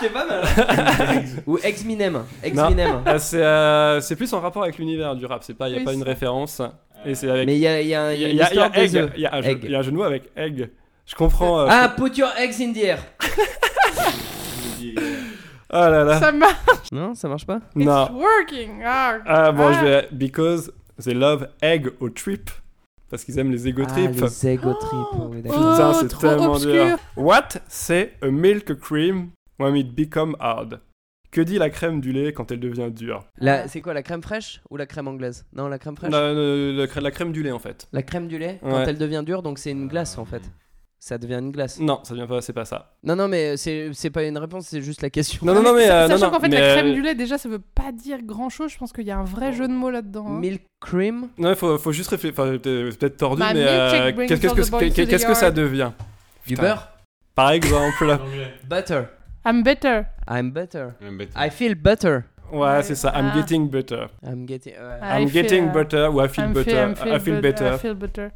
C'est 0.00 0.12
pas 0.12 0.26
mal. 0.26 0.42
ou 1.46 1.58
Eggs 1.58 1.84
Minem. 1.84 2.22
Euh, 2.44 3.18
c'est 3.18 3.42
euh, 3.42 4.00
c'est 4.00 4.16
plus 4.16 4.32
en 4.32 4.40
rapport 4.40 4.62
avec 4.62 4.78
l'univers 4.78 5.14
du 5.16 5.24
rap. 5.26 5.42
C'est 5.44 5.54
pas, 5.54 5.68
il 5.68 5.72
y 5.72 5.74
a 5.76 5.78
Oui, 5.78 5.84
pas 5.84 5.92
une 5.92 6.00
c'est- 6.02 6.08
référence. 6.08 6.62
Et 7.06 7.14
c'est 7.14 7.30
avec. 7.30 7.46
Mais 7.46 7.54
il 7.56 7.60
y 7.60 7.66
a, 7.66 7.80
il 7.80 7.88
y 7.88 7.94
a, 7.94 8.12
il 8.14 8.20
Il 8.20 8.22
y 8.22 8.24
a 8.24 8.28
y, 8.28 8.32
une 8.32 8.40
a- 8.40 8.50
il 8.50 8.56
y 8.56 8.60
a 8.60 8.66
histoire 8.66 8.70
des 8.70 8.96
egg. 8.96 9.02
œufs. 9.02 9.10
Il 9.16 9.20
y 9.22 9.26
a 9.26 9.34
un 9.34 9.42
jeu- 9.42 9.58
il 9.62 9.70
y 9.70 9.74
a 9.76 9.78
un 9.80 9.90
mots 9.90 10.02
avec 10.02 10.30
egg. 10.36 10.70
Je 11.06 11.14
comprends. 11.14 11.60
euh, 11.60 11.66
Ah, 11.70 11.94
put 11.96 12.16
your 12.18 12.28
eggs 12.38 12.60
in 12.60 12.72
the 12.72 12.78
air. 12.84 12.98
Oh 15.70 15.76
là 15.76 16.02
là. 16.04 16.18
Ça 16.18 16.32
marche. 16.32 16.54
Non, 16.92 17.14
ça 17.14 17.28
marche 17.28 17.44
pas 17.46 17.60
Non. 17.74 18.04
It's 18.06 18.12
working. 18.14 18.82
Ah, 18.84 19.18
Ah 19.26 19.52
bon, 19.52 19.66
Ah. 19.68 19.72
je 19.74 19.84
vais. 19.84 20.08
Because 20.12 20.72
they 21.02 21.12
love 21.14 21.48
egg 21.60 21.90
au 22.00 22.08
trip. 22.08 22.50
Parce 23.10 23.24
qu'ils 23.24 23.38
aiment 23.38 23.50
les 23.50 23.66
ego 23.68 23.82
Ah, 23.86 23.90
trips. 23.90 24.20
les 24.20 24.46
ego 24.48 24.74
trips. 24.74 25.20
oui, 25.30 25.42
d'accord. 25.42 25.58
Oh, 25.62 25.72
Putain, 25.72 25.92
c'est 25.94 26.18
tellement 26.18 26.52
obscur. 26.54 26.72
dur. 26.86 26.98
What? 27.16 27.48
Say 27.68 28.12
a 28.22 28.26
milk 28.28 28.74
cream? 28.80 29.30
When 29.58 29.74
it 29.76 29.94
become 29.94 30.36
hard 30.38 30.80
Que 31.30 31.40
dit 31.40 31.58
la 31.58 31.68
crème 31.68 32.00
du 32.00 32.12
lait 32.12 32.32
quand 32.32 32.50
elle 32.52 32.60
devient 32.60 32.90
dure? 32.90 33.24
La- 33.38 33.66
C'est 33.68 33.80
quoi, 33.80 33.92
la 33.92 34.02
crème 34.02 34.22
fraîche 34.22 34.60
ou 34.70 34.76
la 34.76 34.86
crème 34.86 35.08
anglaise? 35.08 35.44
Non, 35.52 35.68
la 35.68 35.78
crème 35.78 35.96
fraîche? 35.96 36.10
la, 36.12 36.32
la- 36.32 36.72
la 36.72 36.86
crème- 36.86 37.02
la 37.02 37.10
crème 37.10 37.32
du 37.32 37.42
lait 37.42 37.50
en 37.50 37.58
fait. 37.58 37.86
La 37.92 38.02
crème 38.02 38.28
du 38.28 38.38
lait, 38.38 38.58
quand 38.62 38.72
Ouais. 38.72 38.84
elle 38.86 38.98
devient 38.98 39.22
dure, 39.26 39.42
donc 39.42 39.58
c'est 39.58 39.70
une 39.72 39.88
glace 39.88 40.16
en 40.16 40.24
fait. 40.24 40.42
Ça 41.00 41.16
devient 41.16 41.34
une 41.40 41.52
glace. 41.52 41.78
Non, 41.78 42.00
ça 42.02 42.12
vient 42.14 42.26
pas, 42.26 42.40
c'est 42.40 42.52
pas 42.52 42.64
ça. 42.64 42.92
Non, 43.04 43.14
non, 43.14 43.28
mais 43.28 43.56
c'est 43.56 43.90
c'est 43.92 44.10
pas 44.10 44.24
une 44.24 44.36
réponse, 44.36 44.66
c'est 44.66 44.80
juste 44.82 45.00
la 45.00 45.10
question. 45.10 45.46
Non, 45.46 45.54
non, 45.54 45.62
non, 45.62 45.72
mais. 45.72 45.88
Euh, 45.88 46.08
Sachant 46.08 46.30
qu'en 46.30 46.40
fait, 46.40 46.48
mais, 46.48 46.60
la 46.60 46.74
crème 46.74 46.86
euh, 46.88 46.94
du 46.94 47.02
lait, 47.02 47.14
déjà, 47.14 47.38
ça 47.38 47.48
veut 47.48 47.60
pas 47.60 47.92
dire 47.92 48.18
grand 48.24 48.48
chose. 48.48 48.72
Je 48.72 48.78
pense 48.78 48.92
qu'il 48.92 49.04
y 49.06 49.10
a 49.12 49.18
un 49.18 49.22
vrai 49.24 49.52
jeu 49.52 49.68
de 49.68 49.72
mots 49.72 49.90
là-dedans. 49.90 50.26
hein. 50.28 50.40
Milk 50.40 50.62
cream? 50.80 51.28
Non, 51.38 51.50
il 51.50 51.56
faut, 51.56 51.78
faut 51.78 51.92
juste 51.92 52.10
réfléchir. 52.10 52.38
Enfin, 52.38 52.50
peut-être 52.58 52.98
peut-être 52.98 53.16
tordu, 53.16 53.40
My 53.42 53.54
mais. 53.54 53.64
euh, 53.64 54.12
Qu'est-ce 54.26 54.40
que, 54.40 54.88
the 54.90 55.06
qu'est-ce 55.08 55.26
que 55.26 55.34
ça 55.34 55.50
devient? 55.52 55.92
Du 56.46 56.56
beurre 56.56 56.88
Par 57.36 57.50
exemple. 57.52 58.18
Butter. 58.68 59.02
I'm 59.46 59.62
better. 59.62 60.02
I'm 60.28 60.50
better. 60.50 60.88
Un 61.00 61.12
bête. 61.12 61.30
I 61.36 61.48
feel 61.48 61.74
better. 61.76 62.20
Ouais, 62.52 62.82
c'est 62.82 62.94
ça. 62.94 63.12
I'm 63.14 63.30
Ah. 63.32 63.34
getting 63.36 63.68
better. 63.68 64.08
I'm 64.22 64.46
getting. 64.46 64.74
ouais. 64.74 64.98
I'm 65.02 65.28
feel, 65.28 65.42
getting 65.42 65.68
uh, 65.68 65.72
better 65.72 66.08
ou 66.10 66.20
I 66.20 66.28
feel 66.28 66.44
I'm 66.44 66.52
better. 66.52 66.94
feel- 66.94 67.12
I 67.14 67.18
feel 67.18 67.40
better. 67.40 67.74
I 67.74 67.78
feel 67.78 67.94
better. 67.94 68.30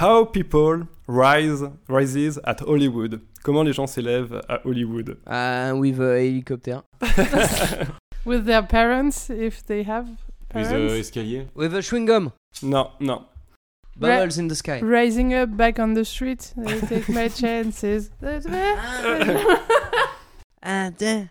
How 0.00 0.24
people 0.24 0.86
rise 1.08 1.64
rises 1.88 2.38
at 2.44 2.60
Hollywood. 2.60 3.20
Comment 3.42 3.62
les 3.64 3.72
gens 3.72 3.86
s'élèvent 3.86 4.40
à 4.48 4.60
Hollywood? 4.64 5.16
Ah, 5.26 5.72
with 5.74 6.00
a 6.00 6.18
hélicoptère. 6.20 6.82
With 8.26 8.44
their 8.44 8.66
parents, 8.66 9.30
if 9.30 9.64
they 9.66 9.84
have 9.84 10.06
With 10.52 10.68
parents. 10.68 10.92
euh, 10.92 10.98
escalier? 10.98 11.46
With 11.54 11.74
a 11.74 11.80
chewing 11.82 12.06
gum. 12.06 12.32
Non, 12.62 12.90
non. 13.00 13.24
Bubbles 13.98 14.36
in 14.38 14.48
the 14.48 14.54
sky. 14.56 14.80
Rising 14.82 15.32
up 15.32 15.56
back 15.56 15.78
on 15.78 15.94
the 15.94 16.04
street, 16.04 16.52
I 16.66 16.80
take 16.86 17.08
my 17.08 17.28
chances. 17.40 18.10
Ah, 20.62 20.90
da- 20.90 21.28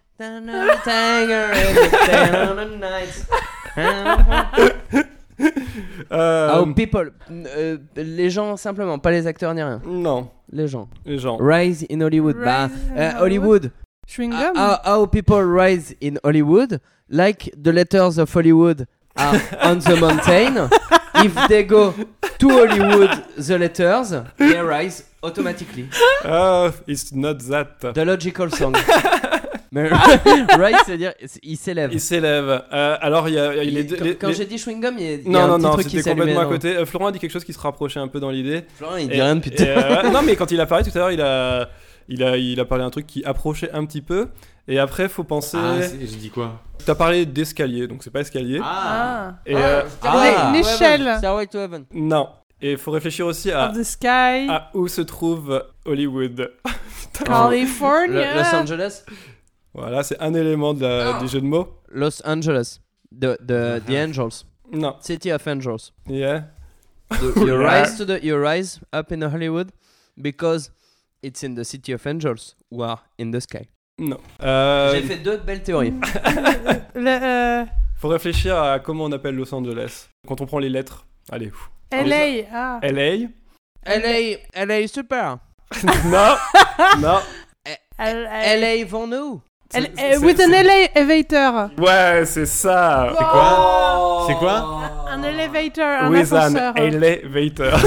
Euh, 6.11 6.49
Oh, 6.59 6.65
people. 6.73 7.11
Euh, 7.29 7.77
les 7.95 8.29
gens, 8.29 8.55
simplement, 8.57 8.97
pas 8.99 9.11
les 9.11 9.27
acteurs 9.27 9.53
ni 9.53 9.61
rien. 9.61 9.81
Non, 9.85 10.29
Les 10.51 10.67
gens. 10.67 10.87
les 11.05 11.17
gens. 11.17 11.37
Rise 11.39 11.85
in 11.91 11.99
Hollywood. 12.01 12.37
bah, 12.43 12.69
in 12.95 12.97
euh, 12.97 13.11
Hollywood. 13.19 13.19
Hollywood. 13.19 13.71
Chewing 14.07 14.31
Uh, 14.33 14.37
gum? 14.53 14.55
how, 14.55 14.77
how 14.85 15.05
people 15.07 15.41
rise 15.43 15.95
in 16.01 16.17
Hollywood, 16.23 16.79
like 17.09 17.51
the 17.61 17.71
letters 17.73 18.17
of 18.19 18.31
Hollywood 18.33 18.85
are 19.17 19.41
on 19.63 19.79
the 19.79 19.95
mountain. 19.99 20.69
If 21.15 21.33
they 21.49 21.63
go 21.63 21.93
to 22.37 22.49
Hollywood, 22.49 23.23
the 23.35 23.57
letters 23.57 24.13
they 24.37 24.59
rise 24.61 25.03
automatically. 25.23 25.89
Ah, 26.23 26.71
it's 26.87 27.11
not 27.13 27.39
that. 27.49 27.79
The 27.81 28.05
logical 28.05 28.49
song. 28.51 28.75
Mais 29.75 29.89
rise, 30.57 30.77
c'est-à-dire 30.85 31.13
il 31.43 31.57
s'élève. 31.57 31.89
Il 31.93 31.99
s'élève. 31.99 32.63
Euh, 32.71 32.97
alors, 33.01 33.27
il 33.27 33.35
y 33.35 33.39
a, 33.39 33.53
il 33.53 33.57
y 33.57 33.59
a 33.59 33.63
les 33.63 33.81
Il- 33.81 33.87
deux- 33.87 33.97
quand 33.97 34.03
les- 34.05 34.15
quand 34.15 34.27
les- 34.29 34.33
j'ai 34.33 34.45
dit 34.45 34.57
chewing 34.57 34.79
gum, 34.81 34.95
il 34.97 35.03
y 35.05 35.07
a, 35.09 35.13
il 35.15 35.23
y 35.23 35.27
a 35.27 35.29
Non, 35.29 35.39
un 35.39 35.47
non, 35.47 35.55
petit 35.57 35.63
non, 35.65 35.71
truc 35.73 35.87
qui 35.87 36.01
s'allumait. 36.01 36.21
complètement 36.21 36.41
à 36.41 36.43
non. 36.45 36.49
côté. 36.49 36.77
Euh, 36.77 36.85
Florent 36.85 37.07
a 37.07 37.11
dit 37.11 37.19
quelque 37.19 37.31
chose 37.33 37.43
qui 37.43 37.51
se 37.53 37.59
rapprochait 37.59 37.99
un 37.99 38.07
peu 38.07 38.21
dans 38.21 38.29
l'idée. 38.31 38.63
Florent, 38.77 38.95
il 38.95 39.11
Et- 39.11 39.15
dit 39.15 39.21
rien 39.21 39.35
depuis 39.35 39.51
tout 39.51 39.61
et, 39.63 39.69
à 39.69 39.75
l'heure. 39.89 40.05
euh, 40.05 40.09
non, 40.11 40.21
mais 40.23 40.35
quand 40.37 40.49
il 40.51 40.61
a 40.61 40.65
parlé 40.65 40.83
tout 40.85 40.91
à 40.95 40.99
l'heure, 40.99 41.11
il 41.11 41.21
a, 41.21 41.67
il 42.07 42.23
a, 42.23 42.37
il 42.37 42.57
a 42.59 42.65
parlé 42.65 42.83
d'un 42.85 42.89
truc 42.89 43.05
qui 43.05 43.23
approchait 43.25 43.69
un 43.73 43.85
petit 43.85 44.01
peu. 44.01 44.29
Et 44.67 44.79
après, 44.79 45.09
faut 45.09 45.23
penser. 45.25 45.57
Ah, 45.59 45.81
j'ai 45.81 46.05
dit 46.07 46.29
quoi? 46.29 46.61
T'as 46.85 46.95
parlé 46.95 47.25
d'escalier, 47.25 47.87
donc 47.87 48.01
c'est 48.03 48.09
pas 48.11 48.21
escalier. 48.21 48.59
Ah. 48.63 49.33
Et 49.45 49.55
euh, 49.55 49.81
Ah. 50.03 50.51
L'é- 50.53 50.59
L'échelle 50.59 51.15
Stairway 51.17 51.47
to 51.47 51.59
Heaven. 51.59 51.83
non. 51.93 52.29
Et 52.61 52.71
il 52.71 52.77
faut 52.77 52.91
réfléchir 52.91 53.27
aussi 53.27 53.51
à, 53.51 53.69
of 53.69 53.77
the 53.77 53.83
sky, 53.83 54.47
à 54.49 54.69
où 54.73 54.87
se 54.87 55.01
trouve 55.01 55.61
Hollywood. 55.85 56.51
California. 57.25 58.35
Los 58.35 58.55
Angeles. 58.55 59.03
Voilà, 59.75 60.03
c'est 60.03 60.19
un 60.21 60.33
élément 60.33 60.73
de 60.73 60.81
la- 60.85 61.19
du 61.19 61.27
jeu 61.27 61.41
de 61.41 61.45
mots. 61.45 61.67
Los 61.89 62.21
Angeles. 62.25 62.79
The, 63.11 63.37
the, 63.45 63.81
the 63.85 63.91
Angels. 63.95 64.45
Non. 64.71 64.95
City 65.01 65.31
of 65.31 65.45
Angels. 65.47 65.91
Yeah. 66.07 66.45
The- 67.09 67.33
you 67.45 67.55
rise 67.57 67.97
to 67.97 68.05
the 68.05 68.19
you 68.23 68.35
rise 68.37 68.79
up 68.93 69.11
in 69.11 69.21
Hollywood 69.21 69.69
because 70.17 70.71
it's 71.21 71.43
in 71.43 71.53
the 71.55 71.63
city 71.63 71.93
of 71.93 72.05
angels 72.07 72.55
who 72.71 72.81
are 72.83 72.99
in 73.19 73.31
the 73.31 73.39
sky. 73.39 73.67
Non. 73.99 74.17
Euh, 74.41 74.93
J'ai 74.95 75.01
fait 75.03 75.17
deux 75.17 75.37
belles 75.37 75.61
théories. 75.63 75.93
Le, 76.95 77.07
euh, 77.07 77.65
faut 77.97 78.07
réfléchir 78.09 78.57
à 78.57 78.79
comment 78.79 79.05
on 79.05 79.11
appelle 79.11 79.35
Los 79.35 79.53
Angeles. 79.53 80.07
Quand 80.27 80.41
on 80.41 80.45
prend 80.45 80.59
les 80.59 80.69
lettres. 80.69 81.05
Allez. 81.31 81.47
ouf. 81.49 81.69
LA. 81.91 82.45
Ah. 82.51 82.79
LA. 82.81 83.27
LA, 83.85 84.37
LA 84.65 84.87
super. 84.87 85.37
non. 86.05 86.35
non. 86.99 87.19
L- 87.99 88.59
LA 88.59 88.85
vont 88.85 89.07
nous. 89.07 89.41
Euh, 89.77 90.19
with 90.21 90.37
c'est- 90.37 90.45
an 90.45 90.53
elevator. 90.53 91.69
Ouais, 91.77 92.23
c'est 92.25 92.45
ça. 92.45 93.09
C'est 93.17 93.23
quoi 93.23 94.25
C'est 94.27 94.35
quoi 94.35 94.81
Un 95.09 95.23
elevator, 95.23 95.85
un 95.85 96.09
With 96.09 96.31
an 96.33 96.35
ascenseur. 96.37 96.73
elevator. 96.77 97.79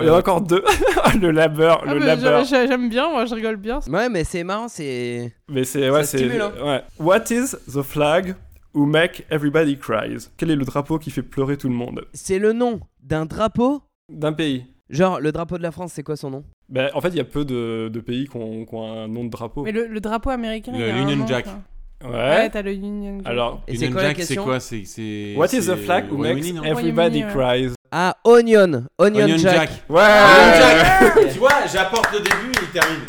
Il 0.00 0.06
y 0.06 0.10
en 0.10 0.14
a 0.14 0.18
encore 0.18 0.40
deux. 0.40 0.62
le 1.20 1.30
labeur, 1.30 1.82
Ah, 1.86 1.92
le 1.94 1.98
labeur. 2.00 2.44
j'a- 2.44 2.66
J'aime 2.66 2.88
bien, 2.88 3.10
moi 3.10 3.24
je 3.26 3.34
rigole 3.34 3.56
bien. 3.56 3.80
Ouais, 3.90 4.08
mais 4.08 4.24
c'est 4.24 4.44
marrant, 4.44 4.68
c'est. 4.68 5.32
Mais 5.48 5.64
c'est 5.64 5.90
ouais, 5.90 6.02
Ça 6.04 6.10
c'est 6.10 6.18
stimule, 6.18 6.40
hein. 6.42 6.52
ouais. 6.64 6.82
What 7.00 7.24
is 7.30 7.56
the 7.72 7.82
flag 7.82 8.34
who 8.74 8.86
make 8.86 9.24
everybody 9.30 9.76
cries? 9.76 10.28
Quel 10.36 10.50
est 10.50 10.56
le 10.56 10.64
drapeau 10.64 10.98
qui 10.98 11.10
fait 11.10 11.22
pleurer 11.22 11.56
tout 11.56 11.68
le 11.68 11.74
monde? 11.74 12.04
C'est 12.12 12.38
le 12.38 12.52
nom 12.52 12.80
d'un 13.02 13.26
drapeau. 13.26 13.82
D'un 14.12 14.32
pays. 14.32 14.66
Genre, 14.90 15.20
le 15.20 15.32
drapeau 15.32 15.58
de 15.58 15.62
la 15.62 15.70
France, 15.70 15.92
c'est 15.94 16.02
quoi 16.02 16.16
son 16.16 16.30
nom? 16.30 16.44
Ben, 16.68 16.90
en 16.94 17.00
fait, 17.00 17.08
il 17.08 17.16
y 17.16 17.20
a 17.20 17.24
peu 17.24 17.44
de, 17.44 17.88
de 17.92 18.00
pays 18.00 18.26
qui 18.26 18.36
ont, 18.36 18.64
qui 18.64 18.74
ont 18.74 18.90
un 19.02 19.06
nom 19.08 19.24
de 19.24 19.30
drapeau. 19.30 19.62
Mais 19.64 19.72
le, 19.72 19.86
le 19.86 20.00
drapeau 20.00 20.30
américain. 20.30 20.72
Le 20.72 20.78
il 20.78 20.86
y 20.86 20.90
a 20.90 20.94
un 20.94 21.02
Union 21.02 21.16
nom, 21.16 21.26
Jack. 21.26 21.44
quoi. 21.44 22.10
Ouais. 22.10 22.14
Ouais, 22.16 22.50
t'as 22.50 22.62
le 22.62 22.72
Union 22.72 23.18
Jack. 23.18 23.26
Alors, 23.26 23.62
Et 23.66 23.74
Union 23.74 23.92
quoi 23.92 24.02
Jack, 24.02 24.22
c'est 24.22 24.36
quoi? 24.36 24.60
C'est 24.60 25.34
what 25.36 25.46
is 25.52 25.66
the 25.66 25.74
flag 25.76 26.10
who 26.10 26.16
makes 26.18 26.46
everybody 26.64 27.22
Royaume-Uni, 27.24 27.68
cries 27.68 27.74
Ah, 27.90 28.16
Onion. 28.24 28.84
Onion, 28.98 29.24
Onion 29.24 29.36
Jack. 29.36 29.54
Jack. 29.56 29.70
Ouais. 29.88 30.00
Onion 30.00 31.32
tu 31.32 31.38
vois, 31.38 31.66
j'apporte 31.70 32.12
le 32.12 32.20
début 32.20 32.52
et 32.54 32.62
il 32.62 32.68
termine. 32.80 33.00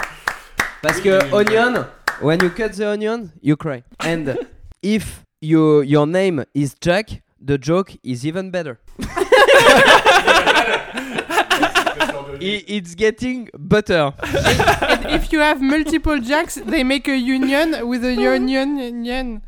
Parce 0.81 0.99
que 0.99 1.33
onion, 1.33 1.85
when 2.21 2.39
you 2.41 2.49
cut 2.49 2.69
the 2.71 2.81
onion, 2.81 3.29
you 3.41 3.55
cry. 3.55 3.83
And 4.03 4.35
if 4.81 5.23
you, 5.41 5.83
your 5.83 6.07
name 6.07 6.43
is 6.55 6.73
Jack, 6.81 7.21
the 7.45 7.57
joke 7.61 7.95
is 8.03 8.25
even 8.25 8.49
better. 8.49 8.79
I- 12.41 12.63
it's 12.67 12.95
getting 12.95 13.49
better. 13.57 14.13
And 14.23 15.05
if 15.17 15.31
you 15.33 15.39
have 15.39 15.61
multiple 15.61 16.19
jacks, 16.19 16.55
they 16.55 16.83
make 16.83 17.07
a 17.07 17.15
union 17.17 17.87
with 17.87 18.03
a 18.05 18.13
union 18.13 18.77
union 18.77 19.41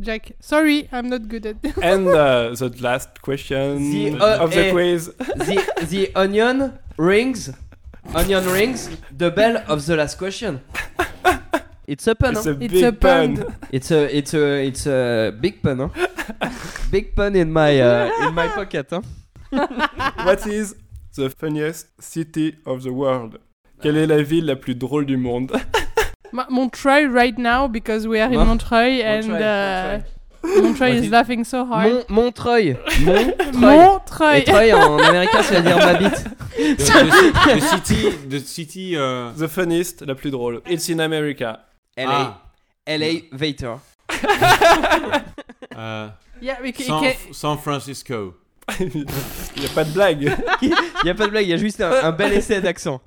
jack. 0.00 0.32
Sorry, 0.40 0.88
I'm 0.92 1.08
not 1.08 1.28
good 1.28 1.46
at 1.46 1.56
And 1.82 2.08
uh, 2.08 2.54
the 2.54 2.68
last 2.80 3.20
question 3.22 3.90
The, 3.92 4.18
uh, 4.18 4.44
of 4.44 4.50
the 4.52 4.66
eh, 4.66 4.70
quiz. 4.72 5.06
The, 5.18 5.86
the 5.88 6.10
onion 6.14 6.78
rings, 6.96 7.50
onion 8.14 8.44
rings, 8.46 8.88
the 9.16 9.30
bell 9.30 9.62
of 9.68 9.86
the 9.86 9.96
last 9.96 10.18
question. 10.18 10.60
It's 11.86 12.06
a 12.06 12.14
pun, 12.14 12.36
It's 12.36 12.44
huh? 12.44 12.52
a 12.52 12.58
It's 12.64 12.72
big 12.72 12.84
a 12.84 12.92
pun. 12.92 13.36
pun. 13.36 13.54
It's 13.72 13.90
a, 13.90 14.16
it's 14.16 14.34
a, 14.34 14.66
it's 14.66 14.86
a 14.86 15.32
big 15.40 15.62
pun, 15.62 15.78
huh? 15.90 16.50
Big 16.90 17.14
pun 17.16 17.34
in 17.36 17.52
my, 17.52 17.80
uh, 17.80 18.26
in 18.28 18.34
my 18.34 18.46
pocket, 18.48 18.86
huh? 18.90 19.02
What 20.24 20.46
is 20.46 20.74
the 21.16 21.28
funniest 21.30 21.88
city 22.00 22.54
of 22.66 22.82
the 22.82 22.90
world 22.90 23.38
Quelle 23.80 23.96
est 23.96 24.06
la 24.06 24.22
ville 24.22 24.46
la 24.46 24.56
plus 24.56 24.74
drôle 24.76 25.06
du 25.06 25.16
monde? 25.16 25.52
Montreuil 26.50 27.06
right 27.08 27.36
now 27.36 27.66
because 27.68 28.06
we 28.06 28.18
are 28.20 28.30
in 28.32 28.38
Mon- 28.38 28.46
Montreuil 28.56 29.02
and 29.02 29.30
uh, 29.32 30.00
Montreuil 30.44 30.94
is 31.02 31.10
laughing 31.10 31.44
so 31.44 31.64
hard. 31.66 31.92
Mon, 31.92 32.04
Montreuil. 32.08 32.76
Montreuil. 33.04 33.34
Et 33.40 33.52
Montreuil. 33.52 34.44
Treuil 34.44 34.72
en 34.72 34.98
américain, 34.98 35.42
ça 35.42 35.56
veut 35.60 35.62
dire 35.62 35.76
ma 35.76 35.94
bite. 35.94 36.24
The, 36.56 36.76
the- 36.76 37.56
the 37.56 37.60
city, 37.60 38.28
the 38.28 38.38
city. 38.38 38.96
euh, 38.96 39.30
The 39.36 39.48
funniest, 39.48 40.02
la 40.02 40.14
plus 40.14 40.30
drôle. 40.30 40.62
It's 40.66 40.88
in 40.88 41.00
America. 41.00 41.60
LA. 41.96 42.06
ah, 42.08 42.42
LA 42.86 43.20
Vater. 43.32 43.76
euh, 45.76 46.08
Yeah, 46.40 46.56
we 46.62 46.72
San 47.32 47.58
Francisco. 47.58 48.34
Il 48.80 49.04
n'y 49.58 49.66
a 49.66 49.68
pas 49.74 49.84
de 49.84 49.90
blague. 49.92 50.22
Y 51.04 51.10
a 51.10 51.14
pas 51.14 51.26
de 51.26 51.30
blague, 51.30 51.46
y 51.48 51.52
a 51.52 51.56
juste 51.56 51.80
un, 51.80 51.90
un 51.92 52.12
bel 52.12 52.32
essai 52.32 52.60
d'accent. 52.60 53.00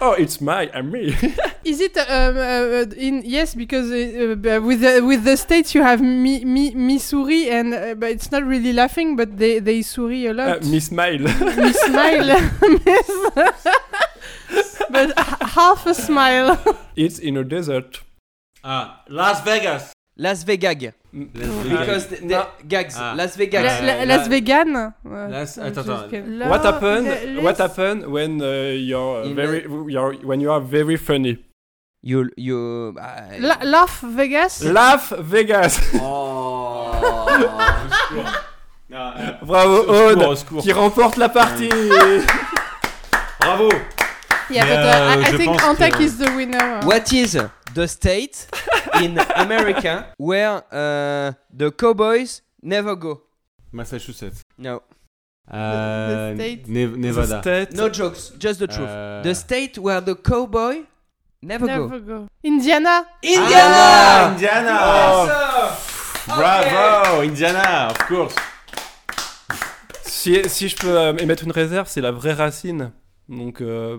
Oh, 0.00 0.14
it's 0.18 0.40
my, 0.40 0.70
I'm 0.74 0.90
me. 0.90 1.14
Is 1.64 1.80
it 1.80 1.96
um, 1.98 2.36
uh, 2.36 2.84
in 2.96 3.22
yes 3.24 3.54
because 3.54 3.90
uh, 3.90 4.36
uh, 4.36 4.60
with 4.60 4.80
the, 4.80 5.00
with 5.04 5.24
the 5.24 5.36
states 5.36 5.74
you 5.74 5.82
have 5.82 6.00
mi, 6.00 6.44
mi, 6.44 6.72
Missouri 6.74 7.50
and 7.50 7.74
uh, 7.74 7.94
but 7.96 8.10
it's 8.10 8.30
not 8.30 8.44
really 8.44 8.72
laughing 8.72 9.16
but 9.16 9.36
they 9.36 9.58
they 9.58 9.82
souris 9.82 10.26
a 10.26 10.30
Uh, 10.30 10.34
lot. 10.34 10.62
me 10.64 10.78
smile. 10.80 11.18
Me 11.56 11.72
smile, 11.72 12.50
but 14.90 15.12
half 15.58 15.86
a 15.86 15.94
smile. 15.94 16.58
It's 16.94 17.18
in 17.18 17.36
a 17.36 17.44
desert. 17.44 18.00
Ah, 18.62 19.02
Las 19.08 19.42
Vegas. 19.44 19.92
Las 20.18 20.44
Vegas. 20.44 20.94
Because 21.12 22.06
the, 22.08 22.16
the 22.26 22.46
gags. 22.66 22.94
Ah. 22.98 23.14
Las 23.16 23.36
La- 23.36 23.44
Vegas. 23.44 23.62
la- 23.82 23.94
la- 23.96 24.04
Las 24.04 24.28
Vegan. 24.28 24.72
Las- 25.04 25.58
Uh, 25.58 25.62
attends, 25.62 25.88
attends. 25.88 26.48
What 26.48 26.62
happened? 26.64 27.06
la- 27.36 27.42
What 27.42 27.58
happened 27.58 28.06
when 28.06 28.40
uh, 28.40 28.72
you're 28.74 29.24
In 29.24 29.34
very, 29.34 29.66
you're, 29.92 30.14
when 30.24 30.40
you 30.40 30.50
are 30.52 30.60
very 30.60 30.96
funny? 30.96 31.38
You, 32.02 32.30
you. 32.36 32.94
ah, 33.00 33.28
La- 33.40 33.58
Laugh 33.64 34.00
Vegas? 34.02 34.62
Laugh 34.64 35.12
Vegas. 35.18 35.80
Oh. 36.00 36.92
Bravo 39.42 39.84
Aude, 39.88 40.36
qui 40.60 40.72
remporte 40.72 41.16
la 41.16 41.28
partie. 41.28 41.68
Bravo. 43.40 43.68
Yeah, 44.48 44.64
Mais, 44.64 44.76
but 44.76 44.84
uh, 44.84 44.86
I, 44.86 45.18
I 45.18 45.30
je 45.32 45.36
think 45.36 45.50
que- 45.96 46.04
is 46.04 46.16
the 46.18 46.30
winner. 46.36 46.80
What 46.84 47.12
is 47.12 47.36
the 47.76 47.86
state 47.86 48.48
in 49.02 49.18
America 49.36 50.06
where 50.18 50.62
uh, 50.72 51.32
the 51.52 51.70
cowboys 51.70 52.42
never 52.62 52.96
go? 52.96 53.20
Massachusetts. 53.72 54.40
No. 54.58 54.80
Euh, 55.52 56.30
the 56.32 56.34
state. 56.36 56.68
Ne- 56.68 56.96
Nevada. 56.96 57.40
The 57.42 57.42
state. 57.42 57.76
No 57.76 57.88
jokes, 57.88 58.32
just 58.38 58.58
the 58.60 58.66
truth. 58.66 58.88
Euh, 58.88 59.22
The 59.22 59.34
state 59.34 59.78
where 59.78 60.00
the 60.00 60.14
cowboy 60.16 60.84
never, 61.42 61.66
go. 61.66 61.86
Never 61.86 62.00
go. 62.00 62.26
Indiana. 62.42 63.04
Ah, 63.24 64.32
Indiana. 64.32 64.78
Oh. 64.82 65.26
Bravo, 66.26 67.22
Indiana, 67.22 67.88
of 67.90 67.98
course. 68.08 68.34
Si, 70.02 70.48
si 70.48 70.68
je 70.68 70.76
peux 70.76 70.98
euh, 70.98 71.16
émettre 71.18 71.44
une 71.44 71.52
réserve, 71.52 71.86
c'est 71.88 72.00
la 72.00 72.10
vraie 72.10 72.32
racine. 72.32 72.90
Donc, 73.28 73.60
euh, 73.60 73.98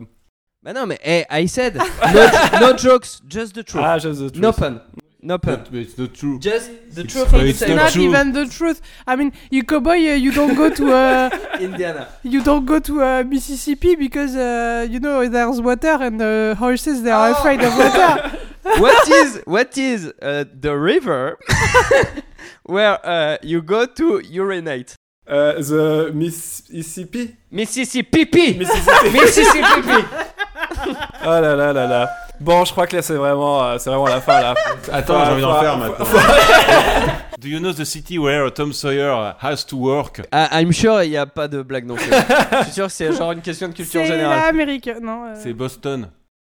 Bah 0.67 0.73
non, 0.73 0.85
mais 0.85 0.99
hey, 1.01 1.23
I 1.29 1.45
said 1.47 1.75
no, 1.77 2.59
no 2.59 2.73
jokes, 2.77 3.21
just 3.25 3.53
the 3.55 3.63
truth. 3.63 3.85
ah, 3.85 3.97
just 3.99 4.19
the 4.19 4.29
truth. 4.29 4.41
no 4.41 4.51
pun. 4.51 4.81
No 5.21 5.37
pun. 5.37 5.55
But, 5.55 5.71
but 5.71 5.79
it's 5.79 5.97
not 5.97 6.13
true. 6.13 6.39
Just 6.39 6.69
the 6.93 7.03
It's 7.03 7.13
truth 7.13 7.31
the 7.31 7.45
it's 7.47 7.61
not 7.61 7.75
not 7.77 7.91
true. 7.93 8.03
even 8.03 8.33
the 8.33 8.45
truth. 8.47 8.81
I 9.07 9.15
mean, 9.15 9.31
you 9.49 9.63
cowboy, 9.63 9.91
uh, 9.95 10.15
you 10.15 10.33
don't 10.33 10.55
go 10.55 10.69
to 10.69 10.91
uh, 10.91 11.29
Indiana. 11.61 12.09
you 12.21 12.43
don't 12.43 12.65
go 12.65 12.79
to 12.79 13.01
uh, 13.01 13.23
Mississippi 13.23 13.95
because 13.95 14.35
uh, 14.35 14.85
you 14.89 14.99
know 14.99 15.25
there's 15.29 15.61
water 15.61 15.97
and 16.01 16.19
the 16.19 16.53
horses 16.59 17.01
they 17.01 17.11
are 17.11 17.29
Oh. 17.29 17.39
afraid 17.39 17.61
of 17.63 17.71
water. 17.77 18.37
what 18.81 19.07
is 19.07 19.41
what 19.45 19.77
is 19.77 20.11
uh, 20.21 20.43
the 20.53 20.77
river 20.77 21.37
where 22.63 22.99
uh, 23.05 23.37
you 23.41 23.61
go 23.61 23.85
to 23.85 24.19
urinate? 24.19 24.95
Euh, 25.29 25.59
the 25.61 26.11
Mississippi? 26.13 27.35
Mississippi. 27.51 28.53
Mississippi. 28.57 29.09
Mississippi. 29.11 30.05
oh 31.25 31.29
là 31.29 31.55
là 31.55 31.73
là 31.73 31.87
là. 31.87 32.09
Bon, 32.39 32.63
je 32.65 32.71
crois 32.71 32.85
que 32.85 32.95
là 32.95 33.01
c'est 33.01 33.15
vraiment, 33.15 33.63
euh, 33.63 33.77
c'est 33.79 33.89
vraiment 33.89 34.07
la 34.07 34.21
fin 34.21 34.39
là. 34.39 34.53
Attends, 34.91 35.25
j'ai 35.25 35.31
envie 35.31 35.41
d'en 35.41 35.59
faire 35.59 35.77
maintenant. 35.77 36.05
Do 37.39 37.47
you 37.47 37.59
know 37.59 37.71
the 37.71 37.85
city 37.85 38.17
where 38.17 38.51
Tom 38.51 38.73
Sawyer 38.73 39.33
has 39.39 39.63
to 39.67 39.77
work? 39.77 40.21
Ah, 40.31 40.49
I'm 40.59 40.71
sure 40.71 41.03
il 41.03 41.11
n'y 41.11 41.17
a 41.17 41.27
pas 41.27 41.47
de 41.47 41.61
blague 41.61 41.85
non 41.85 41.95
plus. 41.95 42.09
Je 42.09 42.63
suis 42.63 42.73
sûr 42.73 42.87
que 42.87 42.91
c'est 42.91 43.13
genre 43.13 43.31
une 43.31 43.41
question 43.41 43.67
de 43.67 43.73
culture 43.73 44.01
C'est 44.01 44.07
générale. 44.07 44.39
l'Amérique, 44.39 44.89
non 45.01 45.25
euh, 45.25 45.33
C'est 45.35 45.53
Boston. 45.53 46.09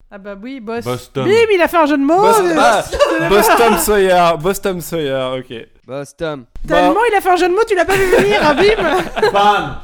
Ah 0.09 0.19
bah 0.19 0.37
oui, 0.41 0.61
boss. 0.61 0.85
Boston. 0.85 1.25
Bim, 1.25 1.53
il 1.53 1.61
a 1.61 1.67
fait 1.67 1.77
un 1.77 1.87
jeu 1.87 1.99
de 1.99 2.05
mots. 2.05 2.21
Boston, 2.21 2.47
euh, 2.47 2.61
ah, 2.61 3.29
Boston 3.29 3.79
Sawyer, 3.79 4.25
Boston 4.39 4.81
Sawyer, 4.81 5.39
ok. 5.39 5.67
Boston. 5.85 6.45
Tellement 6.67 7.01
il 7.11 7.17
a 7.17 7.21
fait 7.21 7.31
un 7.31 7.37
jeu 7.37 7.49
de 7.49 7.55
mots, 7.55 7.65
tu 7.69 7.75
l'as 7.75 7.85
pas 7.85 7.97
vu 7.97 8.05
venir, 8.17 8.41
hein, 8.43 8.55
bim. 8.55 9.31
Bam! 9.33 9.77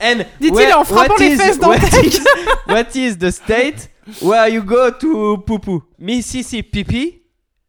And 0.00 0.24
Dit-il 0.40 0.72
en 0.74 0.84
frappant 0.84 1.14
what 1.14 1.20
les 1.20 1.32
is- 1.32 1.36
fesses 1.40 1.58
what 1.58 1.78
d'Antec. 1.80 2.04
is- 2.06 2.20
What 2.66 2.96
is 2.96 3.16
the 3.18 3.30
state 3.32 3.88
Where 4.20 4.48
you 4.48 4.62
go 4.62 4.90
to 4.90 5.38
poopoo? 5.46 5.82
Mississippi 5.98 7.22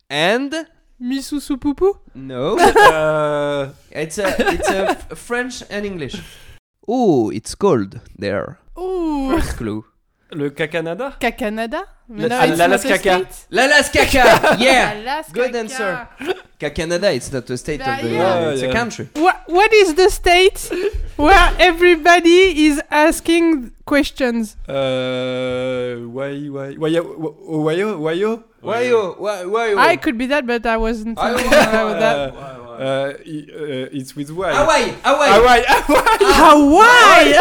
and 0.10 0.54
Misusu 1.02 1.58
Poupou 1.58 1.94
no, 2.16 2.58
Euh, 2.60 3.70
it's 3.92 4.18
a 4.18 4.28
it's 4.54 4.70
a 4.70 4.96
French 5.16 5.64
and 5.70 5.86
English. 5.86 6.16
Oh, 6.88 7.30
it's 7.32 7.54
cold 7.56 8.00
there. 8.18 8.58
Ouh 8.76 9.30
First 9.38 9.58
clue. 9.58 9.84
Le 10.32 10.50
Cacanada 10.50 11.14
Canada 11.20 11.86
La- 12.10 12.40
ah, 12.40 12.46
l'Alaska. 12.48 13.28
L'Alaska, 13.52 14.00
yeah. 14.58 14.94
Alaska. 14.94 15.34
Good 15.34 15.56
answer. 15.56 16.08
Ka 16.58 16.70
Canada, 16.70 17.12
it's 17.12 17.32
not 17.34 17.50
a 17.50 17.58
state 17.58 17.82
Bah, 17.82 17.98
of 17.98 18.02
the 18.02 18.10
yeah. 18.10 18.50
it's 18.52 18.62
a 18.64 18.72
country. 18.72 19.10
What, 19.16 19.44
what 19.48 19.74
is 19.74 19.94
the 19.96 20.10
state 20.10 20.72
where 21.18 21.54
everybody 21.60 22.66
is 22.66 22.82
asking 22.90 23.74
questions? 23.86 24.56
Euh. 24.70 25.98
Why, 26.08 26.48
why, 26.48 26.76
why, 26.76 26.96
Ohio, 26.98 28.00
Ohio 28.00 28.44
Why? 28.62 28.92
Why 28.92 29.46
why? 29.76 29.76
I 29.78 29.98
could 29.98 30.18
be 30.18 30.26
that, 30.28 30.48
but 30.48 30.66
I 30.66 30.78
wasn't 30.78 31.18
about 31.18 32.00
that. 32.00 32.34
Euh, 32.80 33.14
it's 33.92 34.16
with 34.16 34.32
why 34.32 34.54
Hawaii, 34.54 34.94
Hawaii. 35.04 35.32
Hawaii, 35.32 35.64
Hawaii 36.38 37.34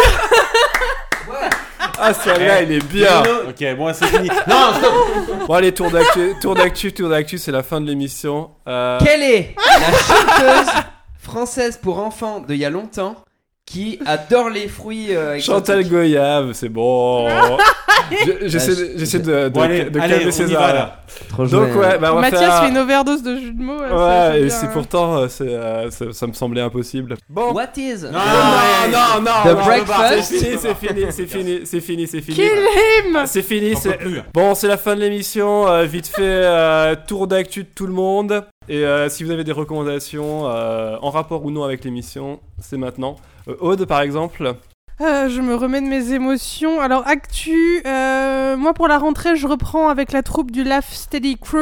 Hawaii! 1.28 1.53
Ah, 1.99 2.12
celle-là, 2.14 2.62
il 2.62 2.72
est 2.72 2.84
bien 2.84 3.22
Ok, 3.49 3.76
bon, 3.76 3.92
c'est 3.94 4.07
fini. 4.07 4.28
Non, 4.47 4.72
stop 4.78 5.47
Bon, 5.47 5.55
allez, 5.55 5.72
tour 5.72 5.90
d'actu, 5.90 6.34
tour 6.40 6.55
d'actu, 6.55 6.92
tour 6.92 7.09
d'actu, 7.09 7.38
c'est 7.38 7.53
la 7.53 7.62
fin 7.62 7.80
de 7.80 7.86
l'émission. 7.86 8.51
Euh, 8.68 8.99
Quelle 9.03 9.22
est 9.22 9.55
la 9.57 9.99
chanteuse 9.99 10.72
française 11.18 11.78
pour 11.82 11.99
enfants 11.99 12.40
de 12.40 12.55
il 12.55 12.61
y 12.61 12.64
a 12.64 12.70
longtemps 12.70 13.16
qui 13.67 13.99
adore 14.07 14.49
les 14.49 14.69
fruits 14.69 15.14
euh, 15.14 15.39
Chantal 15.41 15.87
Goyave, 15.89 16.53
c'est 16.53 16.69
bon 16.69 17.29
Je- 18.11 18.47
J'essaie 18.47 18.77
de, 18.77 18.91
j'essaie 18.99 19.19
de, 19.19 19.45
de, 19.45 19.49
Bon, 19.49 19.62
allez, 19.62 19.85
de 19.91 19.99
allez, 19.99 20.14
calmer 20.19 20.31
César. 20.31 20.73
là. 20.75 21.01
Trop 21.29 21.45
Donc, 21.47 21.75
ouais, 21.75 21.99
bah, 21.99 22.11
on 22.12 22.17
va 22.17 22.21
Mathias 22.21 22.41
faire... 22.41 22.62
fait 22.62 22.69
une 22.69 22.79
overdose 22.79 23.23
de 23.25 23.37
jeux 23.37 23.51
de 23.53 23.61
mots. 23.62 23.79
Ouais, 23.81 24.29
c'est 24.33 24.41
et 24.43 24.51
c'est 24.51 24.67
hein. 24.67 24.71
pourtant, 24.73 25.17
euh, 25.17 25.29
c'est, 25.29 25.49
euh, 25.49 25.91
ça, 25.91 26.05
ça 26.12 26.27
me 26.29 26.33
semblait 26.33 26.61
impossible. 26.61 27.17
Bon. 27.29 27.53
What 27.53 27.71
is 27.77 28.03
Non, 28.05 28.12
non, 28.12 28.93
non, 28.93 29.23
non, 29.23 29.31
The 29.53 29.57
non, 29.59 29.64
breakfast? 29.64 30.23
C'est 30.37 30.39
fini, 30.39 30.57
c'est 30.61 30.75
fini, 30.77 31.07
c'est 31.11 31.27
fini, 31.27 31.61
c'est 31.64 31.81
fini, 31.81 32.07
c'est 32.07 32.21
fini. 32.21 32.37
Kill 32.37 32.47
him! 33.14 33.23
C'est 33.27 33.43
fini, 33.43 33.75
c'est... 33.75 33.95
plus. 33.99 34.21
Bon, 34.33 34.55
c'est 34.55 34.69
la 34.69 34.77
fin 34.77 34.95
de 34.95 35.01
l'émission. 35.01 35.67
euh, 35.67 35.83
vite 35.85 36.07
fait, 36.07 36.23
euh, 36.23 36.95
tour 37.09 37.27
d'actu 37.27 37.64
de 37.64 37.69
tout 37.75 37.87
le 37.89 37.93
monde. 37.93 38.45
Et 38.69 38.85
euh, 38.85 39.09
si 39.09 39.25
vous 39.25 39.31
avez 39.33 39.43
des 39.45 39.53
recommandations 39.53 40.43
euh, 40.49 40.97
en 41.03 41.11
rapport 41.11 41.45
ou 41.45 41.51
non 41.51 41.64
avec 41.64 41.85
l'émission, 41.85 42.39
c'est 42.61 42.77
maintenant. 42.77 43.17
Euh, 43.49 43.57
Aude, 43.61 43.84
par 43.86 44.01
exemple. 44.01 44.55
Euh, 45.03 45.28
je 45.28 45.42
me 45.42 45.55
remets 45.55 45.82
de 45.82 45.86
mes 45.86 46.12
émotions. 46.14 46.80
Alors, 46.80 47.07
actu, 47.07 47.82
euh, 47.86 48.57
moi 48.57 48.72
pour 48.72 48.88
la 48.88 48.97
rentrée, 48.97 49.36
je 49.36 49.47
reprends 49.47 49.88
avec 49.90 50.11
la 50.11 50.22
troupe 50.22 50.51
du 50.51 50.64
Laugh 50.64 50.84
Steady 50.90 51.36
Crew. 51.36 51.57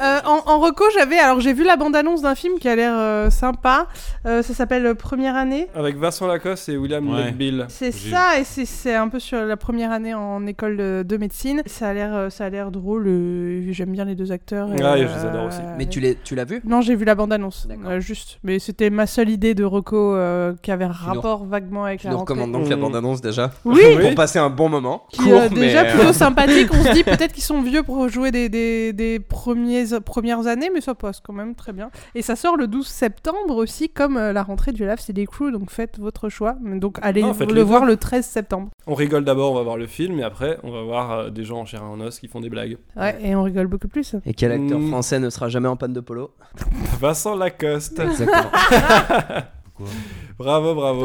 Euh, 0.00 0.18
en, 0.24 0.40
en 0.50 0.58
reco, 0.60 0.84
j'avais, 0.94 1.18
alors 1.18 1.40
j'ai 1.40 1.52
vu 1.52 1.62
la 1.62 1.76
bande-annonce 1.76 2.22
d'un 2.22 2.34
film 2.34 2.58
qui 2.58 2.68
a 2.70 2.76
l'air 2.76 2.94
euh, 2.96 3.28
sympa. 3.28 3.86
Euh, 4.24 4.42
ça 4.42 4.54
s'appelle 4.54 4.94
Première 4.94 5.36
année. 5.36 5.68
Avec 5.74 5.96
Vincent 5.98 6.26
Lacoste 6.26 6.70
et 6.70 6.78
William 6.78 7.06
Ouais. 7.10 7.32
Bill. 7.32 7.66
C'est 7.68 7.92
ça, 7.92 8.38
et 8.38 8.44
c'est- 8.44 8.94
un 8.94 9.08
peu 9.08 9.20
sur 9.20 9.42
la 9.44 9.56
première 9.58 9.92
année 9.92 10.14
en 10.14 10.46
école 10.46 10.76
de, 10.78 11.04
de 11.06 11.16
médecine. 11.18 11.62
Ça 11.66 11.88
a 11.90 11.92
l'air, 11.94 12.26
ça 12.32 12.46
a 12.46 12.48
l'air 12.50 12.70
drôle. 12.70 13.04
euh, 13.08 13.72
J'aime 13.72 13.90
bien 13.92 14.04
les 14.06 14.14
deux 14.14 14.32
acteurs. 14.32 14.72
et, 14.72 14.82
Ah, 14.82 14.96
et 14.96 15.02
je 15.06 15.12
les 15.14 15.24
adore 15.26 15.46
aussi. 15.48 15.58
Mais 15.76 15.86
tu 15.86 16.00
l'as 16.34 16.44
vu? 16.44 16.60
Non, 16.64 16.80
j'ai 16.80 16.94
vu 16.94 17.04
la 17.04 17.14
bande-annonce, 17.14 17.66
D'accord. 17.68 17.90
euh, 17.90 18.00
juste. 18.00 18.38
Mais 18.42 18.58
c'était 18.58 18.88
ma 18.90 19.06
seule 19.06 19.28
idée 19.28 19.54
de 19.54 19.64
reco 19.64 20.14
euh, 20.14 20.54
qui 20.62 20.70
avait 20.72 20.84
un 20.86 20.88
nous- 20.88 20.94
rapport 21.14 21.44
vaguement 21.44 21.84
avec 21.84 22.00
Tu 22.00 22.06
la 22.06 22.12
nous 22.12 22.18
rentrée. 22.18 22.34
La 22.70 22.76
bande-annonce 22.76 23.20
déjà 23.20 23.50
Oui. 23.64 23.80
Pour 24.00 24.14
passer 24.14 24.38
un 24.38 24.50
bon 24.50 24.68
moment. 24.68 25.04
qui 25.10 25.22
Court, 25.22 25.32
euh, 25.32 25.48
déjà 25.48 25.82
mais, 25.82 25.90
euh, 25.90 25.96
plutôt 25.96 26.12
sympathique. 26.14 26.68
On 26.72 26.82
se 26.84 26.92
dit 26.92 27.04
peut-être 27.04 27.32
qu'ils 27.32 27.42
sont 27.42 27.60
vieux 27.62 27.82
pour 27.82 28.08
jouer 28.08 28.30
des, 28.30 28.48
des, 28.48 28.92
des 28.92 29.20
premiers, 29.20 29.84
premières 30.04 30.46
années, 30.46 30.70
mais 30.72 30.80
ça 30.80 30.94
passe 30.94 31.20
quand 31.20 31.32
même 31.32 31.54
très 31.54 31.72
bien. 31.72 31.90
Et 32.14 32.22
ça 32.22 32.36
sort 32.36 32.56
le 32.56 32.66
12 32.66 32.86
septembre 32.86 33.56
aussi, 33.56 33.88
comme 33.88 34.16
euh, 34.16 34.32
la 34.32 34.42
rentrée 34.42 34.72
du 34.72 34.84
LAF, 34.84 35.00
c'est 35.00 35.12
des 35.12 35.26
crews, 35.26 35.50
donc 35.50 35.70
faites 35.70 35.98
votre 35.98 36.28
choix. 36.28 36.56
Donc 36.62 36.98
allez 37.02 37.22
Non, 37.22 37.34
le 37.38 37.62
voir 37.62 37.84
le 37.84 37.96
13 37.96 38.24
septembre. 38.24 38.68
On 38.86 38.94
rigole 38.94 39.24
d'abord, 39.24 39.52
on 39.52 39.56
va 39.56 39.62
voir 39.62 39.76
le 39.76 39.86
film, 39.86 40.18
et 40.18 40.22
après, 40.22 40.58
on 40.62 40.70
va 40.70 40.82
voir 40.82 41.10
euh, 41.12 41.30
des 41.30 41.44
gens 41.44 41.58
en 41.58 41.64
chair 41.64 41.80
et 41.82 41.84
en 41.84 42.00
os 42.00 42.18
qui 42.18 42.28
font 42.28 42.40
des 42.40 42.48
blagues. 42.50 42.76
Ouais, 42.96 43.16
et 43.22 43.34
on 43.34 43.42
rigole 43.42 43.66
beaucoup 43.66 43.88
plus. 43.88 44.14
Et 44.26 44.34
quel 44.34 44.52
acteur 44.52 44.78
Mm. 44.78 44.88
français 44.88 45.18
ne 45.18 45.30
sera 45.30 45.48
jamais 45.48 45.68
en 45.68 45.76
panne 45.76 45.92
de 45.92 46.00
polo? 46.00 46.30
Vincent 47.00 47.34
Lacoste. 47.36 47.98
Exactement. 48.00 48.50
Bravo, 50.40 50.74
bravo. 50.74 51.04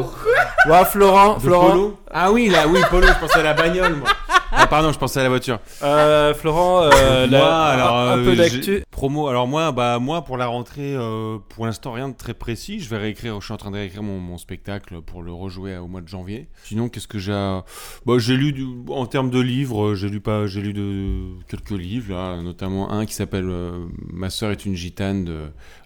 Ouais, 0.66 0.84
Florent, 0.86 1.34
De 1.34 1.40
Florent, 1.40 1.68
Polo 1.72 1.98
Ah 2.10 2.32
oui, 2.32 2.48
là, 2.48 2.66
oui, 2.66 2.80
Polo, 2.90 3.06
je 3.06 3.20
pensais 3.20 3.40
à 3.40 3.42
la 3.42 3.52
bagnole, 3.52 3.96
moi. 3.96 4.08
Ah, 4.50 4.66
pardon, 4.66 4.90
je 4.92 4.98
pensais 4.98 5.20
à 5.20 5.24
la 5.24 5.28
voiture. 5.28 5.58
euh, 5.82 6.32
Florent, 6.32 6.84
euh, 6.84 7.26
moi, 7.28 7.38
la- 7.38 7.64
alors, 7.66 7.94
un, 7.96 8.08
un 8.12 8.18
euh, 8.18 8.24
peu 8.24 8.34
d'actu. 8.34 8.82
Promo, 8.90 9.28
alors 9.28 9.46
moi, 9.46 9.72
bah, 9.72 9.98
moi 9.98 10.22
pour 10.22 10.38
la 10.38 10.46
rentrée, 10.46 10.94
euh, 10.96 11.36
pour 11.50 11.66
l'instant, 11.66 11.92
rien 11.92 12.08
de 12.08 12.16
très 12.16 12.32
précis. 12.32 12.80
Je 12.80 12.88
vais 12.88 12.96
réécrire, 12.96 13.38
je 13.38 13.44
suis 13.44 13.52
en 13.52 13.58
train 13.58 13.70
de 13.70 13.76
réécrire 13.76 14.02
mon, 14.02 14.18
mon 14.20 14.38
spectacle 14.38 15.02
pour 15.02 15.22
le 15.22 15.34
rejouer 15.34 15.76
au 15.76 15.86
mois 15.86 16.00
de 16.00 16.08
janvier. 16.08 16.48
Sinon, 16.64 16.88
qu'est-ce 16.88 17.06
que 17.08 17.18
j'ai 17.18 17.34
à- 17.34 17.62
bah, 18.06 18.14
J'ai 18.16 18.36
lu, 18.36 18.54
du- 18.54 18.66
en 18.88 19.04
termes 19.04 19.28
de 19.28 19.40
livres, 19.40 19.94
j'ai 19.96 20.08
lu, 20.08 20.20
pas, 20.20 20.46
j'ai 20.46 20.62
lu 20.62 20.72
de, 20.72 21.34
quelques 21.46 21.78
livres, 21.78 22.14
là, 22.14 22.40
notamment 22.40 22.90
un 22.90 23.04
qui 23.04 23.12
s'appelle 23.12 23.50
euh, 23.50 23.84
Ma 24.10 24.30
sœur 24.30 24.50
est 24.50 24.64
une 24.64 24.76
gitane 24.76 25.26
de 25.26 25.40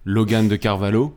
Logan 0.04 0.46
de 0.46 0.54
Carvalho. 0.54 1.16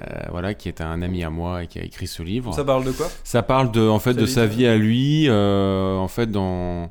Euh, 0.00 0.20
voilà, 0.30 0.54
qui 0.54 0.68
est 0.68 0.80
un 0.80 1.02
ami 1.02 1.24
à 1.24 1.30
moi 1.30 1.62
et 1.64 1.66
qui 1.66 1.78
a 1.78 1.82
écrit 1.84 2.06
ce 2.06 2.22
livre. 2.22 2.54
Ça 2.54 2.64
parle 2.64 2.84
de 2.84 2.92
quoi? 2.92 3.08
Ça 3.24 3.42
parle 3.42 3.70
de, 3.72 3.86
en 3.88 3.98
fait, 3.98 4.14
Sa 4.14 4.20
de 4.20 4.24
vie, 4.26 4.32
sa 4.32 4.46
vie 4.46 4.66
à 4.66 4.76
lui, 4.76 5.28
euh, 5.28 5.96
en 5.96 6.08
fait, 6.08 6.30
dans 6.30 6.90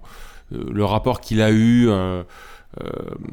euh, 0.54 0.64
le 0.72 0.86
rapport 0.86 1.22
qu'il 1.22 1.42
a 1.42 1.52
eu. 1.52 1.88
euh, 1.90 2.24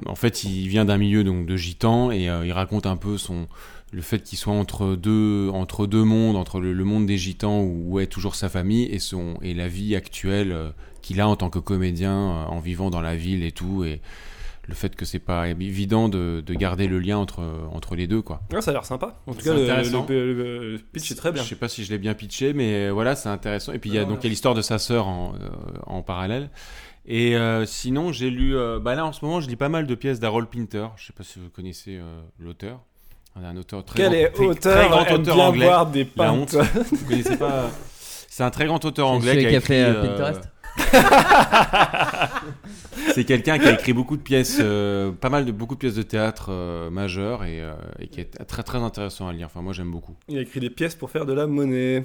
en 0.07 0.15
fait, 0.15 0.45
il 0.45 0.69
vient 0.69 0.85
d'un 0.85 0.97
milieu 0.97 1.23
donc 1.25 1.45
de 1.47 1.57
gitans 1.57 2.11
et 2.11 2.25
il 2.25 2.53
raconte 2.53 2.87
un 2.87 2.97
peu 2.97 3.19
son 3.19 3.47
le 3.93 4.01
fait 4.01 4.23
qu'il 4.23 4.39
soit 4.39 4.55
entre 4.55 4.97
deux 4.97 5.51
entre 5.53 5.87
deux 5.87 6.03
mondes, 6.03 6.37
entre 6.37 6.61
le, 6.61 6.73
le 6.73 6.85
monde 6.85 7.07
des 7.07 7.19
gitans 7.19 7.61
où, 7.61 7.85
où 7.95 8.01
est 8.01 8.07
toujours 8.07 8.35
sa 8.37 8.49
famille 8.49 8.85
et 8.87 8.99
son 8.99 9.35
et 9.43 9.53
la 9.53 9.69
vie 9.69 9.97
actuelle 9.97 10.57
qu'il 11.03 11.21
a 11.21 11.29
en 11.29 11.37
tant 11.37 11.51
que 11.51 11.59
comédien 11.59 12.17
en 12.17 12.59
vivant 12.59 12.89
dans 12.91 13.03
la 13.03 13.17
ville 13.17 13.45
et 13.45 13.53
tout 13.53 13.85
et 13.85 14.01
le 14.67 14.75
fait 14.75 14.95
que 14.97 15.05
c'est 15.05 15.19
pas 15.19 15.49
évident 15.49 16.09
de, 16.09 16.43
de 16.45 16.55
garder 16.55 16.87
le 16.87 16.99
lien 16.99 17.19
entre 17.19 17.43
entre 17.73 17.95
les 17.97 18.07
deux 18.07 18.23
quoi. 18.23 18.41
Ah, 18.55 18.61
Ça 18.61 18.71
a 18.71 18.75
l'air 18.75 18.85
sympa. 18.85 19.21
En 19.27 19.35
tout 19.35 19.45
cas, 19.45 19.55
le, 19.55 19.63
intéressant. 19.65 20.07
le- 20.09 20.33
le- 20.35 20.73
le 20.73 20.79
pitch 20.79 21.11
est 21.13 21.15
très 21.17 21.33
bien. 21.33 21.43
Je 21.43 21.49
sais 21.49 21.55
pas 21.57 21.69
si 21.69 21.85
je 21.85 21.91
l'ai 21.91 21.99
bien 21.99 22.15
pitché, 22.15 22.53
mais 22.55 22.89
voilà, 22.91 23.15
c'est 23.17 23.29
intéressant. 23.29 23.73
Et 23.73 23.79
puis 23.79 23.91
il 23.91 23.97
y 23.97 23.99
a 23.99 24.05
donc 24.05 24.23
l'histoire 24.25 24.55
de 24.55 24.63
sa 24.63 24.79
sœur 24.79 25.07
en, 25.07 25.35
euh, 25.35 25.49
en 25.87 26.03
parallèle. 26.03 26.51
Et 27.07 27.37
euh, 27.37 27.67
sinon, 27.67 28.13
j'ai 28.13 28.31
lu. 28.31 28.57
euh, 28.57 28.79
bah 28.79 28.95
là, 28.95 29.05
en 29.05 29.13
ce 29.13 29.23
moment, 29.25 29.41
je 29.41 29.49
lis 29.49 29.57
pas 29.57 29.69
mal 29.69 29.87
de 29.87 29.95
pièces 29.95 30.21
d'Harold 30.21 30.49
Pinter. 30.49 30.87
Je 30.97 31.07
sais 31.07 31.13
pas 31.13 31.23
si 31.23 31.39
vous 31.39 31.51
connaissez 31.51 31.97
euh, 31.99 32.23
l'auteur. 32.39 32.81
Un 33.37 33.57
auteur 33.57 33.85
très 33.85 33.97
Quel 33.99 34.13
grand, 34.13 34.19
est 34.21 34.31
très- 34.31 34.45
auteur 34.47 34.79
très 34.79 34.89
grand 34.89 35.13
auteur 35.19 35.41
anglais. 35.41 35.67
boire 35.67 35.87
des 35.91 36.09
La 36.17 36.33
honte. 36.33 36.55
Vous 36.93 37.05
connaissez 37.07 37.37
pas 37.37 37.69
C'est 38.29 38.45
un 38.45 38.51
très 38.51 38.67
grand 38.67 38.83
auteur 38.85 39.09
anglais 39.09 39.33
celui 39.33 39.41
qui 39.43 39.47
a, 39.49 39.51
qui 39.51 39.57
a 39.57 39.61
fait, 39.61 39.81
écrit, 39.81 39.97
euh, 39.97 40.03
Pinterest 40.17 40.49
C'est 43.15 43.25
quelqu'un 43.25 43.59
qui 43.59 43.67
a 43.67 43.73
écrit 43.73 43.93
beaucoup 43.93 44.17
de 44.17 44.23
pièces, 44.23 44.59
euh, 44.61 45.13
pas 45.13 45.29
mal 45.29 45.45
de 45.45 45.53
beaucoup 45.53 45.75
de 45.75 45.81
pièces 45.81 45.95
de 45.95 46.03
théâtre 46.03 46.49
euh, 46.51 46.91
majeures 46.91 47.45
et, 47.45 47.61
euh, 47.61 47.75
et 47.99 48.09
qui 48.09 48.21
est 48.21 48.45
très 48.47 48.63
très 48.63 48.79
intéressant 48.79 49.29
à 49.29 49.33
lire. 49.33 49.47
Enfin, 49.47 49.63
moi 49.63 49.73
j'aime 49.73 49.91
beaucoup. 49.91 50.15
Il 50.29 50.39
a 50.39 50.41
écrit 50.41 50.61
des 50.61 50.71
pièces 50.71 50.95
pour 50.95 51.11
faire 51.11 51.27
de 51.27 51.33
la 51.33 51.47
monnaie. 51.47 52.05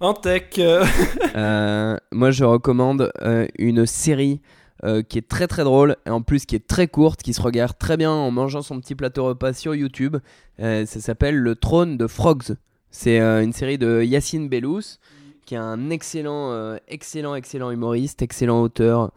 En 0.00 0.12
tech. 0.12 0.56
moi, 0.56 2.30
je 2.30 2.44
recommande 2.44 3.12
euh, 3.22 3.46
une 3.58 3.86
série 3.86 4.40
euh, 4.84 5.02
qui 5.02 5.16
est 5.16 5.26
très 5.26 5.46
très 5.46 5.64
drôle 5.64 5.96
et 6.04 6.10
en 6.10 6.20
plus 6.20 6.44
qui 6.44 6.56
est 6.56 6.66
très 6.66 6.88
courte, 6.88 7.22
qui 7.22 7.32
se 7.32 7.40
regarde 7.40 7.78
très 7.78 7.96
bien 7.96 8.10
en 8.10 8.30
mangeant 8.30 8.60
son 8.60 8.78
petit 8.80 8.94
plateau 8.94 9.24
repas 9.24 9.54
sur 9.54 9.74
YouTube. 9.74 10.16
Euh, 10.60 10.84
ça 10.84 11.00
s'appelle 11.00 11.36
Le 11.36 11.54
Trône 11.54 11.96
de 11.96 12.06
Frogs. 12.06 12.56
C'est 12.90 13.18
euh, 13.18 13.42
une 13.42 13.54
série 13.54 13.78
de 13.78 14.02
Yacine 14.02 14.48
Bellous, 14.48 14.98
qui 15.44 15.54
est 15.54 15.58
un 15.58 15.90
excellent, 15.90 16.50
euh, 16.52 16.76
excellent, 16.88 17.34
excellent 17.34 17.70
humoriste, 17.70 18.22
excellent 18.22 18.62
auteur, 18.62 19.12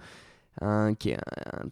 un, 0.62 0.94
qui, 0.96 1.12
est 1.12 1.18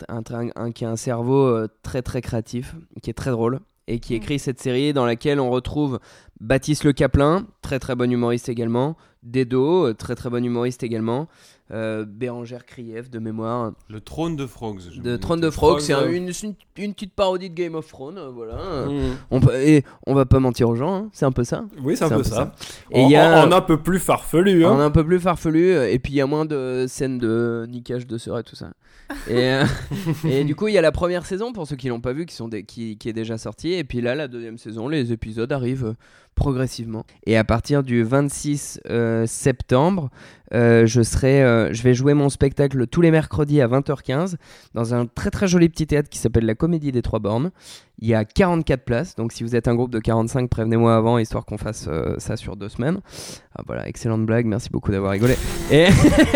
un, 0.10 0.20
un- 0.34 0.50
un- 0.56 0.72
qui 0.72 0.86
a 0.86 0.90
un 0.92 0.96
cerveau 0.96 1.46
euh, 1.48 1.68
très 1.84 2.02
très 2.02 2.22
créatif, 2.22 2.76
qui 3.02 3.10
est 3.10 3.14
très 3.14 3.32
drôle 3.32 3.60
et 3.88 4.00
qui 4.00 4.16
écrit 4.16 4.40
cette 4.40 4.60
série 4.60 4.94
dans 4.94 5.06
laquelle 5.06 5.40
on 5.40 5.50
retrouve 5.52 6.00
Baptiste 6.42 6.84
Le 6.84 6.94
Caplin, 6.94 7.46
très 7.62 7.80
très 7.80 7.96
bon 7.96 8.12
humoriste 8.12 8.50
également, 8.50 8.96
Dedo, 9.24 9.88
euh, 9.88 9.94
très 9.94 10.14
très 10.16 10.30
bon 10.30 10.44
humoriste 10.46 10.84
également, 10.84 11.28
euh, 11.72 12.06
Bérangère 12.06 12.66
Krief 12.66 13.10
de 13.10 13.18
mémoire, 13.20 13.72
Le 13.90 14.00
trône 14.02 14.36
de 14.36 14.46
Frogs. 14.46 14.82
me 15.04 15.18
Trône 15.18 15.40
de 15.42 15.50
Frog, 15.50 15.72
Frogs, 15.80 15.82
c'est 15.82 15.94
un- 15.94 16.08
une, 16.12 16.30
une- 16.44 16.56
une 16.78 16.94
petite 16.94 17.14
parodie 17.14 17.50
de 17.50 17.56
Game 17.56 17.74
of 17.74 17.88
Thrones, 17.88 18.18
euh, 18.20 18.30
voilà. 18.30 18.86
hmm. 18.86 19.16
On, 19.32 19.40
peut- 19.40 19.56
et 19.56 19.84
on 20.06 20.14
va 20.14 20.26
pas 20.26 20.40
mentir 20.40 20.70
aux 20.70 20.76
gens, 20.76 20.94
hein, 20.94 21.10
c'est 21.14 21.26
un 21.26 21.32
peu 21.32 21.44
ça. 21.46 21.64
Oui, 21.82 21.96
c'est 21.98 22.04
un 22.04 22.10
peu 22.10 22.24
ça. 22.24 22.52
Et 22.92 23.04
en, 23.04 23.10
y 23.10 23.16
a- 23.16 23.44
en- 23.46 23.50
en 23.50 23.52
un 23.54 23.62
peu 23.62 23.78
plus 23.82 23.98
farfelu. 24.00 24.66
On 24.66 24.72
Hein. 24.78 24.80
est 24.82 24.84
un 24.84 24.92
peu 24.92 25.04
plus 25.06 25.20
farfelu, 25.20 25.72
euh, 25.72 25.90
et 25.92 25.98
puis 26.00 26.14
il 26.14 26.18
y 26.18 26.22
a 26.22 26.28
moins 26.28 26.46
de 26.46 26.86
scènes 26.88 27.18
de 27.18 27.66
niquage 27.70 28.06
de 28.06 28.18
sœurs 28.20 28.40
et 28.40 28.44
tout 28.44 28.56
ça. 28.58 28.72
Et, 29.28 29.52
euh, 29.52 29.66
et 30.28 30.44
du 30.44 30.56
coup, 30.56 30.68
il 30.68 30.74
y 30.74 30.78
a 30.78 30.82
la 30.82 30.92
première 30.92 31.26
saison, 31.26 31.54
pour 31.54 31.68
ceux 31.68 31.76
qui 31.76 31.90
l'ont 31.90 32.02
pas 32.02 32.14
vu, 32.14 32.26
qui, 32.26 32.36
sont 32.36 32.50
qui 32.50 32.98
est 33.06 33.14
déjà 33.14 33.38
sortie. 33.38 33.74
Et 33.74 33.84
puis 33.84 34.02
là, 34.02 34.16
la 34.16 34.28
deuxième 34.28 34.58
saison, 34.58 34.88
les 34.88 35.12
épisodes 35.12 35.52
arrivent 35.52 35.86
euh, 35.86 35.94
progressivement. 36.36 37.06
Et 37.26 37.38
à 37.38 37.44
partir 37.44 37.84
du 37.84 38.04
26 38.04 38.82
euh, 38.90 39.26
septembre, 39.26 40.10
euh, 40.54 40.86
je 40.86 41.02
serai, 41.02 41.44
euh, 41.44 41.74
je 41.74 41.82
vais 41.82 41.94
jouer 41.94 42.14
mon 42.14 42.30
spectacle 42.30 42.86
tous 42.88 43.02
les 43.02 43.12
mercredis 43.12 43.62
à 43.62 43.68
20h15 43.68 44.36
dans 44.74 44.94
un 44.94 45.08
très 45.08 45.32
très 45.32 45.48
joli 45.48 45.70
petit 45.70 45.88
théâtre 45.88 46.10
qui 46.10 46.20
s'appelle 46.20 46.46
la 46.46 46.56
Comédie 46.56 46.92
des 46.92 47.02
Trois 47.02 47.20
Bornes. 47.20 47.52
Il 48.00 48.10
y 48.10 48.14
a 48.14 48.26
44 48.26 48.84
places, 48.84 49.16
donc 49.16 49.32
si 49.32 49.44
vous 49.44 49.56
êtes 49.56 49.70
un 49.70 49.76
groupe 49.76 49.90
de 49.90 50.00
45, 50.00 50.50
prévenez-moi 50.50 50.96
avant 50.96 51.18
histoire 51.18 51.46
qu'on 51.46 51.58
fasse 51.58 51.86
euh, 51.88 52.16
ça 52.18 52.36
sur 52.36 52.58
deux 52.58 52.68
semaines. 52.68 53.00
Ah, 53.58 53.64
voilà, 53.66 53.88
excellente 53.88 54.26
blague, 54.26 54.46
merci 54.46 54.70
beaucoup 54.70 54.92
d'avoir 54.92 55.14
rigolé. 55.14 55.36
Et, 55.72 55.88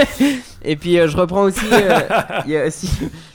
et 0.64 0.76
puis 0.78 0.96
je 0.96 1.18
reprends 1.18 1.44
aussi, 1.44 1.66
il 2.46 2.52
y 2.52 2.58
a 2.58 2.66
aussi 2.66 2.90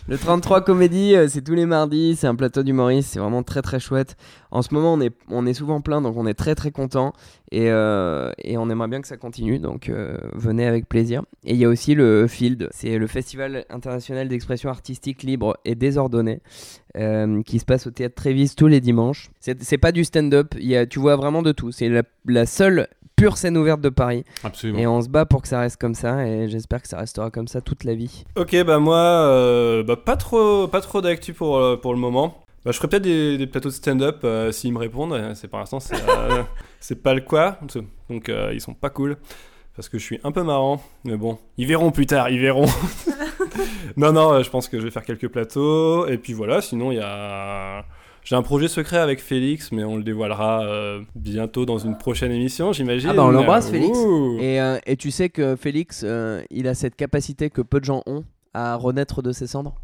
le 0.09 0.17
33 0.17 0.63
Comédie, 0.63 1.15
c'est 1.29 1.43
tous 1.43 1.55
les 1.55 1.67
mardis, 1.67 2.17
c'est 2.17 2.27
un 2.27 2.35
plateau 2.35 2.63
d'humoristes, 2.63 3.11
c'est 3.13 3.19
vraiment 3.21 3.43
très 3.43 3.61
très 3.61 3.79
chouette. 3.79 4.17
En 4.51 4.63
ce 4.63 4.73
moment, 4.73 4.95
on 4.95 5.01
est, 5.03 5.15
on 5.29 5.45
est 5.45 5.55
souvent 5.55 5.83
plein, 5.83 6.01
donc 6.01 6.17
on 6.17 6.27
est 6.27 6.35
très 6.35 6.55
très 6.55 6.71
content 6.71 7.13
et, 7.51 7.71
euh, 7.71 8.33
et 8.39 8.57
on 8.59 8.69
aimerait 8.71 8.89
bien 8.89 9.01
que 9.01 9.07
ça 9.09 9.17
continue, 9.17 9.59
donc 9.59 9.89
euh, 9.89 10.17
venez 10.35 10.67
avec 10.67 10.89
plaisir. 10.89 11.23
Et 11.45 11.53
il 11.53 11.57
y 11.59 11.65
a 11.65 11.69
aussi 11.69 11.95
le 11.95 12.27
Field, 12.27 12.69
c'est 12.73 12.99
le 12.99 13.07
Festival 13.07 13.65
international 13.71 14.29
d'expression 14.29 14.71
artistique 14.71 15.23
libre 15.23 15.57
et 15.65 15.75
désordonnée 15.75 16.41
euh, 16.97 17.43
qui 17.43 17.59
se 17.59 17.65
passe 17.65 17.87
au 17.87 17.91
théâtre 17.91 18.15
Trévis 18.15 18.55
tous 18.57 18.67
les 18.67 18.81
dimanches. 18.81 19.31
C'est 19.41 19.79
pas 19.79 19.93
du 19.93 20.05
stand-up, 20.05 20.55
il 20.59 20.67
y 20.67 20.77
a- 20.77 20.87
tu 20.87 20.99
vois 20.99 21.17
vraiment 21.17 21.43
de 21.43 21.53
tout. 21.53 21.71
C'est 21.73 21.89
la, 21.89 22.03
la 22.27 22.47
seule 22.47 22.89
pure 23.17 23.37
scène 23.37 23.57
ouverte 23.57 23.81
de 23.81 23.91
Paris 23.91 24.25
Absolument. 24.43 24.79
et 24.81 24.87
on 24.89 25.01
se 25.01 25.09
bat 25.09 25.25
pour 25.25 25.43
que 25.43 25.47
ça 25.49 25.61
reste 25.61 25.81
comme 25.81 25.95
ça 25.95 26.27
et 26.27 26.49
j'espère 26.49 26.83
que 26.83 26.89
ça 26.89 26.99
restera 26.99 27.31
comme 27.31 27.47
ça 27.47 27.61
toute 27.61 27.85
la 27.85 27.95
vie. 27.95 28.25
Ok, 28.37 28.57
bah 28.65 28.81
moi, 28.81 28.97
euh, 28.99 29.85
bah 29.85 29.97
pas 29.97 30.17
trop, 30.17 30.67
pas 30.67 30.81
trop 30.81 31.01
d'actu 31.01 31.33
pour, 31.33 31.81
pour 31.81 31.93
le 31.95 32.01
moment. 32.01 32.44
Bah, 32.65 32.71
je 32.73 32.77
ferai 32.79 32.89
peut-être 32.89 33.03
des, 33.03 33.37
des 33.37 33.47
plateaux 33.47 33.69
de 33.69 33.75
stand-up 33.75 34.21
euh, 34.25 34.51
s'ils 34.53 34.73
me 34.73 34.79
répondent. 34.79 35.13
Euh, 35.13 35.35
C'est 35.35 35.49
pour 35.49 35.59
l'instant, 35.59 35.81
c'est 35.81 35.97
euh, 35.97 36.43
c'est 36.81 37.03
pas 37.03 37.15
le 37.15 37.21
quoi. 37.21 37.59
Donc 38.09 38.29
euh, 38.29 38.51
ils 38.55 38.61
sont 38.61 38.75
pas 38.75 38.91
cool. 38.91 39.17
Parce 39.77 39.89
que 39.89 39.99
je 39.99 40.05
suis 40.05 40.21
un 40.23 40.33
peu 40.33 40.43
marrant. 40.43 40.83
Mais 41.05 41.17
bon, 41.17 41.39
ils 41.59 41.67
verront 41.67 41.91
plus 41.91 42.07
tard, 42.07 42.31
ils 42.31 42.41
verront. 42.41 42.67
non, 43.97 44.13
non, 44.13 44.33
euh, 44.33 44.43
je 44.43 44.51
pense 44.51 44.69
que 44.69 44.79
je 44.79 44.85
vais 44.85 44.91
faire 44.91 45.05
quelques 45.05 45.29
plateaux. 45.29 46.07
Et 46.07 46.19
puis 46.19 46.33
voilà, 46.33 46.61
sinon 46.61 46.93
il 46.93 46.97
y 46.97 47.03
a. 47.03 47.85
J'ai 48.23 48.37
un 48.37 48.43
projet 48.43 48.69
secret 48.69 48.97
avec 48.97 49.21
Félix, 49.21 49.71
mais 49.71 49.85
on 49.85 49.99
le 49.99 50.03
dévoilera 50.03 50.65
euh, 50.65 51.03
bientôt 51.15 51.67
dans 51.67 51.77
une 51.77 51.99
prochaine 51.99 52.33
émission, 52.33 52.73
j'imagine. 52.73 53.11
Ah 53.11 53.15
bah, 53.15 53.25
on 53.25 53.31
l'embrasse, 53.31 53.71
Félix. 53.71 53.99
Et, 54.41 54.63
euh, 54.63 54.79
et 54.87 54.97
tu 54.97 55.11
sais 55.11 55.29
que 55.29 55.57
Félix, 55.57 56.01
euh, 56.07 56.43
il 56.51 56.67
a 56.67 56.75
cette 56.75 56.97
capacité 56.97 57.51
que 57.51 57.61
peu 57.61 57.81
de 57.81 57.85
gens 57.85 58.03
ont 58.07 58.25
à 58.55 58.77
renaître 58.77 59.21
de 59.21 59.31
ses 59.33 59.47
cendres? 59.47 59.75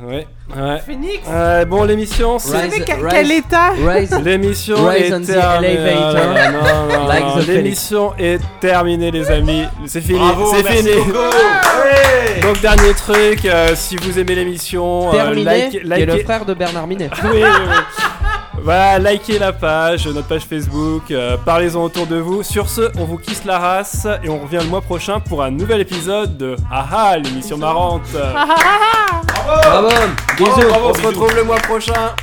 Ouais, 0.00 0.26
ouais. 0.56 0.78
Phoenix 0.86 1.18
Euh, 1.28 1.66
bon, 1.66 1.84
l'émission, 1.84 2.38
Vous 2.38 2.50
c'est. 2.50 2.56
Rise- 2.62 2.70
savez 2.72 2.84
quel, 2.86 2.96
rise- 3.04 3.08
quel 3.10 3.30
état 3.32 3.70
Rise, 3.72 4.18
L'émission 4.24 4.90
est 4.90 5.10
terminée. 5.10 5.94
non, 5.94 6.98
non, 6.98 7.06
Like 7.08 7.24
non. 7.24 7.36
the 7.42 7.46
L'émission 7.46 8.12
est 8.18 8.40
terminée, 8.60 9.10
les 9.10 9.30
amis. 9.30 9.64
C'est 9.86 10.00
fini. 10.00 10.18
Bravo, 10.18 10.54
C'est 10.56 10.72
fini. 10.72 10.90
Ouais. 10.92 12.40
Donc 12.40 12.60
dernier 12.62 12.94
truc, 12.94 13.44
euh, 13.44 13.72
si 13.74 13.96
vous 13.96 14.18
aimez 14.18 14.34
l'émission, 14.34 15.10
euh, 15.10 15.12
terminé, 15.12 15.68
likez- 15.68 15.94
qui 15.94 16.00
est 16.00 16.06
le 16.06 16.18
frère 16.24 16.44
de 16.46 16.54
Bernard 16.54 16.86
Minet. 16.86 17.10
Oui, 17.24 17.30
oui, 17.34 17.42
oui. 17.42 17.74
Voilà, 18.64 18.96
likez 19.00 19.40
la 19.40 19.52
page, 19.52 20.06
notre 20.06 20.28
page 20.28 20.42
Facebook, 20.44 21.10
euh, 21.10 21.36
parlez-en 21.36 21.82
autour 21.82 22.06
de 22.06 22.14
vous. 22.16 22.44
Sur 22.44 22.68
ce, 22.68 22.92
on 22.96 23.04
vous 23.04 23.18
kiss 23.18 23.44
la 23.44 23.58
race 23.58 24.06
et 24.22 24.28
on 24.28 24.38
revient 24.38 24.60
le 24.62 24.68
mois 24.68 24.80
prochain 24.80 25.18
pour 25.18 25.42
un 25.42 25.50
nouvel 25.50 25.80
épisode 25.80 26.36
de 26.36 26.54
Haha, 26.70 27.18
l'émission 27.18 27.58
marrante. 27.58 28.02
Ah, 28.14 28.32
ah, 28.36 28.54
ah, 28.56 29.20
ah. 29.34 29.80
Bravo, 29.80 29.88
bisous. 30.38 30.68
bravo, 30.68 30.90
on 30.90 30.94
se 30.94 31.06
retrouve 31.06 31.34
le 31.34 31.42
mois 31.42 31.58
prochain. 31.58 32.14